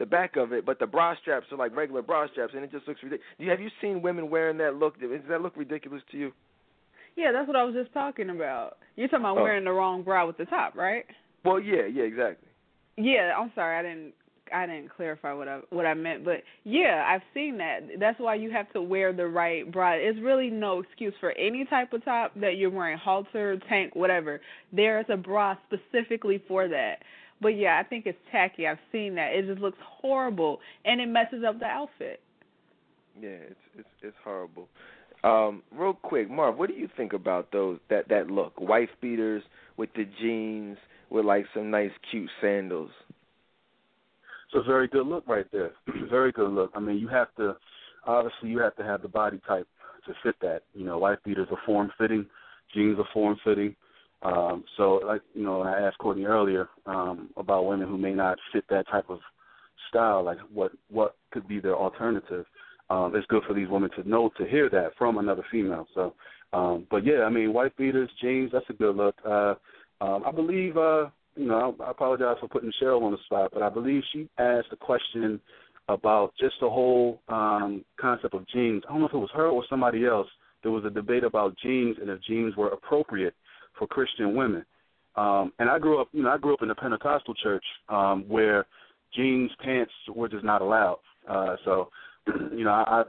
the 0.01 0.07
back 0.07 0.37
of 0.37 0.53
it, 0.53 0.65
but 0.67 0.81
the 0.81 0.87
bra 0.87 1.15
straps 1.21 1.47
are 1.53 1.59
like 1.59 1.77
regular 1.77 2.03
bra 2.03 2.27
straps, 2.33 2.55
and 2.57 2.65
it 2.65 2.73
just 2.73 2.89
looks 2.89 3.01
ridiculous. 3.03 3.25
Have 3.39 3.61
you 3.61 3.69
seen 3.81 4.03
women 4.03 4.31
wearing 4.31 4.57
that 4.59 4.75
look? 4.75 4.99
Does 4.99 5.11
that 5.29 5.43
look 5.43 5.57
ridiculous 5.57 6.03
to 6.11 6.17
you? 6.17 6.33
Yeah, 7.17 7.33
that's 7.33 7.47
what 7.47 7.57
I 7.57 7.63
was 7.65 7.75
just 7.75 7.93
talking 7.93 8.31
about. 8.31 8.79
You're 8.97 9.09
talking 9.09 9.25
about 9.27 9.37
oh. 9.37 9.43
wearing 9.43 9.65
the 9.65 9.73
wrong 9.73 10.03
bra 10.03 10.27
with 10.27 10.39
the 10.39 10.47
top, 10.47 10.75
right? 10.75 11.05
Well, 11.45 11.61
yeah, 11.61 11.87
yeah, 11.93 12.05
exactly. 12.05 12.49
Yeah, 12.97 13.33
I'm 13.39 13.53
sorry, 13.55 13.79
I 13.79 13.83
didn't 13.83 14.15
I 14.53 14.67
didn't 14.67 14.91
clarify 14.97 15.33
what 15.33 15.49
I 15.49 15.61
what 15.71 15.87
I 15.87 15.95
meant, 15.95 16.25
but 16.25 16.43
yeah, 16.65 17.05
I've 17.07 17.23
seen 17.35 17.59
that. 17.59 17.81
That's 17.99 18.19
why 18.19 18.35
you 18.37 18.51
have 18.51 18.73
to 18.73 18.83
wear 18.83 19.13
the 19.13 19.27
right 19.27 19.71
bra. 19.71 19.93
It's 19.93 20.19
really 20.21 20.51
no 20.51 20.81
excuse 20.81 21.15
for 21.21 21.33
any 21.33 21.67
type 21.67 21.93
of 21.93 22.05
top 22.05 22.33
that 22.41 22.57
you're 22.57 22.71
wearing, 22.71 22.99
halter, 22.99 23.59
tank, 23.69 23.95
whatever. 23.95 24.41
There's 24.73 25.07
a 25.09 25.17
bra 25.17 25.57
specifically 25.67 26.43
for 26.49 26.69
that. 26.69 26.97
But 27.41 27.57
yeah, 27.57 27.80
I 27.82 27.88
think 27.88 28.07
it's 28.07 28.18
tacky. 28.30 28.66
I've 28.66 28.78
seen 28.93 29.14
that. 29.14 29.32
It 29.32 29.47
just 29.47 29.61
looks 29.61 29.78
horrible 29.82 30.59
and 30.84 31.01
it 31.01 31.07
messes 31.07 31.45
up 31.47 31.59
the 31.59 31.66
outfit. 31.66 32.20
Yeah, 33.20 33.28
it's 33.28 33.61
it's 33.78 33.88
it's 34.03 34.16
horrible. 34.22 34.68
Um, 35.22 35.62
real 35.70 35.93
quick, 35.93 36.30
Marv, 36.30 36.57
what 36.57 36.68
do 36.68 36.74
you 36.74 36.88
think 36.97 37.12
about 37.12 37.53
those 37.53 37.78
that 37.91 38.09
that 38.09 38.30
look? 38.30 38.59
Wife 38.59 38.88
beaters 39.01 39.43
with 39.76 39.91
the 39.95 40.07
jeans 40.20 40.78
with 41.11 41.24
like 41.24 41.45
some 41.55 41.70
nice 41.70 41.91
cute 42.11 42.30
sandals. 42.41 42.91
It's 44.53 44.64
a 44.64 44.66
very 44.66 44.88
good 44.88 45.07
look 45.07 45.24
right 45.26 45.47
there. 45.53 45.72
very 46.11 46.32
good 46.32 46.51
look. 46.51 46.70
I 46.74 46.80
mean, 46.80 46.99
you 46.99 47.09
have 47.09 47.34
to 47.36 47.57
obviously 48.07 48.49
you 48.49 48.59
have 48.61 48.76
to 48.76 48.84
have 48.84 49.03
the 49.03 49.09
body 49.09 49.41
type 49.47 49.66
to 50.07 50.14
fit 50.22 50.36
that. 50.41 50.62
You 50.74 50.86
know, 50.86 50.99
wife 50.99 51.18
beaters 51.24 51.49
are 51.51 51.61
form 51.66 51.91
fitting, 51.99 52.26
jeans 52.74 52.99
are 52.99 53.09
form 53.12 53.36
fitting. 53.45 53.76
Um, 54.23 54.64
so 54.77 55.01
like 55.07 55.23
you 55.35 55.45
know, 55.45 55.62
I 55.62 55.81
asked 55.81 55.99
Courtney 55.99 56.25
earlier 56.25 56.68
um, 56.87 57.31
about 57.37 57.66
women 57.66 57.89
who 57.89 57.97
may 57.97 58.12
not 58.12 58.39
fit 58.53 58.64
that 58.68 58.89
type 58.89 59.09
of 59.09 59.18
style, 59.89 60.25
like 60.25 60.39
what 60.53 60.73
what 60.91 61.16
could 61.33 61.49
be 61.49 61.61
their 61.61 61.77
alternative 61.77 62.45
um, 62.91 63.14
it's 63.14 63.27
good 63.29 63.45
for 63.47 63.55
these 63.55 63.68
women 63.68 63.91
to 63.97 64.09
know 64.09 64.31
to 64.37 64.45
hear 64.47 64.68
that 64.68 64.91
from 64.99 65.18
another 65.18 65.45
female. 65.51 65.87
So, 65.95 66.14
um, 66.53 66.87
but 66.91 67.07
yeah, 67.07 67.23
I 67.23 67.31
mean, 67.31 67.53
white 67.53 67.77
beaters, 67.77 68.11
jeans, 68.21 68.51
that's 68.53 68.68
a 68.68 68.75
good 68.75 68.97
look. 68.97 69.14
Uh, 69.25 69.55
um, 70.01 70.25
I 70.27 70.33
believe, 70.33 70.77
uh, 70.77 71.07
you 71.37 71.47
know, 71.47 71.77
I, 71.81 71.85
I 71.85 71.91
apologize 71.93 72.37
for 72.41 72.49
putting 72.49 72.73
Cheryl 72.83 73.03
on 73.03 73.12
the 73.12 73.18
spot, 73.27 73.51
but 73.55 73.62
I 73.62 73.68
believe 73.68 74.03
she 74.12 74.29
asked 74.39 74.68
a 74.73 74.77
question 74.77 75.41
about 75.89 76.33
just 76.39 76.55
the 76.61 76.68
whole 76.68 77.21
um, 77.29 77.85
concept 78.01 78.35
of 78.35 78.47
jeans. 78.49 78.83
I 78.89 78.93
don't 78.93 79.01
know 79.01 79.09
if 79.09 79.14
it 79.14 79.18
was 79.18 79.31
her 79.35 79.49
or 79.49 79.64
somebody 79.71 80.05
else. 80.05 80.29
There 80.62 80.73
was 80.73 80.85
a 80.85 80.91
debate 80.91 81.25
about 81.25 81.57
jeans 81.62 81.97
and 82.01 82.11
if 82.11 82.21
jeans 82.23 82.57
were 82.57 82.68
appropriate 82.68 83.35
for 83.79 83.87
Christian 83.87 84.35
women. 84.35 84.64
Um, 85.16 85.53
and 85.59 85.68
I 85.68 85.79
grew 85.79 86.01
up, 86.01 86.09
you 86.12 86.23
know, 86.23 86.31
I 86.31 86.39
grew 86.39 86.55
up 86.55 86.62
in 86.62 86.71
a 86.71 86.75
Pentecostal 86.75 87.35
church 87.35 87.64
um, 87.89 88.25
where 88.29 88.66
jeans 89.14 89.51
pants 89.62 89.93
were 90.14 90.29
just 90.29 90.45
not 90.45 90.62
allowed. 90.62 90.99
Uh, 91.29 91.57
so 91.64 91.89
you 92.53 92.64
know, 92.64 92.71
I, 92.71 93.01
I 93.01 93.03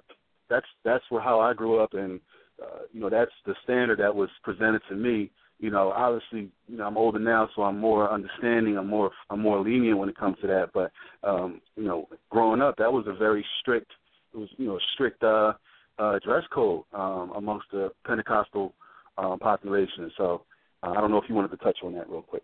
that's 0.50 0.66
that's 0.84 1.04
where 1.10 1.22
how 1.22 1.40
I 1.40 1.54
grew 1.54 1.80
up, 1.80 1.94
and 1.94 2.20
uh, 2.62 2.80
you 2.92 3.00
know, 3.00 3.10
that's 3.10 3.32
the 3.46 3.56
standard 3.64 4.00
that 4.00 4.14
was 4.14 4.30
presented 4.44 4.82
to 4.90 4.96
me. 4.96 5.32
you 5.60 5.70
know, 5.70 5.92
obviously, 5.92 6.52
you 6.68 6.78
know, 6.78 6.86
I'm 6.86 6.98
older 6.98 7.20
now, 7.20 7.50
so 7.56 7.64
I'm 7.64 7.80
more 7.80 8.12
understanding. 8.12 8.78
I'm 8.78 8.88
more 8.88 9.12
I'm 9.30 9.42
more 9.42 9.60
lenient 9.62 9.98
when 9.98 10.10
it 10.10 10.18
comes 10.18 10.38
to 10.42 10.48
that. 10.48 10.72
But 10.74 10.92
um, 11.28 11.62
you 11.76 11.86
know, 11.86 12.08
growing 12.30 12.62
up, 12.62 12.76
that 12.78 12.92
was 12.92 13.06
a 13.08 13.14
very 13.14 13.46
strict. 13.62 13.92
It 14.34 14.38
was 14.38 14.50
you 14.58 14.68
know 14.68 14.80
strict 14.94 15.24
uh, 15.24 15.54
uh, 16.00 16.20
dress 16.24 16.44
code 16.54 16.84
um, 16.94 17.32
amongst 17.36 17.68
the 17.72 17.92
Pentecostal 18.06 18.74
um, 19.18 19.40
population. 19.40 20.12
So 20.18 20.44
uh, 20.84 20.92
I 20.92 21.02
don't 21.02 21.12
know 21.12 21.18
if 21.18 21.30
you 21.30 21.36
wanted 21.36 21.52
to 21.52 21.58
touch 21.58 21.80
on 21.84 21.94
that 21.94 22.10
real 22.10 22.22
quick. 22.22 22.44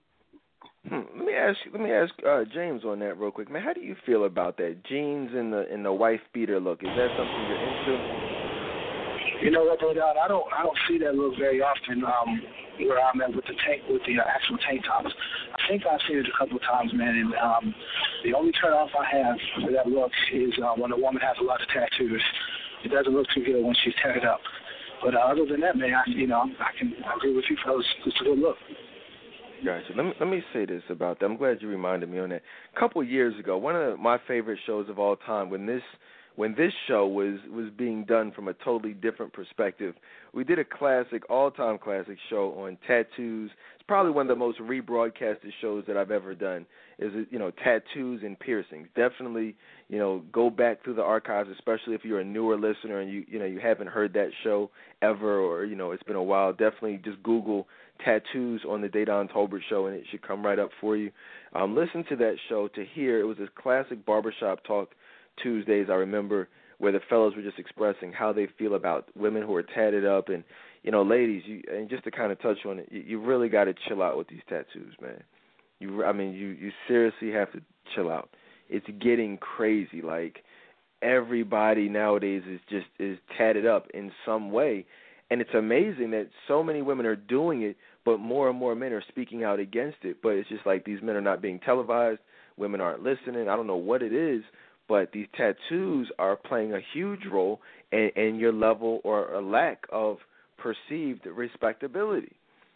Hmm. 0.88 1.02
Let 1.18 1.26
me 1.26 1.34
ask 1.34 1.58
let 1.74 1.82
me 1.82 1.92
ask 1.92 2.14
uh, 2.28 2.44
James 2.54 2.86
on 2.86 3.00
that 3.00 3.18
real 3.18 3.32
quick, 3.32 3.52
man. 3.52 3.62
How 3.62 3.74
do 3.74 3.82
you 3.82 3.96
feel 4.06 4.26
about 4.26 4.58
that 4.58 4.84
jeans 4.88 5.32
and 5.34 5.52
the 5.52 5.68
and 5.72 5.84
the 5.84 5.92
wife 5.92 6.22
beater 6.34 6.60
look? 6.60 6.80
Is 6.82 6.90
that 6.96 7.10
something 7.18 7.44
you're 7.50 7.60
into? 7.60 9.44
You 9.44 9.52
know 9.52 9.66
what, 9.66 9.80
David? 9.80 10.02
I 10.02 10.28
don't 10.28 10.46
I 10.54 10.64
don't 10.64 10.78
see 10.88 10.98
that 11.00 11.16
look 11.16 11.38
very 11.38 11.62
often. 11.62 12.04
Um, 12.04 12.42
where 12.86 13.02
I'm 13.02 13.22
at 13.22 13.34
with 13.34 13.46
the 13.46 13.58
tank 13.66 13.82
with 13.90 14.02
the 14.06 14.22
uh, 14.22 14.30
actual 14.30 14.58
tank 14.62 14.86
tops. 14.86 15.10
I 15.10 15.68
think 15.68 15.82
I've 15.90 16.00
seen 16.08 16.18
it 16.22 16.28
a 16.30 16.38
couple 16.38 16.58
of 16.58 16.64
times, 16.64 16.94
man. 16.94 17.16
And 17.18 17.34
um, 17.42 17.74
the 18.24 18.34
only 18.38 18.52
turn 18.54 18.74
off 18.74 18.90
I 18.94 19.06
have 19.18 19.38
for 19.58 19.72
that 19.72 19.88
look 19.88 20.12
is 20.34 20.54
uh, 20.62 20.78
when 20.78 20.92
a 20.92 20.98
woman 20.98 21.22
has 21.22 21.38
a 21.42 21.44
lot 21.44 21.62
of 21.62 21.68
tattoos. 21.70 22.22
It 22.86 22.90
doesn't 22.94 23.12
look 23.12 23.26
too 23.34 23.44
good 23.44 23.64
when 23.64 23.76
she's 23.84 23.96
tatted 24.04 24.26
up. 24.26 24.42
But 25.04 25.16
uh, 25.16 25.20
other 25.20 25.46
than 25.46 25.62
that, 25.62 25.78
man, 25.78 25.94
I, 25.94 26.10
you 26.10 26.28
know, 26.28 26.42
I 26.60 26.78
can 26.78 26.94
I 27.06 27.16
agree 27.16 27.36
with 27.36 27.46
you, 27.50 27.58
fellas. 27.64 27.86
It's 28.06 28.22
a 28.22 28.24
good 28.24 28.40
look. 28.40 28.58
Gotcha. 29.66 29.94
Let 29.96 30.06
me 30.06 30.14
let 30.20 30.30
me 30.30 30.44
say 30.54 30.66
this 30.66 30.84
about 30.90 31.20
that. 31.20 31.26
I'm 31.26 31.38
glad 31.38 31.62
you 31.62 31.68
reminded 31.68 32.10
me 32.10 32.20
on 32.20 32.30
that. 32.30 32.42
A 32.76 32.80
couple 32.80 33.04
years 33.04 33.38
ago, 33.40 33.58
one 33.58 33.76
of 33.76 34.00
my 34.00 34.20
favorite 34.28 34.60
shows 34.66 34.90
of 34.90 35.00
all 35.00 35.16
time, 35.16 35.50
when 35.50 35.66
this 35.66 35.82
when 36.38 36.54
this 36.56 36.72
show 36.88 37.08
was 37.08 37.40
was 37.52 37.70
being 37.78 38.06
done 38.06 38.32
from 38.32 38.48
a 38.48 38.54
totally 38.54 38.94
different 38.94 39.34
perspective. 39.34 39.96
We 40.34 40.44
did 40.44 40.60
a 40.60 40.64
classic, 40.64 41.28
all-time 41.32 41.80
classic 41.80 42.18
show 42.30 42.54
on 42.60 42.78
tattoos. 42.88 43.50
It's 43.76 43.88
probably 43.88 44.12
one 44.12 44.30
of 44.30 44.38
the 44.38 44.40
most 44.40 44.60
rebroadcasted 44.60 45.50
shows 45.62 45.84
that 45.88 45.98
I've 45.98 46.12
ever 46.12 46.36
done. 46.36 46.68
Is 47.00 47.12
you 47.32 47.40
know 47.40 47.52
tattoos 47.64 48.22
and 48.24 48.40
piercings. 48.40 48.88
Definitely, 48.96 49.56
you 49.90 49.98
know, 49.98 50.22
go 50.32 50.52
back 50.52 50.84
through 50.84 50.94
the 50.94 51.02
archives, 51.02 51.50
especially 51.52 51.96
if 51.96 52.06
you're 52.06 52.20
a 52.20 52.26
newer 52.26 52.56
listener 52.56 53.00
and 53.00 53.12
you 53.12 53.26
you 53.28 53.40
know 53.40 53.46
you 53.46 53.60
haven't 53.60 53.88
heard 53.88 54.14
that 54.14 54.30
show 54.44 54.70
ever, 55.02 55.40
or 55.40 55.66
you 55.66 55.76
know 55.76 55.92
it's 55.92 56.04
been 56.04 56.16
a 56.16 56.24
while. 56.24 56.52
Definitely 56.52 57.02
just 57.04 57.22
Google 57.24 57.68
tattoos 58.06 58.62
on 58.70 58.82
the 58.82 58.88
Dedan 58.88 59.32
Tolbert 59.32 59.62
show, 59.68 59.88
and 59.88 59.96
it 59.96 60.04
should 60.12 60.22
come 60.22 60.46
right 60.46 60.60
up 60.60 60.70
for 60.80 60.96
you. 60.96 61.10
Um, 61.54 61.76
listen 61.76 62.04
to 62.10 62.16
that 62.18 62.36
show 62.48 62.68
to 62.76 62.86
hear. 62.94 63.20
It 63.20 63.26
was 63.26 63.40
a 63.40 63.48
classic 63.60 64.06
barbershop 64.06 64.64
talk 64.64 64.92
Tuesdays, 65.42 65.88
I 65.90 65.96
remember 65.96 66.50
where 66.80 66.92
the 66.92 67.00
fellows 67.10 67.34
were 67.36 67.42
just 67.42 67.60
expressing 67.60 68.12
how 68.12 68.32
they 68.32 68.48
feel 68.58 68.76
about 68.76 69.08
women 69.16 69.42
who 69.42 69.56
are 69.56 69.64
tatted 69.64 70.06
up 70.06 70.30
and 70.30 70.44
you 70.84 70.92
know, 70.92 71.04
ladies, 71.04 71.44
you 71.46 71.62
and 71.70 71.90
just 71.90 72.06
to 72.06 72.12
kind 72.12 72.32
of 72.32 72.42
touch 72.42 72.60
on 72.66 72.80
it, 72.80 72.88
you, 72.90 73.02
you 73.02 73.22
really 73.22 73.50
got 73.50 73.66
to 73.66 73.74
chill 73.88 74.02
out 74.02 74.18
with 74.18 74.30
these 74.30 74.40
tattoos, 74.48 74.94
man. 75.02 75.22
You, 75.80 76.06
I 76.06 76.14
mean, 76.14 76.32
you 76.34 76.48
you 76.48 76.72
seriously 76.88 77.32
have 77.32 77.52
to 77.52 77.62
chill 77.94 78.10
out. 78.10 78.30
It's 78.70 78.86
getting 79.02 79.38
crazy. 79.38 80.02
Like 80.02 80.44
everybody 81.02 81.90
nowadays 81.90 82.44
is 82.50 82.62
just 82.70 82.86
is 83.00 83.18
tatted 83.38 83.66
up 83.66 83.88
in 83.94 84.12
some 84.26 84.52
way, 84.52 84.86
and 85.30 85.42
it's 85.42 85.54
amazing 85.54 86.12
that 86.12 86.30
so 86.48 86.64
many 86.64 86.82
women 86.82 87.06
are 87.06 87.18
doing 87.18 87.64
it, 87.64 87.76
but 88.06 88.20
more 88.20 88.50
and 88.50 88.58
more 88.58 88.74
men 88.74 88.94
are 88.94 89.04
speaking 89.10 89.44
out 89.44 89.60
against 89.60 89.98
it. 90.04 90.18
But 90.24 90.36
it's 90.36 90.48
just 90.48 90.66
like 90.66 90.86
these 90.86 91.02
men 91.02 91.16
are 91.18 91.22
not 91.22 91.42
being 91.42 91.60
televised. 91.60 92.22
Women 92.56 92.80
aren't 92.82 93.04
listening. 93.04 93.50
I 93.50 93.56
don't 93.56 93.68
know 93.68 93.76
what 93.76 94.02
it 94.02 94.14
is, 94.14 94.42
but 94.88 95.12
these 95.12 95.28
tattoos 95.36 96.10
are 96.20 96.36
playing 96.36 96.74
a 96.74 96.80
huge 96.94 97.26
role 97.32 97.60
in, 97.92 98.10
in 98.16 98.36
your 98.36 98.54
level 98.54 99.02
or 99.04 99.34
a 99.34 99.42
lack 99.42 99.84
of 99.92 100.18
perceived 100.58 101.26
respectability. 101.26 102.36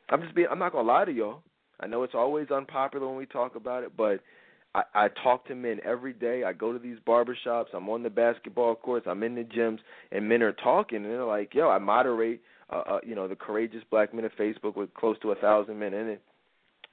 I'm 0.09 0.21
just 0.21 0.35
being 0.35 0.47
I'm 0.51 0.59
not 0.59 0.73
gonna 0.73 0.87
lie 0.87 1.05
to 1.05 1.11
y'all. 1.11 1.41
I 1.79 1.87
know 1.87 2.03
it's 2.03 2.15
always 2.15 2.51
unpopular 2.51 3.07
when 3.07 3.17
we 3.17 3.25
talk 3.25 3.55
about 3.55 3.83
it, 3.83 3.95
but 3.97 4.19
I, 4.75 4.83
I 4.93 5.07
talk 5.23 5.47
to 5.47 5.55
men 5.55 5.79
every 5.83 6.13
day. 6.13 6.43
I 6.43 6.53
go 6.53 6.71
to 6.71 6.79
these 6.79 6.97
barbershops. 7.07 7.65
I'm 7.73 7.89
on 7.89 8.03
the 8.03 8.09
basketball 8.09 8.75
courts. 8.75 9.07
I'm 9.09 9.23
in 9.23 9.35
the 9.35 9.43
gyms, 9.43 9.79
and 10.11 10.27
men 10.27 10.43
are 10.43 10.53
talking, 10.53 10.97
and 10.97 11.05
they're 11.05 11.25
like, 11.25 11.53
"Yo, 11.53 11.69
I 11.69 11.79
moderate, 11.79 12.41
uh, 12.69 12.83
uh, 12.87 12.99
you 13.03 13.15
know, 13.15 13.27
the 13.27 13.35
courageous 13.35 13.83
black 13.89 14.13
men 14.13 14.25
of 14.25 14.31
Facebook 14.39 14.75
with 14.75 14.93
close 14.93 15.17
to 15.21 15.31
a 15.31 15.35
thousand 15.35 15.79
men 15.79 15.93
in 15.93 16.07
it, 16.07 16.21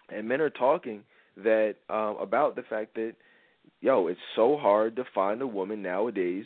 and 0.08 0.26
men 0.26 0.40
are 0.40 0.50
talking 0.50 1.02
that 1.36 1.76
um, 1.88 2.16
about 2.20 2.56
the 2.56 2.62
fact 2.62 2.94
that 2.94 3.14
yo, 3.80 4.06
it's 4.08 4.20
so 4.36 4.56
hard 4.56 4.96
to 4.96 5.04
find 5.14 5.42
a 5.42 5.46
woman 5.46 5.82
nowadays 5.82 6.44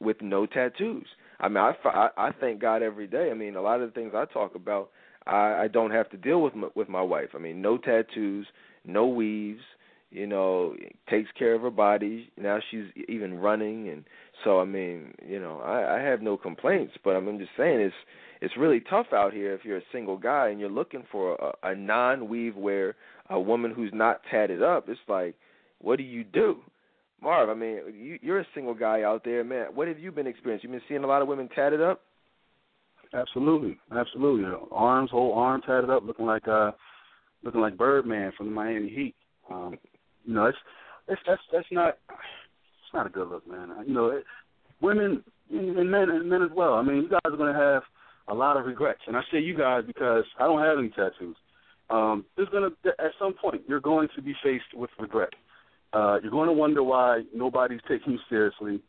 with 0.00 0.20
no 0.22 0.46
tattoos. 0.46 1.06
I 1.40 1.48
mean, 1.48 1.58
I, 1.58 2.08
I, 2.16 2.30
thank 2.40 2.60
God 2.60 2.82
every 2.82 3.06
day. 3.06 3.30
I 3.30 3.34
mean, 3.34 3.56
a 3.56 3.62
lot 3.62 3.80
of 3.80 3.88
the 3.88 3.94
things 3.94 4.12
I 4.14 4.24
talk 4.26 4.54
about, 4.54 4.90
I, 5.26 5.64
I 5.64 5.68
don't 5.68 5.90
have 5.90 6.10
to 6.10 6.16
deal 6.16 6.42
with 6.42 6.54
my, 6.54 6.68
with 6.74 6.88
my 6.88 7.02
wife. 7.02 7.30
I 7.34 7.38
mean, 7.38 7.62
no 7.62 7.78
tattoos, 7.78 8.46
no 8.84 9.06
weaves. 9.06 9.62
You 10.10 10.26
know, 10.26 10.74
takes 11.10 11.28
care 11.38 11.54
of 11.54 11.60
her 11.60 11.70
body. 11.70 12.32
Now 12.38 12.60
she's 12.70 12.86
even 13.10 13.38
running, 13.38 13.90
and 13.90 14.04
so 14.42 14.58
I 14.58 14.64
mean, 14.64 15.12
you 15.22 15.38
know, 15.38 15.60
I, 15.60 15.98
I 15.98 16.00
have 16.00 16.22
no 16.22 16.38
complaints. 16.38 16.94
But 17.04 17.10
I'm 17.10 17.38
just 17.38 17.50
saying, 17.58 17.78
it's 17.80 17.94
it's 18.40 18.56
really 18.56 18.80
tough 18.80 19.08
out 19.12 19.34
here 19.34 19.52
if 19.52 19.66
you're 19.66 19.76
a 19.76 19.92
single 19.92 20.16
guy 20.16 20.48
and 20.48 20.58
you're 20.58 20.70
looking 20.70 21.04
for 21.12 21.34
a, 21.34 21.72
a 21.72 21.74
non-weave 21.74 22.56
wear, 22.56 22.96
a 23.28 23.38
woman 23.38 23.70
who's 23.70 23.90
not 23.92 24.22
tatted 24.30 24.62
up. 24.62 24.88
It's 24.88 24.98
like 25.08 25.34
what 25.80 25.96
do 25.96 26.02
you 26.02 26.24
do? 26.24 26.58
Marv, 27.20 27.48
I 27.48 27.54
mean, 27.54 27.80
you, 27.94 28.18
you're 28.22 28.40
a 28.40 28.46
single 28.54 28.74
guy 28.74 29.02
out 29.02 29.24
there, 29.24 29.42
man. 29.42 29.68
What 29.74 29.88
have 29.88 29.98
you 29.98 30.12
been 30.12 30.26
experiencing? 30.26 30.70
You've 30.70 30.80
been 30.80 30.88
seeing 30.88 31.04
a 31.04 31.06
lot 31.06 31.22
of 31.22 31.28
women 31.28 31.48
tatted 31.54 31.80
up. 31.80 32.02
Absolutely, 33.12 33.78
absolutely. 33.96 34.44
Arms, 34.70 35.10
whole 35.10 35.32
arm 35.34 35.62
tatted 35.62 35.90
up, 35.90 36.04
looking 36.04 36.26
like 36.26 36.46
uh, 36.46 36.72
looking 37.42 37.60
like 37.60 37.76
Birdman 37.76 38.32
from 38.36 38.46
the 38.46 38.52
Miami 38.52 38.88
Heat. 38.90 39.14
Um, 39.50 39.78
you 40.24 40.34
know, 40.34 40.44
it's 40.46 40.58
it's 41.08 41.20
that's 41.26 41.40
that's 41.52 41.66
not 41.70 41.96
it's 42.08 42.94
not 42.94 43.06
a 43.06 43.10
good 43.10 43.28
look, 43.28 43.48
man. 43.48 43.70
You 43.86 43.94
know, 43.94 44.10
it, 44.10 44.24
women 44.80 45.24
and 45.50 45.90
men 45.90 46.10
and 46.10 46.28
men 46.28 46.42
as 46.42 46.50
well. 46.54 46.74
I 46.74 46.82
mean, 46.82 46.96
you 46.96 47.08
guys 47.08 47.20
are 47.24 47.36
going 47.36 47.52
to 47.52 47.58
have 47.58 47.82
a 48.28 48.34
lot 48.34 48.56
of 48.56 48.66
regrets, 48.66 49.00
and 49.06 49.16
I 49.16 49.22
say 49.32 49.38
you 49.38 49.56
guys 49.56 49.84
because 49.86 50.24
I 50.38 50.44
don't 50.44 50.62
have 50.62 50.78
any 50.78 50.90
tattoos. 50.90 51.36
Um, 51.90 52.26
there's 52.36 52.50
to 52.50 52.70
at 52.98 53.12
some 53.18 53.32
point 53.32 53.62
you're 53.66 53.80
going 53.80 54.08
to 54.14 54.22
be 54.22 54.34
faced 54.42 54.74
with 54.74 54.90
regret. 54.98 55.30
Uh, 55.92 56.18
you're 56.22 56.30
going 56.30 56.48
to 56.48 56.52
wonder 56.52 56.82
why 56.82 57.22
nobody's 57.34 57.80
taking 57.88 58.12
you 58.14 58.18
seriously, 58.28 58.80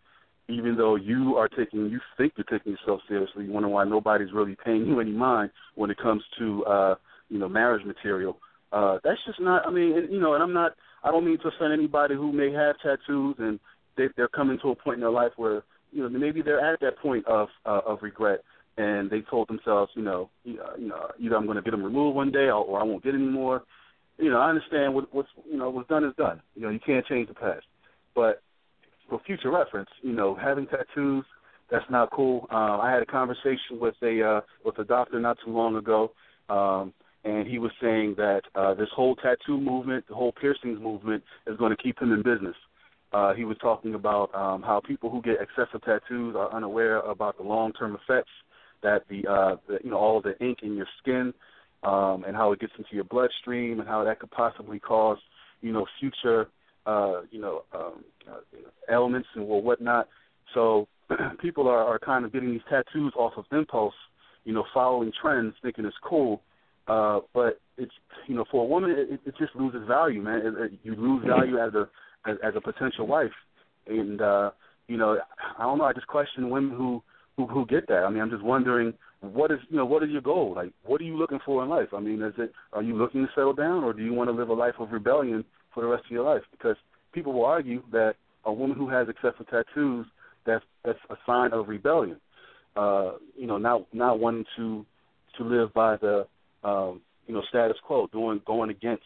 even 0.47 0.76
though 0.76 0.95
you 0.95 1.36
are 1.38 1.47
taking, 1.47 1.89
you 1.89 2.00
think 2.18 2.34
you're 2.36 2.60
taking 2.60 2.74
yourself 2.74 3.02
seriously. 3.08 3.45
You 3.45 3.52
wonder 3.52 3.70
why 3.70 3.86
nobody's 3.86 4.34
really 4.34 4.58
paying 4.64 4.86
you 4.86 5.00
any 5.00 5.12
mind 5.12 5.52
when 5.76 5.89
it 5.89 5.97
comes 5.97 6.24
to, 6.39 6.66
uh, 6.66 6.95
you 7.30 7.39
know, 7.39 7.47
marriage 7.47 7.86
material. 7.86 8.38
Uh, 8.72 9.00
that's 9.04 9.20
just 9.26 9.39
not. 9.39 9.66
I 9.66 9.72
mean, 9.72 10.08
you 10.12 10.20
know, 10.20 10.34
and 10.34 10.43
I'm 10.43 10.54
not. 10.54 10.74
I 11.04 11.12
don't 11.12 11.26
mean 11.26 11.39
to 11.39 11.47
offend 11.47 11.74
anybody 11.74 12.16
who 12.16 12.32
may 12.34 12.52
have 12.52 12.76
tattoos 12.84 13.36
and 13.39 13.60
they, 13.95 14.08
they're 14.18 14.28
coming 14.28 14.60
to 14.62 14.70
a 14.70 14.76
point 14.76 14.95
in 14.95 15.02
their 15.02 15.10
life 15.10 15.32
where, 15.38 15.64
you 15.91 16.04
know, 16.04 16.10
maybe 16.10 16.41
they're 16.41 16.74
at 16.74 16.80
that 16.82 16.97
point 17.00 17.26
of 17.26 17.47
uh, 17.66 17.80
of 17.86 18.00
regret 18.02 18.41
and 18.78 19.10
they 19.10 19.22
told 19.22 19.47
themselves, 19.47 19.91
you 19.95 20.02
know, 20.02 20.30
you 20.43 20.58
know, 20.78 21.10
either 21.20 21.36
I'm 21.36 21.45
going 21.45 21.58
to 21.58 21.62
get 21.62 21.72
them 21.72 21.84
removed 21.84 22.16
one 22.16 22.32
day 22.32 22.45
or, 22.45 22.64
or 22.64 22.80
I 22.80 22.84
won't 22.84 23.04
get 23.04 23.14
any 23.14 23.24
more 23.24 23.64
you 24.20 24.30
know, 24.30 24.39
I 24.39 24.49
understand 24.49 24.93
what, 24.93 25.13
what's 25.13 25.30
you 25.49 25.57
know 25.57 25.70
what's 25.70 25.89
done 25.89 26.03
is 26.03 26.13
done. 26.17 26.41
You 26.55 26.63
know, 26.63 26.70
you 26.70 26.80
can't 26.86 27.05
change 27.05 27.28
the 27.28 27.34
past. 27.34 27.65
But 28.15 28.41
for 29.09 29.20
future 29.26 29.51
reference, 29.51 29.89
you 30.01 30.13
know, 30.13 30.36
having 30.36 30.67
tattoos 30.67 31.26
that's 31.72 31.86
not 31.89 32.11
cool. 32.11 32.47
Uh, 32.51 32.78
I 32.80 32.91
had 32.91 33.01
a 33.01 33.05
conversation 33.05 33.80
with 33.80 33.95
a 34.01 34.24
uh, 34.24 34.41
with 34.65 34.78
a 34.80 34.84
doctor 34.84 35.20
not 35.20 35.38
too 35.43 35.51
long 35.51 35.76
ago, 35.76 36.11
um, 36.49 36.93
and 37.24 37.47
he 37.47 37.59
was 37.59 37.72
saying 37.82 38.15
that 38.17 38.41
uh, 38.55 38.74
this 38.74 38.89
whole 38.95 39.15
tattoo 39.15 39.59
movement, 39.59 40.05
the 40.07 40.15
whole 40.15 40.32
piercings 40.32 40.80
movement, 40.82 41.24
is 41.47 41.57
going 41.57 41.76
to 41.76 41.82
keep 41.82 41.99
him 41.99 42.11
in 42.11 42.24
business. 42.24 42.55
Uh, 43.11 43.34
he 43.34 43.43
was 43.43 43.57
talking 43.61 43.95
about 43.95 44.34
um, 44.36 44.61
how 44.61 44.82
people 44.86 45.09
who 45.09 45.22
get 45.22 45.36
excessive 45.41 45.84
tattoos 45.84 46.36
are 46.36 46.53
unaware 46.53 46.99
about 46.99 47.38
the 47.38 47.43
long-term 47.43 47.95
effects 47.95 48.30
that 48.84 49.03
the, 49.09 49.28
uh, 49.28 49.55
the 49.67 49.78
you 49.84 49.91
know 49.91 49.97
all 49.97 50.22
the 50.22 50.38
ink 50.43 50.59
in 50.63 50.76
your 50.76 50.88
skin 51.01 51.34
um, 51.84 52.23
and 52.27 52.36
how 52.36 52.51
it 52.51 52.59
gets 52.59 52.73
into 52.77 52.89
your 52.91 53.03
bloodstream 53.05 53.80
and 53.80 53.88
how 53.88 54.03
that 54.03 54.19
could 54.19 54.32
possibly 54.32 54.80
cause, 54.80 55.17
you 55.61 55.71
know, 55.71 55.86
future, 55.99 56.47
uh, 56.86 57.21
you 57.32 57.39
know, 57.39 57.63
um, 57.73 58.03
uh, 58.30 58.91
ailments 58.91 59.27
and 59.36 59.47
well, 59.47 59.61
whatnot. 59.61 60.07
So 60.53 60.88
people 61.41 61.67
are, 61.67 61.84
are 61.84 61.99
kind 61.99 62.25
of 62.25 62.34
getting 62.34 62.51
these 62.51 62.61
tattoos 62.69 63.13
off 63.17 63.34
of 63.38 63.45
impulse, 63.51 63.93
you 64.43 64.53
know, 64.53 64.65
following 64.73 65.11
trends, 65.21 65.53
thinking 65.61 65.86
it's 65.86 65.95
cool. 66.03 66.41
Uh, 66.88 67.19
but 67.34 67.59
it's, 67.77 67.91
you 68.27 68.36
know, 68.36 68.45
for 68.49 68.63
a 68.63 68.67
woman, 68.67 68.91
it, 68.91 69.19
it 69.25 69.36
just 69.38 69.55
loses 69.55 69.88
value, 69.88 70.21
man. 70.21 70.41
It, 70.43 70.53
it, 70.61 70.71
you 70.84 70.95
lose 70.95 71.23
value 71.25 71.57
as 71.59 71.73
a 71.75 71.88
as, 72.25 72.38
as 72.43 72.53
a 72.55 72.61
potential 72.61 73.07
wife, 73.07 73.32
and 73.88 74.21
uh, 74.21 74.51
you 74.88 74.97
know, 74.97 75.17
I 75.57 75.63
don't 75.63 75.77
know. 75.77 75.86
I 75.86 75.93
just 75.93 76.07
question 76.07 76.49
women 76.49 76.75
who 76.75 77.01
who 77.38 77.47
who 77.47 77.65
get 77.65 77.88
that. 77.88 78.03
I 78.05 78.09
mean, 78.09 78.21
I'm 78.21 78.30
just 78.30 78.43
wondering 78.43 78.93
what 79.22 79.51
is 79.51 79.59
you 79.70 79.78
know 79.78 79.86
what 79.86 80.03
is 80.03 80.09
your 80.09 80.22
goal? 80.22 80.53
Like, 80.55 80.72
what 80.86 81.01
are 81.01 81.05
you 81.05 81.17
looking 81.17 81.39
for 81.45 81.63
in 81.63 81.70
life? 81.70 81.89
I 81.93 81.99
mean, 81.99 82.22
is 82.22 82.34
it 82.38 82.53
are 82.74 82.84
you 82.84 82.95
looking 82.95 83.26
to 83.26 83.32
settle 83.36 83.53
down, 83.53 83.84
or 83.84 83.93
do 83.93 84.03
you 84.03 84.13
want 84.13 84.30
to 84.30 84.36
live 84.36 84.49
a 84.49 84.53
life 84.53 84.76
of 84.80 84.91
rebellion 84.91 85.43
for 85.74 85.82
the 85.82 85.88
rest 85.88 86.05
of 86.05 86.11
your 86.11 86.24
life? 86.24 86.43
Because 86.51 86.78
people 87.11 87.34
will 87.34 87.45
argue 87.45 87.84
that 87.91 88.15
a 88.45 88.53
woman 88.53 88.78
who 88.78 88.89
has 88.89 89.07
excessive 89.09 89.47
tattoos 89.49 90.05
that's 90.45 90.63
that's 90.84 90.99
a 91.09 91.15
sign 91.26 91.53
of 91.53 91.67
rebellion. 91.67 92.17
Uh, 92.76 93.13
you 93.36 93.47
know, 93.47 93.57
not 93.57 93.86
not 93.93 94.20
wanting 94.20 94.45
to 94.55 94.86
to 95.38 95.43
live 95.43 95.74
by 95.74 95.97
the 95.97 96.26
um, 96.63 97.01
you 97.28 97.34
know 97.34 97.41
status 97.49 97.78
quo, 97.86 98.07
doing 98.11 98.41
going 98.45 98.70
against 98.70 99.03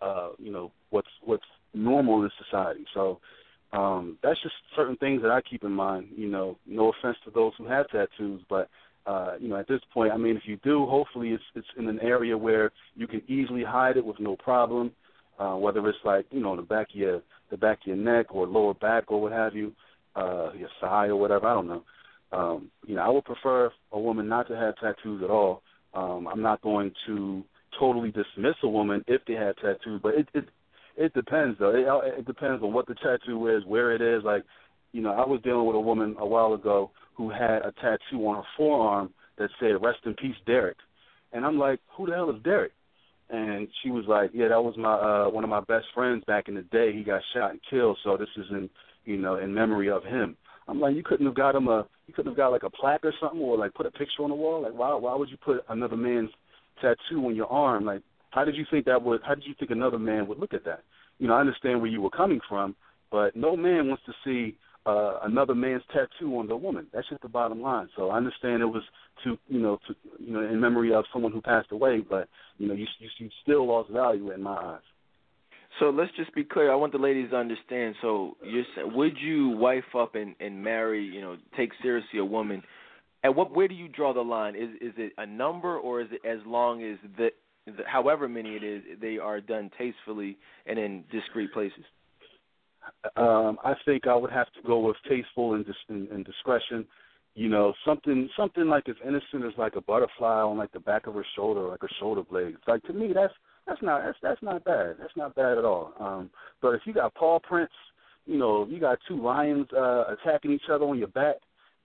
uh, 0.00 0.30
you 0.38 0.52
know 0.52 0.70
what's 0.90 1.08
what's 1.24 1.44
normal 1.74 2.22
in 2.22 2.30
society. 2.44 2.84
So 2.94 3.20
um, 3.72 4.18
that's 4.22 4.40
just 4.42 4.54
certain 4.76 4.96
things 4.96 5.22
that 5.22 5.30
I 5.30 5.40
keep 5.40 5.64
in 5.64 5.72
mind. 5.72 6.08
You 6.16 6.28
know, 6.28 6.58
no 6.66 6.92
offense 6.92 7.16
to 7.24 7.30
those 7.30 7.52
who 7.58 7.66
have 7.66 7.88
tattoos, 7.88 8.40
but 8.48 8.68
uh, 9.08 9.36
you 9.40 9.48
know, 9.48 9.56
at 9.56 9.66
this 9.66 9.80
point, 9.94 10.12
I 10.12 10.18
mean, 10.18 10.36
if 10.36 10.42
you 10.44 10.58
do, 10.62 10.84
hopefully 10.84 11.30
it's 11.30 11.42
it's 11.54 11.66
in 11.78 11.88
an 11.88 11.98
area 12.00 12.36
where 12.36 12.70
you 12.94 13.06
can 13.06 13.22
easily 13.26 13.64
hide 13.64 13.96
it 13.96 14.04
with 14.04 14.20
no 14.20 14.36
problem. 14.36 14.92
Uh, 15.38 15.54
whether 15.54 15.88
it's 15.88 15.98
like 16.04 16.26
you 16.30 16.40
know 16.40 16.54
the 16.54 16.62
back 16.62 16.90
of 16.90 16.96
your 16.96 17.22
the 17.50 17.56
back 17.56 17.78
of 17.80 17.86
your 17.86 17.96
neck 17.96 18.26
or 18.34 18.46
lower 18.46 18.74
back 18.74 19.10
or 19.10 19.22
what 19.22 19.32
have 19.32 19.54
you, 19.54 19.72
uh, 20.14 20.52
your 20.52 20.68
thigh 20.80 21.06
or 21.06 21.16
whatever. 21.16 21.46
I 21.46 21.54
don't 21.54 21.68
know. 21.68 21.84
Um, 22.32 22.70
you 22.86 22.96
know, 22.96 23.02
I 23.02 23.08
would 23.08 23.24
prefer 23.24 23.70
a 23.92 23.98
woman 23.98 24.28
not 24.28 24.46
to 24.48 24.56
have 24.56 24.74
tattoos 24.76 25.22
at 25.22 25.30
all. 25.30 25.62
Um, 25.94 26.28
I'm 26.28 26.42
not 26.42 26.60
going 26.60 26.92
to 27.06 27.42
totally 27.80 28.08
dismiss 28.10 28.56
a 28.62 28.68
woman 28.68 29.02
if 29.06 29.22
they 29.26 29.34
have 29.34 29.56
tattoos, 29.56 30.00
but 30.02 30.16
it 30.16 30.28
it 30.34 30.44
it 30.98 31.14
depends 31.14 31.58
though. 31.58 31.70
It, 31.70 32.18
it 32.18 32.26
depends 32.26 32.62
on 32.62 32.74
what 32.74 32.86
the 32.86 32.94
tattoo 32.96 33.48
is, 33.48 33.64
where 33.64 33.92
it 33.92 34.02
is. 34.02 34.22
Like, 34.22 34.42
you 34.92 35.00
know, 35.00 35.12
I 35.12 35.26
was 35.26 35.40
dealing 35.42 35.66
with 35.66 35.76
a 35.76 35.80
woman 35.80 36.14
a 36.18 36.26
while 36.26 36.52
ago 36.52 36.90
who 37.18 37.28
had 37.28 37.62
a 37.62 37.72
tattoo 37.72 38.26
on 38.26 38.36
her 38.36 38.48
forearm 38.56 39.10
that 39.36 39.50
said 39.60 39.82
"Rest 39.82 39.98
in 40.06 40.14
peace, 40.14 40.36
Derek," 40.46 40.78
and 41.32 41.44
I'm 41.44 41.58
like, 41.58 41.80
who 41.96 42.06
the 42.06 42.14
hell 42.14 42.30
is 42.30 42.42
Derek? 42.42 42.72
And 43.28 43.68
she 43.82 43.90
was 43.90 44.04
like, 44.08 44.30
yeah, 44.32 44.48
that 44.48 44.62
was 44.62 44.74
my 44.78 44.94
uh 44.94 45.28
one 45.28 45.44
of 45.44 45.50
my 45.50 45.60
best 45.60 45.86
friends 45.94 46.24
back 46.26 46.48
in 46.48 46.54
the 46.54 46.62
day. 46.62 46.92
He 46.94 47.02
got 47.02 47.20
shot 47.34 47.50
and 47.50 47.60
killed, 47.68 47.98
so 48.02 48.16
this 48.16 48.28
is 48.36 48.46
in 48.50 48.70
you 49.04 49.18
know 49.18 49.36
in 49.36 49.52
memory 49.52 49.90
of 49.90 50.04
him. 50.04 50.36
I'm 50.68 50.80
like, 50.80 50.94
you 50.94 51.02
couldn't 51.02 51.26
have 51.26 51.34
got 51.34 51.54
him 51.54 51.68
a 51.68 51.86
you 52.06 52.14
couldn't 52.14 52.30
have 52.30 52.36
got 52.36 52.52
like 52.52 52.62
a 52.62 52.70
plaque 52.70 53.04
or 53.04 53.12
something, 53.20 53.40
or 53.40 53.58
like 53.58 53.74
put 53.74 53.86
a 53.86 53.90
picture 53.90 54.22
on 54.22 54.30
the 54.30 54.36
wall. 54.36 54.62
Like, 54.62 54.72
why 54.72 54.94
why 54.94 55.14
would 55.14 55.28
you 55.28 55.36
put 55.44 55.64
another 55.68 55.96
man's 55.96 56.30
tattoo 56.80 57.26
on 57.26 57.34
your 57.34 57.50
arm? 57.52 57.84
Like, 57.84 58.02
how 58.30 58.44
did 58.44 58.54
you 58.54 58.64
think 58.70 58.86
that 58.86 59.02
would? 59.02 59.20
How 59.26 59.34
did 59.34 59.44
you 59.44 59.54
think 59.58 59.72
another 59.72 59.98
man 59.98 60.28
would 60.28 60.38
look 60.38 60.54
at 60.54 60.64
that? 60.64 60.84
You 61.18 61.26
know, 61.26 61.34
I 61.34 61.40
understand 61.40 61.80
where 61.80 61.90
you 61.90 62.00
were 62.00 62.10
coming 62.10 62.40
from, 62.48 62.76
but 63.10 63.34
no 63.34 63.56
man 63.56 63.88
wants 63.88 64.04
to 64.06 64.12
see 64.24 64.56
uh, 64.88 65.18
another 65.24 65.54
man's 65.54 65.82
tattoo 65.92 66.38
on 66.38 66.48
the 66.48 66.56
woman. 66.56 66.86
That's 66.92 67.08
just 67.08 67.20
the 67.20 67.28
bottom 67.28 67.60
line. 67.60 67.88
So 67.94 68.08
I 68.08 68.16
understand 68.16 68.62
it 68.62 68.66
was 68.66 68.82
to 69.24 69.36
you 69.48 69.60
know 69.60 69.78
to 69.86 69.94
you 70.18 70.32
know 70.32 70.40
in 70.40 70.58
memory 70.60 70.94
of 70.94 71.04
someone 71.12 71.32
who 71.32 71.42
passed 71.42 71.72
away, 71.72 72.00
but 72.08 72.28
you 72.56 72.68
know 72.68 72.74
you 72.74 72.86
you, 72.98 73.08
you 73.18 73.28
still 73.42 73.66
lost 73.66 73.90
value 73.90 74.32
in 74.32 74.42
my 74.42 74.56
eyes. 74.56 74.80
So 75.78 75.90
let's 75.90 76.10
just 76.16 76.34
be 76.34 76.42
clear. 76.42 76.72
I 76.72 76.74
want 76.74 76.92
the 76.92 76.98
ladies 76.98 77.30
to 77.30 77.36
understand. 77.36 77.96
So 78.00 78.36
you're 78.42 78.64
would 78.96 79.18
you 79.20 79.50
wife 79.50 79.94
up 79.96 80.14
and 80.14 80.34
and 80.40 80.64
marry, 80.64 81.04
you 81.04 81.20
know, 81.20 81.36
take 81.56 81.70
seriously 81.82 82.18
a 82.18 82.24
woman? 82.24 82.62
And 83.22 83.36
what 83.36 83.54
where 83.54 83.68
do 83.68 83.74
you 83.74 83.88
draw 83.88 84.14
the 84.14 84.22
line? 84.22 84.56
Is 84.56 84.70
is 84.80 84.94
it 84.96 85.12
a 85.18 85.26
number 85.26 85.76
or 85.76 86.00
is 86.00 86.08
it 86.12 86.26
as 86.26 86.38
long 86.46 86.82
as 86.82 86.98
the, 87.18 87.28
the 87.66 87.82
however 87.86 88.26
many 88.26 88.56
it 88.56 88.64
is, 88.64 88.82
they 89.00 89.18
are 89.18 89.40
done 89.40 89.70
tastefully 89.76 90.38
and 90.66 90.78
in 90.78 91.04
discreet 91.12 91.52
places? 91.52 91.84
Um, 93.16 93.58
I 93.64 93.74
think 93.84 94.06
I 94.06 94.14
would 94.14 94.30
have 94.30 94.46
to 94.52 94.62
go 94.66 94.78
with 94.80 94.96
tasteful 95.08 95.54
and, 95.54 95.64
dis- 95.64 95.74
and, 95.88 96.08
and 96.08 96.24
discretion. 96.24 96.86
You 97.34 97.48
know, 97.48 97.72
something 97.84 98.28
something 98.36 98.66
like 98.66 98.88
as 98.88 98.96
innocent 99.06 99.44
as 99.44 99.56
like 99.56 99.76
a 99.76 99.80
butterfly 99.80 100.40
on 100.40 100.58
like 100.58 100.72
the 100.72 100.80
back 100.80 101.06
of 101.06 101.14
her 101.14 101.26
shoulder, 101.36 101.68
like 101.68 101.82
her 101.82 101.90
shoulder 102.00 102.22
blade. 102.28 102.56
Like 102.66 102.82
to 102.84 102.92
me, 102.92 103.12
that's 103.14 103.32
that's 103.66 103.80
not 103.82 104.02
that's 104.04 104.18
that's 104.22 104.42
not 104.42 104.64
bad. 104.64 104.96
That's 104.98 105.16
not 105.16 105.34
bad 105.36 105.58
at 105.58 105.64
all. 105.64 105.92
Um, 106.00 106.30
but 106.60 106.70
if 106.70 106.82
you 106.84 106.92
got 106.92 107.14
paw 107.14 107.38
prints, 107.38 107.72
you 108.26 108.38
know, 108.38 108.66
you 108.68 108.80
got 108.80 108.98
two 109.06 109.22
lions 109.22 109.66
uh, 109.76 110.04
attacking 110.14 110.50
each 110.50 110.68
other 110.70 110.84
on 110.84 110.98
your 110.98 111.08
back. 111.08 111.36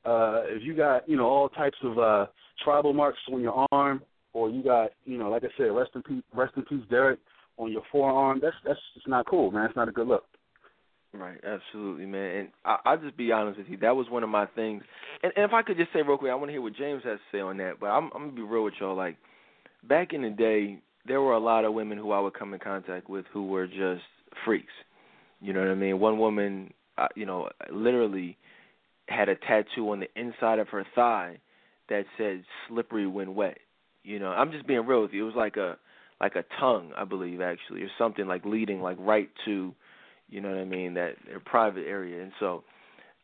Uh, 0.06 0.41
if 0.47 0.64
you 0.64 0.76
got 0.76 1.08
you 1.08 1.18
know 1.18 1.26
all 1.26 1.49
types 1.49 1.78
of 1.84 1.99
uh, 1.99 2.26
tribal 2.64 2.93
marks 2.93 3.20
on 3.32 3.41
your 3.41 3.68
arm, 3.72 4.01
or 4.34 4.49
you 4.49 4.64
got 4.64 4.89
you 5.06 5.18
know, 5.18 5.30
like 5.30 5.43
I 5.43 5.47
said, 5.58 5.66
rest 5.66 5.91
in 5.95 6.01
peace, 6.01 6.24
rest 6.34 6.54
in 6.58 6.64
peace, 6.64 6.84
Derek, 6.89 7.20
on 7.58 7.72
your 7.72 7.84
forearm. 7.91 8.39
That's 8.41 8.56
that's 8.66 8.80
just 8.95 9.08
not 9.08 9.28
cool, 9.28 9.51
man. 9.51 9.66
It's 9.66 9.76
not 9.76 9.88
a 9.88 9.91
good 9.91 10.08
look. 10.08 10.26
Right, 11.14 11.39
absolutely, 11.45 12.07
man. 12.07 12.38
And 12.38 12.49
I, 12.66 12.78
I'll 12.86 12.97
just 12.97 13.16
be 13.16 13.32
honest 13.32 13.59
with 13.59 13.68
you. 13.68 13.78
That 13.78 13.95
was 13.95 14.09
one 14.09 14.24
of 14.24 14.30
my 14.30 14.47
things. 14.47 14.82
And, 15.22 15.32
and 15.36 15.45
if 15.45 15.53
I 15.53 15.61
could 15.61 15.78
just 15.78 15.93
say 15.93 16.01
real 16.01 16.18
quick, 16.18 16.32
I 16.32 16.36
want 16.36 16.47
to 16.47 16.53
hear 16.53 16.61
what 16.61 16.76
James 16.76 17.03
has 17.05 17.20
to 17.20 17.38
say 17.38 17.39
on 17.39 17.57
that. 17.57 17.74
But 17.80 17.88
I'm, 17.88 18.05
I'm 18.16 18.24
gonna 18.24 18.32
be 18.32 18.41
real 18.41 18.64
with 18.64 18.74
y'all. 18.80 18.95
Like 18.95 19.18
back 19.88 20.14
in 20.14 20.24
the 20.24 20.32
day, 20.32 20.80
there 21.07 21.22
were 21.22 21.34
a 21.34 21.39
lot 21.39 21.66
of 21.66 21.74
women 21.74 21.97
who 21.97 22.11
I 22.11 22.20
would 22.20 22.34
come 22.34 22.53
in 22.53 22.59
contact 22.59 23.09
with 23.09 23.26
who 23.32 23.47
were 23.47 23.68
just 23.68 24.03
freaks. 24.45 24.74
You 25.41 25.53
know 25.53 25.59
what 25.61 25.70
I 25.70 25.76
mean? 25.76 25.99
One 25.99 26.20
woman, 26.20 26.74
uh, 26.97 27.07
you 27.16 27.26
know, 27.26 27.49
literally 27.72 28.38
had 29.07 29.30
a 29.30 29.36
tattoo 29.36 29.89
on 29.91 29.99
the 29.99 30.07
inside 30.20 30.59
of 30.59 30.70
her 30.70 30.86
thigh 30.95 31.38
that 31.89 32.05
said 32.18 32.43
"slippery 32.68 33.07
when 33.07 33.36
wet." 33.36 33.57
You 34.03 34.20
know, 34.20 34.30
I'm 34.30 34.51
just 34.51 34.68
being 34.68 34.86
real 34.86 35.01
with 35.01 35.14
you. 35.14 35.24
It 35.24 35.28
was 35.28 35.36
like 35.36 35.57
a 35.57 35.78
like 36.22 36.36
a 36.36 36.43
tongue, 36.59 36.91
I 36.97 37.03
believe, 37.05 37.41
actually, 37.41 37.82
or 37.84 37.89
something 37.97 38.28
like 38.28 38.45
leading 38.45 38.82
like 38.82 38.97
right 38.99 39.30
to, 39.45 39.74
you 40.34 40.41
know 40.41 40.49
what 40.49 40.57
I 40.57 40.65
mean, 40.65 40.95
that 40.95 41.13
private 41.45 41.86
area. 41.88 42.23
And 42.23 42.31
so, 42.39 42.63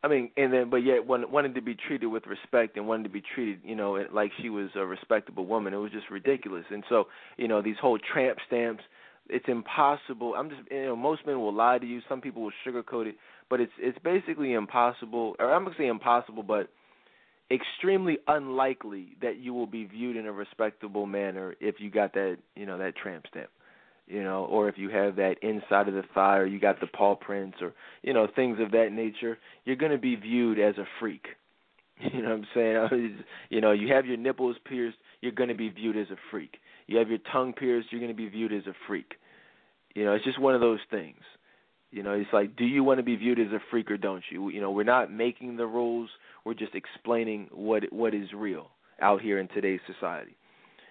I 0.04 0.08
mean, 0.08 0.30
and 0.36 0.52
then, 0.52 0.70
but 0.70 0.78
yet 0.78 1.04
wanted 1.06 1.54
to 1.56 1.60
be 1.60 1.74
treated 1.74 2.06
with 2.06 2.24
respect 2.26 2.76
and 2.76 2.86
wanted 2.86 3.02
to 3.02 3.08
be 3.08 3.22
treated, 3.34 3.60
you 3.64 3.74
know, 3.74 4.02
like 4.12 4.30
she 4.40 4.48
was 4.48 4.68
a 4.76 4.86
respectable 4.86 5.44
woman. 5.44 5.74
It 5.74 5.78
was 5.78 5.90
just 5.90 6.08
ridiculous. 6.08 6.64
And 6.70 6.84
so, 6.88 7.08
you 7.36 7.48
know, 7.48 7.60
these 7.60 7.76
whole 7.80 7.98
tramp 7.98 8.38
stamps, 8.46 8.84
it's 9.28 9.44
impossible. 9.48 10.34
I'm 10.36 10.50
just, 10.50 10.62
you 10.70 10.86
know, 10.86 10.96
most 10.96 11.26
men 11.26 11.40
will 11.40 11.52
lie 11.52 11.78
to 11.78 11.86
you. 11.86 12.00
Some 12.08 12.20
people 12.20 12.42
will 12.42 12.52
sugarcoat 12.66 13.06
it, 13.06 13.16
but 13.48 13.60
it's 13.60 13.72
it's 13.78 13.98
basically 14.04 14.52
impossible. 14.52 15.34
Or 15.38 15.52
I'm 15.52 15.64
gonna 15.64 15.76
say 15.76 15.88
impossible, 15.88 16.42
but 16.42 16.70
extremely 17.50 18.18
unlikely 18.28 19.16
that 19.20 19.38
you 19.38 19.52
will 19.52 19.66
be 19.66 19.84
viewed 19.84 20.16
in 20.16 20.26
a 20.26 20.32
respectable 20.32 21.06
manner 21.06 21.54
if 21.60 21.76
you 21.78 21.90
got 21.90 22.14
that, 22.14 22.38
you 22.54 22.66
know, 22.66 22.78
that 22.78 22.96
tramp 22.96 23.26
stamp 23.28 23.50
you 24.10 24.24
know, 24.24 24.44
or 24.46 24.68
if 24.68 24.76
you 24.76 24.90
have 24.90 25.16
that 25.16 25.36
inside 25.40 25.86
of 25.86 25.94
the 25.94 26.02
thigh 26.14 26.38
or 26.38 26.46
you 26.46 26.58
got 26.58 26.80
the 26.80 26.88
paw 26.88 27.14
prints 27.14 27.58
or, 27.60 27.72
you 28.02 28.12
know, 28.12 28.26
things 28.34 28.58
of 28.60 28.72
that 28.72 28.88
nature, 28.92 29.38
you're 29.64 29.76
going 29.76 29.92
to 29.92 29.98
be 29.98 30.16
viewed 30.16 30.58
as 30.58 30.76
a 30.78 30.84
freak. 30.98 31.26
You 32.14 32.22
know 32.22 32.30
what 32.30 32.38
I'm 32.54 32.88
saying? 32.90 33.24
you 33.50 33.60
know, 33.60 33.72
you 33.72 33.92
have 33.92 34.06
your 34.06 34.16
nipples 34.16 34.56
pierced, 34.64 34.96
you're 35.20 35.32
going 35.32 35.50
to 35.50 35.54
be 35.54 35.68
viewed 35.68 35.98
as 35.98 36.06
a 36.10 36.16
freak. 36.30 36.56
You 36.86 36.96
have 36.96 37.10
your 37.10 37.18
tongue 37.30 37.52
pierced, 37.52 37.88
you're 37.92 38.00
going 38.00 38.10
to 38.10 38.16
be 38.16 38.26
viewed 38.26 38.54
as 38.54 38.66
a 38.66 38.72
freak. 38.86 39.16
You 39.94 40.06
know, 40.06 40.14
it's 40.14 40.24
just 40.24 40.40
one 40.40 40.54
of 40.54 40.62
those 40.62 40.78
things. 40.90 41.20
You 41.90 42.02
know, 42.02 42.12
it's 42.12 42.32
like, 42.32 42.56
do 42.56 42.64
you 42.64 42.82
want 42.82 43.00
to 43.00 43.02
be 43.02 43.16
viewed 43.16 43.38
as 43.38 43.52
a 43.52 43.60
freak 43.70 43.90
or 43.90 43.98
don't 43.98 44.24
you? 44.30 44.48
You 44.48 44.62
know, 44.62 44.70
we're 44.70 44.82
not 44.84 45.12
making 45.12 45.58
the 45.58 45.66
rules. 45.66 46.08
We're 46.46 46.54
just 46.54 46.74
explaining 46.74 47.48
what 47.52 47.92
what 47.92 48.14
is 48.14 48.32
real 48.34 48.68
out 49.02 49.20
here 49.20 49.38
in 49.38 49.48
today's 49.48 49.80
society. 49.86 50.36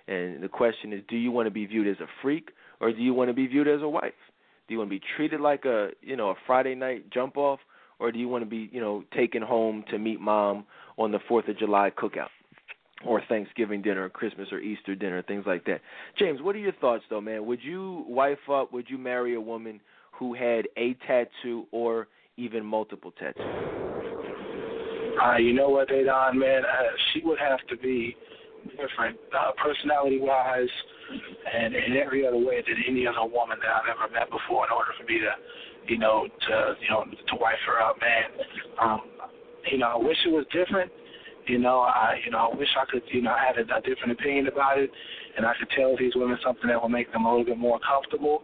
And 0.08 0.44
the 0.44 0.48
question 0.48 0.94
is, 0.94 1.02
do 1.08 1.16
you 1.16 1.32
want 1.32 1.48
to 1.48 1.52
be 1.52 1.66
viewed 1.66 1.88
as 1.88 2.00
a 2.02 2.08
freak 2.22 2.50
or 2.80 2.92
do 2.92 3.02
you 3.02 3.14
want 3.14 3.30
to 3.30 3.34
be 3.34 3.48
viewed 3.48 3.68
as 3.68 3.82
a 3.82 3.90
wife? 3.90 4.14
Do 4.68 4.74
you 4.74 4.80
want 4.80 4.90
to 4.90 4.96
be 5.00 5.06
treated 5.16 5.42
like 5.42 5.66
a 5.66 5.90
you 6.02 6.16
know 6.16 6.30
a 6.30 6.36
Friday 6.46 6.76
night 6.76 7.10
jump 7.12 7.38
off, 7.38 7.60
or 8.00 8.12
do 8.12 8.20
you 8.20 8.28
want 8.28 8.44
to 8.44 8.50
be 8.50 8.70
you 8.72 8.80
know 8.80 9.04
taken 9.16 9.42
home 9.42 9.84
to 9.90 9.98
meet 9.98 10.20
mom 10.20 10.66
on 10.98 11.12
the 11.12 11.20
Fourth 11.28 11.48
of 11.48 11.58
July 11.58 11.92
cookout, 11.98 12.30
or 13.06 13.22
Thanksgiving 13.28 13.82
dinner, 13.82 14.06
or 14.06 14.10
Christmas 14.10 14.50
or 14.52 14.60
Easter 14.60 14.96
dinner, 14.96 15.22
things 15.24 15.46
like 15.48 15.66
that? 15.66 15.82
James, 16.18 16.42
what 16.42 16.56
are 16.56 16.60
your 16.60 16.74
thoughts 16.74 17.04
though, 17.10 17.22
man? 17.22 17.46
Would 17.46 17.64
you 17.64 18.06
wife 18.08 18.50
up? 18.52 18.72
Would 18.74 18.90
you 18.90 18.98
marry 18.98 19.36
a 19.36 19.42
woman 19.42 19.82
who 20.12 20.34
had 20.34 20.68
a 20.78 20.96
tattoo 21.08 21.66
or 21.72 22.08
even 22.38 22.66
multiple 22.66 23.12
tattoos? 23.18 23.46
Uh, 25.22 25.38
you 25.38 25.54
know 25.54 25.70
what, 25.70 25.92
Adon, 25.92 26.40
man? 26.40 26.62
Uh, 26.64 26.84
she 27.12 27.22
would 27.26 27.40
have 27.40 27.60
to 27.68 27.76
be 27.78 28.16
different, 28.72 29.18
uh, 29.34 29.52
personality 29.62 30.20
wise, 30.20 30.70
and 31.54 31.74
in 31.74 31.98
every 31.98 32.26
other 32.28 32.38
way 32.38 32.62
than 32.66 32.78
any 32.88 33.08
other 33.08 33.26
woman 33.26 33.58
that 33.62 33.70
I've 33.70 33.90
ever 33.90 34.12
met 34.14 34.30
before. 34.30 34.66
In 34.66 34.72
order 34.72 34.92
for 34.98 35.06
me 35.06 35.20
to, 35.20 35.32
you 35.88 35.98
know, 35.98 36.28
to 36.28 36.76
you 36.82 36.90
know, 36.90 37.04
to 37.06 37.36
wife 37.36 37.60
her 37.66 37.82
up, 37.82 37.98
man. 38.02 38.46
Um, 38.80 39.02
you 39.72 39.78
know, 39.78 39.88
I 39.88 39.98
wish 39.98 40.18
it 40.26 40.30
was 40.32 40.46
different. 40.54 40.92
You 41.48 41.58
know, 41.58 41.80
I 41.80 42.20
you 42.24 42.32
know, 42.32 42.52
I 42.52 42.56
wish 42.56 42.70
I 42.80 42.86
could, 42.90 43.04
you 43.12 43.22
know, 43.22 43.36
have 43.36 43.58
a, 43.58 43.66
a 43.66 43.82
different 43.82 44.14
opinion 44.14 44.48
about 44.48 44.78
it, 44.78 44.92
and 45.38 45.46
I 45.46 45.54
could 45.58 45.70
tell 45.76 45.98
these 45.98 46.14
women 46.16 46.38
something 46.44 46.68
that 46.68 46.82
will 46.82 46.90
make 46.90 47.12
them 47.12 47.26
a 47.26 47.30
little 47.30 47.46
bit 47.46 47.58
more 47.58 47.80
comfortable. 47.80 48.44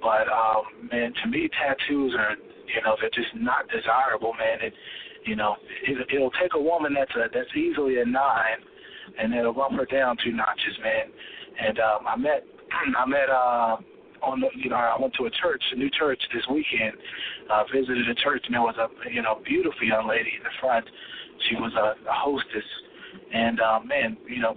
But 0.00 0.28
um, 0.28 0.88
man, 0.92 1.12
to 1.24 1.30
me, 1.30 1.48
tattoos 1.56 2.14
are, 2.18 2.36
you 2.36 2.82
know, 2.84 2.96
they're 3.00 3.10
just 3.10 3.34
not 3.34 3.68
desirable, 3.72 4.34
man. 4.34 4.60
It, 4.60 4.74
you 5.24 5.34
know, 5.34 5.56
it, 5.82 5.96
it'll 6.14 6.30
take 6.32 6.52
a 6.54 6.60
woman 6.60 6.94
that's 6.94 7.14
a 7.16 7.28
that's 7.32 7.54
easily 7.56 8.00
a 8.00 8.04
nine 8.04 8.60
and 9.18 9.34
it'll 9.34 9.52
bump 9.52 9.74
her 9.78 9.86
down 9.86 10.16
two 10.22 10.32
notches, 10.32 10.76
man. 10.82 11.06
And 11.58 11.78
um, 11.78 12.06
I 12.06 12.16
met 12.16 12.44
I 12.98 13.06
met 13.06 13.30
uh, 13.30 13.76
on 14.22 14.40
the 14.40 14.48
you 14.56 14.70
know 14.70 14.76
I 14.76 14.96
went 15.00 15.14
to 15.14 15.26
a 15.26 15.30
church, 15.30 15.62
a 15.72 15.76
new 15.76 15.90
church 15.90 16.20
this 16.34 16.44
weekend. 16.50 16.96
Uh, 17.50 17.64
visited 17.72 18.08
a 18.08 18.14
church, 18.14 18.42
and 18.46 18.54
there 18.54 18.62
was 18.62 18.76
a 18.76 18.88
you 19.12 19.22
know 19.22 19.40
beautiful 19.44 19.84
young 19.84 20.08
lady 20.08 20.32
in 20.36 20.42
the 20.42 20.54
front. 20.60 20.86
She 21.48 21.56
was 21.56 21.72
a, 21.74 21.94
a 22.08 22.14
hostess, 22.14 22.68
and 23.32 23.60
uh, 23.60 23.80
man, 23.84 24.16
you 24.28 24.40
know, 24.40 24.56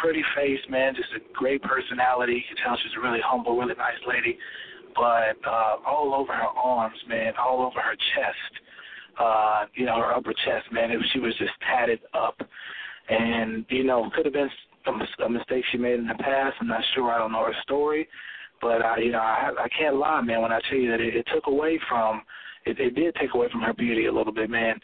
pretty 0.00 0.22
face, 0.36 0.60
man, 0.68 0.94
just 0.94 1.08
a 1.16 1.20
great 1.32 1.62
personality. 1.62 2.34
You 2.34 2.42
can 2.54 2.64
tell 2.64 2.76
she's 2.76 2.92
a 2.96 3.00
really 3.00 3.20
humble, 3.24 3.56
really 3.56 3.74
nice 3.74 4.00
lady. 4.06 4.38
But 4.94 5.36
uh, 5.46 5.76
all 5.86 6.14
over 6.14 6.32
her 6.32 6.54
arms, 6.54 6.98
man, 7.08 7.32
all 7.36 7.66
over 7.66 7.80
her 7.80 7.96
chest, 8.14 8.52
uh, 9.18 9.66
you 9.74 9.86
know, 9.86 9.96
her 9.98 10.14
upper 10.14 10.32
chest, 10.32 10.70
man, 10.70 10.90
it, 10.90 11.00
she 11.12 11.18
was 11.18 11.34
just 11.38 11.52
tatted 11.66 12.00
up 12.14 12.40
and 13.08 13.64
you 13.68 13.84
know 13.84 14.10
could 14.14 14.24
have 14.24 14.34
been 14.34 14.50
a, 14.86 15.28
mistake 15.28 15.64
she 15.72 15.78
made 15.78 15.98
in 15.98 16.06
the 16.06 16.14
past. 16.14 16.56
I'm 16.60 16.68
not 16.68 16.82
sure. 16.94 17.10
I 17.10 17.18
don't 17.18 17.32
know 17.32 17.44
her 17.44 17.54
story, 17.62 18.06
but 18.60 18.84
I, 18.84 18.98
you 18.98 19.12
know, 19.12 19.18
I, 19.18 19.50
I 19.58 19.68
can't 19.78 19.96
lie, 19.96 20.20
man, 20.20 20.42
when 20.42 20.52
I 20.52 20.60
tell 20.68 20.78
you 20.78 20.90
that 20.90 21.00
it, 21.00 21.16
it 21.16 21.26
took 21.32 21.46
away 21.46 21.78
from 21.88 22.22
it, 22.66 22.78
it 22.78 22.94
did 22.94 23.14
take 23.16 23.34
away 23.34 23.48
from 23.50 23.60
her 23.62 23.74
beauty 23.74 24.06
a 24.06 24.12
little 24.12 24.32
bit, 24.32 24.50
man. 24.50 24.78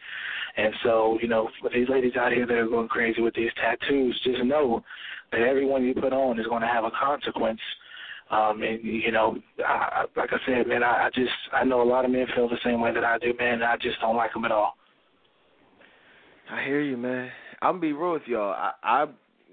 And 0.57 0.75
so, 0.83 1.19
you 1.23 1.29
know, 1.29 1.49
for 1.61 1.71
these 1.71 1.89
ladies 1.89 2.13
out 2.19 2.33
here 2.33 2.47
that 2.47 2.55
are 2.55 2.69
going 2.69 2.89
crazy 2.89 3.23
with 3.23 3.35
these 3.35 3.51
tattoos, 3.57 4.21
just 4.25 4.45
know 4.45 4.83
that 5.33 5.41
every 5.41 5.65
one 5.65 5.85
you 5.85 5.95
put 5.95 6.13
on 6.13 6.39
is 6.39 6.47
going 6.47 6.63
to 6.63 6.69
have 6.69 6.85
a 6.85 6.91
consequence. 6.91 7.61
Um, 8.31 8.63
and 8.63 8.85
you 8.85 9.11
know, 9.11 9.37
I, 9.67 10.05
like 10.17 10.31
I 10.33 10.37
said, 10.47 10.67
man, 10.69 10.83
I, 10.83 11.07
I 11.07 11.11
just 11.15 11.33
I 11.53 11.65
know 11.65 11.83
a 11.83 11.85
lot 11.85 12.05
of 12.05 12.11
men 12.11 12.27
feel 12.35 12.49
the 12.49 12.57
same 12.65 12.81
way 12.81 12.93
that 12.95 13.05
I 13.05 13.19
do, 13.19 13.33
man. 13.39 13.55
And 13.55 13.65
I 13.65 13.77
just 13.77 14.01
don't 14.01 14.17
like 14.17 14.33
them 14.33 14.45
at 14.45 14.53
all. 14.53 14.75
I 16.51 16.63
hear 16.65 16.81
you, 16.81 16.97
man. 16.97 17.31
I'm 17.63 17.73
gonna 17.73 17.81
be 17.81 17.93
real 17.93 18.13
with 18.15 18.23
y'all. 18.27 18.53
I, 18.53 18.73
I 18.83 19.07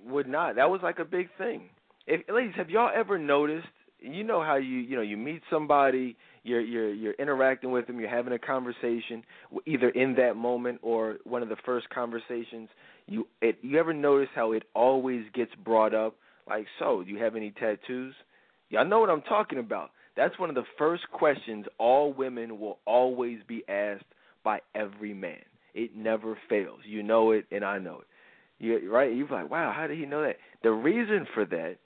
would 0.07 0.27
not. 0.27 0.55
That 0.55 0.69
was 0.69 0.81
like 0.81 0.99
a 0.99 1.05
big 1.05 1.27
thing. 1.37 1.69
If 2.05 2.21
ladies, 2.33 2.53
have 2.55 2.69
y'all 2.69 2.91
ever 2.93 3.17
noticed? 3.17 3.67
You 3.99 4.23
know 4.23 4.41
how 4.41 4.55
you 4.55 4.77
you 4.77 4.95
know 4.95 5.01
you 5.01 5.17
meet 5.17 5.41
somebody, 5.49 6.15
you're 6.43 6.61
you're 6.61 6.93
you're 6.93 7.13
interacting 7.13 7.71
with 7.71 7.87
them, 7.87 7.99
you're 7.99 8.09
having 8.09 8.33
a 8.33 8.39
conversation, 8.39 9.23
either 9.65 9.89
in 9.89 10.15
that 10.15 10.35
moment 10.35 10.79
or 10.81 11.17
one 11.25 11.43
of 11.43 11.49
the 11.49 11.57
first 11.65 11.89
conversations. 11.89 12.69
You 13.07 13.27
it 13.41 13.57
you 13.61 13.77
ever 13.77 13.93
notice 13.93 14.29
how 14.33 14.53
it 14.53 14.63
always 14.73 15.23
gets 15.33 15.51
brought 15.65 15.93
up? 15.93 16.15
Like, 16.47 16.65
so 16.79 17.03
do 17.03 17.11
you 17.11 17.19
have 17.19 17.35
any 17.35 17.51
tattoos? 17.51 18.13
Y'all 18.69 18.85
know 18.85 18.99
what 18.99 19.09
I'm 19.09 19.21
talking 19.23 19.59
about. 19.59 19.91
That's 20.15 20.37
one 20.39 20.49
of 20.49 20.55
the 20.55 20.63
first 20.77 21.03
questions 21.11 21.65
all 21.77 22.13
women 22.13 22.59
will 22.59 22.79
always 22.85 23.39
be 23.47 23.63
asked 23.67 24.05
by 24.43 24.59
every 24.73 25.13
man. 25.13 25.43
It 25.77 25.95
never 25.95 26.37
fails. 26.49 26.79
You 26.85 27.03
know 27.03 27.31
it, 27.31 27.45
and 27.51 27.63
I 27.63 27.77
know 27.77 27.99
it. 27.99 28.07
You 28.59 28.91
right? 28.91 29.15
You're 29.15 29.27
like, 29.27 29.51
wow, 29.51 29.71
how 29.75 29.87
did 29.87 29.99
he 29.99 30.05
know 30.05 30.23
that? 30.23 30.37
The 30.63 30.71
reason 30.71 31.27
for 31.33 31.45
that 31.45 31.77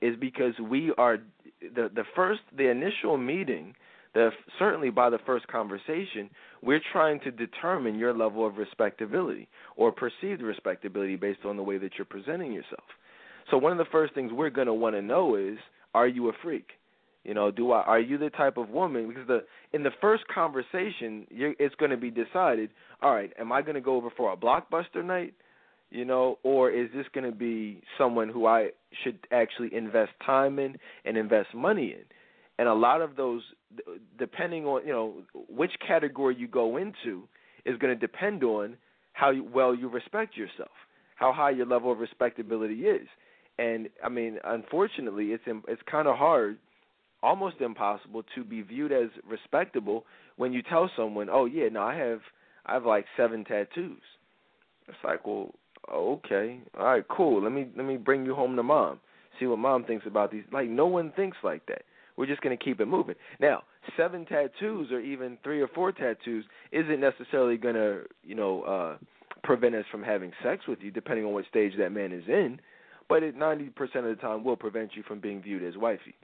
is 0.00 0.16
because 0.18 0.54
we 0.58 0.92
are 0.96 1.18
the 1.60 1.90
the 1.94 2.04
first 2.16 2.40
the 2.56 2.70
initial 2.70 3.18
meeting 3.18 3.74
the 4.14 4.30
certainly 4.58 4.90
by 4.90 5.10
the 5.10 5.18
first 5.26 5.46
conversation, 5.48 6.30
we're 6.62 6.80
trying 6.92 7.20
to 7.20 7.30
determine 7.30 7.98
your 7.98 8.14
level 8.14 8.46
of 8.46 8.56
respectability 8.56 9.48
or 9.76 9.92
perceived 9.92 10.40
respectability 10.40 11.16
based 11.16 11.44
on 11.44 11.56
the 11.56 11.62
way 11.62 11.78
that 11.78 11.92
you're 11.98 12.04
presenting 12.04 12.52
yourself. 12.52 12.84
So 13.50 13.58
one 13.58 13.72
of 13.72 13.78
the 13.78 13.90
first 13.90 14.14
things 14.14 14.32
we're 14.32 14.50
going 14.50 14.68
to 14.68 14.74
want 14.74 14.94
to 14.94 15.02
know 15.02 15.34
is, 15.36 15.58
are 15.94 16.06
you 16.06 16.28
a 16.28 16.32
freak? 16.42 16.68
You 17.24 17.34
know, 17.34 17.50
do 17.50 17.72
I 17.72 17.82
are 17.82 18.00
you 18.00 18.18
the 18.18 18.30
type 18.30 18.56
of 18.56 18.68
woman 18.68 19.08
because 19.08 19.26
the 19.26 19.44
in 19.72 19.82
the 19.82 19.90
first 20.00 20.24
conversation, 20.32 21.26
you're, 21.30 21.54
it's 21.58 21.74
going 21.76 21.90
to 21.90 21.96
be 21.96 22.10
decided, 22.10 22.70
all 23.02 23.14
right, 23.14 23.32
am 23.38 23.50
I 23.50 23.62
going 23.62 23.74
to 23.74 23.80
go 23.80 23.96
over 23.96 24.10
for 24.16 24.32
a 24.32 24.36
blockbuster 24.36 25.04
night? 25.04 25.34
You 25.90 26.04
know, 26.04 26.38
or 26.42 26.70
is 26.70 26.88
this 26.94 27.06
going 27.14 27.30
to 27.30 27.36
be 27.36 27.82
someone 27.98 28.28
who 28.28 28.46
I 28.46 28.70
should 29.02 29.18
actually 29.30 29.74
invest 29.74 30.12
time 30.24 30.58
in 30.58 30.76
and 31.04 31.16
invest 31.16 31.54
money 31.54 31.92
in? 31.92 32.04
and 32.58 32.68
a 32.68 32.74
lot 32.74 33.02
of 33.02 33.16
those 33.16 33.42
depending 34.18 34.64
on 34.64 34.86
you 34.86 34.92
know 34.92 35.14
which 35.48 35.72
category 35.86 36.36
you 36.36 36.46
go 36.46 36.76
into 36.76 37.26
is 37.64 37.76
going 37.78 37.92
to 37.92 37.98
depend 37.98 38.44
on 38.44 38.76
how 39.12 39.32
well 39.52 39.74
you 39.74 39.88
respect 39.88 40.36
yourself 40.36 40.70
how 41.16 41.32
high 41.32 41.50
your 41.50 41.66
level 41.66 41.90
of 41.90 41.98
respectability 41.98 42.82
is 42.82 43.06
and 43.58 43.88
i 44.04 44.08
mean 44.08 44.38
unfortunately 44.44 45.26
it's 45.26 45.44
it's 45.68 45.82
kind 45.90 46.06
of 46.06 46.16
hard 46.16 46.58
almost 47.24 47.60
impossible 47.60 48.22
to 48.34 48.44
be 48.44 48.62
viewed 48.62 48.92
as 48.92 49.08
respectable 49.28 50.04
when 50.36 50.52
you 50.52 50.62
tell 50.62 50.90
someone 50.96 51.28
oh 51.30 51.46
yeah 51.46 51.68
no 51.70 51.82
i 51.82 51.94
have 51.94 52.20
i 52.66 52.74
have 52.74 52.84
like 52.84 53.06
seven 53.16 53.44
tattoos 53.44 54.02
it's 54.88 54.98
like 55.02 55.26
well 55.26 55.54
okay 55.92 56.60
all 56.78 56.86
right 56.86 57.04
cool 57.08 57.42
let 57.42 57.52
me 57.52 57.66
let 57.76 57.86
me 57.86 57.96
bring 57.96 58.24
you 58.24 58.34
home 58.34 58.54
to 58.56 58.62
mom 58.62 59.00
see 59.40 59.46
what 59.46 59.58
mom 59.58 59.84
thinks 59.84 60.06
about 60.06 60.30
these 60.30 60.44
like 60.52 60.68
no 60.68 60.86
one 60.86 61.12
thinks 61.16 61.36
like 61.42 61.64
that 61.66 61.82
we're 62.16 62.26
just 62.26 62.42
to 62.56 62.64
keep 62.64 62.80
it 62.80 62.86
moving. 62.86 63.16
Now, 63.40 63.62
seven 63.96 64.24
tattoos 64.24 64.92
or 64.92 65.00
even 65.00 65.38
three 65.42 65.60
or 65.60 65.68
four 65.68 65.92
tattoos 65.92 66.44
isn't 66.72 67.00
necessarily 67.00 67.56
to, 67.74 68.02
you 68.22 68.34
know, 68.34 68.62
uh, 68.62 68.96
prevent 69.42 69.74
us 69.74 69.84
from 69.90 70.02
having 70.02 70.32
sex 70.42 70.66
with 70.68 70.78
you, 70.80 70.90
depending 70.90 71.24
on 71.24 71.32
what 71.32 71.44
stage 71.50 71.72
that 71.78 71.90
man 71.90 72.12
is 72.12 72.24
in. 72.28 72.60
But 73.08 73.22
it 73.22 73.36
90% 73.36 73.68
of 73.96 74.04
the 74.04 74.16
time 74.20 74.44
will 74.44 74.56
prevent 74.56 74.94
you 74.94 75.02
from 75.02 75.20
being 75.20 75.42
viewed 75.42 75.62
as 75.62 75.76
wifey. 75.76 76.14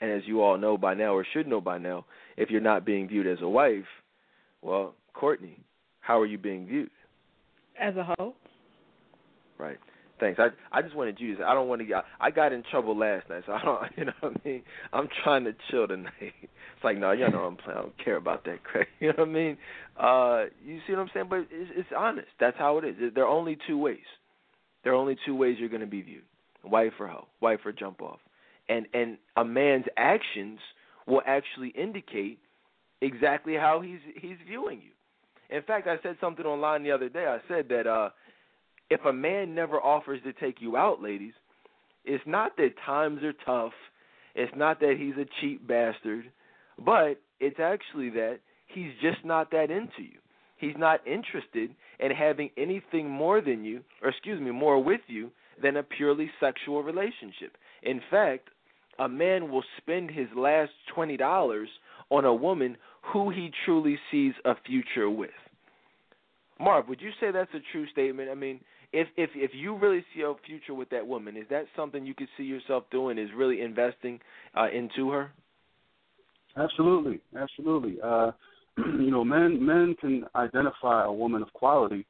And 0.00 0.10
as 0.10 0.22
you 0.26 0.42
all 0.42 0.58
know 0.58 0.76
by 0.76 0.94
now, 0.94 1.14
or 1.14 1.26
should 1.32 1.46
know 1.46 1.60
by 1.60 1.78
now, 1.78 2.04
if 2.36 2.50
you're 2.50 2.60
not 2.60 2.84
being 2.84 3.08
viewed 3.08 3.26
as 3.26 3.38
a 3.40 3.48
wife, 3.48 3.84
well, 4.62 4.94
Courtney, 5.14 5.58
how 6.00 6.20
are 6.20 6.26
you 6.26 6.38
being 6.38 6.66
viewed? 6.66 6.90
As 7.80 7.96
a 7.96 8.04
hoe. 8.04 8.34
Right. 9.58 9.78
Thanks. 10.18 10.40
I 10.40 10.48
I 10.72 10.82
just 10.82 10.94
wanted 10.94 11.20
you 11.20 11.36
to. 11.36 11.44
I 11.44 11.52
don't 11.52 11.68
want 11.68 11.82
to. 11.86 12.02
I 12.20 12.30
got 12.30 12.52
in 12.52 12.62
trouble 12.70 12.96
last 12.96 13.28
night, 13.28 13.42
so 13.46 13.52
I 13.52 13.62
don't. 13.62 13.80
You 13.96 14.04
know 14.06 14.12
what 14.20 14.32
I 14.44 14.48
mean? 14.48 14.62
I'm 14.92 15.08
trying 15.24 15.44
to 15.44 15.54
chill 15.70 15.86
tonight. 15.88 16.12
It's 16.76 16.84
like 16.84 16.98
no, 16.98 17.12
you 17.12 17.26
know 17.30 17.38
I'm 17.40 17.56
playing. 17.56 17.78
I 17.78 17.82
don't 17.82 18.04
care 18.04 18.16
about 18.16 18.44
that 18.44 18.62
crap. 18.62 18.86
You 19.00 19.08
know 19.08 19.14
what 19.18 19.28
I 19.28 19.32
mean? 19.32 19.56
Uh, 19.98 20.44
you 20.62 20.78
see 20.86 20.92
what 20.92 21.00
I'm 21.00 21.10
saying? 21.14 21.26
But 21.30 21.38
it's, 21.50 21.70
it's 21.74 21.88
honest. 21.96 22.28
That's 22.38 22.56
how 22.58 22.76
it 22.78 22.84
is. 22.84 23.14
There 23.14 23.24
are 23.24 23.28
only 23.28 23.56
two 23.66 23.78
ways. 23.78 24.04
There 24.84 24.92
are 24.92 24.96
only 24.96 25.16
two 25.24 25.34
ways 25.34 25.56
you're 25.58 25.70
going 25.70 25.80
to 25.80 25.86
be 25.86 26.02
viewed: 26.02 26.24
wife 26.62 26.92
or 27.00 27.08
hoe, 27.08 27.28
wife 27.40 27.60
or 27.64 27.72
jump 27.72 28.02
off. 28.02 28.20
And 28.68 28.86
and 28.94 29.18
a 29.36 29.44
man's 29.44 29.86
actions 29.96 30.58
will 31.06 31.22
actually 31.26 31.68
indicate 31.68 32.38
exactly 33.00 33.54
how 33.54 33.80
he's 33.80 34.00
he's 34.20 34.36
viewing 34.46 34.80
you. 34.82 35.56
In 35.56 35.62
fact, 35.62 35.86
I 35.86 35.96
said 36.02 36.16
something 36.20 36.44
online 36.44 36.82
the 36.82 36.90
other 36.90 37.08
day. 37.08 37.26
I 37.26 37.38
said 37.48 37.68
that. 37.68 37.86
uh 37.86 38.10
if 38.90 39.04
a 39.04 39.12
man 39.12 39.54
never 39.54 39.80
offers 39.80 40.20
to 40.24 40.32
take 40.32 40.60
you 40.60 40.76
out, 40.76 41.02
ladies, 41.02 41.32
it's 42.04 42.22
not 42.26 42.56
that 42.56 42.70
times 42.84 43.22
are 43.22 43.34
tough. 43.44 43.72
It's 44.34 44.52
not 44.56 44.80
that 44.80 44.96
he's 44.98 45.16
a 45.16 45.26
cheap 45.40 45.66
bastard, 45.66 46.30
but 46.84 47.20
it's 47.40 47.58
actually 47.58 48.10
that 48.10 48.38
he's 48.66 48.92
just 49.02 49.24
not 49.24 49.50
that 49.50 49.70
into 49.70 50.02
you. 50.02 50.18
He's 50.58 50.76
not 50.76 51.06
interested 51.06 51.74
in 51.98 52.10
having 52.12 52.50
anything 52.56 53.10
more 53.10 53.40
than 53.40 53.64
you, 53.64 53.80
or 54.02 54.10
excuse 54.10 54.40
me, 54.40 54.50
more 54.50 54.82
with 54.82 55.00
you 55.08 55.30
than 55.62 55.76
a 55.76 55.82
purely 55.82 56.30
sexual 56.38 56.82
relationship. 56.82 57.56
In 57.82 58.00
fact, 58.10 58.48
a 58.98 59.08
man 59.08 59.50
will 59.50 59.64
spend 59.78 60.10
his 60.10 60.28
last 60.36 60.72
$20 60.96 61.66
on 62.10 62.24
a 62.24 62.34
woman 62.34 62.76
who 63.12 63.30
he 63.30 63.50
truly 63.64 63.98
sees 64.10 64.32
a 64.44 64.54
future 64.66 65.10
with. 65.10 65.30
Marv, 66.58 66.88
would 66.88 67.00
you 67.00 67.10
say 67.20 67.30
that's 67.30 67.52
a 67.54 67.60
true 67.72 67.86
statement? 67.92 68.30
I 68.30 68.34
mean, 68.34 68.60
if 68.92 69.08
if 69.16 69.30
if 69.34 69.50
you 69.52 69.76
really 69.76 70.04
see 70.14 70.22
a 70.22 70.32
future 70.46 70.74
with 70.74 70.88
that 70.90 71.06
woman, 71.06 71.36
is 71.36 71.44
that 71.50 71.66
something 71.76 72.06
you 72.06 72.14
could 72.14 72.28
see 72.36 72.44
yourself 72.44 72.84
doing? 72.90 73.18
Is 73.18 73.28
really 73.36 73.60
investing 73.60 74.20
uh, 74.56 74.68
into 74.72 75.10
her? 75.10 75.30
Absolutely, 76.56 77.20
absolutely. 77.38 77.98
Uh, 78.02 78.30
you 78.78 79.10
know, 79.10 79.24
men 79.24 79.64
men 79.64 79.96
can 80.00 80.24
identify 80.34 81.04
a 81.04 81.12
woman 81.12 81.42
of 81.42 81.52
quality, 81.52 82.06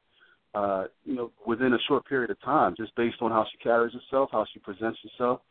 uh, 0.55 0.85
you 1.03 1.15
know, 1.15 1.31
within 1.45 1.73
a 1.73 1.79
short 1.87 2.05
period 2.05 2.31
of 2.31 2.41
time, 2.41 2.73
just 2.77 2.95
based 2.95 3.17
on 3.21 3.31
how 3.31 3.45
she 3.51 3.57
carries 3.57 3.93
herself, 3.93 4.29
how 4.31 4.45
she 4.53 4.59
presents 4.59 4.99
herself. 5.03 5.41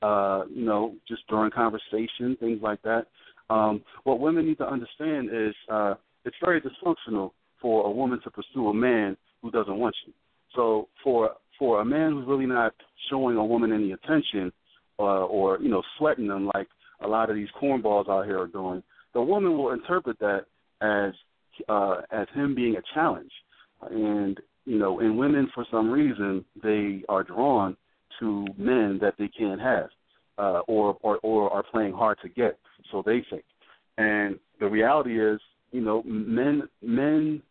Uh, 0.00 0.44
you 0.54 0.64
know, 0.64 0.94
just 1.08 1.26
during 1.28 1.50
conversation, 1.50 2.36
things 2.38 2.60
like 2.62 2.80
that. 2.82 3.06
Um, 3.50 3.82
what 4.04 4.20
women 4.20 4.46
need 4.46 4.58
to 4.58 4.70
understand 4.70 5.30
is 5.32 5.54
uh, 5.68 5.94
it's 6.24 6.36
very 6.44 6.60
dysfunctional 6.60 7.32
for 7.60 7.86
a 7.86 7.90
woman 7.90 8.20
to 8.22 8.30
pursue 8.30 8.68
a 8.68 8.74
man 8.74 9.16
who 9.42 9.50
doesn't 9.50 9.76
want 9.76 9.96
you. 10.06 10.12
So 10.54 10.88
for 11.02 11.30
for 11.58 11.80
a 11.80 11.84
man 11.84 12.12
who's 12.12 12.28
really 12.28 12.46
not 12.46 12.74
showing 13.10 13.36
a 13.36 13.44
woman 13.44 13.72
any 13.72 13.92
attention, 13.92 14.52
uh, 14.98 15.24
or 15.26 15.58
you 15.60 15.68
know 15.68 15.82
sweating 15.98 16.28
them 16.28 16.50
like 16.54 16.68
a 17.00 17.08
lot 17.08 17.30
of 17.30 17.36
these 17.36 17.48
cornballs 17.60 18.08
out 18.08 18.26
here 18.26 18.40
are 18.40 18.46
doing, 18.46 18.82
the 19.14 19.22
woman 19.22 19.56
will 19.56 19.72
interpret 19.72 20.18
that 20.20 20.44
as 20.80 21.12
uh, 21.68 22.02
as 22.12 22.26
him 22.34 22.54
being 22.54 22.76
a 22.76 22.82
challenge, 22.94 23.32
and 23.90 24.38
you 24.64 24.78
know, 24.78 25.00
and 25.00 25.18
women 25.18 25.50
for 25.54 25.66
some 25.70 25.90
reason 25.90 26.44
they 26.62 27.02
are 27.08 27.24
drawn 27.24 27.76
to 28.20 28.46
men 28.56 28.98
that 29.00 29.14
they 29.18 29.28
can't 29.28 29.60
have, 29.60 29.88
uh, 30.38 30.60
or 30.66 30.96
or 31.02 31.18
or 31.22 31.50
are 31.50 31.62
playing 31.62 31.92
hard 31.92 32.18
to 32.22 32.28
get, 32.28 32.58
so 32.90 33.02
they 33.04 33.24
think. 33.30 33.44
And 33.96 34.38
the 34.60 34.66
reality 34.68 35.20
is, 35.20 35.40
you 35.72 35.80
know, 35.80 36.02
men 36.04 36.68
men 36.82 37.42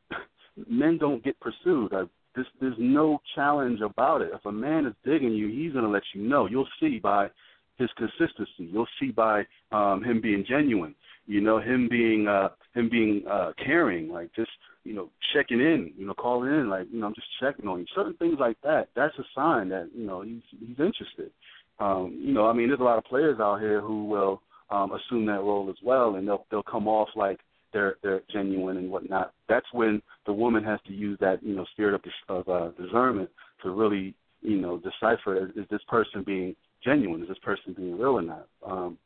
men 0.70 0.98
don't 0.98 1.24
get 1.24 1.40
pursued. 1.40 1.94
I 1.94 2.04
this, 2.38 2.46
there's 2.62 2.76
no 2.78 3.20
challenge 3.36 3.82
about 3.82 4.22
it. 4.22 4.30
If 4.34 4.46
a 4.46 4.52
man 4.52 4.86
is 4.86 4.94
digging 5.04 5.34
you, 5.34 5.48
he's 5.48 5.74
to 5.74 5.90
let 5.90 6.04
you 6.14 6.22
know. 6.22 6.48
You'll 6.48 6.68
see 6.80 7.00
by 7.00 7.30
his 7.78 7.90
consistency. 7.98 8.70
You'll 8.72 8.88
see 9.00 9.10
by 9.10 9.44
um, 9.72 10.04
him 10.04 10.22
being 10.22 10.46
genuine. 10.48 10.94
You 11.26 11.42
know, 11.42 11.60
him 11.60 11.90
being 11.90 12.28
uh, 12.28 12.50
him 12.74 12.90
being 12.90 13.24
uh, 13.30 13.52
caring, 13.64 14.10
like 14.10 14.34
just 14.36 14.52
you 14.84 14.94
know 14.94 15.10
checking 15.34 15.60
in. 15.60 15.94
You 15.98 16.08
know, 16.08 16.14
calling 16.14 16.50
in, 16.50 16.70
like 16.70 16.88
you 16.92 17.00
know, 17.00 17.08
I'm 17.08 17.16
just 17.16 17.28
checking 17.40 17.68
on 17.68 17.80
you. 17.80 17.86
Certain 17.96 18.16
things 18.16 18.38
like 18.40 18.58
that. 18.64 18.90
That's 18.96 19.18
a 19.20 19.24
sign 19.36 19.70
that 19.70 19.90
you 19.96 20.06
know 20.06 20.22
he's 20.22 20.42
he's 20.60 20.80
interested. 20.80 21.32
Um, 21.80 22.20
you 22.20 22.34
know, 22.34 22.48
I 22.48 22.54
mean, 22.54 22.70
there's 22.70 22.80
a 22.80 22.84
lot 22.84 22.98
of 22.98 23.06
players 23.06 23.40
out 23.40 23.60
here 23.60 23.82
who 23.82 24.06
will 24.06 24.42
um, 24.70 24.92
assume 24.94 25.26
that 25.28 25.42
role 25.42 25.70
as 25.70 25.78
well, 25.84 26.16
and 26.16 26.28
they'll 26.28 26.46
they'll 26.52 26.64
come 26.64 26.88
off 26.88 27.10
like 27.16 27.40
they're 27.74 27.96
they're 28.04 28.22
genuine 28.32 28.78
and 28.78 28.90
whatnot. 28.90 29.34
That's 29.48 29.68
when 29.74 30.02
the 30.26 30.34
woman 30.34 30.64
has 30.64 30.80
to 30.88 30.94
use 30.94 31.18
that 31.22 31.44
you 31.44 31.56
know 31.56 31.66
spirit 31.74 31.94
of 31.96 32.02
of 32.30 32.50
uh, 32.50 32.72
discernment 32.82 33.30
to 33.64 33.72
really 33.72 34.16
you 34.42 34.62
know, 34.62 34.78
decipher 34.80 35.48
is 35.56 35.66
this 35.70 35.82
person 35.88 36.24
being 36.26 36.56
genuine? 36.84 37.22
Is 37.22 37.28
this 37.28 37.38
person 37.40 37.74
being 37.76 37.98
real 37.98 38.18
or 38.18 38.22
not? 38.22 38.48
Um, 38.66 38.98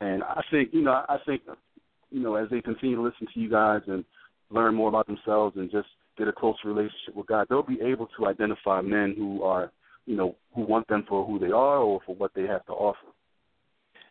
and 0.00 0.22
I 0.22 0.42
think, 0.50 0.70
you 0.72 0.82
know, 0.82 1.04
I 1.08 1.18
think, 1.26 1.42
you 2.10 2.20
know, 2.20 2.34
as 2.34 2.48
they 2.50 2.60
continue 2.60 2.96
to 2.96 3.02
listen 3.02 3.26
to 3.32 3.40
you 3.40 3.50
guys 3.50 3.82
and 3.86 4.04
learn 4.50 4.74
more 4.74 4.88
about 4.88 5.06
themselves 5.06 5.56
and 5.56 5.70
just 5.70 5.88
get 6.16 6.28
a 6.28 6.32
closer 6.32 6.66
relationship 6.66 7.14
with 7.14 7.26
God, 7.26 7.46
they'll 7.48 7.62
be 7.62 7.80
able 7.82 8.08
to 8.18 8.26
identify 8.26 8.80
men 8.80 9.14
who 9.16 9.42
are, 9.42 9.70
you 10.06 10.16
know, 10.16 10.36
who 10.54 10.62
want 10.62 10.86
them 10.88 11.04
for 11.08 11.26
who 11.26 11.38
they 11.38 11.52
are 11.52 11.78
or 11.78 12.00
for 12.06 12.14
what 12.14 12.32
they 12.34 12.42
have 12.42 12.64
to 12.66 12.72
offer. 12.72 13.06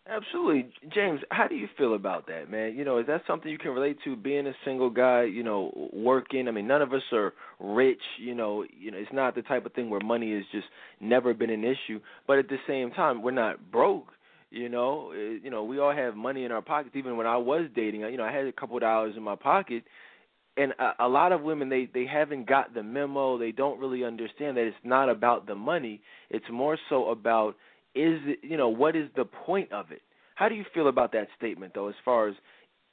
Absolutely, 0.08 0.70
James. 0.94 1.22
How 1.32 1.48
do 1.48 1.56
you 1.56 1.68
feel 1.80 1.96
about 1.96 2.28
that, 2.28 2.52
man? 2.52 2.76
You 2.76 2.86
know, 2.86 3.00
is 3.00 3.08
that 3.08 3.24
something 3.26 3.50
you 3.52 3.58
can 3.58 3.72
relate 3.72 3.98
to? 4.04 4.16
Being 4.16 4.46
a 4.46 4.54
single 4.64 4.92
guy, 4.92 5.24
you 5.24 5.42
know, 5.42 5.90
working. 5.94 6.48
I 6.48 6.52
mean, 6.52 6.68
none 6.68 6.84
of 6.84 6.94
us 6.94 7.02
are 7.12 7.34
rich. 7.60 8.02
You 8.20 8.36
know, 8.36 8.64
you 8.78 8.92
know, 8.92 9.00
it's 9.00 9.12
not 9.12 9.34
the 9.34 9.42
type 9.42 9.66
of 9.66 9.74
thing 9.74 9.90
where 9.90 10.00
money 10.00 10.32
has 10.36 10.44
just 10.52 10.68
never 11.00 11.34
been 11.34 11.50
an 11.50 11.64
issue. 11.64 12.00
But 12.28 12.38
at 12.38 12.50
the 12.50 12.58
same 12.68 12.92
time, 12.92 13.24
we're 13.24 13.32
not 13.32 13.72
broke. 13.72 14.10
You 14.56 14.70
know, 14.70 15.12
eh, 15.12 15.40
you 15.44 15.50
know, 15.50 15.66
we 15.66 15.80
all 15.80 15.94
have 15.94 16.16
money 16.16 16.46
in 16.46 16.52
our 16.54 16.62
pockets. 16.62 16.96
Even 16.96 17.18
when 17.18 17.28
I 17.28 17.36
was 17.36 17.68
dating, 17.76 18.02
you 18.02 18.16
know, 18.16 18.24
I 18.24 18.32
had 18.32 18.46
a 18.46 18.54
couple 18.54 18.78
of 18.78 18.82
dollars 18.82 19.16
in 19.18 19.22
my 19.22 19.36
pocket, 19.36 19.84
and 20.56 20.72
a, 20.80 21.04
a 21.04 21.08
lot 21.10 21.34
of 21.34 21.42
women 21.42 21.68
they 21.68 21.90
they 21.94 22.06
haven't 22.06 22.48
got 22.48 22.74
the 22.74 22.82
memo. 22.82 23.38
They 23.38 23.52
don't 23.52 23.82
really 23.82 24.06
understand 24.06 24.56
that 24.56 24.64
it's 24.66 24.78
not 24.82 25.10
about 25.10 25.46
the 25.46 25.56
money. 25.56 26.00
It's 26.30 26.46
more 26.50 26.78
so 26.88 27.10
about 27.10 27.58
is 27.96 28.22
it, 28.24 28.40
you 28.44 28.56
know 28.56 28.70
what 28.70 28.96
is 28.96 29.10
the 29.18 29.26
point 29.26 29.74
of 29.74 29.92
it? 29.92 30.02
How 30.36 30.48
do 30.48 30.56
you 30.56 30.64
feel 30.74 30.88
about 30.88 31.12
that 31.12 31.28
statement 31.38 31.74
though? 31.76 31.90
As 31.90 31.96
far 32.06 32.30
as 32.30 32.36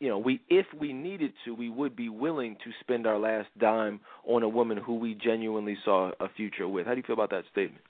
you 0.01 0.09
know, 0.09 0.19
we 0.19 0.41
if 0.49 0.67
we 0.77 0.93
needed 0.93 1.33
to, 1.45 1.55
we 1.55 1.71
would 1.71 1.95
be 1.95 2.09
willing 2.09 2.57
to 2.65 2.73
spend 2.81 3.07
our 3.07 3.21
last 3.21 3.51
dime 3.61 4.01
on 4.27 4.43
a 4.43 4.49
woman 4.49 4.79
who 4.79 4.97
we 4.97 5.15
genuinely 5.15 5.79
saw 5.85 6.11
a 6.19 6.29
future 6.37 6.67
with. 6.67 6.87
How 6.87 6.95
do 6.95 6.99
you 6.99 7.05
feel 7.07 7.15
about 7.15 7.31
that 7.31 7.45
statement? 7.53 7.85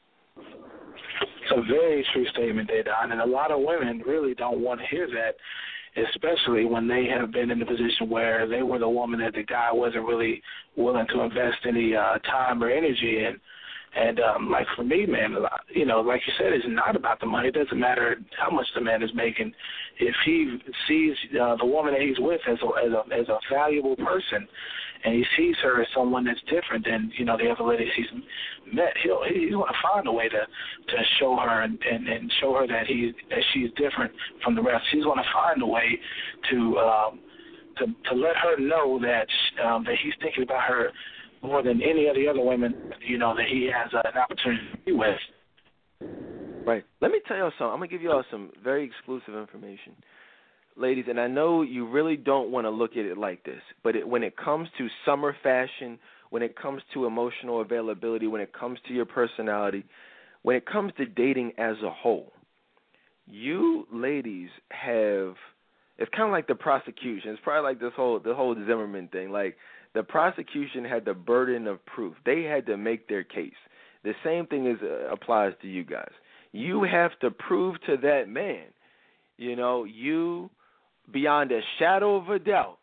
It's 1.43 1.53
a 1.57 1.63
very 1.63 2.07
true 2.13 2.27
statement, 2.29 2.71
Don, 2.85 3.13
and 3.13 3.21
a 3.21 3.27
lot 3.27 3.51
of 3.51 3.61
women 3.61 4.03
really 4.07 4.35
don't 4.35 4.61
want 4.61 4.81
to 4.81 4.87
hear 4.87 5.09
that, 5.09 5.35
especially 6.09 6.65
when 6.65 6.87
they 6.87 7.07
have 7.07 7.33
been 7.33 7.51
in 7.51 7.61
a 7.61 7.67
position 7.67 8.09
where 8.09 8.47
they 8.49 8.63
were 8.63 8.79
the 8.79 8.89
woman 8.89 9.21
that 9.21 9.35
the 9.35 9.43
guy 9.43 9.71
wasn't 9.73 10.07
really 10.07 10.41
willing 10.77 11.07
to 11.09 11.21
invest 11.23 11.59
any 11.67 11.97
uh, 11.97 12.19
time 12.19 12.63
or 12.63 12.71
energy 12.71 13.25
in. 13.25 13.41
And 13.95 14.21
um, 14.21 14.51
like 14.51 14.67
for 14.75 14.85
me, 14.85 15.05
man, 15.05 15.37
you 15.69 15.85
know, 15.85 16.01
like 16.01 16.23
you 16.27 16.33
said, 16.39 16.53
it's 16.55 16.65
not 16.67 16.97
about 16.97 17.21
the 17.21 17.27
money. 17.27 17.49
It 17.49 17.55
doesn't 17.55 17.79
matter 17.79 18.17
how 18.39 18.51
much 18.51 18.67
the 18.75 18.81
man 18.81 19.03
is 19.03 19.11
making. 19.15 19.53
If 20.01 20.15
he 20.25 20.57
sees 20.89 21.13
uh, 21.39 21.57
the 21.57 21.67
woman 21.67 21.93
that 21.93 22.01
he's 22.01 22.19
with 22.19 22.41
as 22.49 22.57
a, 22.63 22.87
as 22.87 22.93
a 22.93 23.15
as 23.15 23.29
a 23.29 23.39
valuable 23.53 23.97
person, 23.97 24.49
and 25.05 25.15
he 25.15 25.25
sees 25.37 25.57
her 25.63 25.81
as 25.83 25.89
someone 25.95 26.25
that's 26.25 26.41
different 26.51 26.85
than 26.85 27.13
you 27.17 27.25
know 27.25 27.37
the 27.37 27.51
other 27.51 27.65
ladies 27.65 27.89
he's 27.97 28.07
met, 28.73 28.95
he'll 29.03 29.23
he's 29.27 29.53
going 29.53 29.67
to 29.67 29.79
find 29.83 30.07
a 30.07 30.13
way 30.13 30.29
to 30.29 30.41
to 30.41 31.03
show 31.19 31.37
her 31.37 31.63
and, 31.63 31.79
and 31.91 32.09
and 32.09 32.33
show 32.41 32.55
her 32.55 32.67
that 32.67 32.87
he 32.87 33.13
that 33.31 33.41
she's 33.53 33.71
different 33.77 34.13
from 34.45 34.55
the 34.55 34.63
rest. 34.63 34.85
He's 34.93 35.05
going 35.05 35.19
to 35.19 35.31
find 35.33 35.63
a 35.63 35.67
way 35.67 35.99
to. 36.51 36.79
Um, 36.79 37.21
to 37.79 37.87
to 37.87 38.15
let 38.15 38.37
her 38.37 38.59
know 38.59 38.99
that 39.01 39.27
um, 39.65 39.85
that 39.85 39.95
he's 40.03 40.13
thinking 40.21 40.43
about 40.43 40.63
her 40.65 40.91
more 41.43 41.63
than 41.63 41.81
any 41.83 42.07
of 42.07 42.15
the 42.15 42.29
other 42.29 42.41
women, 42.41 42.93
you 43.07 43.19
know, 43.19 43.35
that 43.35 43.47
he 43.47 43.69
has 43.75 43.93
uh, 43.95 44.03
an 44.05 44.21
opportunity 44.21 44.63
to 44.73 44.79
be 44.79 44.93
with. 44.93 45.19
Right. 46.65 46.85
Let 47.01 47.11
me 47.11 47.21
tell 47.27 47.37
y'all 47.37 47.51
something. 47.59 47.73
I'm 47.73 47.79
gonna 47.79 47.89
give 47.89 48.03
you 48.03 48.13
all 48.13 48.25
some 48.31 48.51
very 48.63 48.85
exclusive 48.85 49.35
information, 49.35 49.95
ladies. 50.77 51.07
And 51.09 51.21
I 51.21 51.27
know 51.27 51.63
you 51.63 51.89
really 51.89 52.17
don't 52.17 52.51
want 52.51 52.65
to 52.67 52.71
look 52.71 52.93
at 52.93 53.05
it 53.05 53.19
like 53.19 53.45
this, 53.45 53.61
but 53.83 53.97
it, 53.97 54.07
when 54.07 54.23
it 54.23 54.37
comes 54.37 54.69
to 54.79 54.89
summer 55.05 55.37
fashion, 55.43 55.99
when 56.31 56.43
it 56.43 56.57
comes 56.57 56.83
to 56.95 57.07
emotional 57.07 57.61
availability, 57.61 58.27
when 58.27 58.41
it 58.41 58.53
comes 58.53 58.79
to 58.89 58.95
your 58.95 59.05
personality, 59.05 59.85
when 60.43 60.57
it 60.57 60.67
comes 60.67 60.93
to 60.97 61.07
dating 61.07 61.53
as 61.59 61.77
a 61.85 61.91
whole, 61.91 62.33
you 63.27 63.87
ladies 63.93 64.51
have. 64.71 65.35
It's 65.99 66.11
kind 66.17 66.25
of 66.25 66.33
like 66.33 66.49
the 66.49 66.55
prosecution. 66.55 67.31
It's 67.31 67.41
probably 67.45 67.71
like 67.71 67.81
this 67.81 67.93
whole 67.95 68.19
the 68.19 68.35
whole 68.35 68.55
Zimmerman 68.55 69.09
thing. 69.09 69.31
Like 69.31 69.57
the 69.95 70.03
prosecution 70.03 70.85
had 70.85 71.05
the 71.05 71.15
burden 71.15 71.67
of 71.67 71.85
proof. 71.87 72.15
They 72.25 72.43
had 72.43 72.67
to 72.67 72.77
make 72.77 73.09
their 73.09 73.23
case. 73.23 73.53
The 74.03 74.15
same 74.25 74.47
thing 74.47 74.67
is 74.67 74.79
uh, 74.83 75.13
applies 75.13 75.53
to 75.63 75.69
you 75.69 75.85
guys. 75.85 76.11
You 76.53 76.83
have 76.83 77.17
to 77.21 77.31
prove 77.31 77.77
to 77.87 77.97
that 77.99 78.29
man, 78.29 78.65
you 79.39 79.55
know, 79.57 79.85
you 79.85 80.51
beyond 81.11 81.53
a 81.53 81.61
shadow 81.79 82.17
of 82.17 82.29
a 82.29 82.39
doubt 82.39 82.79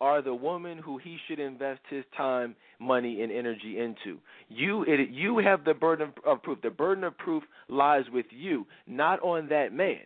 are 0.00 0.20
the 0.20 0.34
woman 0.34 0.78
who 0.78 0.98
he 0.98 1.16
should 1.26 1.40
invest 1.40 1.80
his 1.88 2.04
time, 2.16 2.54
money, 2.78 3.22
and 3.22 3.32
energy 3.32 3.78
into. 3.78 4.18
You 4.48 4.82
it, 4.82 5.10
you 5.10 5.38
have 5.38 5.64
the 5.64 5.74
burden 5.74 6.12
of 6.24 6.42
proof. 6.42 6.58
The 6.62 6.70
burden 6.70 7.04
of 7.04 7.16
proof 7.18 7.42
lies 7.68 8.04
with 8.12 8.26
you, 8.30 8.66
not 8.86 9.20
on 9.22 9.48
that 9.48 9.72
man. 9.72 10.02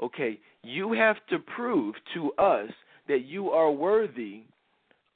Okay, 0.00 0.38
you 0.62 0.92
have 0.92 1.16
to 1.30 1.38
prove 1.38 1.96
to 2.14 2.32
us 2.34 2.70
that 3.08 3.24
you 3.24 3.50
are 3.50 3.72
worthy 3.72 4.42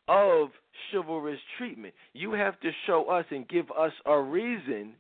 of 0.09 0.49
chivalrous 0.91 1.39
treatment. 1.57 1.95
You 2.13 2.33
have 2.33 2.59
to 2.61 2.71
show 2.87 3.05
us 3.05 3.25
and 3.31 3.49
give 3.49 3.71
us 3.71 3.93
a 4.07 4.21
reason 4.21 4.95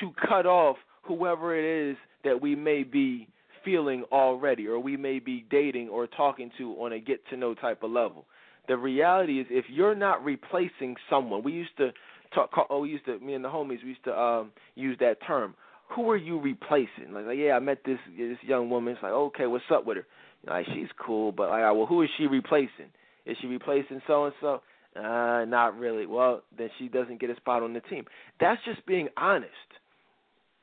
to 0.00 0.10
cut 0.26 0.46
off 0.46 0.76
whoever 1.02 1.56
it 1.58 1.90
is 1.90 1.96
that 2.24 2.40
we 2.40 2.54
may 2.54 2.82
be 2.82 3.28
feeling 3.64 4.04
already 4.12 4.66
or 4.66 4.78
we 4.78 4.96
may 4.96 5.18
be 5.18 5.44
dating 5.50 5.88
or 5.88 6.06
talking 6.06 6.50
to 6.58 6.72
on 6.74 6.92
a 6.92 6.98
get 6.98 7.20
to 7.30 7.36
know 7.36 7.54
type 7.54 7.82
of 7.82 7.90
level. 7.90 8.26
The 8.68 8.76
reality 8.76 9.40
is 9.40 9.46
if 9.50 9.64
you're 9.68 9.94
not 9.94 10.24
replacing 10.24 10.96
someone, 11.08 11.42
we 11.42 11.52
used 11.52 11.76
to 11.78 11.90
talk 12.34 12.50
oh 12.70 12.80
we 12.80 12.90
used 12.90 13.06
to 13.06 13.18
me 13.20 13.34
and 13.34 13.44
the 13.44 13.48
homies 13.48 13.82
we 13.82 13.90
used 13.90 14.04
to 14.04 14.18
um 14.18 14.50
use 14.74 14.96
that 15.00 15.16
term. 15.26 15.54
Who 15.96 16.10
are 16.10 16.16
you 16.16 16.38
replacing? 16.38 17.12
Like, 17.12 17.26
like 17.26 17.38
yeah, 17.38 17.52
I 17.52 17.60
met 17.60 17.78
this 17.84 17.98
this 18.16 18.36
young 18.42 18.68
woman. 18.68 18.94
It's 18.94 19.02
like, 19.02 19.12
okay, 19.12 19.46
what's 19.46 19.64
up 19.72 19.86
with 19.86 19.98
her? 19.98 20.06
Like 20.46 20.66
she's 20.74 20.88
cool, 21.04 21.32
but 21.32 21.48
like, 21.48 21.62
well, 21.62 21.86
who 21.86 22.02
is 22.02 22.10
she 22.18 22.26
replacing? 22.26 22.90
Is 23.26 23.36
she 23.40 23.46
replacing 23.46 24.00
so 24.06 24.26
and 24.26 24.34
so? 24.40 24.62
Uh, 24.96 25.44
not 25.46 25.78
really. 25.78 26.06
Well, 26.06 26.42
then 26.56 26.70
she 26.78 26.88
doesn't 26.88 27.20
get 27.20 27.30
a 27.30 27.36
spot 27.36 27.62
on 27.62 27.72
the 27.72 27.80
team. 27.80 28.04
That's 28.40 28.60
just 28.64 28.84
being 28.86 29.08
honest. 29.16 29.52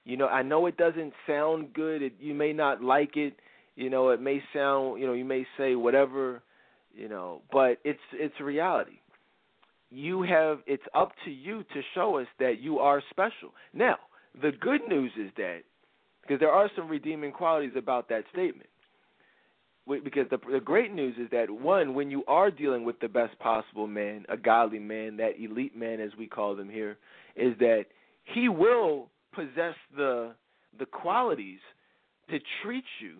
You 0.05 0.17
know, 0.17 0.27
I 0.27 0.43
know 0.43 0.67
it 0.67 0.77
doesn't 0.77 1.13
sound 1.27 1.73
good. 1.73 2.01
It, 2.01 2.13
you 2.19 2.33
may 2.33 2.53
not 2.53 2.81
like 2.81 3.17
it. 3.17 3.35
You 3.75 3.89
know, 3.89 4.09
it 4.09 4.21
may 4.21 4.41
sound. 4.53 5.01
You 5.01 5.07
know, 5.07 5.13
you 5.13 5.25
may 5.25 5.45
say 5.57 5.75
whatever. 5.75 6.41
You 6.95 7.09
know, 7.09 7.41
but 7.51 7.79
it's 7.83 7.99
it's 8.13 8.39
reality. 8.39 8.99
You 9.89 10.21
have. 10.23 10.59
It's 10.67 10.83
up 10.93 11.11
to 11.25 11.31
you 11.31 11.63
to 11.73 11.81
show 11.93 12.19
us 12.19 12.27
that 12.39 12.59
you 12.61 12.79
are 12.79 13.01
special. 13.09 13.53
Now, 13.73 13.97
the 14.41 14.51
good 14.51 14.81
news 14.87 15.11
is 15.19 15.31
that 15.37 15.61
because 16.21 16.39
there 16.39 16.51
are 16.51 16.69
some 16.75 16.87
redeeming 16.87 17.31
qualities 17.31 17.75
about 17.75 18.07
that 18.09 18.23
statement 18.31 18.69
because 19.87 20.25
the 20.29 20.37
the 20.51 20.59
great 20.59 20.93
news 20.93 21.15
is 21.17 21.29
that 21.31 21.49
one, 21.49 21.93
when 21.93 22.09
you 22.09 22.23
are 22.27 22.49
dealing 22.49 22.83
with 22.83 22.99
the 22.99 23.07
best 23.07 23.37
possible 23.39 23.87
man, 23.87 24.25
a 24.29 24.37
godly 24.37 24.79
man, 24.79 25.17
that 25.17 25.39
elite 25.39 25.75
man 25.75 25.99
as 25.99 26.11
we 26.17 26.27
call 26.27 26.55
them 26.55 26.69
here, 26.69 26.97
is 27.35 27.57
that 27.59 27.85
he 28.23 28.49
will 28.49 29.09
possess 29.35 29.75
the 29.95 30.33
the 30.77 30.85
qualities 30.85 31.59
to 32.29 32.39
treat 32.63 32.83
you 33.01 33.17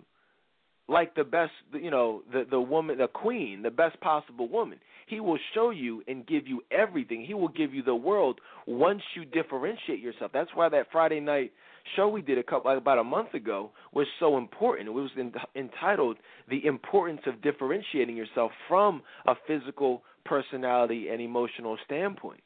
like 0.88 1.16
the 1.16 1.24
best, 1.24 1.52
you 1.74 1.90
know, 1.90 2.22
the 2.32 2.46
the 2.50 2.60
woman, 2.60 2.98
the 2.98 3.08
queen, 3.08 3.62
the 3.64 3.72
best 3.72 4.00
possible 4.02 4.48
woman. 4.48 4.80
He 5.08 5.20
will 5.20 5.40
show 5.54 5.70
you 5.70 6.04
and 6.08 6.26
give 6.26 6.48
you 6.48 6.62
everything. 6.72 7.24
He 7.26 7.34
will 7.34 7.50
give 7.50 7.74
you 7.74 7.84
the 7.84 7.96
world 7.96 8.40
once 8.68 9.02
you 9.16 9.26
differentiate 9.26 10.00
yourself. 10.00 10.32
That's 10.34 10.50
why 10.54 10.70
that 10.70 10.88
Friday 10.92 11.20
night 11.20 11.52
show 11.96 12.08
we 12.08 12.22
did 12.22 12.38
a 12.38 12.44
couple 12.44 12.76
about 12.76 12.98
a 12.98 13.04
month 13.04 13.34
ago 13.34 13.72
was 13.94 14.08
so 14.20 14.38
important. 14.38 14.88
It 14.88 14.92
was 14.92 15.12
in, 15.18 15.32
entitled 15.56 16.18
"The 16.50 16.66
Importance 16.66 17.22
of 17.26 17.42
Differentiating 17.42 18.16
Yourself 18.16 18.52
from 18.68 19.02
a 19.28 19.36
Physical 19.48 20.04
Personality 20.24 21.10
and 21.10 21.20
Emotional 21.22 21.78
Standpoint." 21.86 22.42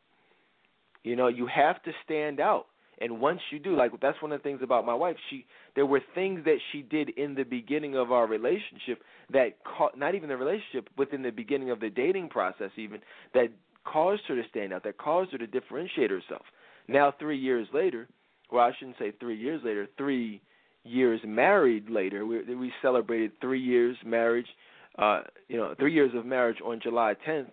You 1.03 1.15
know, 1.15 1.27
you 1.27 1.47
have 1.47 1.81
to 1.83 1.91
stand 2.03 2.39
out. 2.39 2.67
And 3.01 3.21
once 3.21 3.39
you 3.51 3.59
do, 3.59 3.75
like 3.75 3.91
that's 4.01 4.21
one 4.21 4.31
of 4.31 4.39
the 4.39 4.43
things 4.43 4.61
about 4.61 4.85
my 4.85 4.93
wife. 4.93 5.15
She 5.29 5.45
there 5.75 5.85
were 5.85 6.01
things 6.15 6.43
that 6.45 6.57
she 6.71 6.81
did 6.81 7.09
in 7.09 7.35
the 7.35 7.43
beginning 7.43 7.95
of 7.95 8.11
our 8.11 8.27
relationship 8.27 9.01
that 9.31 9.63
ca- 9.63 9.91
not 9.95 10.15
even 10.15 10.29
the 10.29 10.37
relationship, 10.37 10.89
within 10.97 11.21
the 11.21 11.31
beginning 11.31 11.71
of 11.71 11.79
the 11.79 11.89
dating 11.89 12.29
process, 12.29 12.71
even 12.77 12.99
that 13.33 13.47
caused 13.85 14.23
her 14.27 14.35
to 14.35 14.47
stand 14.49 14.73
out, 14.73 14.83
that 14.83 14.97
caused 14.97 15.31
her 15.31 15.37
to 15.37 15.47
differentiate 15.47 16.11
herself. 16.11 16.43
Now, 16.87 17.13
three 17.17 17.37
years 17.37 17.67
later, 17.73 18.07
well, 18.51 18.65
I 18.65 18.71
shouldn't 18.77 18.97
say 18.97 19.11
three 19.19 19.37
years 19.37 19.61
later, 19.63 19.87
three 19.97 20.41
years 20.83 21.21
married 21.25 21.89
later. 21.89 22.25
We 22.25 22.55
we 22.55 22.71
celebrated 22.81 23.31
three 23.41 23.61
years 23.61 23.95
marriage, 24.05 24.47
uh, 24.97 25.21
you 25.47 25.57
know, 25.57 25.75
three 25.77 25.93
years 25.93 26.11
of 26.15 26.25
marriage 26.25 26.57
on 26.65 26.79
July 26.81 27.15
10th. 27.27 27.47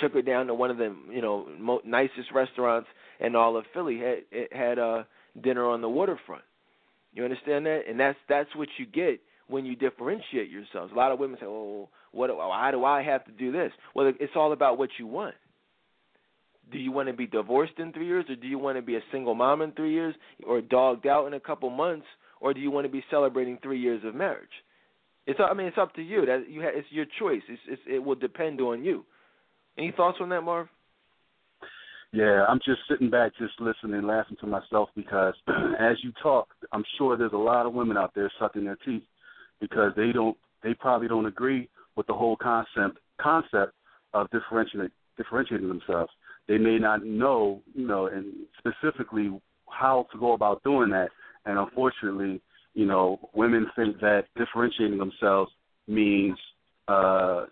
Took 0.00 0.14
her 0.14 0.22
down 0.22 0.48
to 0.48 0.54
one 0.54 0.70
of 0.70 0.76
the 0.76 0.94
you 1.10 1.22
know 1.22 1.46
mo- 1.58 1.80
nicest 1.84 2.32
restaurants 2.34 2.88
in 3.20 3.36
all 3.36 3.56
of 3.56 3.64
Philly. 3.72 3.98
Had 4.00 4.48
had 4.52 4.78
uh, 4.78 5.04
dinner 5.42 5.66
on 5.66 5.80
the 5.80 5.88
waterfront. 5.88 6.44
You 7.12 7.24
understand 7.24 7.66
that? 7.66 7.82
And 7.88 7.98
that's 7.98 8.18
that's 8.28 8.54
what 8.56 8.68
you 8.78 8.86
get 8.86 9.20
when 9.48 9.64
you 9.66 9.76
differentiate 9.76 10.50
yourselves. 10.50 10.92
A 10.92 10.96
lot 10.96 11.12
of 11.12 11.18
women 11.18 11.36
say, 11.40 11.46
"Oh, 11.46 11.88
what? 12.12 12.34
Why 12.36 12.70
do 12.70 12.84
I 12.84 13.02
have 13.02 13.24
to 13.26 13.32
do 13.32 13.52
this?" 13.52 13.72
Well, 13.94 14.12
it's 14.18 14.32
all 14.36 14.52
about 14.52 14.78
what 14.78 14.90
you 14.98 15.06
want 15.06 15.34
Do 16.72 16.78
you 16.78 16.92
want 16.92 17.08
to 17.08 17.14
be 17.14 17.26
divorced 17.26 17.74
in 17.78 17.92
three 17.92 18.06
years, 18.06 18.24
or 18.28 18.36
do 18.36 18.46
you 18.46 18.58
want 18.58 18.78
to 18.78 18.82
be 18.82 18.96
a 18.96 19.02
single 19.12 19.34
mom 19.34 19.62
in 19.62 19.72
three 19.72 19.92
years, 19.92 20.14
or 20.46 20.60
dogged 20.60 21.06
out 21.06 21.26
in 21.26 21.34
a 21.34 21.40
couple 21.40 21.70
months, 21.70 22.06
or 22.40 22.54
do 22.54 22.60
you 22.60 22.70
want 22.70 22.86
to 22.86 22.92
be 22.92 23.04
celebrating 23.10 23.58
three 23.62 23.80
years 23.80 24.02
of 24.04 24.14
marriage? 24.14 24.48
It's 25.26 25.38
I 25.40 25.54
mean 25.54 25.66
it's 25.66 25.78
up 25.78 25.94
to 25.94 26.02
you. 26.02 26.26
That 26.26 26.46
you 26.48 26.62
ha- 26.62 26.72
it's 26.72 26.88
your 26.90 27.06
choice. 27.18 27.42
It's, 27.48 27.62
it's 27.68 27.82
it 27.86 27.98
will 27.98 28.14
depend 28.16 28.60
on 28.60 28.84
you. 28.84 29.04
Any 29.78 29.92
thoughts 29.92 30.18
on 30.20 30.28
that, 30.30 30.42
Marv? 30.42 30.68
Yeah, 32.14 32.44
I'm 32.48 32.60
just 32.64 32.78
sitting 32.88 33.10
back, 33.10 33.32
just 33.36 33.54
listening, 33.58 34.06
laughing 34.06 34.36
to 34.40 34.46
myself 34.46 34.88
because 34.94 35.34
as 35.80 35.96
you 36.04 36.12
talk, 36.22 36.46
I'm 36.70 36.84
sure 36.96 37.16
there's 37.16 37.32
a 37.32 37.36
lot 37.36 37.66
of 37.66 37.74
women 37.74 37.96
out 37.96 38.12
there 38.14 38.30
sucking 38.38 38.64
their 38.64 38.78
teeth 38.86 39.02
because 39.60 39.90
they 39.96 40.12
don't, 40.12 40.36
they 40.62 40.74
probably 40.74 41.08
don't 41.08 41.26
agree 41.26 41.68
with 41.96 42.06
the 42.06 42.14
whole 42.14 42.36
concept 42.36 42.98
concept 43.20 43.72
of 44.12 44.28
differentiating 44.30 44.92
differentiating 45.16 45.66
themselves. 45.66 46.10
They 46.46 46.56
may 46.56 46.78
not 46.78 47.04
know, 47.04 47.62
you 47.74 47.86
know, 47.88 48.06
and 48.06 48.32
specifically 48.58 49.36
how 49.68 50.06
to 50.12 50.18
go 50.18 50.34
about 50.34 50.62
doing 50.62 50.90
that. 50.90 51.08
And 51.46 51.58
unfortunately, 51.58 52.40
you 52.74 52.86
know, 52.86 53.28
women 53.34 53.66
think 53.74 53.98
that 54.00 54.26
differentiating 54.36 54.98
themselves 54.98 55.50
means, 55.88 56.38
uh, 56.86 57.46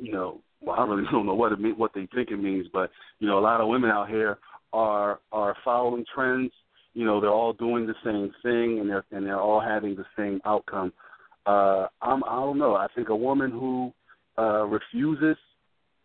you 0.00 0.12
know, 0.12 0.40
well, 0.60 0.76
I 0.78 0.84
really 0.84 1.04
don't 1.10 1.26
know 1.26 1.34
what 1.34 1.52
it 1.52 1.60
mean, 1.60 1.74
what 1.76 1.92
they 1.94 2.08
think 2.14 2.30
it 2.30 2.38
means, 2.38 2.66
but 2.72 2.90
you 3.18 3.26
know, 3.26 3.38
a 3.38 3.40
lot 3.40 3.60
of 3.60 3.68
women 3.68 3.90
out 3.90 4.08
here 4.08 4.38
are 4.72 5.20
are 5.32 5.56
following 5.64 6.04
trends. 6.14 6.52
You 6.94 7.04
know, 7.04 7.20
they're 7.20 7.30
all 7.30 7.52
doing 7.52 7.86
the 7.86 7.94
same 8.04 8.32
thing, 8.42 8.80
and 8.80 8.88
they're 8.88 9.04
and 9.10 9.26
they're 9.26 9.40
all 9.40 9.60
having 9.60 9.96
the 9.96 10.06
same 10.16 10.40
outcome. 10.44 10.92
Uh, 11.46 11.86
I'm 12.02 12.24
I 12.24 12.36
don't 12.36 12.58
know. 12.58 12.74
I 12.74 12.86
think 12.94 13.08
a 13.08 13.16
woman 13.16 13.50
who 13.50 13.92
uh, 14.38 14.64
refuses 14.64 15.36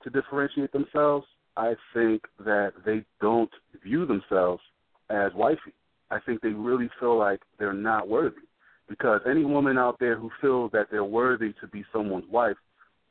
to 0.03 0.09
differentiate 0.09 0.71
themselves, 0.71 1.25
I 1.57 1.73
think 1.93 2.23
that 2.39 2.73
they 2.85 3.03
don't 3.19 3.49
view 3.83 4.05
themselves 4.05 4.61
as 5.09 5.31
wifey. 5.35 5.73
I 6.09 6.19
think 6.19 6.41
they 6.41 6.49
really 6.49 6.89
feel 6.99 7.17
like 7.17 7.41
they're 7.59 7.73
not 7.73 8.07
worthy. 8.07 8.41
Because 8.89 9.21
any 9.29 9.45
woman 9.45 9.77
out 9.77 9.97
there 9.99 10.17
who 10.17 10.29
feels 10.41 10.71
that 10.73 10.87
they're 10.91 11.05
worthy 11.05 11.53
to 11.61 11.67
be 11.67 11.85
someone's 11.93 12.29
wife 12.29 12.57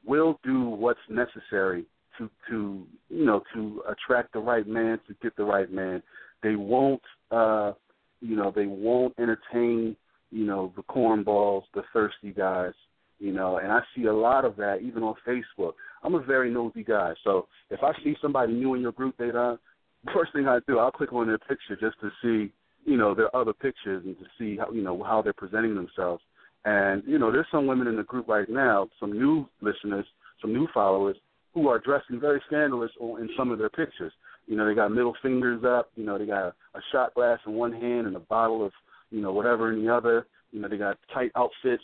will 0.05 0.39
do 0.45 0.65
what's 0.65 1.01
necessary 1.09 1.85
to 2.19 2.31
to 2.49 2.87
you 3.09 3.25
know 3.25 3.43
to 3.55 3.83
attract 3.89 4.33
the 4.33 4.39
right 4.39 4.67
man 4.67 4.99
to 5.09 5.15
get 5.23 5.37
the 5.37 5.45
right 5.45 5.71
man. 5.71 6.03
They 6.43 6.57
won't 6.57 7.03
uh 7.31 7.73
you 8.21 8.37
know 8.37 8.53
they 8.55 8.67
won't 8.67 9.15
entertain 9.19 9.97
you 10.31 10.45
know 10.45 10.73
the 10.77 10.83
cornballs, 10.83 11.63
the 11.75 11.83
thirsty 11.93 12.33
guys. 12.33 12.73
You 13.19 13.33
know, 13.33 13.59
and 13.59 13.71
I 13.71 13.81
see 13.95 14.07
a 14.07 14.15
lot 14.15 14.47
of 14.47 14.57
that 14.57 14.79
even 14.83 15.03
on 15.03 15.15
Facebook. 15.29 15.73
I'm 16.03 16.15
a 16.15 16.23
very 16.23 16.51
nosy 16.51 16.83
guy, 16.83 17.13
so 17.23 17.49
if 17.69 17.81
I 17.83 17.93
see 18.03 18.17
somebody 18.23 18.55
new 18.55 18.75
in 18.75 18.81
your 18.81 18.93
group, 18.93 19.15
they 19.19 19.29
uh, 19.29 19.57
first 20.15 20.33
thing 20.33 20.49
I 20.49 20.61
do, 20.67 20.79
I'll 20.79 20.91
click 20.91 21.13
on 21.13 21.27
their 21.27 21.39
picture 21.39 21.77
just 21.79 22.01
to 22.01 22.11
see 22.23 22.53
you 22.85 22.97
know 22.97 23.15
their 23.15 23.35
other 23.37 23.53
pictures 23.53 24.03
and 24.05 24.17
to 24.19 24.25
see 24.39 24.57
how 24.57 24.71
you 24.71 24.83
know 24.83 25.03
how 25.03 25.21
they're 25.23 25.33
presenting 25.33 25.75
themselves. 25.75 26.23
And 26.65 27.03
you 27.07 27.19
know, 27.19 27.33
there's 27.33 27.47
some 27.51 27.67
women 27.67 27.87
in 27.87 27.97
the 27.97 28.03
group 28.03 28.29
right 28.29 28.49
now, 28.49 28.89
some 28.99 29.13
new 29.13 29.47
listeners, 29.61 30.07
some 30.41 30.53
new 30.53 30.69
followers 30.75 31.17
who 31.55 31.69
are 31.69 31.79
dressing 31.79 32.21
very 32.21 32.41
scandalous 32.47 32.91
in 33.01 33.29
some 33.37 33.51
of 33.51 33.59
their 33.59 33.71
pictures. 33.71 34.13
You 34.47 34.57
know, 34.57 34.67
they 34.67 34.75
got 34.75 34.91
middle 34.93 35.15
fingers 35.23 35.65
up. 35.65 35.91
You 35.97 36.05
know, 36.05 36.19
they 36.19 36.27
got 36.27 36.55
a, 36.75 36.81
shot 36.93 37.15
glass 37.15 37.39
in 37.47 37.55
one 37.55 37.73
hand 37.73 38.07
and 38.07 38.17
a 38.17 38.21
bottle 38.21 38.65
of 38.65 38.73
you 39.11 39.21
know 39.21 39.33
whatever 39.33 39.73
in 39.73 39.85
the 39.85 39.93
other. 39.93 40.27
You 40.53 40.61
know, 40.61 40.69
they 40.69 40.77
got 40.77 40.99
tight 41.13 41.33
outfits. 41.37 41.83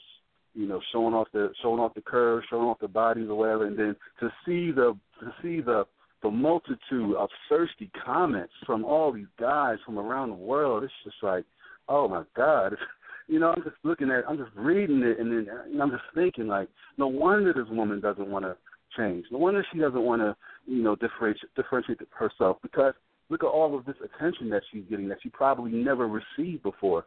You 0.54 0.66
know, 0.66 0.80
showing 0.92 1.14
off 1.14 1.28
the 1.32 1.52
showing 1.62 1.80
off 1.80 1.94
the 1.94 2.00
curves, 2.00 2.46
showing 2.48 2.66
off 2.66 2.78
the 2.80 2.88
bodies 2.88 3.28
or 3.28 3.36
whatever. 3.36 3.66
And 3.66 3.78
then 3.78 3.96
to 4.20 4.28
see 4.44 4.72
the 4.72 4.96
to 5.20 5.32
see 5.42 5.60
the 5.60 5.84
the 6.22 6.30
multitude 6.30 7.14
of 7.16 7.28
thirsty 7.48 7.90
comments 8.04 8.52
from 8.64 8.84
all 8.84 9.12
these 9.12 9.26
guys 9.38 9.76
from 9.84 9.98
around 9.98 10.30
the 10.30 10.36
world, 10.36 10.82
it's 10.82 10.92
just 11.04 11.16
like, 11.22 11.44
oh 11.88 12.08
my 12.08 12.22
God, 12.34 12.74
you 13.28 13.40
know, 13.40 13.50
I'm 13.50 13.62
just 13.62 13.76
looking 13.82 14.10
at, 14.10 14.28
I'm 14.28 14.38
just 14.38 14.50
reading 14.54 15.02
it, 15.02 15.18
and 15.18 15.30
then 15.30 15.80
I'm 15.80 15.90
just 15.90 16.04
thinking 16.14 16.46
like, 16.46 16.68
no 16.96 17.08
wonder 17.08 17.52
this 17.52 17.66
woman 17.70 18.00
doesn't 18.00 18.28
want 18.28 18.44
to 18.44 18.56
change. 18.96 19.26
No 19.30 19.38
wonder 19.38 19.64
she 19.72 19.78
doesn't 19.78 20.02
want 20.02 20.22
to, 20.22 20.36
you 20.66 20.82
know, 20.82 20.96
differentiate, 20.96 21.54
differentiate 21.56 22.00
herself 22.10 22.58
because 22.62 22.94
look 23.28 23.42
at 23.42 23.48
all 23.48 23.76
of 23.76 23.84
this 23.84 23.96
attention 24.04 24.48
that 24.50 24.62
she's 24.72 24.84
getting 24.88 25.08
that 25.08 25.18
she 25.22 25.28
probably 25.28 25.72
never 25.72 26.08
received 26.08 26.62
before. 26.62 27.06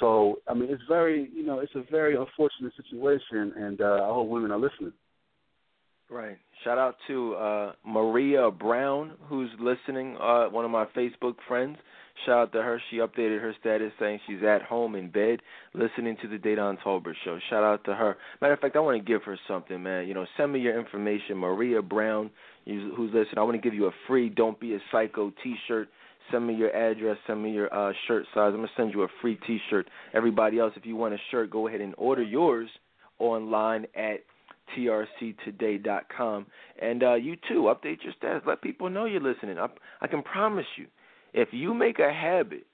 So, 0.00 0.40
I 0.48 0.54
mean, 0.54 0.68
it's 0.70 0.82
very, 0.88 1.30
you 1.34 1.44
know, 1.44 1.60
it's 1.60 1.74
a 1.74 1.84
very 1.90 2.16
unfortunate 2.16 2.72
situation, 2.76 3.52
and 3.56 3.80
uh, 3.80 4.00
I 4.02 4.06
hope 4.06 4.28
women 4.28 4.50
are 4.50 4.58
listening. 4.58 4.92
Right. 6.08 6.38
Shout 6.64 6.78
out 6.78 6.96
to 7.08 7.34
uh, 7.34 7.72
Maria 7.86 8.50
Brown, 8.50 9.12
who's 9.28 9.50
listening, 9.58 10.16
uh, 10.20 10.46
one 10.46 10.64
of 10.64 10.70
my 10.70 10.86
Facebook 10.96 11.34
friends. 11.48 11.76
Shout 12.26 12.38
out 12.38 12.52
to 12.52 12.62
her. 12.62 12.80
She 12.90 12.98
updated 12.98 13.40
her 13.40 13.54
status 13.60 13.92
saying 13.98 14.20
she's 14.26 14.42
at 14.46 14.62
home 14.62 14.94
in 14.94 15.10
bed 15.10 15.40
listening 15.74 16.16
to 16.22 16.28
the 16.28 16.36
Dedan 16.36 16.78
Tolbert 16.84 17.14
show. 17.24 17.38
Shout 17.50 17.64
out 17.64 17.84
to 17.84 17.94
her. 17.94 18.16
Matter 18.40 18.54
of 18.54 18.60
fact, 18.60 18.76
I 18.76 18.80
want 18.80 18.98
to 18.98 19.04
give 19.04 19.22
her 19.24 19.38
something, 19.48 19.82
man. 19.82 20.06
You 20.06 20.14
know, 20.14 20.26
send 20.36 20.52
me 20.52 20.60
your 20.60 20.78
information, 20.78 21.36
Maria 21.36 21.82
Brown, 21.82 22.30
who's 22.64 23.12
listening. 23.12 23.38
I 23.38 23.42
want 23.42 23.54
to 23.54 23.60
give 23.60 23.74
you 23.74 23.86
a 23.86 23.92
free 24.06 24.28
"Don't 24.28 24.58
Be 24.60 24.74
a 24.74 24.78
Psycho" 24.90 25.32
T-shirt. 25.42 25.88
Send 26.30 26.46
me 26.46 26.54
your 26.54 26.74
address. 26.74 27.16
Send 27.26 27.42
me 27.42 27.50
your 27.50 27.72
uh, 27.74 27.92
shirt 28.06 28.24
size. 28.34 28.52
I'm 28.52 28.56
gonna 28.56 28.68
send 28.76 28.92
you 28.92 29.02
a 29.02 29.08
free 29.20 29.38
T-shirt. 29.46 29.88
Everybody 30.14 30.58
else, 30.58 30.72
if 30.76 30.86
you 30.86 30.96
want 30.96 31.14
a 31.14 31.18
shirt, 31.30 31.50
go 31.50 31.66
ahead 31.66 31.80
and 31.80 31.94
order 31.98 32.22
yours 32.22 32.68
online 33.18 33.86
at 33.96 34.20
trctoday.com. 34.76 36.46
And 36.80 37.02
uh, 37.02 37.14
you 37.14 37.36
too, 37.48 37.72
update 37.74 38.02
your 38.04 38.12
status. 38.16 38.42
Let 38.46 38.62
people 38.62 38.88
know 38.90 39.04
you're 39.04 39.20
listening. 39.20 39.58
I, 39.58 39.66
I 40.00 40.06
can 40.06 40.22
promise 40.22 40.66
you, 40.76 40.86
if 41.32 41.48
you 41.52 41.74
make 41.74 41.98
a 41.98 42.12
habit 42.12 42.66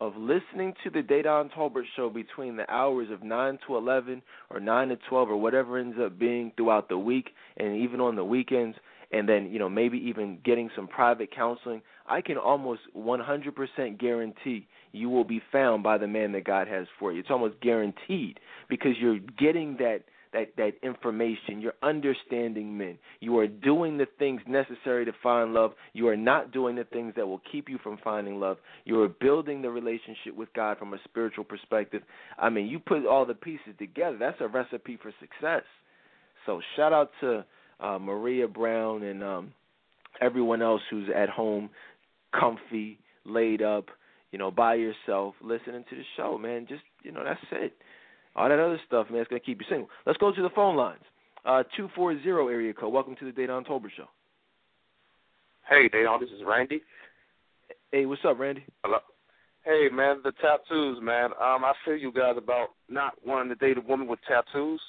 of 0.00 0.16
listening 0.16 0.74
to 0.84 0.90
the 0.90 1.02
Dedan 1.02 1.50
Tolbert 1.52 1.84
show 1.96 2.08
between 2.08 2.56
the 2.56 2.70
hours 2.70 3.08
of 3.10 3.22
9 3.22 3.58
to 3.66 3.76
11 3.76 4.22
or 4.50 4.60
9 4.60 4.88
to 4.88 4.96
12 5.08 5.30
or 5.30 5.36
whatever 5.36 5.78
ends 5.78 5.96
up 6.00 6.18
being 6.18 6.52
throughout 6.56 6.88
the 6.88 6.98
week 6.98 7.30
and 7.56 7.76
even 7.76 8.00
on 8.00 8.14
the 8.14 8.24
weekends, 8.24 8.76
and 9.10 9.28
then, 9.28 9.50
you 9.50 9.58
know, 9.58 9.68
maybe 9.68 9.98
even 9.98 10.38
getting 10.44 10.70
some 10.76 10.86
private 10.86 11.34
counseling, 11.34 11.82
I 12.06 12.20
can 12.20 12.36
almost 12.36 12.82
100% 12.96 13.98
guarantee 13.98 14.66
you 14.92 15.08
will 15.08 15.24
be 15.24 15.42
found 15.50 15.82
by 15.82 15.98
the 15.98 16.06
man 16.06 16.32
that 16.32 16.44
God 16.44 16.68
has 16.68 16.86
for 16.98 17.12
you. 17.12 17.20
It's 17.20 17.30
almost 17.30 17.60
guaranteed 17.60 18.38
because 18.68 18.92
you're 19.00 19.18
getting 19.38 19.76
that– 19.78 20.00
that 20.32 20.56
that 20.56 20.72
information. 20.82 21.60
You're 21.60 21.74
understanding 21.82 22.76
men. 22.76 22.98
You 23.20 23.38
are 23.38 23.46
doing 23.46 23.98
the 23.98 24.06
things 24.18 24.40
necessary 24.46 25.04
to 25.04 25.12
find 25.22 25.54
love. 25.54 25.72
You 25.92 26.08
are 26.08 26.16
not 26.16 26.52
doing 26.52 26.76
the 26.76 26.84
things 26.84 27.14
that 27.16 27.26
will 27.26 27.40
keep 27.50 27.68
you 27.68 27.78
from 27.82 27.98
finding 28.02 28.40
love. 28.40 28.58
You 28.84 29.00
are 29.02 29.08
building 29.08 29.62
the 29.62 29.70
relationship 29.70 30.36
with 30.36 30.52
God 30.54 30.78
from 30.78 30.94
a 30.94 30.98
spiritual 31.04 31.44
perspective. 31.44 32.02
I 32.38 32.50
mean, 32.50 32.66
you 32.66 32.78
put 32.78 33.06
all 33.06 33.26
the 33.26 33.34
pieces 33.34 33.74
together. 33.78 34.16
That's 34.18 34.40
a 34.40 34.48
recipe 34.48 34.98
for 35.00 35.12
success. 35.20 35.62
So 36.46 36.60
shout 36.76 36.92
out 36.92 37.10
to 37.20 37.44
uh, 37.80 37.98
Maria 37.98 38.48
Brown 38.48 39.02
and 39.02 39.22
um, 39.22 39.52
everyone 40.20 40.62
else 40.62 40.82
who's 40.90 41.08
at 41.14 41.28
home, 41.28 41.70
comfy, 42.38 42.98
laid 43.24 43.62
up, 43.62 43.86
you 44.30 44.38
know, 44.38 44.50
by 44.50 44.74
yourself, 44.74 45.34
listening 45.42 45.84
to 45.90 45.96
the 45.96 46.02
show, 46.16 46.38
man. 46.38 46.66
Just 46.68 46.82
you 47.02 47.12
know, 47.12 47.24
that's 47.24 47.40
it. 47.52 47.74
All 48.38 48.48
that 48.48 48.60
other 48.60 48.80
stuff, 48.86 49.10
man, 49.10 49.20
it's 49.20 49.28
going 49.28 49.40
to 49.40 49.44
keep 49.44 49.60
you 49.60 49.66
single. 49.68 49.90
Let's 50.06 50.18
go 50.18 50.30
to 50.30 50.42
the 50.42 50.50
phone 50.50 50.76
lines. 50.76 51.02
Uh, 51.44 51.64
240 51.76 52.20
area 52.24 52.72
code. 52.72 52.92
Welcome 52.92 53.16
to 53.16 53.24
the 53.24 53.32
Dedan 53.32 53.66
Tolbert 53.66 53.90
Show. 53.96 54.06
Hey, 55.68 55.88
Dedan, 55.88 56.20
this 56.20 56.28
is 56.30 56.44
Randy. 56.46 56.80
Hey, 57.90 58.06
what's 58.06 58.20
up, 58.24 58.38
Randy? 58.38 58.64
Hello. 58.84 58.98
Hey, 59.64 59.88
man, 59.92 60.18
the 60.22 60.30
tattoos, 60.40 60.98
man. 61.02 61.30
Um, 61.32 61.64
I 61.64 61.72
feel 61.84 61.96
you 61.96 62.12
guys 62.12 62.36
about 62.38 62.68
not 62.88 63.14
wanting 63.26 63.48
to 63.48 63.56
date 63.56 63.76
a 63.76 63.80
woman 63.80 64.06
with 64.06 64.20
tattoos. 64.28 64.80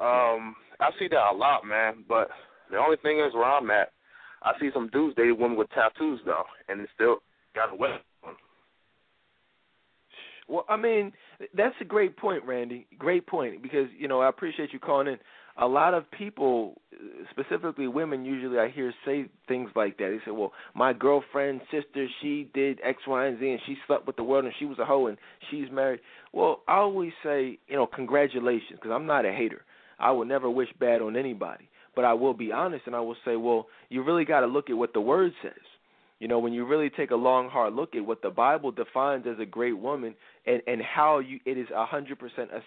Um, 0.00 0.56
I 0.80 0.90
see 0.98 1.06
that 1.06 1.32
a 1.32 1.36
lot, 1.36 1.64
man. 1.64 2.04
But 2.08 2.30
the 2.68 2.78
only 2.78 2.96
thing 2.96 3.20
is 3.20 3.32
where 3.32 3.44
I'm 3.44 3.70
at, 3.70 3.92
I 4.42 4.58
see 4.58 4.70
some 4.74 4.88
dudes 4.88 5.14
date 5.14 5.38
women 5.38 5.56
with 5.56 5.70
tattoos 5.70 6.18
though, 6.26 6.44
and 6.68 6.80
they 6.80 6.86
still 6.96 7.18
got 7.54 7.72
a 7.72 7.76
wedding. 7.76 7.98
Well, 10.48 10.64
I 10.68 10.76
mean, 10.76 11.12
that's 11.54 11.74
a 11.80 11.84
great 11.84 12.16
point, 12.16 12.42
Randy. 12.44 12.86
Great 12.98 13.26
point 13.26 13.62
because 13.62 13.88
you 13.96 14.08
know 14.08 14.20
I 14.20 14.28
appreciate 14.28 14.72
you 14.72 14.78
calling 14.78 15.08
in. 15.08 15.18
A 15.60 15.66
lot 15.66 15.92
of 15.92 16.08
people, 16.12 16.80
specifically 17.32 17.88
women, 17.88 18.24
usually 18.24 18.60
I 18.60 18.68
hear 18.68 18.94
say 19.04 19.26
things 19.48 19.70
like 19.74 19.98
that. 19.98 20.10
They 20.10 20.18
say, 20.24 20.30
"Well, 20.30 20.52
my 20.74 20.92
girlfriend, 20.92 21.60
sister, 21.70 22.06
she 22.22 22.48
did 22.54 22.78
X, 22.84 22.98
Y, 23.06 23.26
and 23.26 23.40
Z, 23.40 23.50
and 23.50 23.60
she 23.66 23.76
slept 23.86 24.06
with 24.06 24.16
the 24.16 24.22
world, 24.22 24.44
and 24.44 24.54
she 24.58 24.66
was 24.66 24.78
a 24.78 24.84
hoe, 24.84 25.08
and 25.08 25.18
she's 25.50 25.70
married." 25.70 26.00
Well, 26.32 26.62
I 26.68 26.76
always 26.76 27.12
say, 27.24 27.58
you 27.66 27.76
know, 27.76 27.86
congratulations, 27.86 28.78
because 28.80 28.92
I'm 28.92 29.06
not 29.06 29.24
a 29.26 29.32
hater. 29.32 29.64
I 29.98 30.12
will 30.12 30.24
never 30.24 30.48
wish 30.48 30.68
bad 30.78 31.02
on 31.02 31.16
anybody, 31.16 31.68
but 31.96 32.04
I 32.04 32.14
will 32.14 32.34
be 32.34 32.52
honest, 32.52 32.86
and 32.86 32.94
I 32.94 33.00
will 33.00 33.16
say, 33.24 33.34
well, 33.34 33.66
you 33.88 34.04
really 34.04 34.24
got 34.24 34.40
to 34.40 34.46
look 34.46 34.70
at 34.70 34.76
what 34.76 34.92
the 34.92 35.00
word 35.00 35.32
says 35.42 35.52
you 36.18 36.26
know, 36.26 36.38
when 36.38 36.52
you 36.52 36.66
really 36.66 36.90
take 36.90 37.10
a 37.10 37.16
long, 37.16 37.48
hard 37.48 37.74
look 37.74 37.94
at 37.94 38.04
what 38.04 38.22
the 38.22 38.30
Bible 38.30 38.72
defines 38.72 39.24
as 39.28 39.38
a 39.40 39.46
great 39.46 39.78
woman 39.78 40.14
and, 40.46 40.62
and 40.66 40.82
how 40.82 41.20
you, 41.20 41.38
it 41.44 41.56
is 41.56 41.68
100% 41.68 42.16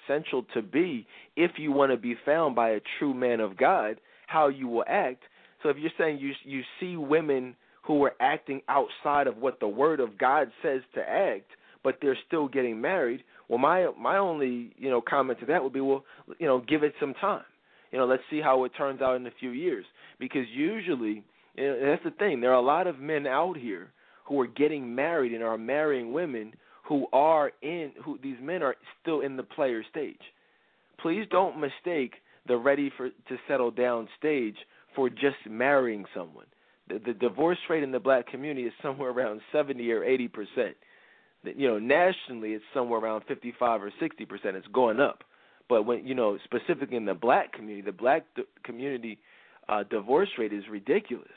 essential 0.08 0.46
to 0.54 0.62
be 0.62 1.06
if 1.36 1.52
you 1.58 1.72
want 1.72 1.92
to 1.92 1.98
be 1.98 2.16
found 2.26 2.56
by 2.56 2.70
a 2.70 2.80
true 2.98 3.14
man 3.14 3.40
of 3.42 3.58
God, 3.58 4.00
how 4.28 4.48
you 4.48 4.68
will 4.68 4.86
act. 4.88 5.24
So 5.62 5.70
if 5.70 5.78
you're 5.78 5.92
saying 5.98 6.20
you 6.20 6.32
you 6.44 6.62
see 6.80 6.96
women 6.96 7.56
who 7.84 8.04
are 8.04 8.14
acting 8.20 8.62
outside 8.68 9.28
of 9.28 9.38
what 9.38 9.60
the 9.60 9.68
Word 9.68 10.00
of 10.00 10.18
God 10.18 10.52
says 10.64 10.82
to 10.96 11.02
act, 11.02 11.52
but 11.84 11.98
they're 12.02 12.18
still 12.28 12.48
getting 12.48 12.80
married. 12.82 13.24
Well, 13.50 13.60
my 13.60 13.90
my 14.00 14.18
only 14.18 14.74
you 14.78 14.90
know 14.90 15.02
comment 15.02 15.40
to 15.42 15.46
that 15.48 15.64
would 15.64 15.74
be, 15.74 15.82
well, 15.82 16.04
you 16.40 16.48
know, 16.48 16.64
give 16.68 16.84
it 16.84 16.94
some 17.00 17.14
time. 17.16 17.44
You 17.92 18.00
know, 18.00 18.06
let's 18.06 18.24
see 18.30 18.40
how 18.42 18.64
it 18.64 18.72
turns 18.78 19.02
out 19.02 19.18
in 19.18 19.28
a 19.28 19.32
few 19.40 19.50
years. 19.50 19.86
Because 20.20 20.46
usually, 20.54 21.24
know, 21.58 21.80
that's 21.82 22.04
the 22.04 22.12
thing. 22.12 22.42
There 22.42 22.52
are 22.52 22.62
a 22.62 22.62
lot 22.62 22.88
of 22.88 23.00
men 23.00 23.28
out 23.28 23.58
here 23.58 23.92
who 24.26 24.40
are 24.40 24.48
getting 24.48 24.96
married 24.96 25.34
and 25.34 25.44
are 25.44 25.58
marrying 25.58 26.14
women 26.14 26.54
who 26.88 27.08
are 27.14 27.52
in 27.62 27.92
who 28.04 28.18
these 28.22 28.38
men 28.42 28.64
are 28.64 28.76
still 29.02 29.22
in 29.22 29.38
the 29.38 29.44
player 29.44 29.84
stage. 29.90 30.20
Please 31.02 31.26
don't 31.32 31.60
mistake 31.60 32.16
the 32.48 32.58
ready 32.58 32.92
for 32.98 33.10
to 33.10 33.38
settle 33.48 33.72
down 33.72 34.08
stage 34.18 34.56
for 34.96 35.10
just 35.10 35.38
marrying 35.50 36.06
someone. 36.16 36.48
The, 36.90 37.00
the 37.00 37.14
divorce 37.14 37.58
rate 37.70 37.84
in 37.84 37.92
the 37.92 38.00
black 38.00 38.28
community 38.28 38.68
is 38.68 38.74
somewhere 38.82 39.12
around 39.12 39.42
70 39.52 39.92
or 39.92 40.04
80 40.04 40.28
percent. 40.28 40.76
You 41.44 41.68
know, 41.68 41.80
nationally 41.80 42.50
it's 42.50 42.64
somewhere 42.74 43.00
around 43.00 43.24
55 43.28 43.84
or 43.84 43.92
60 44.00 44.26
percent. 44.26 44.56
It's 44.56 44.68
going 44.68 45.00
up, 45.00 45.24
but 45.70 45.84
when 45.84 46.06
you 46.06 46.16
know 46.16 46.38
specifically 46.44 46.98
in 46.98 47.06
the 47.06 47.14
black 47.14 47.54
community, 47.54 47.82
the 47.82 47.92
black 47.92 48.26
community 48.64 49.20
uh, 49.70 49.84
divorce 49.90 50.30
rate 50.38 50.54
is 50.54 50.64
ridiculous. 50.70 51.28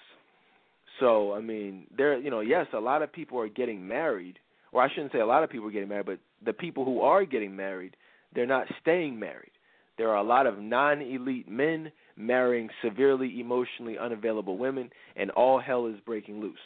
So 1.00 1.32
I 1.32 1.40
mean, 1.40 1.86
there 1.96 2.18
you 2.18 2.30
know, 2.30 2.40
yes, 2.40 2.66
a 2.72 2.80
lot 2.80 3.02
of 3.02 3.12
people 3.12 3.38
are 3.40 3.48
getting 3.48 3.86
married, 3.86 4.38
or 4.72 4.82
I 4.82 4.88
shouldn't 4.88 5.12
say 5.12 5.20
a 5.20 5.26
lot 5.26 5.42
of 5.42 5.50
people 5.50 5.68
are 5.68 5.72
getting 5.72 5.88
married, 5.88 6.06
but 6.06 6.18
the 6.44 6.52
people 6.52 6.84
who 6.84 7.00
are 7.00 7.24
getting 7.24 7.56
married, 7.56 7.96
they're 8.34 8.46
not 8.46 8.66
staying 8.80 9.18
married. 9.18 9.50
There 9.96 10.10
are 10.10 10.16
a 10.16 10.24
lot 10.24 10.46
of 10.46 10.58
non-elite 10.58 11.48
men 11.48 11.92
marrying 12.16 12.68
severely 12.82 13.40
emotionally 13.40 13.96
unavailable 13.98 14.58
women, 14.58 14.90
and 15.16 15.30
all 15.32 15.60
hell 15.60 15.86
is 15.86 15.96
breaking 16.04 16.40
loose. 16.40 16.58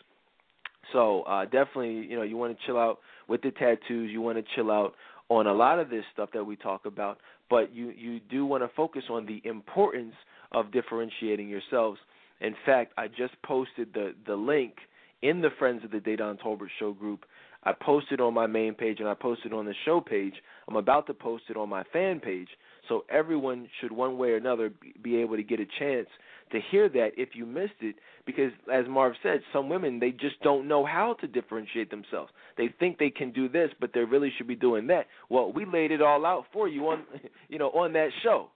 So 0.93 1.22
uh, 1.22 1.44
definitely, 1.44 2.06
you 2.09 2.16
know, 2.16 2.22
you 2.22 2.36
want 2.36 2.56
to 2.59 2.66
chill 2.66 2.78
out 2.78 2.98
with 3.28 3.43
the 3.43 3.51
tattoos. 3.51 4.10
You 4.10 4.22
want 4.22 4.39
to 4.39 4.44
chill 4.55 4.70
out 4.70 4.94
on 5.28 5.47
a 5.47 5.52
lot 5.52 5.78
of 5.78 5.90
this 5.90 6.05
stuff 6.12 6.30
that 6.32 6.44
we 6.44 6.56
talk 6.56 6.86
about, 6.86 7.18
but 7.51 7.74
you 7.74 7.90
you 7.90 8.20
do 8.30 8.47
want 8.47 8.62
to 8.62 8.70
focus 8.74 9.05
on 9.10 9.26
the 9.26 9.43
importance 9.47 10.14
of 10.53 10.73
differentiating 10.73 11.49
yourselves. 11.49 11.99
In 12.41 12.55
fact, 12.65 12.93
I 12.97 13.09
just 13.09 13.41
posted 13.45 13.93
the 13.93 14.15
the 14.27 14.37
link 14.37 14.75
in 15.23 15.41
the 15.41 15.51
Friends 15.59 15.85
of 15.85 15.91
the 15.91 15.99
Dedan 15.99 16.41
Tolbert 16.41 16.70
Show 16.79 16.93
group. 16.93 17.25
I 17.65 17.73
posted 17.73 18.20
on 18.20 18.35
my 18.35 18.47
main 18.47 18.75
page 18.75 19.01
and 19.01 19.09
I 19.09 19.15
posted 19.15 19.53
on 19.53 19.66
the 19.66 19.75
show 19.85 20.01
page. 20.01 20.35
I'm 20.69 20.77
about 20.77 21.07
to 21.09 21.15
post 21.15 21.45
it 21.51 21.57
on 21.57 21.69
my 21.69 21.83
fan 21.93 22.20
page 22.20 22.49
so 22.89 23.05
everyone 23.11 23.69
should, 23.81 23.93
one 23.93 24.16
way 24.16 24.31
or 24.31 24.37
another, 24.37 24.70
be 25.03 25.16
able 25.16 25.37
to 25.37 25.43
get 25.43 25.61
a 25.61 25.66
chance 25.79 26.07
to 26.53 26.61
hear 26.70 26.89
that 26.89 27.11
if 27.16 27.31
you 27.35 27.45
missed 27.45 27.81
it. 27.81 27.97
Because, 28.25 28.53
as 28.73 28.87
Marv 28.89 29.15
said, 29.23 29.41
some 29.53 29.69
women 29.69 29.99
they 29.99 30.12
just 30.12 30.41
don't 30.43 30.69
know 30.69 30.85
how 30.87 31.16
to 31.20 31.27
differentiate 31.27 31.91
themselves. 31.91 32.31
They 32.57 32.73
think 32.79 32.99
they 32.99 33.11
can 33.11 33.33
do 33.33 33.49
this, 33.49 33.70
but 33.81 33.91
they 33.93 34.01
really 34.01 34.33
should 34.37 34.49
be 34.49 34.57
doing 34.57 34.87
that. 34.87 35.07
Well, 35.29 35.53
we 35.53 35.65
laid 35.66 35.91
it 35.91 36.01
all 36.01 36.25
out 36.25 36.45
for 36.53 36.69
you 36.69 36.89
on, 36.89 37.05
you 37.49 37.59
know, 37.59 37.70
on 37.70 37.93
that 37.95 38.11
show. 38.23 38.51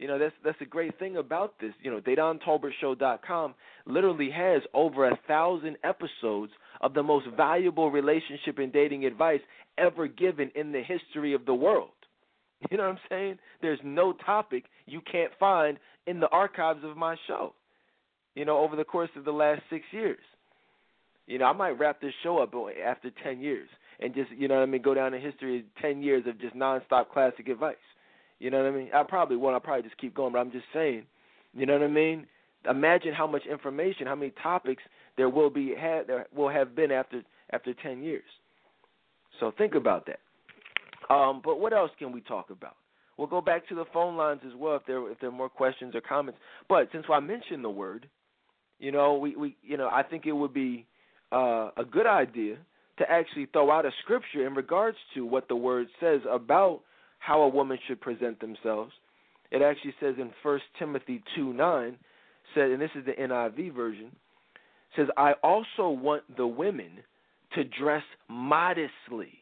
You 0.00 0.08
know, 0.08 0.18
that's 0.18 0.34
that's 0.42 0.60
a 0.62 0.64
great 0.64 0.98
thing 0.98 1.18
about 1.18 1.60
this. 1.60 1.72
You 1.82 1.90
know, 1.90 2.00
DedanTolbertShow.com 2.00 3.54
literally 3.84 4.30
has 4.30 4.62
over 4.72 5.06
a 5.06 5.18
thousand 5.28 5.76
episodes 5.84 6.52
of 6.80 6.94
the 6.94 7.02
most 7.02 7.26
valuable 7.36 7.90
relationship 7.90 8.56
and 8.56 8.72
dating 8.72 9.04
advice 9.04 9.40
ever 9.76 10.08
given 10.08 10.50
in 10.54 10.72
the 10.72 10.80
history 10.80 11.34
of 11.34 11.44
the 11.44 11.54
world. 11.54 11.90
You 12.70 12.76
know 12.76 12.84
what 12.84 12.92
I'm 12.92 12.98
saying? 13.08 13.38
There's 13.62 13.78
no 13.82 14.12
topic 14.12 14.64
you 14.84 15.00
can't 15.10 15.32
find 15.40 15.78
in 16.06 16.20
the 16.20 16.28
archives 16.28 16.80
of 16.84 16.94
my 16.94 17.16
show. 17.26 17.54
You 18.34 18.44
know, 18.44 18.58
over 18.58 18.76
the 18.76 18.84
course 18.84 19.08
of 19.16 19.24
the 19.24 19.32
last 19.32 19.62
six 19.70 19.86
years. 19.92 20.18
You 21.26 21.38
know, 21.38 21.46
I 21.46 21.54
might 21.54 21.78
wrap 21.78 22.02
this 22.02 22.12
show 22.22 22.38
up 22.38 22.52
after 22.86 23.10
ten 23.22 23.40
years 23.40 23.68
and 23.98 24.14
just 24.14 24.30
you 24.32 24.48
know 24.48 24.56
what 24.56 24.62
I 24.62 24.66
mean, 24.66 24.82
go 24.82 24.94
down 24.94 25.12
in 25.12 25.20
history 25.20 25.64
ten 25.80 26.02
years 26.02 26.24
of 26.26 26.40
just 26.40 26.54
nonstop 26.54 27.10
classic 27.12 27.48
advice. 27.48 27.76
You 28.40 28.50
know 28.50 28.64
what 28.64 28.72
I 28.72 28.76
mean? 28.76 28.88
I 28.92 29.02
probably 29.04 29.36
won't. 29.36 29.54
I'll 29.54 29.60
probably 29.60 29.82
just 29.82 29.98
keep 29.98 30.14
going, 30.14 30.32
but 30.32 30.38
I'm 30.38 30.50
just 30.50 30.64
saying. 30.72 31.04
You 31.54 31.66
know 31.66 31.74
what 31.74 31.82
I 31.82 31.88
mean? 31.88 32.26
Imagine 32.68 33.12
how 33.12 33.26
much 33.26 33.42
information, 33.46 34.06
how 34.06 34.14
many 34.16 34.32
topics 34.42 34.82
there 35.16 35.28
will 35.28 35.50
be 35.50 35.74
had 35.78 36.06
there 36.06 36.26
will 36.34 36.48
have 36.48 36.74
been 36.74 36.90
after 36.90 37.22
after 37.52 37.74
ten 37.74 38.02
years. 38.02 38.24
So 39.38 39.52
think 39.56 39.74
about 39.74 40.06
that. 40.06 40.20
Um, 41.14 41.40
but 41.44 41.60
what 41.60 41.72
else 41.72 41.90
can 41.98 42.12
we 42.12 42.20
talk 42.22 42.50
about? 42.50 42.76
We'll 43.16 43.26
go 43.26 43.40
back 43.40 43.68
to 43.68 43.74
the 43.74 43.84
phone 43.92 44.16
lines 44.16 44.40
as 44.46 44.52
well 44.56 44.76
if 44.76 44.86
there 44.86 45.10
if 45.10 45.20
there 45.20 45.28
are 45.28 45.32
more 45.32 45.48
questions 45.50 45.94
or 45.94 46.00
comments. 46.00 46.40
But 46.68 46.88
since 46.92 47.04
I 47.12 47.20
mentioned 47.20 47.62
the 47.62 47.70
word, 47.70 48.08
you 48.78 48.92
know, 48.92 49.14
we, 49.14 49.36
we 49.36 49.56
you 49.62 49.76
know 49.76 49.88
I 49.92 50.02
think 50.02 50.24
it 50.24 50.32
would 50.32 50.54
be 50.54 50.86
uh, 51.30 51.70
a 51.76 51.84
good 51.90 52.06
idea 52.06 52.56
to 52.98 53.10
actually 53.10 53.46
throw 53.46 53.70
out 53.70 53.84
a 53.84 53.90
scripture 54.02 54.46
in 54.46 54.54
regards 54.54 54.96
to 55.14 55.26
what 55.26 55.48
the 55.48 55.56
word 55.56 55.88
says 56.00 56.20
about 56.30 56.80
how 57.20 57.42
a 57.42 57.48
woman 57.48 57.78
should 57.86 58.00
present 58.00 58.40
themselves. 58.40 58.92
It 59.52 59.62
actually 59.62 59.94
says 60.00 60.16
in 60.18 60.30
First 60.42 60.64
Timothy 60.78 61.22
two 61.36 61.52
nine, 61.52 61.96
said, 62.54 62.70
and 62.70 62.80
this 62.80 62.90
is 62.96 63.04
the 63.04 63.12
NIV 63.12 63.74
version, 63.74 64.10
says, 64.96 65.06
I 65.16 65.34
also 65.42 65.88
want 65.88 66.36
the 66.36 66.46
women 66.46 66.90
to 67.54 67.64
dress 67.64 68.02
modestly 68.28 69.38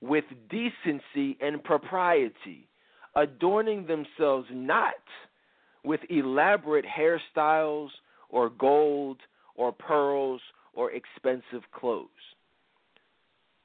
with 0.00 0.24
decency 0.50 1.38
and 1.40 1.62
propriety, 1.62 2.68
adorning 3.16 3.86
themselves 3.86 4.48
not 4.50 4.94
with 5.84 6.00
elaborate 6.10 6.84
hairstyles 6.84 7.88
or 8.28 8.50
gold 8.50 9.18
or 9.54 9.72
pearls 9.72 10.40
or 10.74 10.90
expensive 10.92 11.62
clothes. 11.72 12.08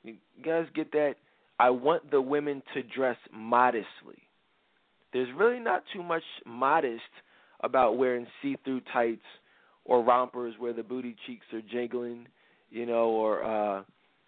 You 0.04 0.16
guys 0.44 0.66
get 0.76 0.92
that? 0.92 1.16
I 1.60 1.70
want 1.70 2.12
the 2.12 2.22
women 2.22 2.62
to 2.74 2.84
dress 2.84 3.18
modestly. 3.34 4.22
There's 5.14 5.30
really 5.36 5.60
not 5.60 5.84
too 5.94 6.04
much 6.04 6.24
modest 6.46 7.02
about 7.62 7.98
wearing 7.98 8.28
see-through 8.42 8.82
tights 8.94 9.26
or 9.86 10.04
rompers 10.04 10.54
where 10.60 10.74
the 10.74 10.84
booty 10.84 11.16
cheeks 11.26 11.46
are 11.54 11.62
jiggling, 11.62 12.28
you 12.70 12.86
know, 12.86 13.10
or 13.10 13.44
uh 13.44 13.84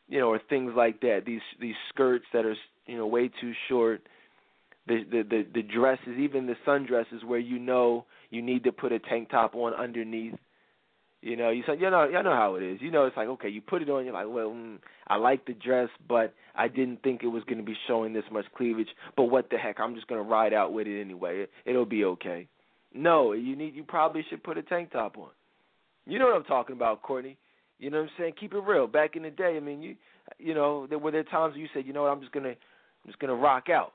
you 0.07 0.19
know, 0.19 0.29
or 0.29 0.39
things 0.49 0.71
like 0.75 1.01
that. 1.01 1.21
These 1.25 1.41
these 1.61 1.75
skirts 1.89 2.25
that 2.33 2.45
are 2.45 2.55
you 2.87 2.97
know 2.97 3.05
way 3.05 3.29
too 3.39 3.53
short. 3.67 4.01
The 4.87 5.03
the 5.09 5.23
the, 5.29 5.45
the 5.53 5.61
dresses, 5.61 6.17
even 6.17 6.47
the 6.47 6.55
sundresses, 6.65 7.23
where 7.23 7.39
you 7.39 7.59
know 7.59 8.05
you 8.31 8.41
need 8.41 8.63
to 8.63 8.71
put 8.71 8.91
a 8.91 8.99
tank 8.99 9.29
top 9.29 9.53
on 9.55 9.73
underneath. 9.73 10.33
You 11.21 11.35
know, 11.35 11.49
you 11.49 11.63
say, 11.67 11.73
you 11.77 11.89
know, 11.89 12.05
you 12.05 12.23
know 12.23 12.35
how 12.35 12.55
it 12.55 12.63
is. 12.63 12.79
You 12.81 12.91
know, 12.91 13.05
it's 13.05 13.17
like 13.17 13.27
okay, 13.27 13.49
you 13.49 13.61
put 13.61 13.81
it 13.81 13.89
on, 13.89 14.05
you're 14.05 14.13
like, 14.13 14.27
well, 14.29 14.51
mm, 14.51 14.77
I 15.07 15.17
like 15.17 15.45
the 15.45 15.53
dress, 15.53 15.89
but 16.07 16.33
I 16.55 16.67
didn't 16.67 17.03
think 17.03 17.23
it 17.23 17.27
was 17.27 17.43
going 17.43 17.57
to 17.57 17.63
be 17.63 17.75
showing 17.87 18.13
this 18.13 18.23
much 18.31 18.45
cleavage. 18.55 18.87
But 19.17 19.25
what 19.25 19.49
the 19.49 19.57
heck, 19.57 19.79
I'm 19.79 19.95
just 19.95 20.07
going 20.07 20.23
to 20.23 20.29
ride 20.29 20.53
out 20.53 20.71
with 20.71 20.87
it 20.87 21.01
anyway. 21.01 21.41
It, 21.41 21.49
it'll 21.65 21.85
be 21.85 22.05
okay. 22.05 22.47
No, 22.93 23.33
you 23.33 23.55
need, 23.55 23.75
you 23.75 23.83
probably 23.83 24.25
should 24.29 24.43
put 24.43 24.57
a 24.57 24.63
tank 24.63 24.91
top 24.91 25.17
on. 25.17 25.29
You 26.05 26.19
know 26.19 26.25
what 26.27 26.37
I'm 26.37 26.45
talking 26.45 26.75
about, 26.75 27.01
Courtney. 27.01 27.37
You 27.79 27.89
know 27.89 27.97
what 27.97 28.03
I'm 28.03 28.09
saying? 28.17 28.33
Keep 28.39 28.53
it 28.53 28.63
real. 28.63 28.87
Back 28.87 29.15
in 29.15 29.23
the 29.23 29.29
day, 29.29 29.55
I 29.57 29.59
mean, 29.59 29.81
you 29.81 29.95
you 30.37 30.53
know, 30.53 30.85
there 30.87 30.99
were 30.99 31.11
there 31.11 31.23
times 31.23 31.55
you 31.57 31.67
said, 31.73 31.85
you 31.85 31.93
know 31.93 32.03
what, 32.03 32.09
I'm 32.09 32.19
just 32.19 32.31
gonna 32.31 32.49
I'm 32.49 33.07
just 33.07 33.19
gonna 33.19 33.35
rock 33.35 33.69
out. 33.69 33.93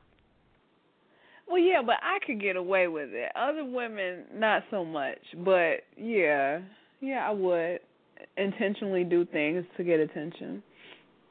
Well, 1.46 1.60
yeah, 1.60 1.82
but 1.84 1.96
I 2.02 2.24
could 2.24 2.40
get 2.40 2.56
away 2.56 2.88
with 2.88 3.10
it. 3.12 3.30
Other 3.36 3.64
women, 3.64 4.24
not 4.34 4.62
so 4.70 4.84
much. 4.84 5.18
But 5.44 5.82
yeah, 5.96 6.60
yeah, 7.00 7.26
I 7.28 7.32
would 7.32 7.80
intentionally 8.36 9.04
do 9.04 9.24
things 9.24 9.64
to 9.76 9.84
get 9.84 10.00
attention. 10.00 10.62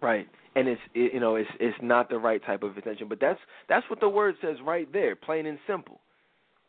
Right, 0.01 0.27
and 0.55 0.67
it's 0.67 0.81
it, 0.93 1.13
you 1.13 1.19
know 1.19 1.35
it's 1.35 1.49
it's 1.59 1.77
not 1.81 2.09
the 2.09 2.17
right 2.17 2.43
type 2.45 2.63
of 2.63 2.77
attention, 2.77 3.07
but 3.07 3.19
that's 3.19 3.39
that's 3.69 3.89
what 3.89 3.99
the 3.99 4.09
word 4.09 4.35
says 4.41 4.57
right 4.65 4.91
there, 4.91 5.15
plain 5.15 5.45
and 5.45 5.57
simple. 5.67 5.99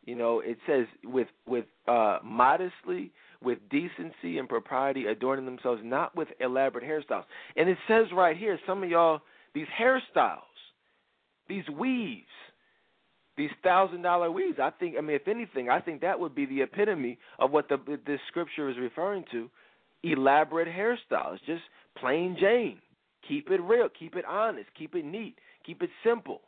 You 0.05 0.17
know, 0.17 0.41
it 0.41 0.59
says 0.67 0.87
with 1.05 1.29
with 1.47 1.65
uh 1.89 2.19
modestly 2.23 3.13
with 3.45 3.59
decency 3.71 4.39
and 4.39 4.49
propriety, 4.49 5.07
adorning 5.07 5.45
themselves 5.45 5.83
not 5.85 6.17
with 6.17 6.29
elaborate 6.41 6.85
hairstyles. 6.85 7.25
And 7.57 7.69
it 7.69 7.79
says 7.87 8.07
right 8.13 8.37
here, 8.37 8.59
some 8.67 8.83
of 8.83 8.89
y'all, 8.89 9.21
these 9.55 9.67
hairstyles, 9.79 10.39
these 11.49 11.65
weaves, 11.69 12.25
these 13.37 13.51
thousand 13.63 14.03
dollar 14.03 14.31
weaves. 14.31 14.59
I 14.61 14.71
think, 14.71 14.97
I 14.99 15.01
mean, 15.01 15.17
if 15.17 15.29
anything, 15.29 15.69
I 15.69 15.81
think 15.81 16.01
that 16.03 16.19
would 16.19 16.35
be 16.35 16.47
the 16.47 16.63
epitome 16.63 17.19
of 17.39 17.51
what 17.51 17.69
the 17.69 17.79
this 18.07 18.21
scripture 18.29 18.69
is 18.69 18.77
referring 18.79 19.25
to. 19.33 19.51
Elaborate 20.03 20.69
hairstyles, 20.69 21.39
just 21.47 21.63
plain 21.97 22.37
Jane. 22.39 22.79
Keep 23.27 23.51
it 23.51 23.61
real, 23.63 23.89
keep 23.99 24.17
it 24.17 24.25
honest, 24.29 24.69
keep 24.79 24.95
it 24.95 25.05
neat, 25.05 25.37
keep 25.65 25.83
it 25.83 25.91
simple. 26.05 26.43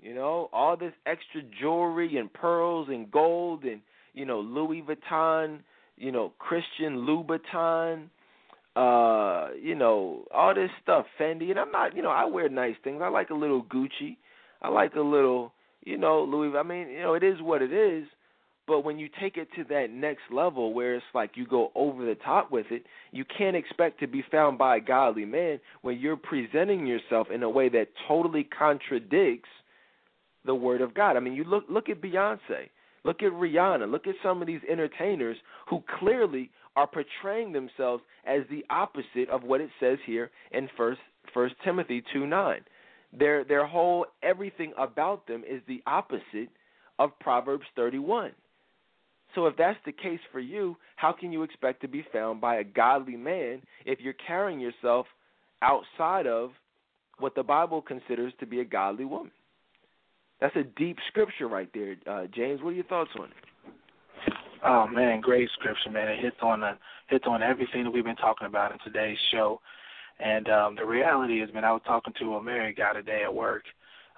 You 0.00 0.14
know, 0.14 0.50
all 0.52 0.76
this 0.76 0.92
extra 1.06 1.42
jewelry 1.60 2.18
and 2.18 2.30
pearls 2.32 2.88
and 2.90 3.10
gold 3.10 3.64
and 3.64 3.80
you 4.14 4.24
know, 4.24 4.40
Louis 4.40 4.82
Vuitton, 4.82 5.60
you 5.96 6.12
know, 6.12 6.32
Christian 6.38 7.06
Louboutin, 7.06 8.08
uh, 8.76 9.54
you 9.60 9.74
know, 9.74 10.24
all 10.32 10.54
this 10.54 10.70
stuff, 10.82 11.06
Fendi, 11.20 11.50
and 11.50 11.58
I'm 11.58 11.70
not, 11.70 11.96
you 11.96 12.02
know, 12.02 12.10
I 12.10 12.24
wear 12.24 12.48
nice 12.48 12.76
things. 12.82 13.00
I 13.02 13.08
like 13.08 13.30
a 13.30 13.34
little 13.34 13.62
Gucci. 13.62 14.16
I 14.62 14.68
like 14.68 14.94
a 14.94 15.00
little, 15.00 15.52
you 15.84 15.98
know, 15.98 16.22
Louis. 16.22 16.56
I 16.56 16.62
mean, 16.62 16.88
you 16.88 17.00
know, 17.00 17.14
it 17.14 17.22
is 17.22 17.40
what 17.40 17.62
it 17.62 17.72
is. 17.72 18.06
But 18.68 18.84
when 18.84 18.98
you 18.98 19.08
take 19.20 19.36
it 19.36 19.48
to 19.56 19.64
that 19.64 19.90
next 19.90 20.22
level 20.30 20.72
where 20.72 20.94
it's 20.94 21.04
like 21.14 21.32
you 21.34 21.46
go 21.46 21.72
over 21.74 22.04
the 22.04 22.14
top 22.14 22.52
with 22.52 22.66
it, 22.70 22.84
you 23.10 23.24
can't 23.36 23.56
expect 23.56 23.98
to 24.00 24.06
be 24.06 24.24
found 24.30 24.56
by 24.56 24.76
a 24.76 24.80
godly 24.80 25.24
man 25.24 25.58
when 25.82 25.98
you're 25.98 26.16
presenting 26.16 26.86
yourself 26.86 27.26
in 27.34 27.42
a 27.42 27.50
way 27.50 27.68
that 27.70 27.88
totally 28.06 28.44
contradicts 28.44 29.48
the 30.44 30.54
word 30.54 30.80
of 30.80 30.94
God. 30.94 31.16
I 31.16 31.20
mean, 31.20 31.34
you 31.34 31.44
look 31.44 31.64
look 31.68 31.88
at 31.88 32.00
Beyonce, 32.00 32.68
look 33.04 33.22
at 33.22 33.32
Rihanna, 33.32 33.90
look 33.90 34.06
at 34.06 34.14
some 34.22 34.40
of 34.40 34.46
these 34.46 34.60
entertainers 34.70 35.36
who 35.68 35.82
clearly 35.98 36.50
are 36.76 36.86
portraying 36.86 37.52
themselves 37.52 38.02
as 38.24 38.42
the 38.48 38.64
opposite 38.70 39.28
of 39.30 39.42
what 39.42 39.60
it 39.60 39.70
says 39.80 39.98
here 40.06 40.30
in 40.52 40.68
First 40.76 41.00
First 41.34 41.54
Timothy 41.64 42.02
two 42.12 42.26
nine. 42.26 42.60
Their 43.18 43.44
their 43.44 43.66
whole 43.66 44.06
everything 44.22 44.72
about 44.78 45.26
them 45.26 45.44
is 45.48 45.60
the 45.68 45.82
opposite 45.86 46.48
of 46.98 47.18
Proverbs 47.20 47.66
thirty 47.76 47.98
one. 47.98 48.32
So 49.34 49.46
if 49.46 49.56
that's 49.56 49.78
the 49.86 49.92
case 49.92 50.20
for 50.30 50.40
you, 50.40 50.76
how 50.96 51.12
can 51.12 51.32
you 51.32 51.42
expect 51.42 51.80
to 51.82 51.88
be 51.88 52.04
found 52.12 52.40
by 52.40 52.56
a 52.56 52.64
godly 52.64 53.16
man 53.16 53.62
if 53.86 54.00
you're 54.00 54.14
carrying 54.26 54.60
yourself 54.60 55.06
outside 55.62 56.26
of 56.26 56.50
what 57.18 57.34
the 57.34 57.42
Bible 57.42 57.80
considers 57.80 58.32
to 58.40 58.46
be 58.46 58.60
a 58.60 58.64
godly 58.64 59.04
woman? 59.04 59.32
That's 60.40 60.56
a 60.56 60.64
deep 60.64 60.98
scripture 61.08 61.48
right 61.48 61.70
there, 61.72 61.96
uh, 62.06 62.26
James. 62.34 62.60
What 62.62 62.70
are 62.70 62.74
your 62.74 62.84
thoughts 62.84 63.10
on 63.18 63.26
it? 63.26 64.32
Oh 64.64 64.86
man, 64.86 65.20
great 65.20 65.48
scripture, 65.58 65.90
man. 65.90 66.08
It 66.08 66.20
hits 66.20 66.36
on 66.42 66.60
the 66.60 66.72
hits 67.08 67.24
on 67.26 67.42
everything 67.42 67.84
that 67.84 67.90
we've 67.90 68.04
been 68.04 68.16
talking 68.16 68.46
about 68.46 68.72
in 68.72 68.78
today's 68.84 69.18
show. 69.30 69.60
And 70.22 70.48
um, 70.48 70.76
the 70.76 70.86
reality 70.86 71.42
is, 71.42 71.52
man, 71.52 71.64
I 71.64 71.72
was 71.72 71.82
talking 71.84 72.12
to 72.20 72.34
a 72.34 72.42
married 72.42 72.76
guy 72.76 72.92
today 72.92 73.22
at 73.24 73.34
work. 73.34 73.64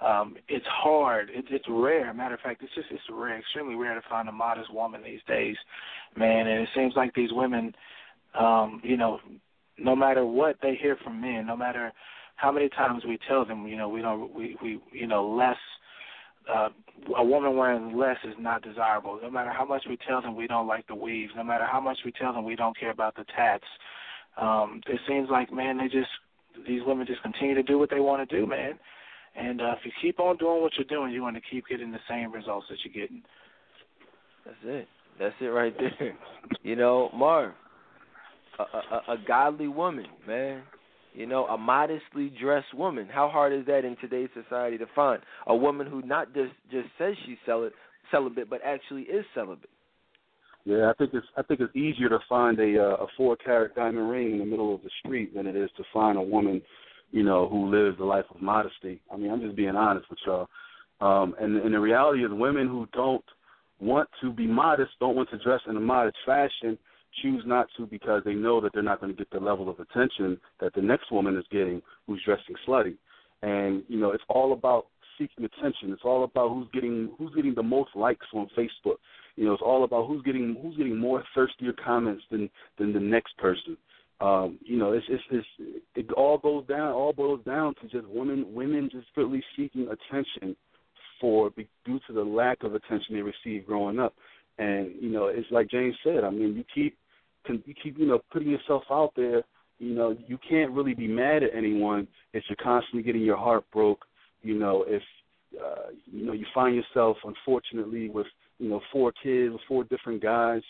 Um, 0.05 0.37
it's 0.49 0.67
hard. 0.69 1.31
It's 1.33 1.49
it's 1.51 1.65
rare. 1.69 2.13
Matter 2.13 2.35
of 2.35 2.41
fact, 2.41 2.63
it's 2.63 2.75
just 2.75 2.89
it's 2.91 3.03
rare, 3.11 3.39
extremely 3.39 3.75
rare 3.75 3.95
to 3.95 4.03
find 4.11 4.29
a 4.29 4.33
modest 4.33 4.73
woman 4.75 5.03
these 5.03 5.21
days, 5.27 5.57
man. 6.17 6.47
And 6.47 6.63
it 6.63 6.69
seems 6.75 6.93
like 6.97 7.15
these 7.15 7.31
women, 7.33 7.75
um, 8.39 8.81
you 8.85 8.97
know, 8.97 9.19
no 9.79 9.97
matter 9.97 10.27
what 10.27 10.57
they 10.61 10.75
hear 10.81 10.97
from 11.03 11.21
men, 11.21 11.47
no 11.47 11.57
matter 11.57 11.93
how 12.37 12.53
many 12.53 12.69
times 12.71 13.05
we 13.07 13.19
tell 13.29 13.47
them, 13.47 13.67
you 13.67 13.77
know, 13.77 13.89
we 13.89 14.03
don't, 14.03 14.35
we 14.35 14.57
we 14.63 14.81
you 14.93 15.07
know, 15.07 15.27
less 15.27 15.57
uh, 16.53 16.69
a 17.17 17.25
woman 17.25 17.57
wearing 17.57 17.97
less 17.97 18.19
is 18.25 18.35
not 18.39 18.63
desirable. 18.63 19.19
No 19.23 19.31
matter 19.31 19.53
how 19.57 19.65
much 19.65 19.85
we 19.89 19.97
tell 20.07 20.21
them 20.21 20.37
we 20.37 20.47
don't 20.47 20.67
like 20.67 20.87
the 20.87 20.95
weaves, 20.95 21.33
no 21.37 21.45
matter 21.45 21.67
how 21.71 21.81
much 21.81 21.99
we 22.05 22.13
tell 22.13 22.33
them 22.33 22.45
we 22.45 22.57
don't 22.57 22.79
care 22.79 22.91
about 22.91 23.15
the 23.17 23.25
tats, 23.37 23.65
um, 24.41 24.81
it 24.87 25.01
seems 25.09 25.29
like 25.31 25.53
man, 25.53 25.79
they 25.79 25.85
just 25.85 26.11
these 26.67 26.83
women 26.87 27.07
just 27.07 27.23
continue 27.23 27.55
to 27.55 27.63
do 27.63 27.79
what 27.79 27.91
they 27.91 28.01
want 28.01 28.29
to 28.29 28.37
do, 28.37 28.47
man. 28.47 28.79
And 29.37 29.61
uh, 29.61 29.73
if 29.73 29.79
you 29.85 29.93
keep 30.01 30.21
on 30.21 30.37
doing 30.37 30.63
what 30.63 30.73
you're 30.77 30.87
doing, 30.87 31.13
you're 31.13 31.23
going 31.23 31.35
to 31.35 31.41
keep 31.51 31.67
getting 31.69 31.91
the 31.91 31.99
same 32.09 32.33
results 32.33 32.67
that 32.71 32.79
you're 32.85 33.07
getting. 33.07 33.23
That's 34.45 34.57
it. 34.65 34.89
That's 35.19 35.35
it 35.41 35.47
right 35.47 35.75
there. 35.77 36.17
you 36.63 36.77
know, 36.77 37.11
Marv, 37.15 37.53
a, 38.59 38.63
a, 38.63 39.15
a 39.15 39.17
godly 39.27 39.69
woman, 39.69 40.07
man. 40.27 40.63
You 41.15 41.27
know, 41.27 41.47
a 41.47 41.57
modestly 41.57 42.33
dressed 42.41 42.75
woman. 42.75 43.09
How 43.13 43.29
hard 43.29 43.53
is 43.53 43.65
that 43.67 43.85
in 43.85 43.97
today's 44.01 44.31
society 44.35 44.79
to 44.79 44.87
find 44.97 45.23
a 45.47 45.55
woman 45.55 45.87
who 45.87 46.03
not 46.03 46.35
just 46.35 46.53
just 46.73 46.89
says 46.99 47.15
she's 47.25 47.37
celibate, 47.47 47.75
celibate, 48.11 48.51
but 48.51 48.61
actually 48.65 49.03
is 49.03 49.25
celibate? 49.33 49.71
Yeah, 50.65 50.91
I 50.91 50.95
think 50.95 51.11
it's 51.13 51.27
I 51.37 51.43
think 51.43 51.61
it's 51.61 51.77
easier 51.77 52.09
to 52.09 52.19
find 52.29 52.59
a 52.59 52.83
uh, 52.83 53.05
a 53.05 53.07
four 53.17 53.37
carat 53.37 53.75
diamond 53.75 54.09
ring 54.09 54.33
in 54.33 54.39
the 54.39 54.47
middle 54.47 54.75
of 54.75 54.83
the 54.83 54.91
street 55.05 55.35
than 55.35 55.47
it 55.47 55.57
is 55.57 55.71
to 55.77 55.85
find 55.93 56.17
a 56.17 56.23
woman, 56.23 56.63
you 57.11 57.23
know, 57.23 57.49
who 57.49 57.71
lives 57.71 57.99
a 58.01 58.05
life 58.05 58.25
of 58.35 58.41
modesty. 58.41 59.01
I 59.13 59.17
mean, 59.17 59.31
I'm 59.31 59.43
just 59.43 59.57
being 59.57 59.77
honest 59.77 60.09
with 60.09 60.19
y'all. 60.27 60.49
Um, 61.01 61.35
and 61.39 61.57
and 61.57 61.75
the 61.75 61.81
reality 61.81 62.25
is, 62.25 62.31
women 62.33 62.67
who 62.67 62.89
don't 62.95 63.25
want 63.79 64.09
to 64.23 64.33
be 64.33 64.47
modest, 64.47 64.93
don't 65.01 65.17
want 65.17 65.29
to 65.31 65.39
dress 65.39 65.61
in 65.69 65.77
a 65.77 65.81
modest 65.81 66.17
fashion, 66.25 66.79
choose 67.21 67.43
not 67.47 67.67
to 67.77 67.87
because 67.87 68.23
they 68.25 68.35
know 68.35 68.61
that 68.63 68.73
they're 68.73 68.83
not 68.83 69.01
going 69.01 69.13
to 69.13 69.19
get 69.19 69.31
the 69.31 69.41
level 69.41 69.69
of 69.69 69.81
attention 69.81 70.41
that 70.61 70.73
the 70.75 70.81
next 70.81 71.13
woman 71.13 71.37
is 71.37 71.45
getting 71.51 71.83
who's 72.07 72.23
dressing 72.25 72.55
slutty. 72.67 72.97
And 73.43 73.83
you 73.89 74.01
know, 74.01 74.13
it's 74.13 74.25
all 74.31 74.55
about 74.55 74.87
seeking 75.19 75.45
attention. 75.45 75.93
It's 75.93 76.05
all 76.05 76.25
about 76.25 76.51
who's 76.51 76.69
getting 76.73 77.11
who's 77.19 77.35
getting 77.35 77.55
the 77.55 77.63
most 77.63 77.91
likes 77.95 78.27
on 78.33 78.49
Facebook. 78.57 78.97
You 79.37 79.47
know, 79.47 79.53
it's 79.53 79.63
all 79.63 79.85
about 79.85 80.07
who's 80.07 80.23
getting 80.23 80.57
who's 80.63 80.77
getting 80.77 80.97
more 80.97 81.25
thirstier 81.35 81.73
comments 81.73 82.23
than 82.31 82.49
than 82.79 82.93
the 82.93 83.01
next 83.01 83.37
person. 83.39 83.77
Um, 84.21 84.59
you 84.65 84.79
know, 84.79 84.93
it's 84.93 85.07
it's 85.09 85.23
it's 85.31 85.47
it 85.97 86.13
all 86.13 86.39
goes 86.39 86.67
down 86.67 86.93
all 86.93 87.13
boils 87.13 87.41
down 87.45 87.75
to 87.83 87.89
just 87.89 88.07
women 88.09 88.55
women 88.55 88.89
just 88.93 89.09
really 89.17 89.43
seeking 89.57 89.89
attention 89.89 90.57
for 91.21 91.51
due 91.85 92.01
to 92.07 92.13
the 92.13 92.23
lack 92.23 92.63
of 92.63 92.75
attention 92.75 93.15
they 93.15 93.23
received 93.23 93.67
growing 93.67 93.99
up. 93.99 94.15
And 94.59 94.93
you 95.01 95.11
know, 95.11 95.27
it's 95.27 95.51
like 95.51 95.69
James 95.71 95.97
said. 96.05 96.23
I 96.23 96.31
mean, 96.31 96.55
you 96.55 96.65
keep 96.75 96.97
you 97.49 97.75
keep 97.83 97.99
you 97.99 98.07
know 98.07 98.21
putting 98.33 98.51
yourself 98.51 98.85
out 98.91 99.13
there, 99.17 99.43
you 99.79 99.95
know 99.95 100.17
you 100.27 100.39
can't 100.49 100.71
really 100.71 100.95
be 100.95 101.09
mad 101.09 101.43
at 101.43 101.51
anyone 101.55 102.07
if 102.33 102.45
you're 102.49 102.57
constantly 102.63 103.03
getting 103.03 103.23
your 103.23 103.37
heart 103.37 103.65
broke. 103.73 104.05
You 104.43 104.59
know 104.59 104.85
if 104.87 105.03
uh, 105.61 105.91
you 106.07 106.25
know 106.25 106.33
you 106.33 106.47
find 106.55 106.77
yourself 106.77 107.17
unfortunately 107.25 108.09
with 108.09 108.27
you 108.59 108.69
know 108.69 108.81
four 108.93 109.13
kids 109.23 109.53
with 109.53 109.61
four 109.69 109.85
different 109.85 110.23
guys. 110.23 110.63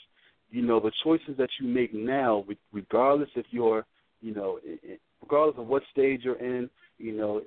You 0.51 0.62
know 0.62 0.81
the 0.81 0.93
choices 1.02 1.36
that 1.39 1.51
you 1.61 1.69
make 1.69 1.93
now, 1.94 2.44
regardless 2.73 3.31
if 3.35 3.47
you're 3.51 3.85
you 4.20 4.35
know 4.35 4.59
regardless 5.23 5.59
of 5.59 5.66
what 5.66 5.82
stage 5.90 6.20
you're 6.23 6.39
in, 6.39 6.69
you 6.98 7.12
know, 7.12 7.43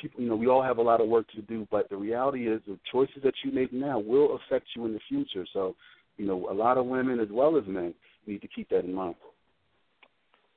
people, 0.00 0.20
you 0.20 0.28
know, 0.28 0.36
we 0.36 0.46
all 0.46 0.62
have 0.62 0.78
a 0.78 0.82
lot 0.82 1.00
of 1.00 1.08
work 1.08 1.26
to 1.34 1.42
do, 1.42 1.66
but 1.70 1.88
the 1.90 1.96
reality 1.96 2.48
is 2.48 2.60
the 2.66 2.78
choices 2.90 3.22
that 3.22 3.34
you 3.44 3.52
make 3.52 3.72
now 3.72 3.98
will 3.98 4.36
affect 4.36 4.66
you 4.74 4.86
in 4.86 4.92
the 4.92 5.00
future. 5.08 5.46
So, 5.52 5.74
you 6.16 6.26
know, 6.26 6.48
a 6.50 6.54
lot 6.54 6.78
of 6.78 6.86
women 6.86 7.20
as 7.20 7.28
well 7.30 7.56
as 7.56 7.64
men 7.66 7.94
need 8.26 8.40
to 8.42 8.48
keep 8.48 8.68
that 8.70 8.84
in 8.84 8.94
mind. 8.94 9.16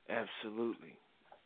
Absolutely. 0.08 0.96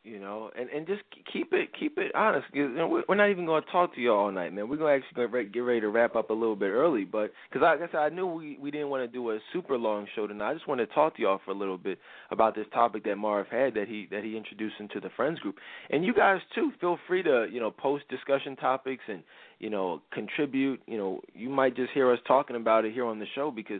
You 0.03 0.19
know, 0.19 0.51
and 0.59 0.69
and 0.69 0.85
just 0.85 1.01
keep 1.31 1.53
it 1.53 1.69
keep 1.79 1.97
it 1.97 2.13
honest. 2.13 2.45
You 2.51 2.67
know, 2.67 3.01
we're 3.07 3.15
not 3.15 3.29
even 3.29 3.45
going 3.45 3.63
to 3.63 3.71
talk 3.71 3.95
to 3.95 4.01
you 4.01 4.11
all 4.11 4.29
night, 4.33 4.53
man. 4.53 4.67
We're 4.67 4.75
going 4.75 4.99
to 4.99 5.07
actually 5.07 5.45
get 5.45 5.59
ready 5.59 5.79
to 5.79 5.87
wrap 5.87 6.17
up 6.17 6.29
a 6.29 6.33
little 6.33 6.57
bit 6.57 6.71
early, 6.71 7.05
but 7.05 7.31
because 7.49 7.61
like 7.61 7.79
I 7.79 7.89
said, 7.89 7.99
I 7.99 8.09
knew 8.09 8.27
we 8.27 8.57
we 8.59 8.69
didn't 8.69 8.89
want 8.89 9.03
to 9.03 9.07
do 9.07 9.31
a 9.31 9.39
super 9.53 9.77
long 9.77 10.05
show 10.13 10.27
tonight. 10.27 10.51
I 10.51 10.53
just 10.55 10.67
want 10.67 10.81
to 10.81 10.87
talk 10.87 11.15
to 11.15 11.21
y'all 11.21 11.39
for 11.45 11.51
a 11.51 11.57
little 11.57 11.77
bit 11.77 11.99
about 12.31 12.53
this 12.53 12.65
topic 12.73 13.05
that 13.05 13.15
Marv 13.15 13.47
had 13.49 13.75
that 13.75 13.87
he 13.87 14.09
that 14.11 14.25
he 14.25 14.35
introduced 14.35 14.75
into 14.81 14.99
the 14.99 15.09
friends 15.15 15.39
group, 15.39 15.55
and 15.89 16.03
you 16.03 16.13
guys 16.13 16.41
too. 16.53 16.73
Feel 16.81 16.97
free 17.07 17.23
to 17.23 17.47
you 17.49 17.61
know 17.61 17.71
post 17.71 18.03
discussion 18.09 18.57
topics 18.57 19.03
and 19.07 19.23
you 19.59 19.69
know 19.69 20.01
contribute. 20.11 20.81
You 20.85 20.97
know, 20.97 21.21
you 21.33 21.47
might 21.47 21.77
just 21.77 21.93
hear 21.93 22.11
us 22.11 22.19
talking 22.27 22.57
about 22.57 22.83
it 22.83 22.93
here 22.93 23.05
on 23.05 23.19
the 23.19 23.27
show 23.35 23.51
because 23.51 23.79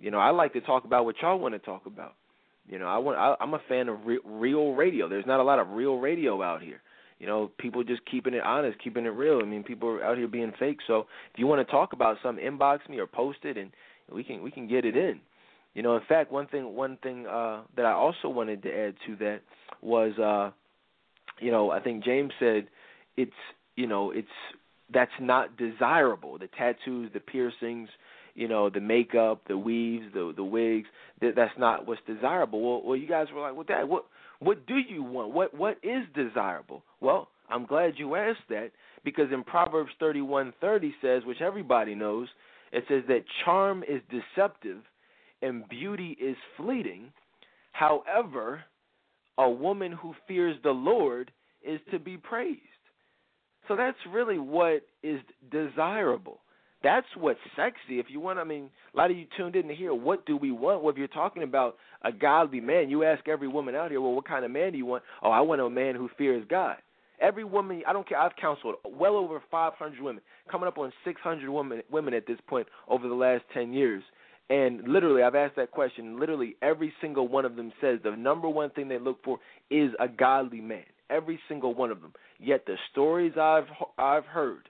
you 0.00 0.10
know, 0.10 0.18
I 0.18 0.30
like 0.30 0.52
to 0.54 0.60
talk 0.60 0.84
about 0.84 1.04
what 1.04 1.16
y'all 1.22 1.38
want 1.38 1.54
to 1.54 1.58
talk 1.58 1.86
about. 1.86 2.14
You 2.68 2.78
know, 2.78 2.86
I 2.86 2.98
want. 2.98 3.18
I, 3.18 3.34
I'm 3.40 3.54
a 3.54 3.60
fan 3.68 3.88
of 3.88 4.04
re- 4.04 4.20
real 4.24 4.72
radio. 4.72 5.08
There's 5.08 5.26
not 5.26 5.40
a 5.40 5.42
lot 5.42 5.58
of 5.58 5.70
real 5.70 5.98
radio 5.98 6.42
out 6.42 6.62
here. 6.62 6.80
You 7.18 7.26
know, 7.26 7.50
people 7.58 7.84
just 7.84 8.02
keeping 8.10 8.34
it 8.34 8.42
honest, 8.42 8.82
keeping 8.82 9.04
it 9.04 9.10
real. 9.10 9.40
I 9.42 9.46
mean, 9.46 9.62
people 9.62 9.88
are 9.88 10.04
out 10.04 10.18
here 10.18 10.28
being 10.28 10.52
fake. 10.58 10.78
So 10.86 11.06
if 11.32 11.38
you 11.38 11.46
want 11.46 11.66
to 11.66 11.70
talk 11.70 11.92
about 11.92 12.16
something, 12.22 12.44
inbox 12.44 12.88
me 12.88 12.98
or 12.98 13.06
post 13.06 13.38
it, 13.44 13.56
and 13.56 13.70
we 14.12 14.24
can 14.24 14.42
we 14.42 14.50
can 14.50 14.66
get 14.66 14.84
it 14.84 14.96
in. 14.96 15.20
You 15.74 15.82
know, 15.82 15.96
in 15.96 16.02
fact, 16.08 16.32
one 16.32 16.46
thing 16.46 16.74
one 16.74 16.96
thing 17.02 17.26
uh, 17.26 17.62
that 17.76 17.84
I 17.84 17.92
also 17.92 18.28
wanted 18.28 18.62
to 18.62 18.70
add 18.70 18.94
to 19.06 19.16
that 19.16 19.40
was, 19.82 20.18
uh, 20.18 20.50
you 21.40 21.50
know, 21.50 21.70
I 21.70 21.80
think 21.80 22.04
James 22.04 22.32
said 22.38 22.68
it's 23.16 23.32
you 23.76 23.86
know 23.86 24.10
it's 24.10 24.28
that's 24.92 25.10
not 25.20 25.56
desirable. 25.56 26.38
The 26.38 26.48
tattoos, 26.48 27.10
the 27.12 27.20
piercings, 27.20 27.88
you 28.34 28.48
know, 28.48 28.68
the 28.68 28.80
makeup, 28.80 29.42
the 29.48 29.56
weaves, 29.56 30.06
the 30.12 30.32
the 30.34 30.44
wigs. 30.44 30.88
That 31.20 31.36
that's 31.36 31.56
not 31.58 31.86
what's 31.86 32.00
desirable. 32.06 32.60
Well, 32.60 32.82
well, 32.86 32.96
you 32.96 33.08
guys 33.08 33.28
were 33.34 33.40
like, 33.40 33.54
well, 33.54 33.64
Dad, 33.64 33.84
what 33.84 34.06
what 34.40 34.66
do 34.66 34.76
you 34.76 35.02
want? 35.02 35.32
What 35.32 35.54
what 35.54 35.78
is 35.82 36.04
desirable? 36.14 36.82
Well, 37.00 37.28
I'm 37.48 37.66
glad 37.66 37.94
you 37.96 38.16
asked 38.16 38.48
that 38.48 38.70
because 39.04 39.32
in 39.32 39.44
Proverbs 39.44 39.90
31:30 40.00 40.92
says, 41.00 41.22
which 41.24 41.40
everybody 41.40 41.94
knows, 41.94 42.28
it 42.72 42.84
says 42.88 43.02
that 43.08 43.24
charm 43.44 43.82
is 43.84 44.00
deceptive 44.10 44.78
and 45.42 45.68
beauty 45.68 46.16
is 46.20 46.36
fleeting. 46.56 47.12
However, 47.72 48.64
a 49.38 49.48
woman 49.48 49.92
who 49.92 50.14
fears 50.26 50.56
the 50.62 50.70
Lord 50.70 51.30
is 51.62 51.80
to 51.90 51.98
be 51.98 52.16
praised. 52.16 52.60
So 53.68 53.76
that's 53.76 53.96
really 54.12 54.38
what 54.38 54.82
is 55.02 55.20
desirable. 55.50 56.40
That's 56.84 57.06
what's 57.16 57.40
sexy. 57.56 57.98
If 57.98 58.06
you 58.10 58.20
want, 58.20 58.38
I 58.38 58.44
mean, 58.44 58.68
a 58.92 58.96
lot 58.96 59.10
of 59.10 59.16
you 59.16 59.24
tuned 59.38 59.56
in 59.56 59.66
to 59.68 59.74
hear 59.74 59.94
what 59.94 60.26
do 60.26 60.36
we 60.36 60.52
want. 60.52 60.82
Well, 60.82 60.92
if 60.92 60.98
you're 60.98 61.08
talking 61.08 61.42
about 61.42 61.76
a 62.02 62.12
godly 62.12 62.60
man, 62.60 62.90
you 62.90 63.04
ask 63.04 63.26
every 63.26 63.48
woman 63.48 63.74
out 63.74 63.90
here, 63.90 64.02
well, 64.02 64.12
what 64.12 64.28
kind 64.28 64.44
of 64.44 64.50
man 64.50 64.72
do 64.72 64.78
you 64.78 64.84
want? 64.84 65.02
Oh, 65.22 65.30
I 65.30 65.40
want 65.40 65.62
a 65.62 65.70
man 65.70 65.94
who 65.94 66.10
fears 66.18 66.44
God. 66.48 66.76
Every 67.22 67.44
woman, 67.44 67.82
I 67.88 67.94
don't 67.94 68.06
care. 68.06 68.18
I've 68.18 68.36
counseled 68.38 68.74
well 68.84 69.16
over 69.16 69.42
500 69.50 70.02
women, 70.02 70.22
coming 70.50 70.68
up 70.68 70.76
on 70.76 70.92
600 71.06 71.48
women 71.48 71.82
women 71.90 72.12
at 72.12 72.26
this 72.26 72.38
point 72.46 72.66
over 72.86 73.08
the 73.08 73.14
last 73.14 73.44
10 73.54 73.72
years. 73.72 74.02
And 74.50 74.86
literally, 74.86 75.22
I've 75.22 75.34
asked 75.34 75.56
that 75.56 75.70
question. 75.70 76.20
Literally, 76.20 76.54
every 76.60 76.92
single 77.00 77.26
one 77.28 77.46
of 77.46 77.56
them 77.56 77.72
says 77.80 78.00
the 78.04 78.10
number 78.10 78.48
one 78.48 78.68
thing 78.70 78.88
they 78.88 78.98
look 78.98 79.24
for 79.24 79.38
is 79.70 79.92
a 79.98 80.06
godly 80.06 80.60
man. 80.60 80.84
Every 81.08 81.40
single 81.48 81.72
one 81.72 81.90
of 81.90 82.02
them. 82.02 82.12
Yet 82.38 82.66
the 82.66 82.76
stories 82.92 83.32
I've 83.40 83.68
I've 83.96 84.26
heard, 84.26 84.68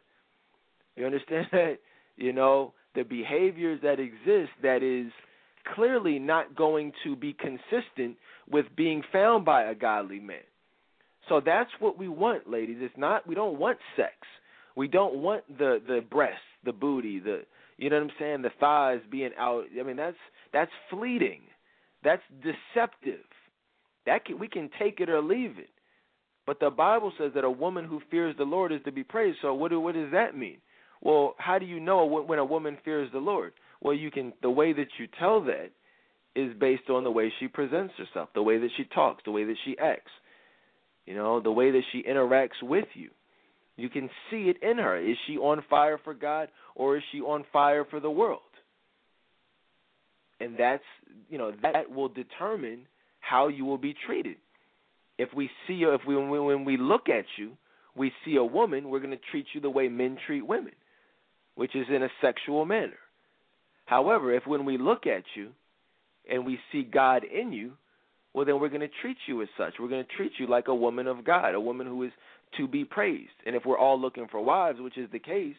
you 0.95 1.07
understand 1.07 1.47
that? 1.53 1.79
You 2.17 2.33
know, 2.33 2.75
the 2.95 3.03
behaviors 3.03 3.81
that 3.83 3.99
exist 3.99 4.51
that 4.63 4.83
is 4.83 5.13
clearly 5.75 6.19
not 6.19 6.55
going 6.55 6.93
to 7.05 7.17
be 7.17 7.35
consistent 7.35 8.17
with 8.51 8.67
being 8.77 9.03
found 9.13 9.45
by 9.45 9.65
a 9.65 9.75
godly 9.75 10.21
man. 10.21 10.39
So 11.29 11.41
that's 11.45 11.71
what 11.81 11.99
we 11.99 12.09
want, 12.09 12.49
ladies. 12.49 12.77
It's 12.81 12.97
not 12.97 13.27
we 13.27 13.35
don't 13.35 13.59
want 13.59 13.79
sex. 13.97 14.15
We 14.77 14.89
don't 14.89 15.17
want 15.17 15.47
the 15.59 15.81
the 15.87 16.01
breasts, 16.11 16.39
the 16.65 16.73
booty, 16.73 17.19
the 17.19 17.43
you 17.79 17.91
know 17.91 17.97
what 17.97 18.05
I'm 18.05 18.11
saying, 18.19 18.43
the 18.43 18.51
thighs 18.61 19.01
being 19.11 19.31
out. 19.39 19.65
I 19.79 19.83
mean 19.83 19.97
that's 19.97 20.17
that's 20.53 20.71
fleeting. 20.91 21.41
That's 22.03 22.23
deceptive. 22.43 23.25
That 24.05 24.27
can, 24.27 24.39
we 24.39 24.49
can 24.49 24.69
take 24.79 25.01
it 25.01 25.09
or 25.09 25.23
leave 25.23 25.59
it. 25.59 25.71
But 26.47 26.61
the 26.61 26.69
Bible 26.69 27.11
says 27.19 27.33
that 27.35 27.45
a 27.45 27.51
woman 27.51 27.87
who 27.87 28.03
fears 28.11 28.35
the 28.37 28.45
Lord 28.45 28.71
is 28.71 28.81
to 28.85 28.93
be 28.93 29.03
praised. 29.03 29.39
So 29.41 29.55
what 29.55 29.73
what 29.81 29.95
does 29.95 30.13
that 30.13 30.37
mean? 30.37 30.59
Well, 31.05 31.35
how 31.39 31.59
do 31.59 31.67
you 31.67 31.79
know 31.79 32.05
when 32.07 32.39
a 32.39 32.45
woman 32.45 32.79
fears 32.85 33.11
the 33.13 33.19
Lord? 33.19 33.53
Well, 33.81 33.95
you 33.95 34.11
can 34.11 34.33
the 34.43 34.51
way 34.51 34.73
that 34.73 34.89
you 34.99 35.07
tell 35.19 35.43
that 35.45 35.71
is 36.35 36.53
based 36.59 36.91
on 36.91 37.05
the 37.05 37.11
way 37.11 37.33
she 37.39 37.47
presents 37.47 37.95
herself, 37.97 38.31
the 38.35 38.43
way 38.43 38.59
that 38.59 38.71
she 38.77 38.85
talks, 38.85 39.23
the 39.25 39.31
way 39.31 39.45
that 39.45 39.57
she 39.65 39.77
acts. 39.79 40.11
You 41.07 41.15
know, 41.15 41.41
the 41.41 41.53
way 41.53 41.71
that 41.71 41.83
she 41.93 42.03
interacts 42.03 42.63
with 42.63 42.87
you. 42.95 43.11
You 43.77 43.91
can 43.91 44.09
see 44.31 44.49
it 44.49 44.63
in 44.63 44.79
her. 44.79 44.97
Is 44.97 45.17
she 45.27 45.37
on 45.37 45.63
fire 45.69 45.99
for 46.03 46.15
God 46.15 46.49
or 46.75 46.97
is 46.97 47.03
she 47.13 47.21
on 47.21 47.45
fire 47.53 47.85
for 47.89 48.01
the 48.01 48.11
world? 48.11 48.41
And 50.41 50.57
that's, 50.59 50.83
you 51.29 51.39
know, 51.39 51.53
that 51.63 51.91
will 51.91 52.09
determine 52.09 52.87
how 53.21 53.49
you 53.49 53.65
will 53.65 53.79
be 53.79 53.95
treated. 54.07 54.37
If 55.19 55.29
we 55.35 55.51
see 55.67 55.83
if 55.83 56.01
we 56.07 56.17
when 56.17 56.65
we 56.65 56.77
look 56.77 57.09
at 57.09 57.25
you, 57.37 57.53
we 57.97 58.13
see 58.25 58.37
a 58.37 58.45
woman, 58.45 58.89
we're 58.89 58.99
going 58.99 59.11
to 59.11 59.25
treat 59.31 59.47
you 59.55 59.61
the 59.61 59.71
way 59.71 59.89
men 59.89 60.17
treat 60.27 60.45
women, 60.45 60.73
which 61.55 61.75
is 61.75 61.87
in 61.89 62.03
a 62.03 62.09
sexual 62.21 62.65
manner. 62.65 62.99
However, 63.87 64.33
if 64.35 64.47
when 64.47 64.65
we 64.65 64.79
look 64.79 65.07
at 65.07 65.25
you 65.35 65.51
and 66.31 66.47
we 66.47 66.59
see 66.73 66.83
God 66.83 67.23
in 67.25 67.53
you, 67.53 67.73
well, 68.33 68.45
then 68.45 68.61
we're 68.61 68.69
going 68.69 68.81
to 68.81 68.89
treat 69.01 69.17
you 69.27 69.43
as 69.43 69.49
such. 69.57 69.75
We're 69.79 69.89
going 69.89 70.05
to 70.05 70.17
treat 70.17 70.33
you 70.39 70.49
like 70.49 70.69
a 70.69 70.75
woman 70.75 71.07
of 71.07 71.25
God, 71.25 71.55
a 71.55 71.61
woman 71.61 71.87
who 71.87 72.03
is 72.03 72.13
to 72.57 72.67
be 72.67 72.85
praised. 72.85 73.31
And 73.47 73.55
if 73.55 73.65
we're 73.65 73.79
all 73.79 74.01
looking 74.01 74.27
for 74.31 74.41
wives, 74.41 74.81
which 74.81 74.99
is 74.99 75.09
the 75.13 75.19
case, 75.19 75.57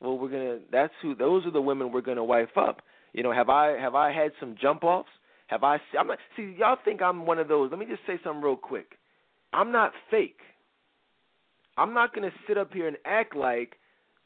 well, 0.00 0.16
we're 0.16 0.30
gonna. 0.30 0.58
That's 0.72 0.94
who. 1.02 1.14
Those 1.14 1.44
are 1.44 1.50
the 1.50 1.60
women 1.60 1.92
we're 1.92 2.00
going 2.00 2.16
to 2.16 2.24
wife 2.24 2.56
up. 2.56 2.80
You 3.12 3.22
know, 3.22 3.32
have 3.32 3.50
I 3.50 3.78
have 3.78 3.94
I 3.94 4.12
had 4.12 4.32
some 4.40 4.54
jump 4.60 4.82
offs? 4.82 5.10
Have 5.48 5.62
I? 5.62 5.78
I'm 5.98 6.06
not, 6.06 6.18
see, 6.36 6.54
y'all 6.58 6.78
think 6.82 7.02
I'm 7.02 7.26
one 7.26 7.38
of 7.38 7.48
those. 7.48 7.70
Let 7.70 7.78
me 7.78 7.86
just 7.86 8.06
say 8.06 8.18
something 8.24 8.42
real 8.42 8.56
quick. 8.56 8.92
I'm 9.52 9.72
not 9.72 9.92
fake. 10.10 10.38
I'm 11.76 11.92
not 11.92 12.14
going 12.14 12.28
to 12.30 12.36
sit 12.46 12.56
up 12.56 12.72
here 12.72 12.88
and 12.88 12.96
act 13.04 13.36
like 13.36 13.74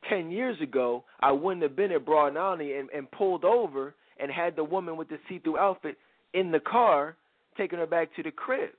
ten 0.09 0.31
years 0.31 0.61
ago 0.61 1.05
I 1.21 1.33
wouldn't 1.33 1.63
have 1.63 1.77
been 1.77 1.93
at 1.93 2.05
Broad 2.05 2.37
and, 2.37 2.89
and 2.91 3.11
pulled 3.11 3.45
over 3.45 3.95
and 4.19 4.31
had 4.31 4.57
the 4.57 4.65
woman 4.65 4.97
with 4.97 5.09
the 5.09 5.19
see-through 5.29 5.59
outfit 5.59 5.97
in 6.33 6.51
the 6.51 6.61
car 6.61 7.17
taking 7.57 7.79
her 7.79 7.87
back 7.87 8.15
to 8.17 8.23
the 8.23 8.31
crib. 8.31 8.71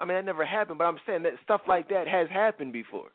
I 0.00 0.04
mean, 0.04 0.16
that 0.16 0.24
never 0.24 0.44
happened, 0.44 0.78
but 0.78 0.84
I'm 0.84 0.98
saying 1.06 1.24
that 1.24 1.32
stuff 1.42 1.62
like 1.66 1.88
that 1.88 2.06
has 2.06 2.28
happened 2.30 2.72
before. 2.72 3.08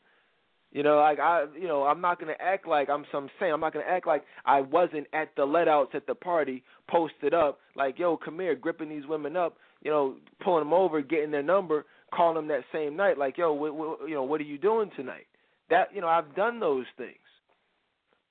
You 0.72 0.82
know, 0.82 0.98
like 0.98 1.20
I, 1.20 1.46
you 1.56 1.68
know, 1.68 1.84
I'm 1.84 2.02
not 2.02 2.20
gonna 2.20 2.34
act 2.40 2.68
like 2.68 2.90
I'm 2.90 3.06
some 3.12 3.30
saying. 3.40 3.54
I'm 3.54 3.60
not 3.60 3.74
gonna 3.74 3.86
act 3.88 4.08
like 4.08 4.24
I 4.44 4.62
wasn't 4.62 5.06
at 5.14 5.30
the 5.36 5.46
letouts 5.46 5.94
at 5.94 6.08
the 6.08 6.16
party, 6.16 6.64
posted 6.90 7.34
up, 7.34 7.60
like, 7.76 8.00
yo, 8.00 8.18
come 8.18 8.40
here, 8.40 8.56
gripping 8.56 8.90
these 8.90 9.06
women 9.08 9.38
up, 9.38 9.58
you 9.84 9.92
know, 9.92 10.16
pulling 10.44 10.64
them 10.64 10.74
over, 10.74 11.02
getting 11.02 11.30
their 11.30 11.44
number, 11.44 11.86
calling 12.12 12.36
them 12.36 12.48
that 12.48 12.64
same 12.74 12.96
night, 12.96 13.20
like, 13.20 13.38
yo, 13.38 13.54
what, 13.54 13.76
what, 13.76 14.00
you 14.08 14.16
know, 14.16 14.24
what 14.24 14.42
are 14.42 14.46
you 14.46 14.58
doing 14.58 14.90
tonight? 14.96 15.28
That, 15.70 15.88
you 15.94 16.02
know, 16.02 16.08
I've 16.08 16.36
done 16.36 16.60
those 16.60 16.86
things, 16.98 17.16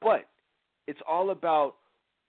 but 0.01 0.29
it's 0.87 1.01
all 1.09 1.31
about, 1.31 1.75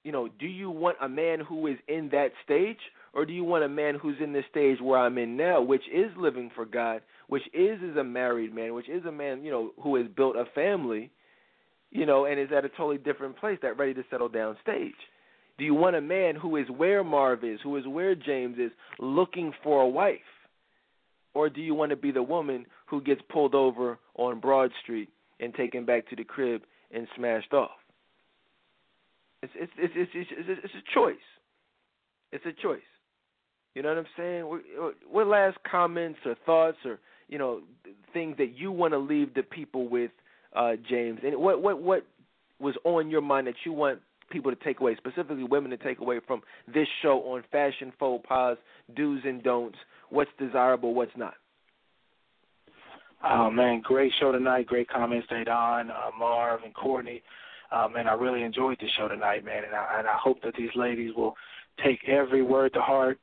you 0.03 0.11
know, 0.11 0.27
do 0.39 0.47
you 0.47 0.69
want 0.69 0.97
a 1.01 1.09
man 1.09 1.39
who 1.39 1.67
is 1.67 1.77
in 1.87 2.09
that 2.11 2.29
stage, 2.43 2.77
or 3.13 3.25
do 3.25 3.33
you 3.33 3.43
want 3.43 3.63
a 3.63 3.69
man 3.69 3.95
who's 4.01 4.17
in 4.21 4.33
this 4.33 4.45
stage 4.49 4.79
where 4.81 4.99
I'm 4.99 5.17
in 5.17 5.37
now, 5.37 5.61
which 5.61 5.83
is 5.93 6.11
living 6.17 6.51
for 6.55 6.65
God, 6.65 7.01
which 7.27 7.43
is 7.53 7.81
is 7.81 7.95
a 7.97 8.03
married 8.03 8.53
man, 8.55 8.73
which 8.73 8.89
is 8.89 9.05
a 9.05 9.11
man, 9.11 9.43
you 9.43 9.51
know, 9.51 9.71
who 9.81 9.95
has 9.97 10.07
built 10.15 10.35
a 10.35 10.45
family, 10.55 11.11
you 11.91 12.05
know, 12.05 12.25
and 12.25 12.39
is 12.39 12.49
at 12.55 12.65
a 12.65 12.69
totally 12.69 12.97
different 12.97 13.37
place, 13.37 13.59
that 13.61 13.77
ready 13.77 13.93
to 13.93 14.03
settle 14.09 14.29
down 14.29 14.57
stage. 14.61 14.93
Do 15.57 15.65
you 15.65 15.75
want 15.75 15.95
a 15.95 16.01
man 16.01 16.35
who 16.35 16.55
is 16.55 16.67
where 16.69 17.03
Marv 17.03 17.43
is, 17.43 17.59
who 17.63 17.77
is 17.77 17.85
where 17.85 18.15
James 18.15 18.57
is, 18.57 18.71
looking 18.99 19.53
for 19.63 19.83
a 19.83 19.87
wife? 19.87 20.19
Or 21.33 21.49
do 21.49 21.61
you 21.61 21.73
want 21.73 21.89
to 21.89 21.95
be 21.95 22.11
the 22.11 22.23
woman 22.23 22.65
who 22.85 23.01
gets 23.01 23.21
pulled 23.29 23.55
over 23.55 23.97
on 24.15 24.39
Broad 24.39 24.71
Street 24.83 25.09
and 25.39 25.53
taken 25.53 25.85
back 25.85 26.07
to 26.09 26.15
the 26.15 26.23
crib 26.23 26.61
and 26.91 27.07
smashed 27.15 27.53
off? 27.53 27.71
It's 29.41 29.53
it's 29.55 29.71
it's 29.77 29.93
it's, 30.13 30.29
it's, 30.31 30.61
it's 30.63 30.73
a 30.73 30.93
choice. 30.93 31.15
It's 32.31 32.45
a 32.45 32.61
choice. 32.61 32.81
You 33.75 33.81
know 33.81 33.89
what 33.89 33.97
I'm 33.97 34.05
saying? 34.15 34.59
What 35.09 35.27
last 35.27 35.57
comments 35.69 36.19
or 36.25 36.35
thoughts 36.45 36.77
or 36.85 36.99
you 37.27 37.37
know 37.37 37.61
things 38.13 38.37
that 38.37 38.55
you 38.55 38.71
want 38.71 38.93
to 38.93 38.99
leave 38.99 39.33
the 39.33 39.43
people 39.43 39.89
with, 39.89 40.11
uh, 40.55 40.73
James? 40.89 41.19
And 41.23 41.37
what 41.37 41.61
what 41.61 41.81
what 41.81 42.05
was 42.59 42.75
on 42.85 43.09
your 43.09 43.21
mind 43.21 43.47
that 43.47 43.55
you 43.65 43.73
want 43.73 43.99
people 44.29 44.51
to 44.51 44.63
take 44.63 44.79
away, 44.79 44.95
specifically 44.95 45.43
women 45.43 45.71
to 45.71 45.77
take 45.77 45.99
away 45.99 46.19
from 46.25 46.41
this 46.67 46.87
show 47.01 47.19
on 47.25 47.43
fashion 47.51 47.91
faux 47.99 48.25
pas, 48.27 48.57
do's 48.95 49.21
and 49.25 49.43
don'ts, 49.43 49.77
what's 50.13 50.31
desirable, 50.37 50.93
what's 50.93 51.15
not? 51.17 51.35
Oh 53.23 53.49
man, 53.49 53.81
great 53.81 54.11
show 54.19 54.31
tonight. 54.31 54.67
Great 54.67 54.89
comments, 54.89 55.27
Dedan, 55.31 55.89
uh, 55.89 56.11
Marv, 56.17 56.61
and 56.63 56.73
Courtney. 56.73 57.21
Uh, 57.71 57.87
man, 57.87 58.07
I 58.07 58.13
really 58.13 58.43
enjoyed 58.43 58.77
the 58.79 58.87
show 58.97 59.07
tonight, 59.07 59.43
man, 59.43 59.63
and 59.65 59.73
I, 59.73 59.99
and 59.99 60.07
I 60.07 60.17
hope 60.21 60.41
that 60.43 60.53
these 60.57 60.69
ladies 60.75 61.11
will 61.15 61.35
take 61.83 62.07
every 62.07 62.43
word 62.43 62.73
to 62.73 62.81
heart 62.81 63.17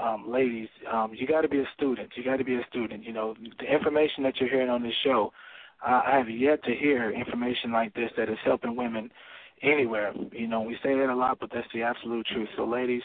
um, 0.00 0.24
ladies, 0.28 0.68
um, 0.90 1.12
you 1.14 1.26
got 1.26 1.42
to 1.42 1.48
be 1.48 1.60
a 1.60 1.68
student. 1.76 2.10
You 2.16 2.24
got 2.24 2.36
to 2.36 2.44
be 2.44 2.54
a 2.54 2.66
student. 2.70 3.04
You 3.04 3.12
know, 3.12 3.34
the 3.58 3.72
information 3.72 4.22
that 4.24 4.36
you're 4.38 4.48
hearing 4.48 4.70
on 4.70 4.82
this 4.82 4.94
show, 5.04 5.32
uh, 5.86 6.02
I 6.06 6.16
have 6.16 6.30
yet 6.30 6.62
to 6.64 6.74
hear 6.74 7.10
information 7.10 7.72
like 7.72 7.92
this 7.94 8.10
that 8.16 8.28
is 8.28 8.38
helping 8.44 8.76
women 8.76 9.10
anywhere. 9.62 10.12
You 10.32 10.48
know, 10.48 10.62
we 10.62 10.74
say 10.82 10.94
that 10.94 11.10
a 11.10 11.14
lot, 11.14 11.38
but 11.40 11.50
that's 11.52 11.66
the 11.74 11.82
absolute 11.82 12.26
truth. 12.26 12.48
So, 12.56 12.64
ladies, 12.64 13.02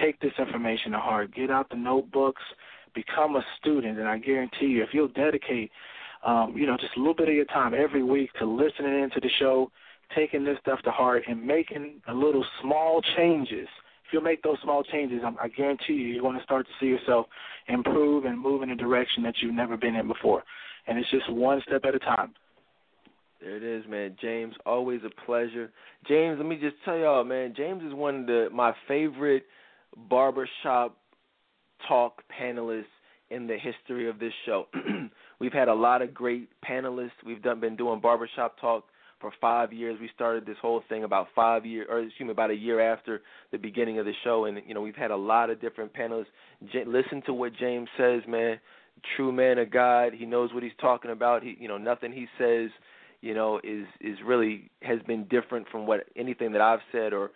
take 0.00 0.20
this 0.20 0.32
information 0.38 0.92
to 0.92 0.98
heart. 0.98 1.34
Get 1.34 1.50
out 1.50 1.68
the 1.70 1.76
notebooks, 1.76 2.42
become 2.94 3.36
a 3.36 3.44
student, 3.60 3.98
and 3.98 4.08
I 4.08 4.18
guarantee 4.18 4.66
you, 4.66 4.82
if 4.82 4.90
you'll 4.92 5.08
dedicate, 5.08 5.70
um, 6.24 6.54
you 6.56 6.66
know, 6.66 6.76
just 6.76 6.96
a 6.96 7.00
little 7.00 7.14
bit 7.14 7.28
of 7.28 7.34
your 7.34 7.44
time 7.46 7.74
every 7.74 8.02
week 8.02 8.30
to 8.38 8.46
listening 8.46 9.02
into 9.02 9.20
the 9.20 9.30
show, 9.38 9.70
taking 10.14 10.44
this 10.44 10.58
stuff 10.60 10.80
to 10.82 10.90
heart, 10.90 11.24
and 11.28 11.44
making 11.44 12.00
a 12.08 12.14
little 12.14 12.44
small 12.60 13.02
changes– 13.16 13.68
if 14.06 14.12
you 14.12 14.20
make 14.20 14.42
those 14.42 14.58
small 14.62 14.84
changes, 14.84 15.22
I 15.24 15.48
guarantee 15.48 15.94
you, 15.94 16.06
you're 16.06 16.22
going 16.22 16.38
to 16.38 16.44
start 16.44 16.66
to 16.66 16.72
see 16.78 16.86
yourself 16.86 17.26
improve 17.66 18.24
and 18.24 18.38
move 18.38 18.62
in 18.62 18.70
a 18.70 18.76
direction 18.76 19.22
that 19.24 19.34
you've 19.42 19.54
never 19.54 19.76
been 19.76 19.96
in 19.96 20.06
before. 20.06 20.44
And 20.86 20.96
it's 20.96 21.10
just 21.10 21.30
one 21.30 21.60
step 21.66 21.84
at 21.84 21.94
a 21.94 21.98
time. 21.98 22.32
There 23.40 23.56
it 23.56 23.62
is, 23.62 23.84
man. 23.88 24.16
James, 24.20 24.54
always 24.64 25.00
a 25.04 25.24
pleasure. 25.26 25.70
James, 26.08 26.38
let 26.38 26.46
me 26.46 26.56
just 26.56 26.76
tell 26.84 26.96
y'all, 26.96 27.24
man. 27.24 27.54
James 27.56 27.82
is 27.82 27.92
one 27.92 28.20
of 28.20 28.26
the 28.26 28.48
my 28.52 28.72
favorite 28.88 29.44
barbershop 30.08 30.96
talk 31.86 32.22
panelists 32.40 32.84
in 33.30 33.46
the 33.46 33.56
history 33.58 34.08
of 34.08 34.18
this 34.18 34.32
show. 34.44 34.66
We've 35.40 35.52
had 35.52 35.68
a 35.68 35.74
lot 35.74 36.00
of 36.00 36.14
great 36.14 36.48
panelists. 36.68 37.10
We've 37.24 37.42
done 37.42 37.60
been 37.60 37.76
doing 37.76 38.00
barbershop 38.00 38.58
talk 38.60 38.84
for 39.20 39.32
five 39.40 39.72
years. 39.72 39.98
We 40.00 40.10
started 40.14 40.46
this 40.46 40.56
whole 40.60 40.82
thing 40.88 41.04
about 41.04 41.28
five 41.34 41.66
years, 41.66 41.86
or 41.90 42.00
excuse 42.00 42.26
me, 42.26 42.32
about 42.32 42.50
a 42.50 42.54
year 42.54 42.80
after 42.80 43.22
the 43.52 43.58
beginning 43.58 43.98
of 43.98 44.04
the 44.06 44.12
show, 44.24 44.44
and 44.44 44.60
you 44.66 44.74
know 44.74 44.80
we've 44.80 44.96
had 44.96 45.10
a 45.10 45.16
lot 45.16 45.50
of 45.50 45.60
different 45.60 45.92
panelists. 45.94 46.26
J- 46.72 46.84
listen 46.86 47.22
to 47.26 47.32
what 47.32 47.52
James 47.58 47.88
says, 47.98 48.22
man. 48.28 48.58
True 49.16 49.30
man 49.30 49.58
of 49.58 49.70
God. 49.70 50.14
He 50.14 50.24
knows 50.24 50.54
what 50.54 50.62
he's 50.62 50.72
talking 50.80 51.10
about. 51.10 51.42
He, 51.42 51.56
you 51.60 51.68
know, 51.68 51.76
nothing 51.76 52.12
he 52.12 52.26
says, 52.38 52.70
you 53.26 53.34
know, 53.34 53.58
is 53.64 53.86
is 54.00 54.16
really 54.24 54.70
has 54.82 55.00
been 55.02 55.24
different 55.24 55.66
from 55.68 55.84
what 55.84 56.04
anything 56.14 56.52
that 56.52 56.60
I've 56.60 56.78
said 56.92 57.12
or 57.12 57.32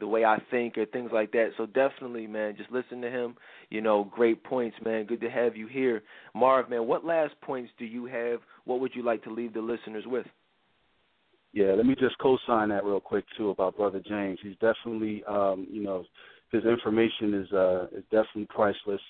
the 0.00 0.08
way 0.08 0.24
I 0.24 0.38
think 0.50 0.78
or 0.78 0.86
things 0.86 1.10
like 1.12 1.32
that. 1.32 1.50
So 1.58 1.66
definitely, 1.66 2.26
man, 2.26 2.56
just 2.56 2.72
listen 2.72 3.02
to 3.02 3.10
him. 3.10 3.36
You 3.68 3.82
know, 3.82 4.10
great 4.10 4.42
points, 4.42 4.74
man. 4.82 5.04
Good 5.04 5.20
to 5.20 5.28
have 5.28 5.54
you 5.54 5.66
here, 5.66 6.02
Marv. 6.34 6.70
Man, 6.70 6.86
what 6.86 7.04
last 7.04 7.34
points 7.42 7.70
do 7.78 7.84
you 7.84 8.06
have? 8.06 8.40
What 8.64 8.80
would 8.80 8.92
you 8.94 9.04
like 9.04 9.22
to 9.24 9.30
leave 9.30 9.52
the 9.52 9.60
listeners 9.60 10.04
with? 10.06 10.24
Yeah, 11.52 11.74
let 11.76 11.84
me 11.84 11.94
just 11.94 12.16
co-sign 12.22 12.70
that 12.70 12.82
real 12.82 12.98
quick 12.98 13.26
too 13.36 13.50
about 13.50 13.76
Brother 13.76 14.00
James. 14.08 14.38
He's 14.42 14.56
definitely, 14.62 15.24
um, 15.28 15.66
you 15.70 15.82
know, 15.82 16.04
his 16.52 16.64
information 16.64 17.34
is 17.34 17.52
uh, 17.52 17.84
is 17.92 18.04
definitely 18.04 18.48
priceless. 18.48 19.02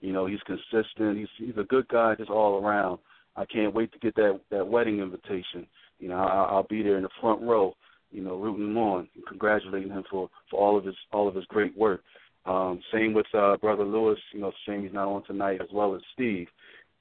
You 0.00 0.14
know, 0.14 0.24
he's 0.24 0.40
consistent. 0.46 1.18
He's 1.18 1.28
he's 1.36 1.58
a 1.58 1.64
good 1.64 1.86
guy 1.88 2.14
just 2.14 2.30
all 2.30 2.64
around. 2.64 2.98
I 3.36 3.44
can't 3.44 3.74
wait 3.74 3.92
to 3.92 3.98
get 3.98 4.14
that 4.16 4.40
that 4.50 4.66
wedding 4.66 5.00
invitation. 5.00 5.66
You 6.02 6.08
know, 6.08 6.16
I'll, 6.16 6.56
I'll 6.56 6.66
be 6.68 6.82
there 6.82 6.96
in 6.96 7.04
the 7.04 7.08
front 7.20 7.40
row. 7.42 7.74
You 8.10 8.22
know, 8.22 8.36
rooting 8.36 8.66
him 8.66 8.76
on 8.76 9.08
and 9.14 9.26
congratulating 9.26 9.90
him 9.90 10.04
for 10.10 10.28
for 10.50 10.60
all 10.60 10.76
of 10.76 10.84
his 10.84 10.96
all 11.12 11.28
of 11.28 11.34
his 11.34 11.46
great 11.46 11.76
work. 11.78 12.02
Um, 12.44 12.80
same 12.92 13.14
with 13.14 13.26
uh, 13.32 13.56
Brother 13.58 13.84
Lewis. 13.84 14.18
You 14.34 14.40
know, 14.40 14.52
shame 14.66 14.82
he's 14.82 14.92
not 14.92 15.08
on 15.08 15.24
tonight, 15.24 15.60
as 15.62 15.68
well 15.72 15.94
as 15.94 16.02
Steve. 16.12 16.48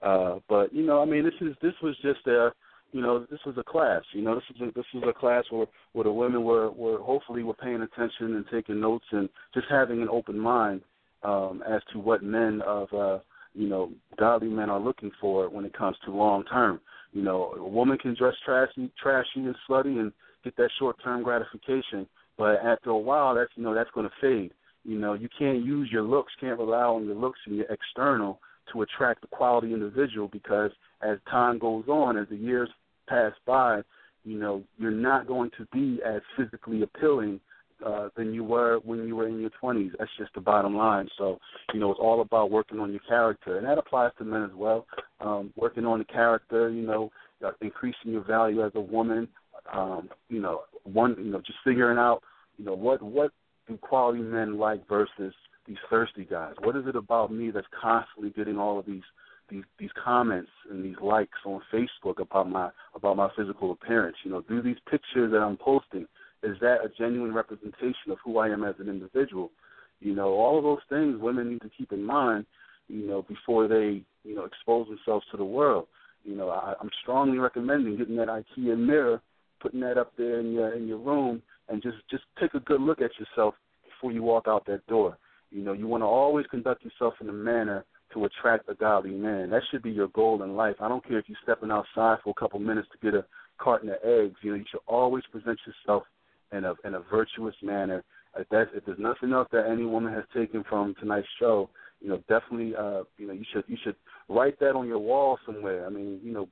Uh, 0.01 0.35
but 0.47 0.73
you 0.73 0.85
know, 0.85 1.01
I 1.01 1.05
mean, 1.05 1.23
this 1.23 1.33
is 1.41 1.55
this 1.61 1.73
was 1.81 1.95
just 2.01 2.25
a 2.27 2.51
you 2.91 3.01
know, 3.01 3.25
this 3.31 3.39
was 3.45 3.55
a 3.57 3.63
class. 3.63 4.03
You 4.13 4.21
know, 4.21 4.35
this 4.35 4.43
was 4.49 4.69
a, 4.69 4.71
this 4.73 4.85
was 4.93 5.03
a 5.07 5.19
class 5.19 5.45
where 5.49 5.65
where 5.93 6.03
the 6.03 6.11
women 6.11 6.43
were 6.43 6.69
were 6.71 6.99
hopefully 6.99 7.43
were 7.43 7.53
paying 7.53 7.81
attention 7.81 8.35
and 8.35 8.45
taking 8.51 8.79
notes 8.79 9.05
and 9.11 9.29
just 9.53 9.67
having 9.69 10.01
an 10.01 10.09
open 10.09 10.37
mind 10.37 10.81
um, 11.23 11.63
as 11.67 11.81
to 11.93 11.99
what 11.99 12.23
men 12.23 12.61
of 12.65 12.93
uh, 12.93 13.19
you 13.53 13.67
know 13.67 13.91
godly 14.17 14.47
men 14.47 14.69
are 14.69 14.79
looking 14.79 15.11
for 15.19 15.49
when 15.49 15.65
it 15.65 15.77
comes 15.77 15.97
to 16.05 16.11
long 16.11 16.43
term. 16.45 16.79
You 17.13 17.21
know, 17.21 17.53
a 17.57 17.67
woman 17.67 17.97
can 17.97 18.15
dress 18.15 18.35
trashy, 18.45 18.89
trashy 19.01 19.27
and 19.35 19.55
slutty 19.69 19.99
and 19.99 20.13
get 20.43 20.55
that 20.57 20.69
short 20.79 20.95
term 21.03 21.23
gratification, 21.23 22.07
but 22.37 22.55
after 22.63 22.91
a 22.91 22.97
while, 22.97 23.35
that's 23.35 23.51
you 23.55 23.63
know 23.63 23.73
that's 23.73 23.91
going 23.91 24.07
to 24.07 24.13
fade. 24.21 24.53
You 24.83 24.97
know, 24.97 25.13
you 25.13 25.29
can't 25.37 25.63
use 25.63 25.89
your 25.91 26.03
looks, 26.03 26.33
can't 26.39 26.57
rely 26.57 26.83
on 26.83 27.05
your 27.05 27.15
looks 27.15 27.39
and 27.45 27.55
your 27.55 27.67
external 27.69 28.39
to 28.71 28.81
attract 28.81 29.23
a 29.23 29.27
quality 29.27 29.73
individual 29.73 30.27
because 30.27 30.71
as 31.01 31.17
time 31.29 31.59
goes 31.59 31.83
on, 31.87 32.17
as 32.17 32.27
the 32.29 32.35
years 32.35 32.69
pass 33.07 33.33
by, 33.45 33.81
you 34.23 34.39
know, 34.39 34.63
you're 34.77 34.91
not 34.91 35.27
going 35.27 35.51
to 35.57 35.67
be 35.71 35.99
as 36.05 36.21
physically 36.37 36.81
appealing 36.83 37.39
uh, 37.85 38.09
than 38.15 38.33
you 38.33 38.43
were 38.43 38.79
when 38.83 39.07
you 39.07 39.15
were 39.15 39.27
in 39.27 39.39
your 39.39 39.51
20s. 39.61 39.91
That's 39.97 40.11
just 40.17 40.33
the 40.33 40.41
bottom 40.41 40.75
line. 40.75 41.07
So, 41.17 41.39
you 41.73 41.79
know, 41.79 41.91
it's 41.91 41.99
all 41.99 42.21
about 42.21 42.51
working 42.51 42.79
on 42.79 42.91
your 42.91 43.01
character, 43.07 43.57
and 43.57 43.67
that 43.67 43.77
applies 43.77 44.11
to 44.17 44.23
men 44.23 44.43
as 44.43 44.51
well. 44.55 44.85
Um, 45.19 45.53
working 45.55 45.85
on 45.85 45.99
the 45.99 46.05
character, 46.05 46.69
you 46.69 46.85
know, 46.85 47.11
uh, 47.45 47.51
increasing 47.61 48.11
your 48.11 48.23
value 48.23 48.65
as 48.65 48.71
a 48.75 48.81
woman. 48.81 49.27
Um, 49.73 50.09
you 50.29 50.41
know, 50.41 50.61
one, 50.83 51.15
you 51.17 51.31
know, 51.31 51.39
just 51.39 51.59
figuring 51.63 51.97
out, 51.97 52.21
you 52.57 52.65
know, 52.65 52.73
what 52.73 53.01
what 53.01 53.31
do 53.67 53.77
quality 53.77 54.19
men 54.19 54.57
like 54.57 54.87
versus 54.87 55.33
these 55.67 55.77
thirsty 55.89 56.25
guys? 56.25 56.53
What 56.63 56.75
is 56.75 56.83
it 56.87 56.95
about 56.95 57.31
me 57.31 57.51
that's 57.51 57.67
constantly 57.79 58.31
getting 58.31 58.57
all 58.57 58.79
of 58.79 58.85
these 58.85 59.03
these 59.49 59.63
these 59.79 59.89
comments 60.03 60.49
and 60.69 60.83
these 60.83 60.95
likes 61.01 61.37
on 61.45 61.61
Facebook 61.73 62.19
about 62.19 62.49
my 62.49 62.69
about 62.95 63.17
my 63.17 63.29
physical 63.37 63.71
appearance? 63.71 64.17
You 64.23 64.31
know, 64.31 64.41
do 64.41 64.61
these 64.61 64.77
pictures 64.89 65.31
that 65.31 65.39
I'm 65.39 65.57
posting 65.57 66.07
is 66.43 66.57
that 66.61 66.83
a 66.83 66.89
genuine 66.97 67.33
representation 67.33 68.11
of 68.11 68.17
who 68.23 68.37
I 68.37 68.49
am 68.49 68.63
as 68.63 68.75
an 68.79 68.89
individual? 68.89 69.51
You 69.99 70.15
know, 70.15 70.29
all 70.29 70.57
of 70.57 70.63
those 70.63 70.79
things 70.89 71.21
women 71.21 71.49
need 71.49 71.61
to 71.61 71.69
keep 71.77 71.91
in 71.91 72.03
mind, 72.03 72.45
you 72.87 73.07
know, 73.07 73.21
before 73.21 73.67
they, 73.67 74.03
you 74.23 74.35
know, 74.35 74.45
expose 74.45 74.87
themselves 74.87 75.25
to 75.31 75.37
the 75.37 75.45
world. 75.45 75.87
You 76.23 76.35
know, 76.35 76.49
I, 76.49 76.73
I'm 76.79 76.89
strongly 77.01 77.37
recommending 77.37 77.97
getting 77.97 78.15
that 78.17 78.27
IKEA 78.27 78.77
mirror, 78.77 79.21
putting 79.59 79.79
that 79.81 79.97
up 79.97 80.13
there 80.17 80.39
in 80.39 80.51
your 80.51 80.73
in 80.73 80.87
your 80.87 80.97
room, 80.97 81.41
and 81.69 81.81
just 81.81 81.97
just 82.09 82.23
take 82.39 82.53
a 82.53 82.59
good 82.59 82.81
look 82.81 83.01
at 83.01 83.11
yourself 83.19 83.53
before 83.85 84.11
you 84.11 84.23
walk 84.23 84.45
out 84.47 84.65
that 84.65 84.85
door. 84.87 85.17
You 85.51 85.63
know, 85.63 85.73
you 85.73 85.87
want 85.87 86.01
to 86.01 86.07
always 86.07 86.45
conduct 86.47 86.83
yourself 86.83 87.15
in 87.21 87.29
a 87.29 87.33
manner 87.33 87.85
to 88.13 88.25
attract 88.25 88.69
a 88.69 88.73
godly 88.73 89.11
man. 89.11 89.49
That 89.49 89.61
should 89.69 89.83
be 89.83 89.91
your 89.91 90.07
goal 90.09 90.41
in 90.43 90.55
life. 90.55 90.75
I 90.79 90.87
don't 90.87 91.05
care 91.07 91.19
if 91.19 91.25
you're 91.27 91.37
stepping 91.43 91.71
outside 91.71 92.17
for 92.23 92.31
a 92.31 92.39
couple 92.39 92.59
minutes 92.59 92.87
to 92.91 92.97
get 93.05 93.17
a 93.17 93.25
carton 93.57 93.89
of 93.89 93.97
eggs. 94.03 94.35
You 94.41 94.51
know, 94.51 94.57
you 94.57 94.65
should 94.69 94.81
always 94.87 95.23
present 95.31 95.59
yourself 95.65 96.03
in 96.51 96.65
a 96.65 96.73
in 96.85 96.95
a 96.95 97.01
virtuous 97.11 97.55
manner. 97.61 98.03
If 98.37 98.47
that 98.49 98.67
if 98.73 98.85
there's 98.85 98.99
nothing 98.99 99.33
else 99.33 99.47
that 99.51 99.67
any 99.69 99.85
woman 99.85 100.13
has 100.13 100.23
taken 100.33 100.63
from 100.67 100.95
tonight's 100.99 101.27
show, 101.39 101.69
you 101.99 102.09
know, 102.09 102.17
definitely, 102.29 102.75
uh, 102.75 103.03
you 103.17 103.27
know, 103.27 103.33
you 103.33 103.45
should 103.53 103.63
you 103.67 103.77
should 103.83 103.95
write 104.29 104.59
that 104.59 104.75
on 104.75 104.87
your 104.87 104.99
wall 104.99 105.37
somewhere. 105.45 105.85
I 105.85 105.89
mean, 105.89 106.19
you 106.23 106.33
know, 106.33 106.47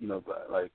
you 0.00 0.08
know, 0.08 0.22
like 0.50 0.72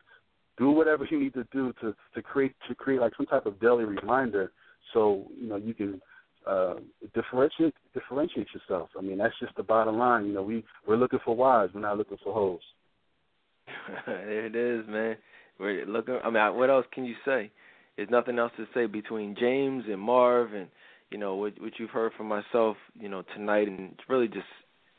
do 0.57 0.69
whatever 0.69 1.07
you 1.09 1.19
need 1.19 1.33
to 1.33 1.45
do 1.51 1.73
to 1.81 1.95
to 2.15 2.21
create 2.21 2.53
to 2.67 2.75
create 2.75 3.01
like 3.01 3.13
some 3.17 3.25
type 3.25 3.45
of 3.45 3.59
daily 3.59 3.85
reminder, 3.85 4.51
so 4.93 5.25
you 5.39 5.47
know 5.47 5.55
you 5.55 5.73
can 5.73 6.01
uh, 6.47 6.75
differentiate 7.13 7.73
differentiate 7.93 8.47
yourself. 8.53 8.89
I 8.97 9.01
mean, 9.01 9.17
that's 9.17 9.37
just 9.39 9.55
the 9.55 9.63
bottom 9.63 9.97
line. 9.97 10.25
You 10.25 10.33
know, 10.33 10.43
we 10.43 10.63
we're 10.87 10.97
looking 10.97 11.19
for 11.25 11.35
wives, 11.35 11.73
we're 11.73 11.81
not 11.81 11.97
looking 11.97 12.17
for 12.23 12.33
hoes. 12.33 12.61
there 14.05 14.45
it 14.45 14.55
is, 14.55 14.87
man. 14.87 15.17
We're 15.59 15.85
looking. 15.85 16.19
I 16.23 16.29
mean, 16.29 16.55
what 16.55 16.69
else 16.69 16.85
can 16.93 17.05
you 17.05 17.15
say? 17.25 17.51
There's 17.95 18.09
nothing 18.09 18.39
else 18.39 18.51
to 18.57 18.65
say 18.73 18.85
between 18.87 19.35
James 19.39 19.83
and 19.87 19.99
Marv, 19.99 20.53
and 20.53 20.67
you 21.11 21.17
know 21.17 21.35
what, 21.35 21.59
what 21.61 21.73
you've 21.77 21.91
heard 21.91 22.13
from 22.17 22.27
myself, 22.27 22.77
you 22.99 23.09
know, 23.09 23.23
tonight, 23.35 23.67
and 23.67 23.99
really 24.09 24.27
just 24.27 24.47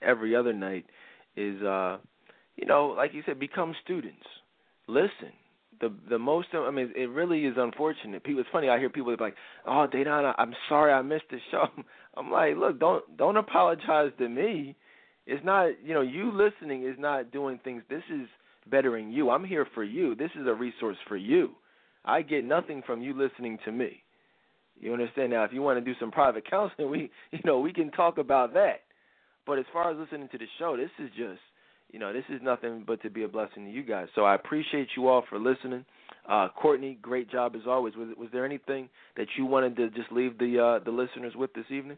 every 0.01 0.37
other 0.37 0.53
night 0.53 0.87
is, 1.37 1.61
uh, 1.63 1.99
you 2.57 2.67
know, 2.67 2.95
like 2.97 3.13
you 3.15 3.23
said, 3.27 3.41
become 3.41 3.75
students. 3.83 4.25
Listen, 4.87 5.33
the 5.81 5.93
the 6.09 6.19
most 6.19 6.49
I 6.55 6.71
mean 6.71 6.93
it 6.95 7.09
really 7.11 7.45
is 7.45 7.55
unfortunate. 7.57 8.23
People 8.23 8.41
it's 8.41 8.51
funny 8.53 8.69
I 8.69 8.79
hear 8.79 8.91
people 8.91 9.17
like, 9.19 9.35
"Oh, 9.67 9.87
Dedan, 9.93 10.33
I'm 10.39 10.55
sorry 10.69 10.93
I 10.93 11.03
missed 11.03 11.31
the 11.31 11.39
show." 11.51 11.67
I'm 12.17 12.31
like, 12.31 12.57
"Look, 12.57 12.79
don't 12.79 13.17
don't 13.17 13.37
apologize 13.37 14.13
to 14.19 14.29
me. 14.29 14.77
It's 15.27 15.45
not, 15.45 15.71
you 15.83 15.95
know, 15.95 16.03
you 16.03 16.31
listening 16.33 16.87
is 16.87 16.97
not 16.99 17.31
doing 17.33 17.59
things. 17.65 17.83
This 17.89 18.03
is 18.13 18.29
bettering 18.71 19.11
you. 19.11 19.31
I'm 19.31 19.45
here 19.45 19.67
for 19.75 19.83
you. 19.83 20.15
This 20.15 20.31
is 20.39 20.47
a 20.47 20.53
resource 20.55 20.99
for 21.09 21.17
you. 21.17 21.51
I 22.05 22.23
get 22.23 22.45
nothing 22.45 22.83
from 22.87 23.03
you 23.03 23.15
listening 23.15 23.59
to 23.65 23.73
me. 23.73 24.03
You 24.81 24.93
understand 24.93 25.31
now? 25.31 25.45
If 25.45 25.53
you 25.53 25.63
want 25.63 25.79
to 25.79 25.85
do 25.85 25.99
some 25.99 26.11
private 26.11 26.45
counseling, 26.51 26.91
we 26.91 27.11
you 27.31 27.41
know, 27.45 27.61
we 27.61 27.73
can 27.73 27.91
talk 27.91 28.19
about 28.19 28.55
that. 28.55 28.81
But 29.47 29.59
as 29.59 29.67
far 29.73 29.91
as 29.91 29.99
listening 29.99 30.29
to 30.33 30.39
the 30.39 30.47
show, 30.59 30.77
this 30.77 30.91
is 30.99 31.11
just 31.17 31.41
you 31.95 32.01
know, 32.01 32.13
this 32.13 32.25
is 32.29 32.41
nothing 32.43 32.83
but 32.85 33.01
to 33.03 33.11
be 33.11 33.23
a 33.23 33.29
blessing 33.29 33.67
to 33.67 33.71
you 33.71 33.85
guys. 33.85 34.09
So 34.17 34.25
I 34.25 34.35
appreciate 34.35 34.89
you 34.97 35.07
all 35.07 35.23
for 35.31 35.39
listening. 35.39 35.85
Uh, 36.29 36.49
Courtney, 36.49 36.99
great 37.01 37.31
job 37.31 37.55
as 37.55 37.63
always. 37.69 37.95
Was 37.95 38.09
was 38.19 38.29
there 38.33 38.45
anything 38.45 38.89
that 39.17 39.29
you 39.39 39.47
wanted 39.47 39.77
to 39.77 39.91
just 39.91 40.11
leave 40.11 40.37
the 40.39 40.59
uh, 40.81 40.85
the 40.85 40.91
listeners 40.91 41.35
with 41.37 41.53
this 41.55 41.67
evening? 41.71 41.97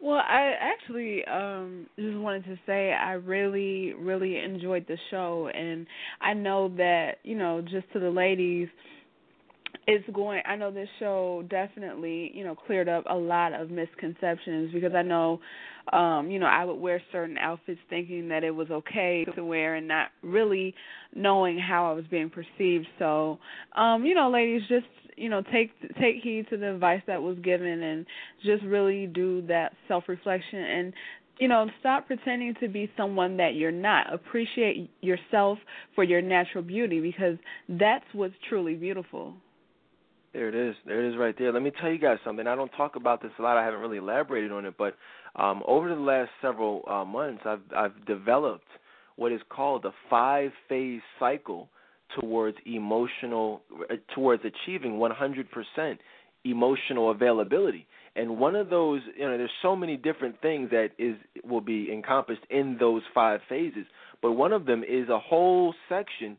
Well, 0.00 0.18
I 0.18 0.52
actually 0.60 1.24
um 1.24 1.86
just 1.98 2.16
wanted 2.18 2.44
to 2.44 2.58
say 2.66 2.92
I 2.92 3.12
really 3.12 3.94
really 3.94 4.38
enjoyed 4.38 4.86
the 4.86 4.98
show 5.10 5.48
and 5.54 5.86
I 6.20 6.34
know 6.34 6.68
that, 6.76 7.16
you 7.24 7.36
know, 7.36 7.60
just 7.62 7.90
to 7.94 7.98
the 8.00 8.10
ladies 8.10 8.68
it's 9.86 10.04
going 10.12 10.42
I 10.46 10.56
know 10.56 10.70
this 10.70 10.88
show 10.98 11.44
definitely, 11.48 12.32
you 12.34 12.44
know, 12.44 12.54
cleared 12.54 12.88
up 12.88 13.04
a 13.08 13.14
lot 13.14 13.52
of 13.52 13.70
misconceptions 13.70 14.72
because 14.72 14.92
I 14.94 15.02
know 15.02 15.40
um, 15.92 16.30
you 16.30 16.40
know, 16.40 16.46
I 16.46 16.64
would 16.64 16.80
wear 16.80 17.00
certain 17.12 17.38
outfits 17.38 17.78
thinking 17.88 18.28
that 18.28 18.42
it 18.42 18.50
was 18.50 18.68
okay 18.72 19.24
to 19.36 19.44
wear 19.44 19.76
and 19.76 19.86
not 19.86 20.08
really 20.22 20.74
knowing 21.14 21.58
how 21.60 21.88
I 21.88 21.94
was 21.94 22.04
being 22.10 22.28
perceived. 22.28 22.88
So, 22.98 23.38
um, 23.76 24.04
you 24.04 24.12
know, 24.16 24.28
ladies, 24.28 24.62
just 24.68 24.86
you 25.16 25.28
know, 25.28 25.42
take 25.52 25.70
take 25.98 26.16
heed 26.22 26.46
to 26.50 26.56
the 26.56 26.74
advice 26.74 27.02
that 27.06 27.22
was 27.22 27.38
given 27.38 27.82
and 27.82 28.06
just 28.44 28.62
really 28.64 29.06
do 29.06 29.42
that 29.48 29.72
self 29.88 30.04
reflection 30.08 30.60
and 30.60 30.92
you 31.38 31.48
know, 31.48 31.66
stop 31.80 32.06
pretending 32.06 32.54
to 32.60 32.68
be 32.68 32.90
someone 32.96 33.36
that 33.36 33.54
you're 33.56 33.70
not. 33.70 34.12
Appreciate 34.12 34.90
yourself 35.02 35.58
for 35.94 36.02
your 36.02 36.22
natural 36.22 36.64
beauty 36.64 37.00
because 37.00 37.36
that's 37.68 38.06
what's 38.14 38.34
truly 38.48 38.74
beautiful. 38.74 39.34
There 40.32 40.48
it 40.48 40.54
is. 40.54 40.74
There 40.86 41.04
it 41.04 41.12
is 41.12 41.18
right 41.18 41.34
there. 41.38 41.52
Let 41.52 41.62
me 41.62 41.72
tell 41.80 41.90
you 41.90 41.98
guys 41.98 42.18
something. 42.24 42.46
I 42.46 42.54
don't 42.54 42.70
talk 42.70 42.96
about 42.96 43.22
this 43.22 43.32
a 43.38 43.42
lot. 43.42 43.56
I 43.56 43.64
haven't 43.64 43.80
really 43.80 43.98
elaborated 43.98 44.52
on 44.52 44.66
it, 44.66 44.74
but 44.78 44.96
um, 45.34 45.62
over 45.66 45.88
the 45.88 46.00
last 46.00 46.30
several 46.42 46.82
uh, 46.88 47.04
months, 47.04 47.42
I've 47.44 47.60
I've 47.74 48.06
developed 48.06 48.66
what 49.16 49.32
is 49.32 49.40
called 49.48 49.84
a 49.84 49.92
five 50.10 50.50
phase 50.68 51.00
cycle 51.18 51.68
towards 52.20 52.56
emotional 52.66 53.62
uh, 53.90 53.94
towards 54.14 54.42
achieving 54.44 54.92
100% 54.92 55.98
emotional 56.44 57.10
availability. 57.10 57.86
And 58.14 58.38
one 58.38 58.56
of 58.56 58.70
those, 58.70 59.02
you 59.16 59.26
know, 59.26 59.36
there's 59.36 59.50
so 59.60 59.76
many 59.76 59.96
different 59.96 60.40
things 60.40 60.70
that 60.70 60.90
is 60.98 61.16
will 61.44 61.60
be 61.60 61.92
encompassed 61.92 62.42
in 62.48 62.76
those 62.78 63.02
five 63.14 63.40
phases, 63.48 63.86
but 64.22 64.32
one 64.32 64.52
of 64.52 64.64
them 64.66 64.82
is 64.82 65.08
a 65.08 65.18
whole 65.18 65.74
section 65.88 66.36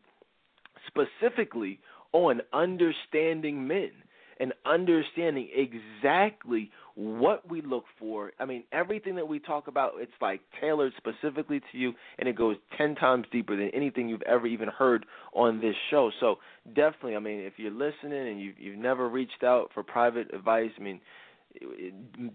specifically 0.88 1.80
on 2.14 2.41
understanding 2.53 3.68
men 3.68 3.91
and 4.40 4.54
understanding 4.66 5.50
exactly 5.54 6.72
what 6.96 7.50
we 7.50 7.62
look 7.62 7.86
for. 8.00 8.32
I 8.40 8.46
mean, 8.46 8.64
everything 8.72 9.16
that 9.16 9.28
we 9.28 9.40
talk 9.40 9.68
about, 9.68 9.94
it's 9.98 10.12
like 10.20 10.42
tailored 10.60 10.94
specifically 10.98 11.60
to 11.72 11.78
you, 11.78 11.94
and 12.18 12.28
it 12.28 12.36
goes 12.36 12.58
10 12.78 12.96
times 12.96 13.26
deeper 13.32 13.56
than 13.56 13.70
anything 13.74 14.10
you've 14.10 14.24
ever 14.24 14.48
even 14.48 14.68
heard 14.68 15.06
on 15.34 15.62
this 15.62 15.76
show. 15.92 16.12
So, 16.20 16.38
definitely, 16.68 17.16
I 17.16 17.20
mean, 17.20 17.42
if 17.42 17.54
you're 17.58 17.72
listening 17.72 18.28
and 18.28 18.42
you've, 18.42 18.58
you've 18.58 18.80
never 18.80 19.08
reached 19.08 19.44
out 19.44 19.70
for 19.74 19.84
private 19.84 20.34
advice, 20.34 20.72
I 20.78 20.82
mean, 20.82 21.00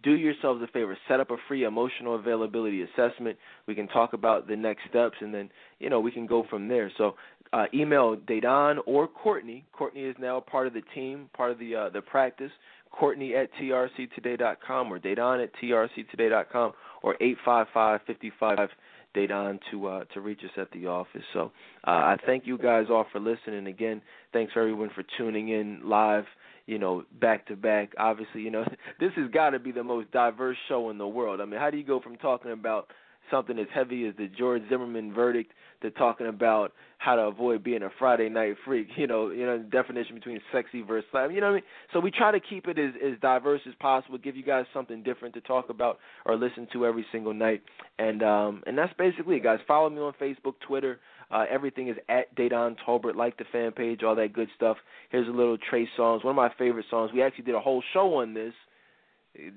do 0.03 0.13
yourselves 0.13 0.63
a 0.63 0.67
favor 0.69 0.97
set 1.09 1.21
up 1.21 1.31
a 1.31 1.37
free 1.49 1.65
emotional 1.65 2.17
availability 2.17 2.83
assessment 2.83 3.37
we 3.67 3.75
can 3.75 3.87
talk 3.89 4.13
about 4.13 4.49
the 4.49 4.57
next 4.57 4.83
steps 4.89 5.17
and 5.21 5.33
then 5.33 5.49
you 5.79 5.89
know 5.89 6.01
we 6.01 6.11
can 6.11 6.27
go 6.27 6.45
from 6.51 6.69
there 6.69 6.91
so 6.99 7.15
uh, 7.53 7.67
email 7.75 8.17
Dedan 8.17 8.79
or 8.87 9.07
Courtney. 9.07 9.65
Courtney 9.73 10.03
is 10.03 10.17
now 10.19 10.41
part 10.41 10.67
of 10.67 10.73
the 10.73 10.83
team, 10.95 11.29
part 11.35 11.51
of 11.51 11.59
the 11.59 11.75
uh, 11.75 11.91
the 11.91 12.01
practice. 12.01 12.51
Courtney 12.91 13.35
at 13.35 13.49
trctoday.com 13.55 14.93
or 14.93 14.99
Dedan 14.99 15.43
at 15.43 15.51
trctoday.com 15.63 16.73
or 17.03 17.17
eight 17.21 17.37
five 17.45 17.67
five 17.73 18.01
fifty 18.07 18.31
five 18.39 18.69
Dedan 19.15 19.59
to 19.71 19.87
uh, 19.87 20.05
to 20.15 20.21
reach 20.21 20.41
us 20.45 20.51
at 20.57 20.71
the 20.73 20.87
office. 20.87 21.23
So 21.33 21.53
uh, 21.87 21.91
I 21.91 22.17
thank 22.27 22.47
you 22.47 22.59
guys 22.59 22.87
all 22.91 23.07
for 23.13 23.21
listening. 23.21 23.67
Again, 23.67 24.03
thanks 24.33 24.53
everyone 24.57 24.91
for 24.95 25.05
tuning 25.19 25.49
in 25.49 25.81
live. 25.85 26.25
You 26.67 26.79
know, 26.79 27.05
back 27.21 27.47
to 27.47 27.57
back. 27.57 27.93
Obviously, 27.99 28.43
you 28.43 28.51
know 28.51 28.65
this 29.01 29.13
has 29.17 29.31
got 29.31 29.51
to 29.51 29.59
be 29.59 29.73
the 29.73 29.85
most 29.85 30.11
diverse 30.13 30.57
show 30.69 30.91
in 30.91 30.99
the 30.99 31.09
world. 31.09 31.41
I 31.41 31.45
mean, 31.45 31.61
how 31.61 31.71
do 31.71 31.77
you 31.77 31.85
go 31.85 32.01
from 32.01 32.17
talking 32.17 32.53
about 32.53 32.89
something 33.31 33.59
as 33.59 33.67
heavy 33.75 34.07
as 34.07 34.15
the 34.17 34.29
George 34.29 34.63
Zimmerman 34.69 35.13
verdict 35.13 35.53
to 35.81 35.91
talking 35.91 36.27
about 36.27 36.73
how 36.99 37.17
to 37.17 37.23
avoid 37.23 37.65
being 37.65 37.83
a 37.83 37.89
Friday 37.99 38.29
night 38.29 38.57
freak. 38.65 38.89
You 38.97 39.09
know, 39.09 39.31
you 39.31 39.45
know, 39.45 39.59
the 39.59 39.65
definition 39.65 40.15
between 40.15 40.41
sexy 40.53 40.83
versus 40.83 41.09
slam. 41.11 41.33
You 41.33 41.41
know 41.41 41.49
what 41.49 41.53
I 41.53 41.57
mean? 41.57 41.65
So 41.93 41.99
we 41.99 42.13
try 42.13 42.31
to 42.31 42.39
keep 42.39 42.69
it 42.69 42.79
as 42.79 42.93
as 43.05 43.19
diverse 43.21 43.61
as 43.67 43.75
possible, 43.81 44.17
give 44.17 44.37
you 44.37 44.45
guys 44.45 44.65
something 44.73 45.03
different 45.03 45.35
to 45.35 45.41
talk 45.41 45.71
about 45.71 45.99
or 46.25 46.37
listen 46.37 46.69
to 46.73 46.87
every 46.87 47.05
single 47.11 47.35
night. 47.35 47.63
And 47.99 48.23
um 48.23 48.63
and 48.67 48.79
that's 48.79 48.93
basically 48.97 49.37
it, 49.37 49.43
guys. 49.43 49.59
Follow 49.67 49.91
me 49.91 49.99
on 49.99 50.13
Facebook, 50.21 50.55
Twitter. 50.65 51.01
Uh, 51.33 51.45
everything 51.51 51.89
is 51.89 51.97
at 52.09 52.35
Dedan 52.37 52.77
Tolbert. 52.87 53.17
Like 53.17 53.39
the 53.39 53.45
fan 53.51 53.73
page, 53.73 54.03
all 54.03 54.15
that 54.17 54.33
good 54.33 54.49
stuff. 54.55 54.77
Here's 55.11 55.29
a 55.29 55.31
little 55.31 55.57
Trey 55.59 55.89
Songz, 55.99 56.25
one 56.25 56.33
of 56.33 56.37
my 56.37 56.53
favorite 56.59 56.87
songs. 56.91 57.11
We 57.13 57.23
actually 57.23 57.45
did 57.45 57.55
a 57.55 57.61
whole 57.61 57.83
show 57.93 58.15
on 58.17 58.35
this 58.35 58.53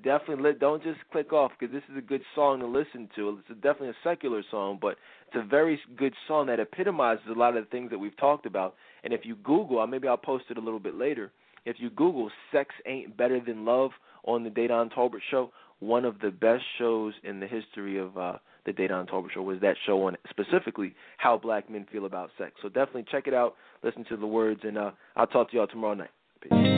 definitely 0.03 0.43
let, 0.43 0.59
don't 0.59 0.83
just 0.83 0.99
click 1.11 1.33
off 1.33 1.51
because 1.59 1.73
this 1.73 1.83
is 1.91 1.97
a 1.97 2.01
good 2.01 2.21
song 2.33 2.59
to 2.59 2.65
listen 2.65 3.09
to. 3.15 3.39
It's 3.39 3.49
a, 3.49 3.53
definitely 3.55 3.89
a 3.89 4.03
secular 4.03 4.43
song, 4.49 4.79
but 4.81 4.97
it's 5.27 5.35
a 5.35 5.47
very 5.47 5.79
good 5.97 6.13
song 6.27 6.47
that 6.47 6.59
epitomizes 6.59 7.25
a 7.29 7.37
lot 7.37 7.57
of 7.57 7.65
the 7.65 7.69
things 7.69 7.89
that 7.91 7.99
we've 7.99 8.15
talked 8.17 8.45
about. 8.45 8.75
And 9.03 9.13
if 9.13 9.21
you 9.23 9.35
Google, 9.35 9.85
maybe 9.87 10.07
I'll 10.07 10.17
post 10.17 10.45
it 10.49 10.57
a 10.57 10.61
little 10.61 10.79
bit 10.79 10.95
later. 10.95 11.31
If 11.65 11.77
you 11.79 11.89
Google 11.89 12.29
"Sex 12.51 12.73
Ain't 12.85 13.17
Better 13.17 13.39
Than 13.45 13.65
Love" 13.65 13.91
on 14.23 14.43
the 14.43 14.49
Dedan 14.49 14.93
Tolbert 14.93 15.21
Show, 15.29 15.51
one 15.79 16.05
of 16.05 16.19
the 16.19 16.31
best 16.31 16.63
shows 16.77 17.13
in 17.23 17.39
the 17.39 17.47
history 17.47 17.97
of 17.97 18.17
uh, 18.17 18.37
the 18.65 18.73
Dedan 18.73 19.09
Tolbert 19.09 19.31
Show 19.33 19.41
was 19.41 19.59
that 19.61 19.75
show 19.85 20.03
on 20.03 20.17
specifically 20.29 20.95
how 21.17 21.37
black 21.37 21.69
men 21.69 21.85
feel 21.91 22.05
about 22.05 22.29
sex. 22.37 22.53
So 22.61 22.69
definitely 22.69 23.05
check 23.11 23.27
it 23.27 23.33
out, 23.33 23.55
listen 23.83 24.05
to 24.09 24.17
the 24.17 24.27
words, 24.27 24.61
and 24.63 24.77
uh, 24.77 24.91
I'll 25.15 25.27
talk 25.27 25.51
to 25.51 25.57
y'all 25.57 25.67
tomorrow 25.67 25.93
night. 25.93 26.09
Peace. 26.41 26.74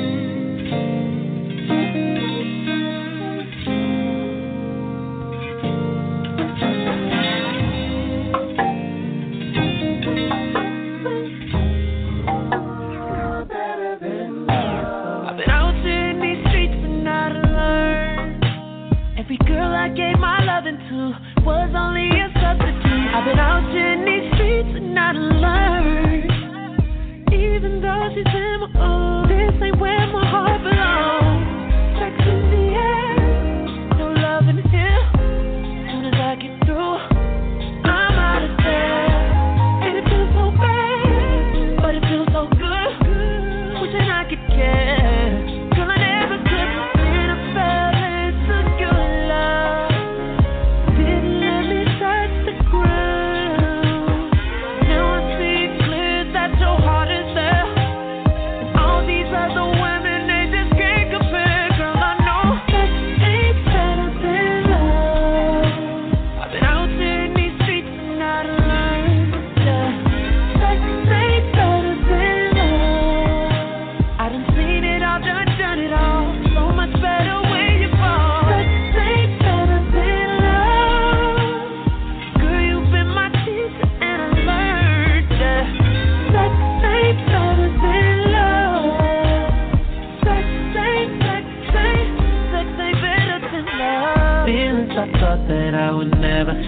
Was 21.47 21.71
only 21.73 22.16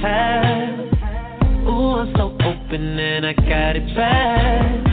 have. 0.09 0.79
Ooh, 1.67 2.01
I'm 2.01 2.13
so 2.15 2.25
open 2.33 2.99
and 2.99 3.25
I 3.25 3.33
got 3.33 3.75
it 3.75 3.85
bad. 3.95 4.87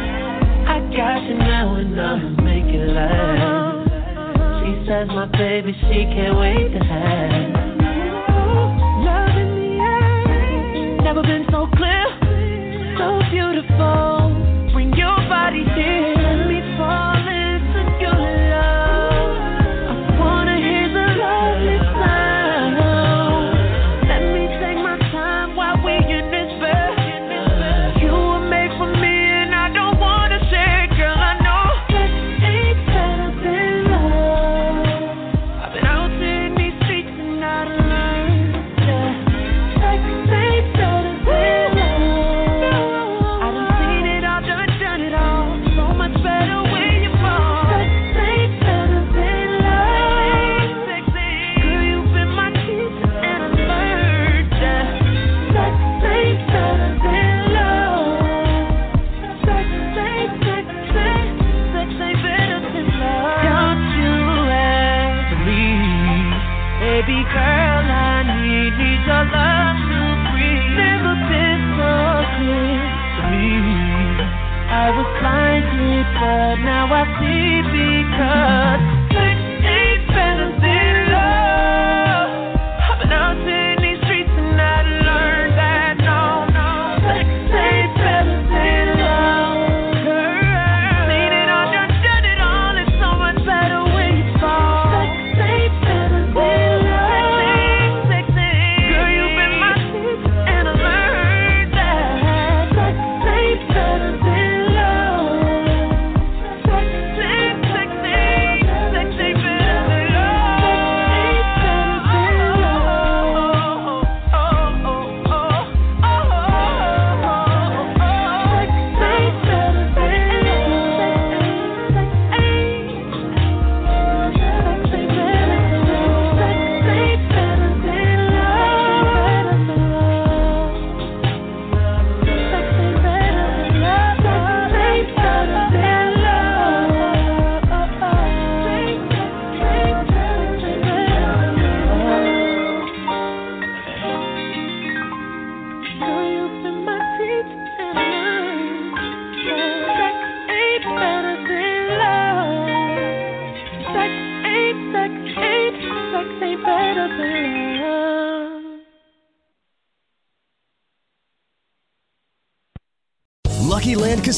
I 0.69 0.79
got 0.95 1.23
you 1.29 1.37
now 1.39 1.75
and 1.77 2.01
I'ma 2.01 2.43
make 2.43 2.65
it 2.65 2.89
last. 2.89 3.89
She 4.61 4.87
says 4.87 5.09
my 5.09 5.27
baby, 5.27 5.73
she 5.73 6.05
can't 6.15 6.37
wait 6.39 6.69
to 6.77 6.81
have. 6.85 7.55
Love 9.07 9.37
in 9.43 9.51
the 9.63 9.73
air, 9.81 11.03
never 11.03 11.23
been 11.23 11.47
so 11.51 11.69
clear, 11.77 12.05
so 12.99 13.21
beautiful. 13.31 14.33
Bring 14.73 14.93
your 14.95 15.17
body 15.29 15.65
here. 15.75 16.16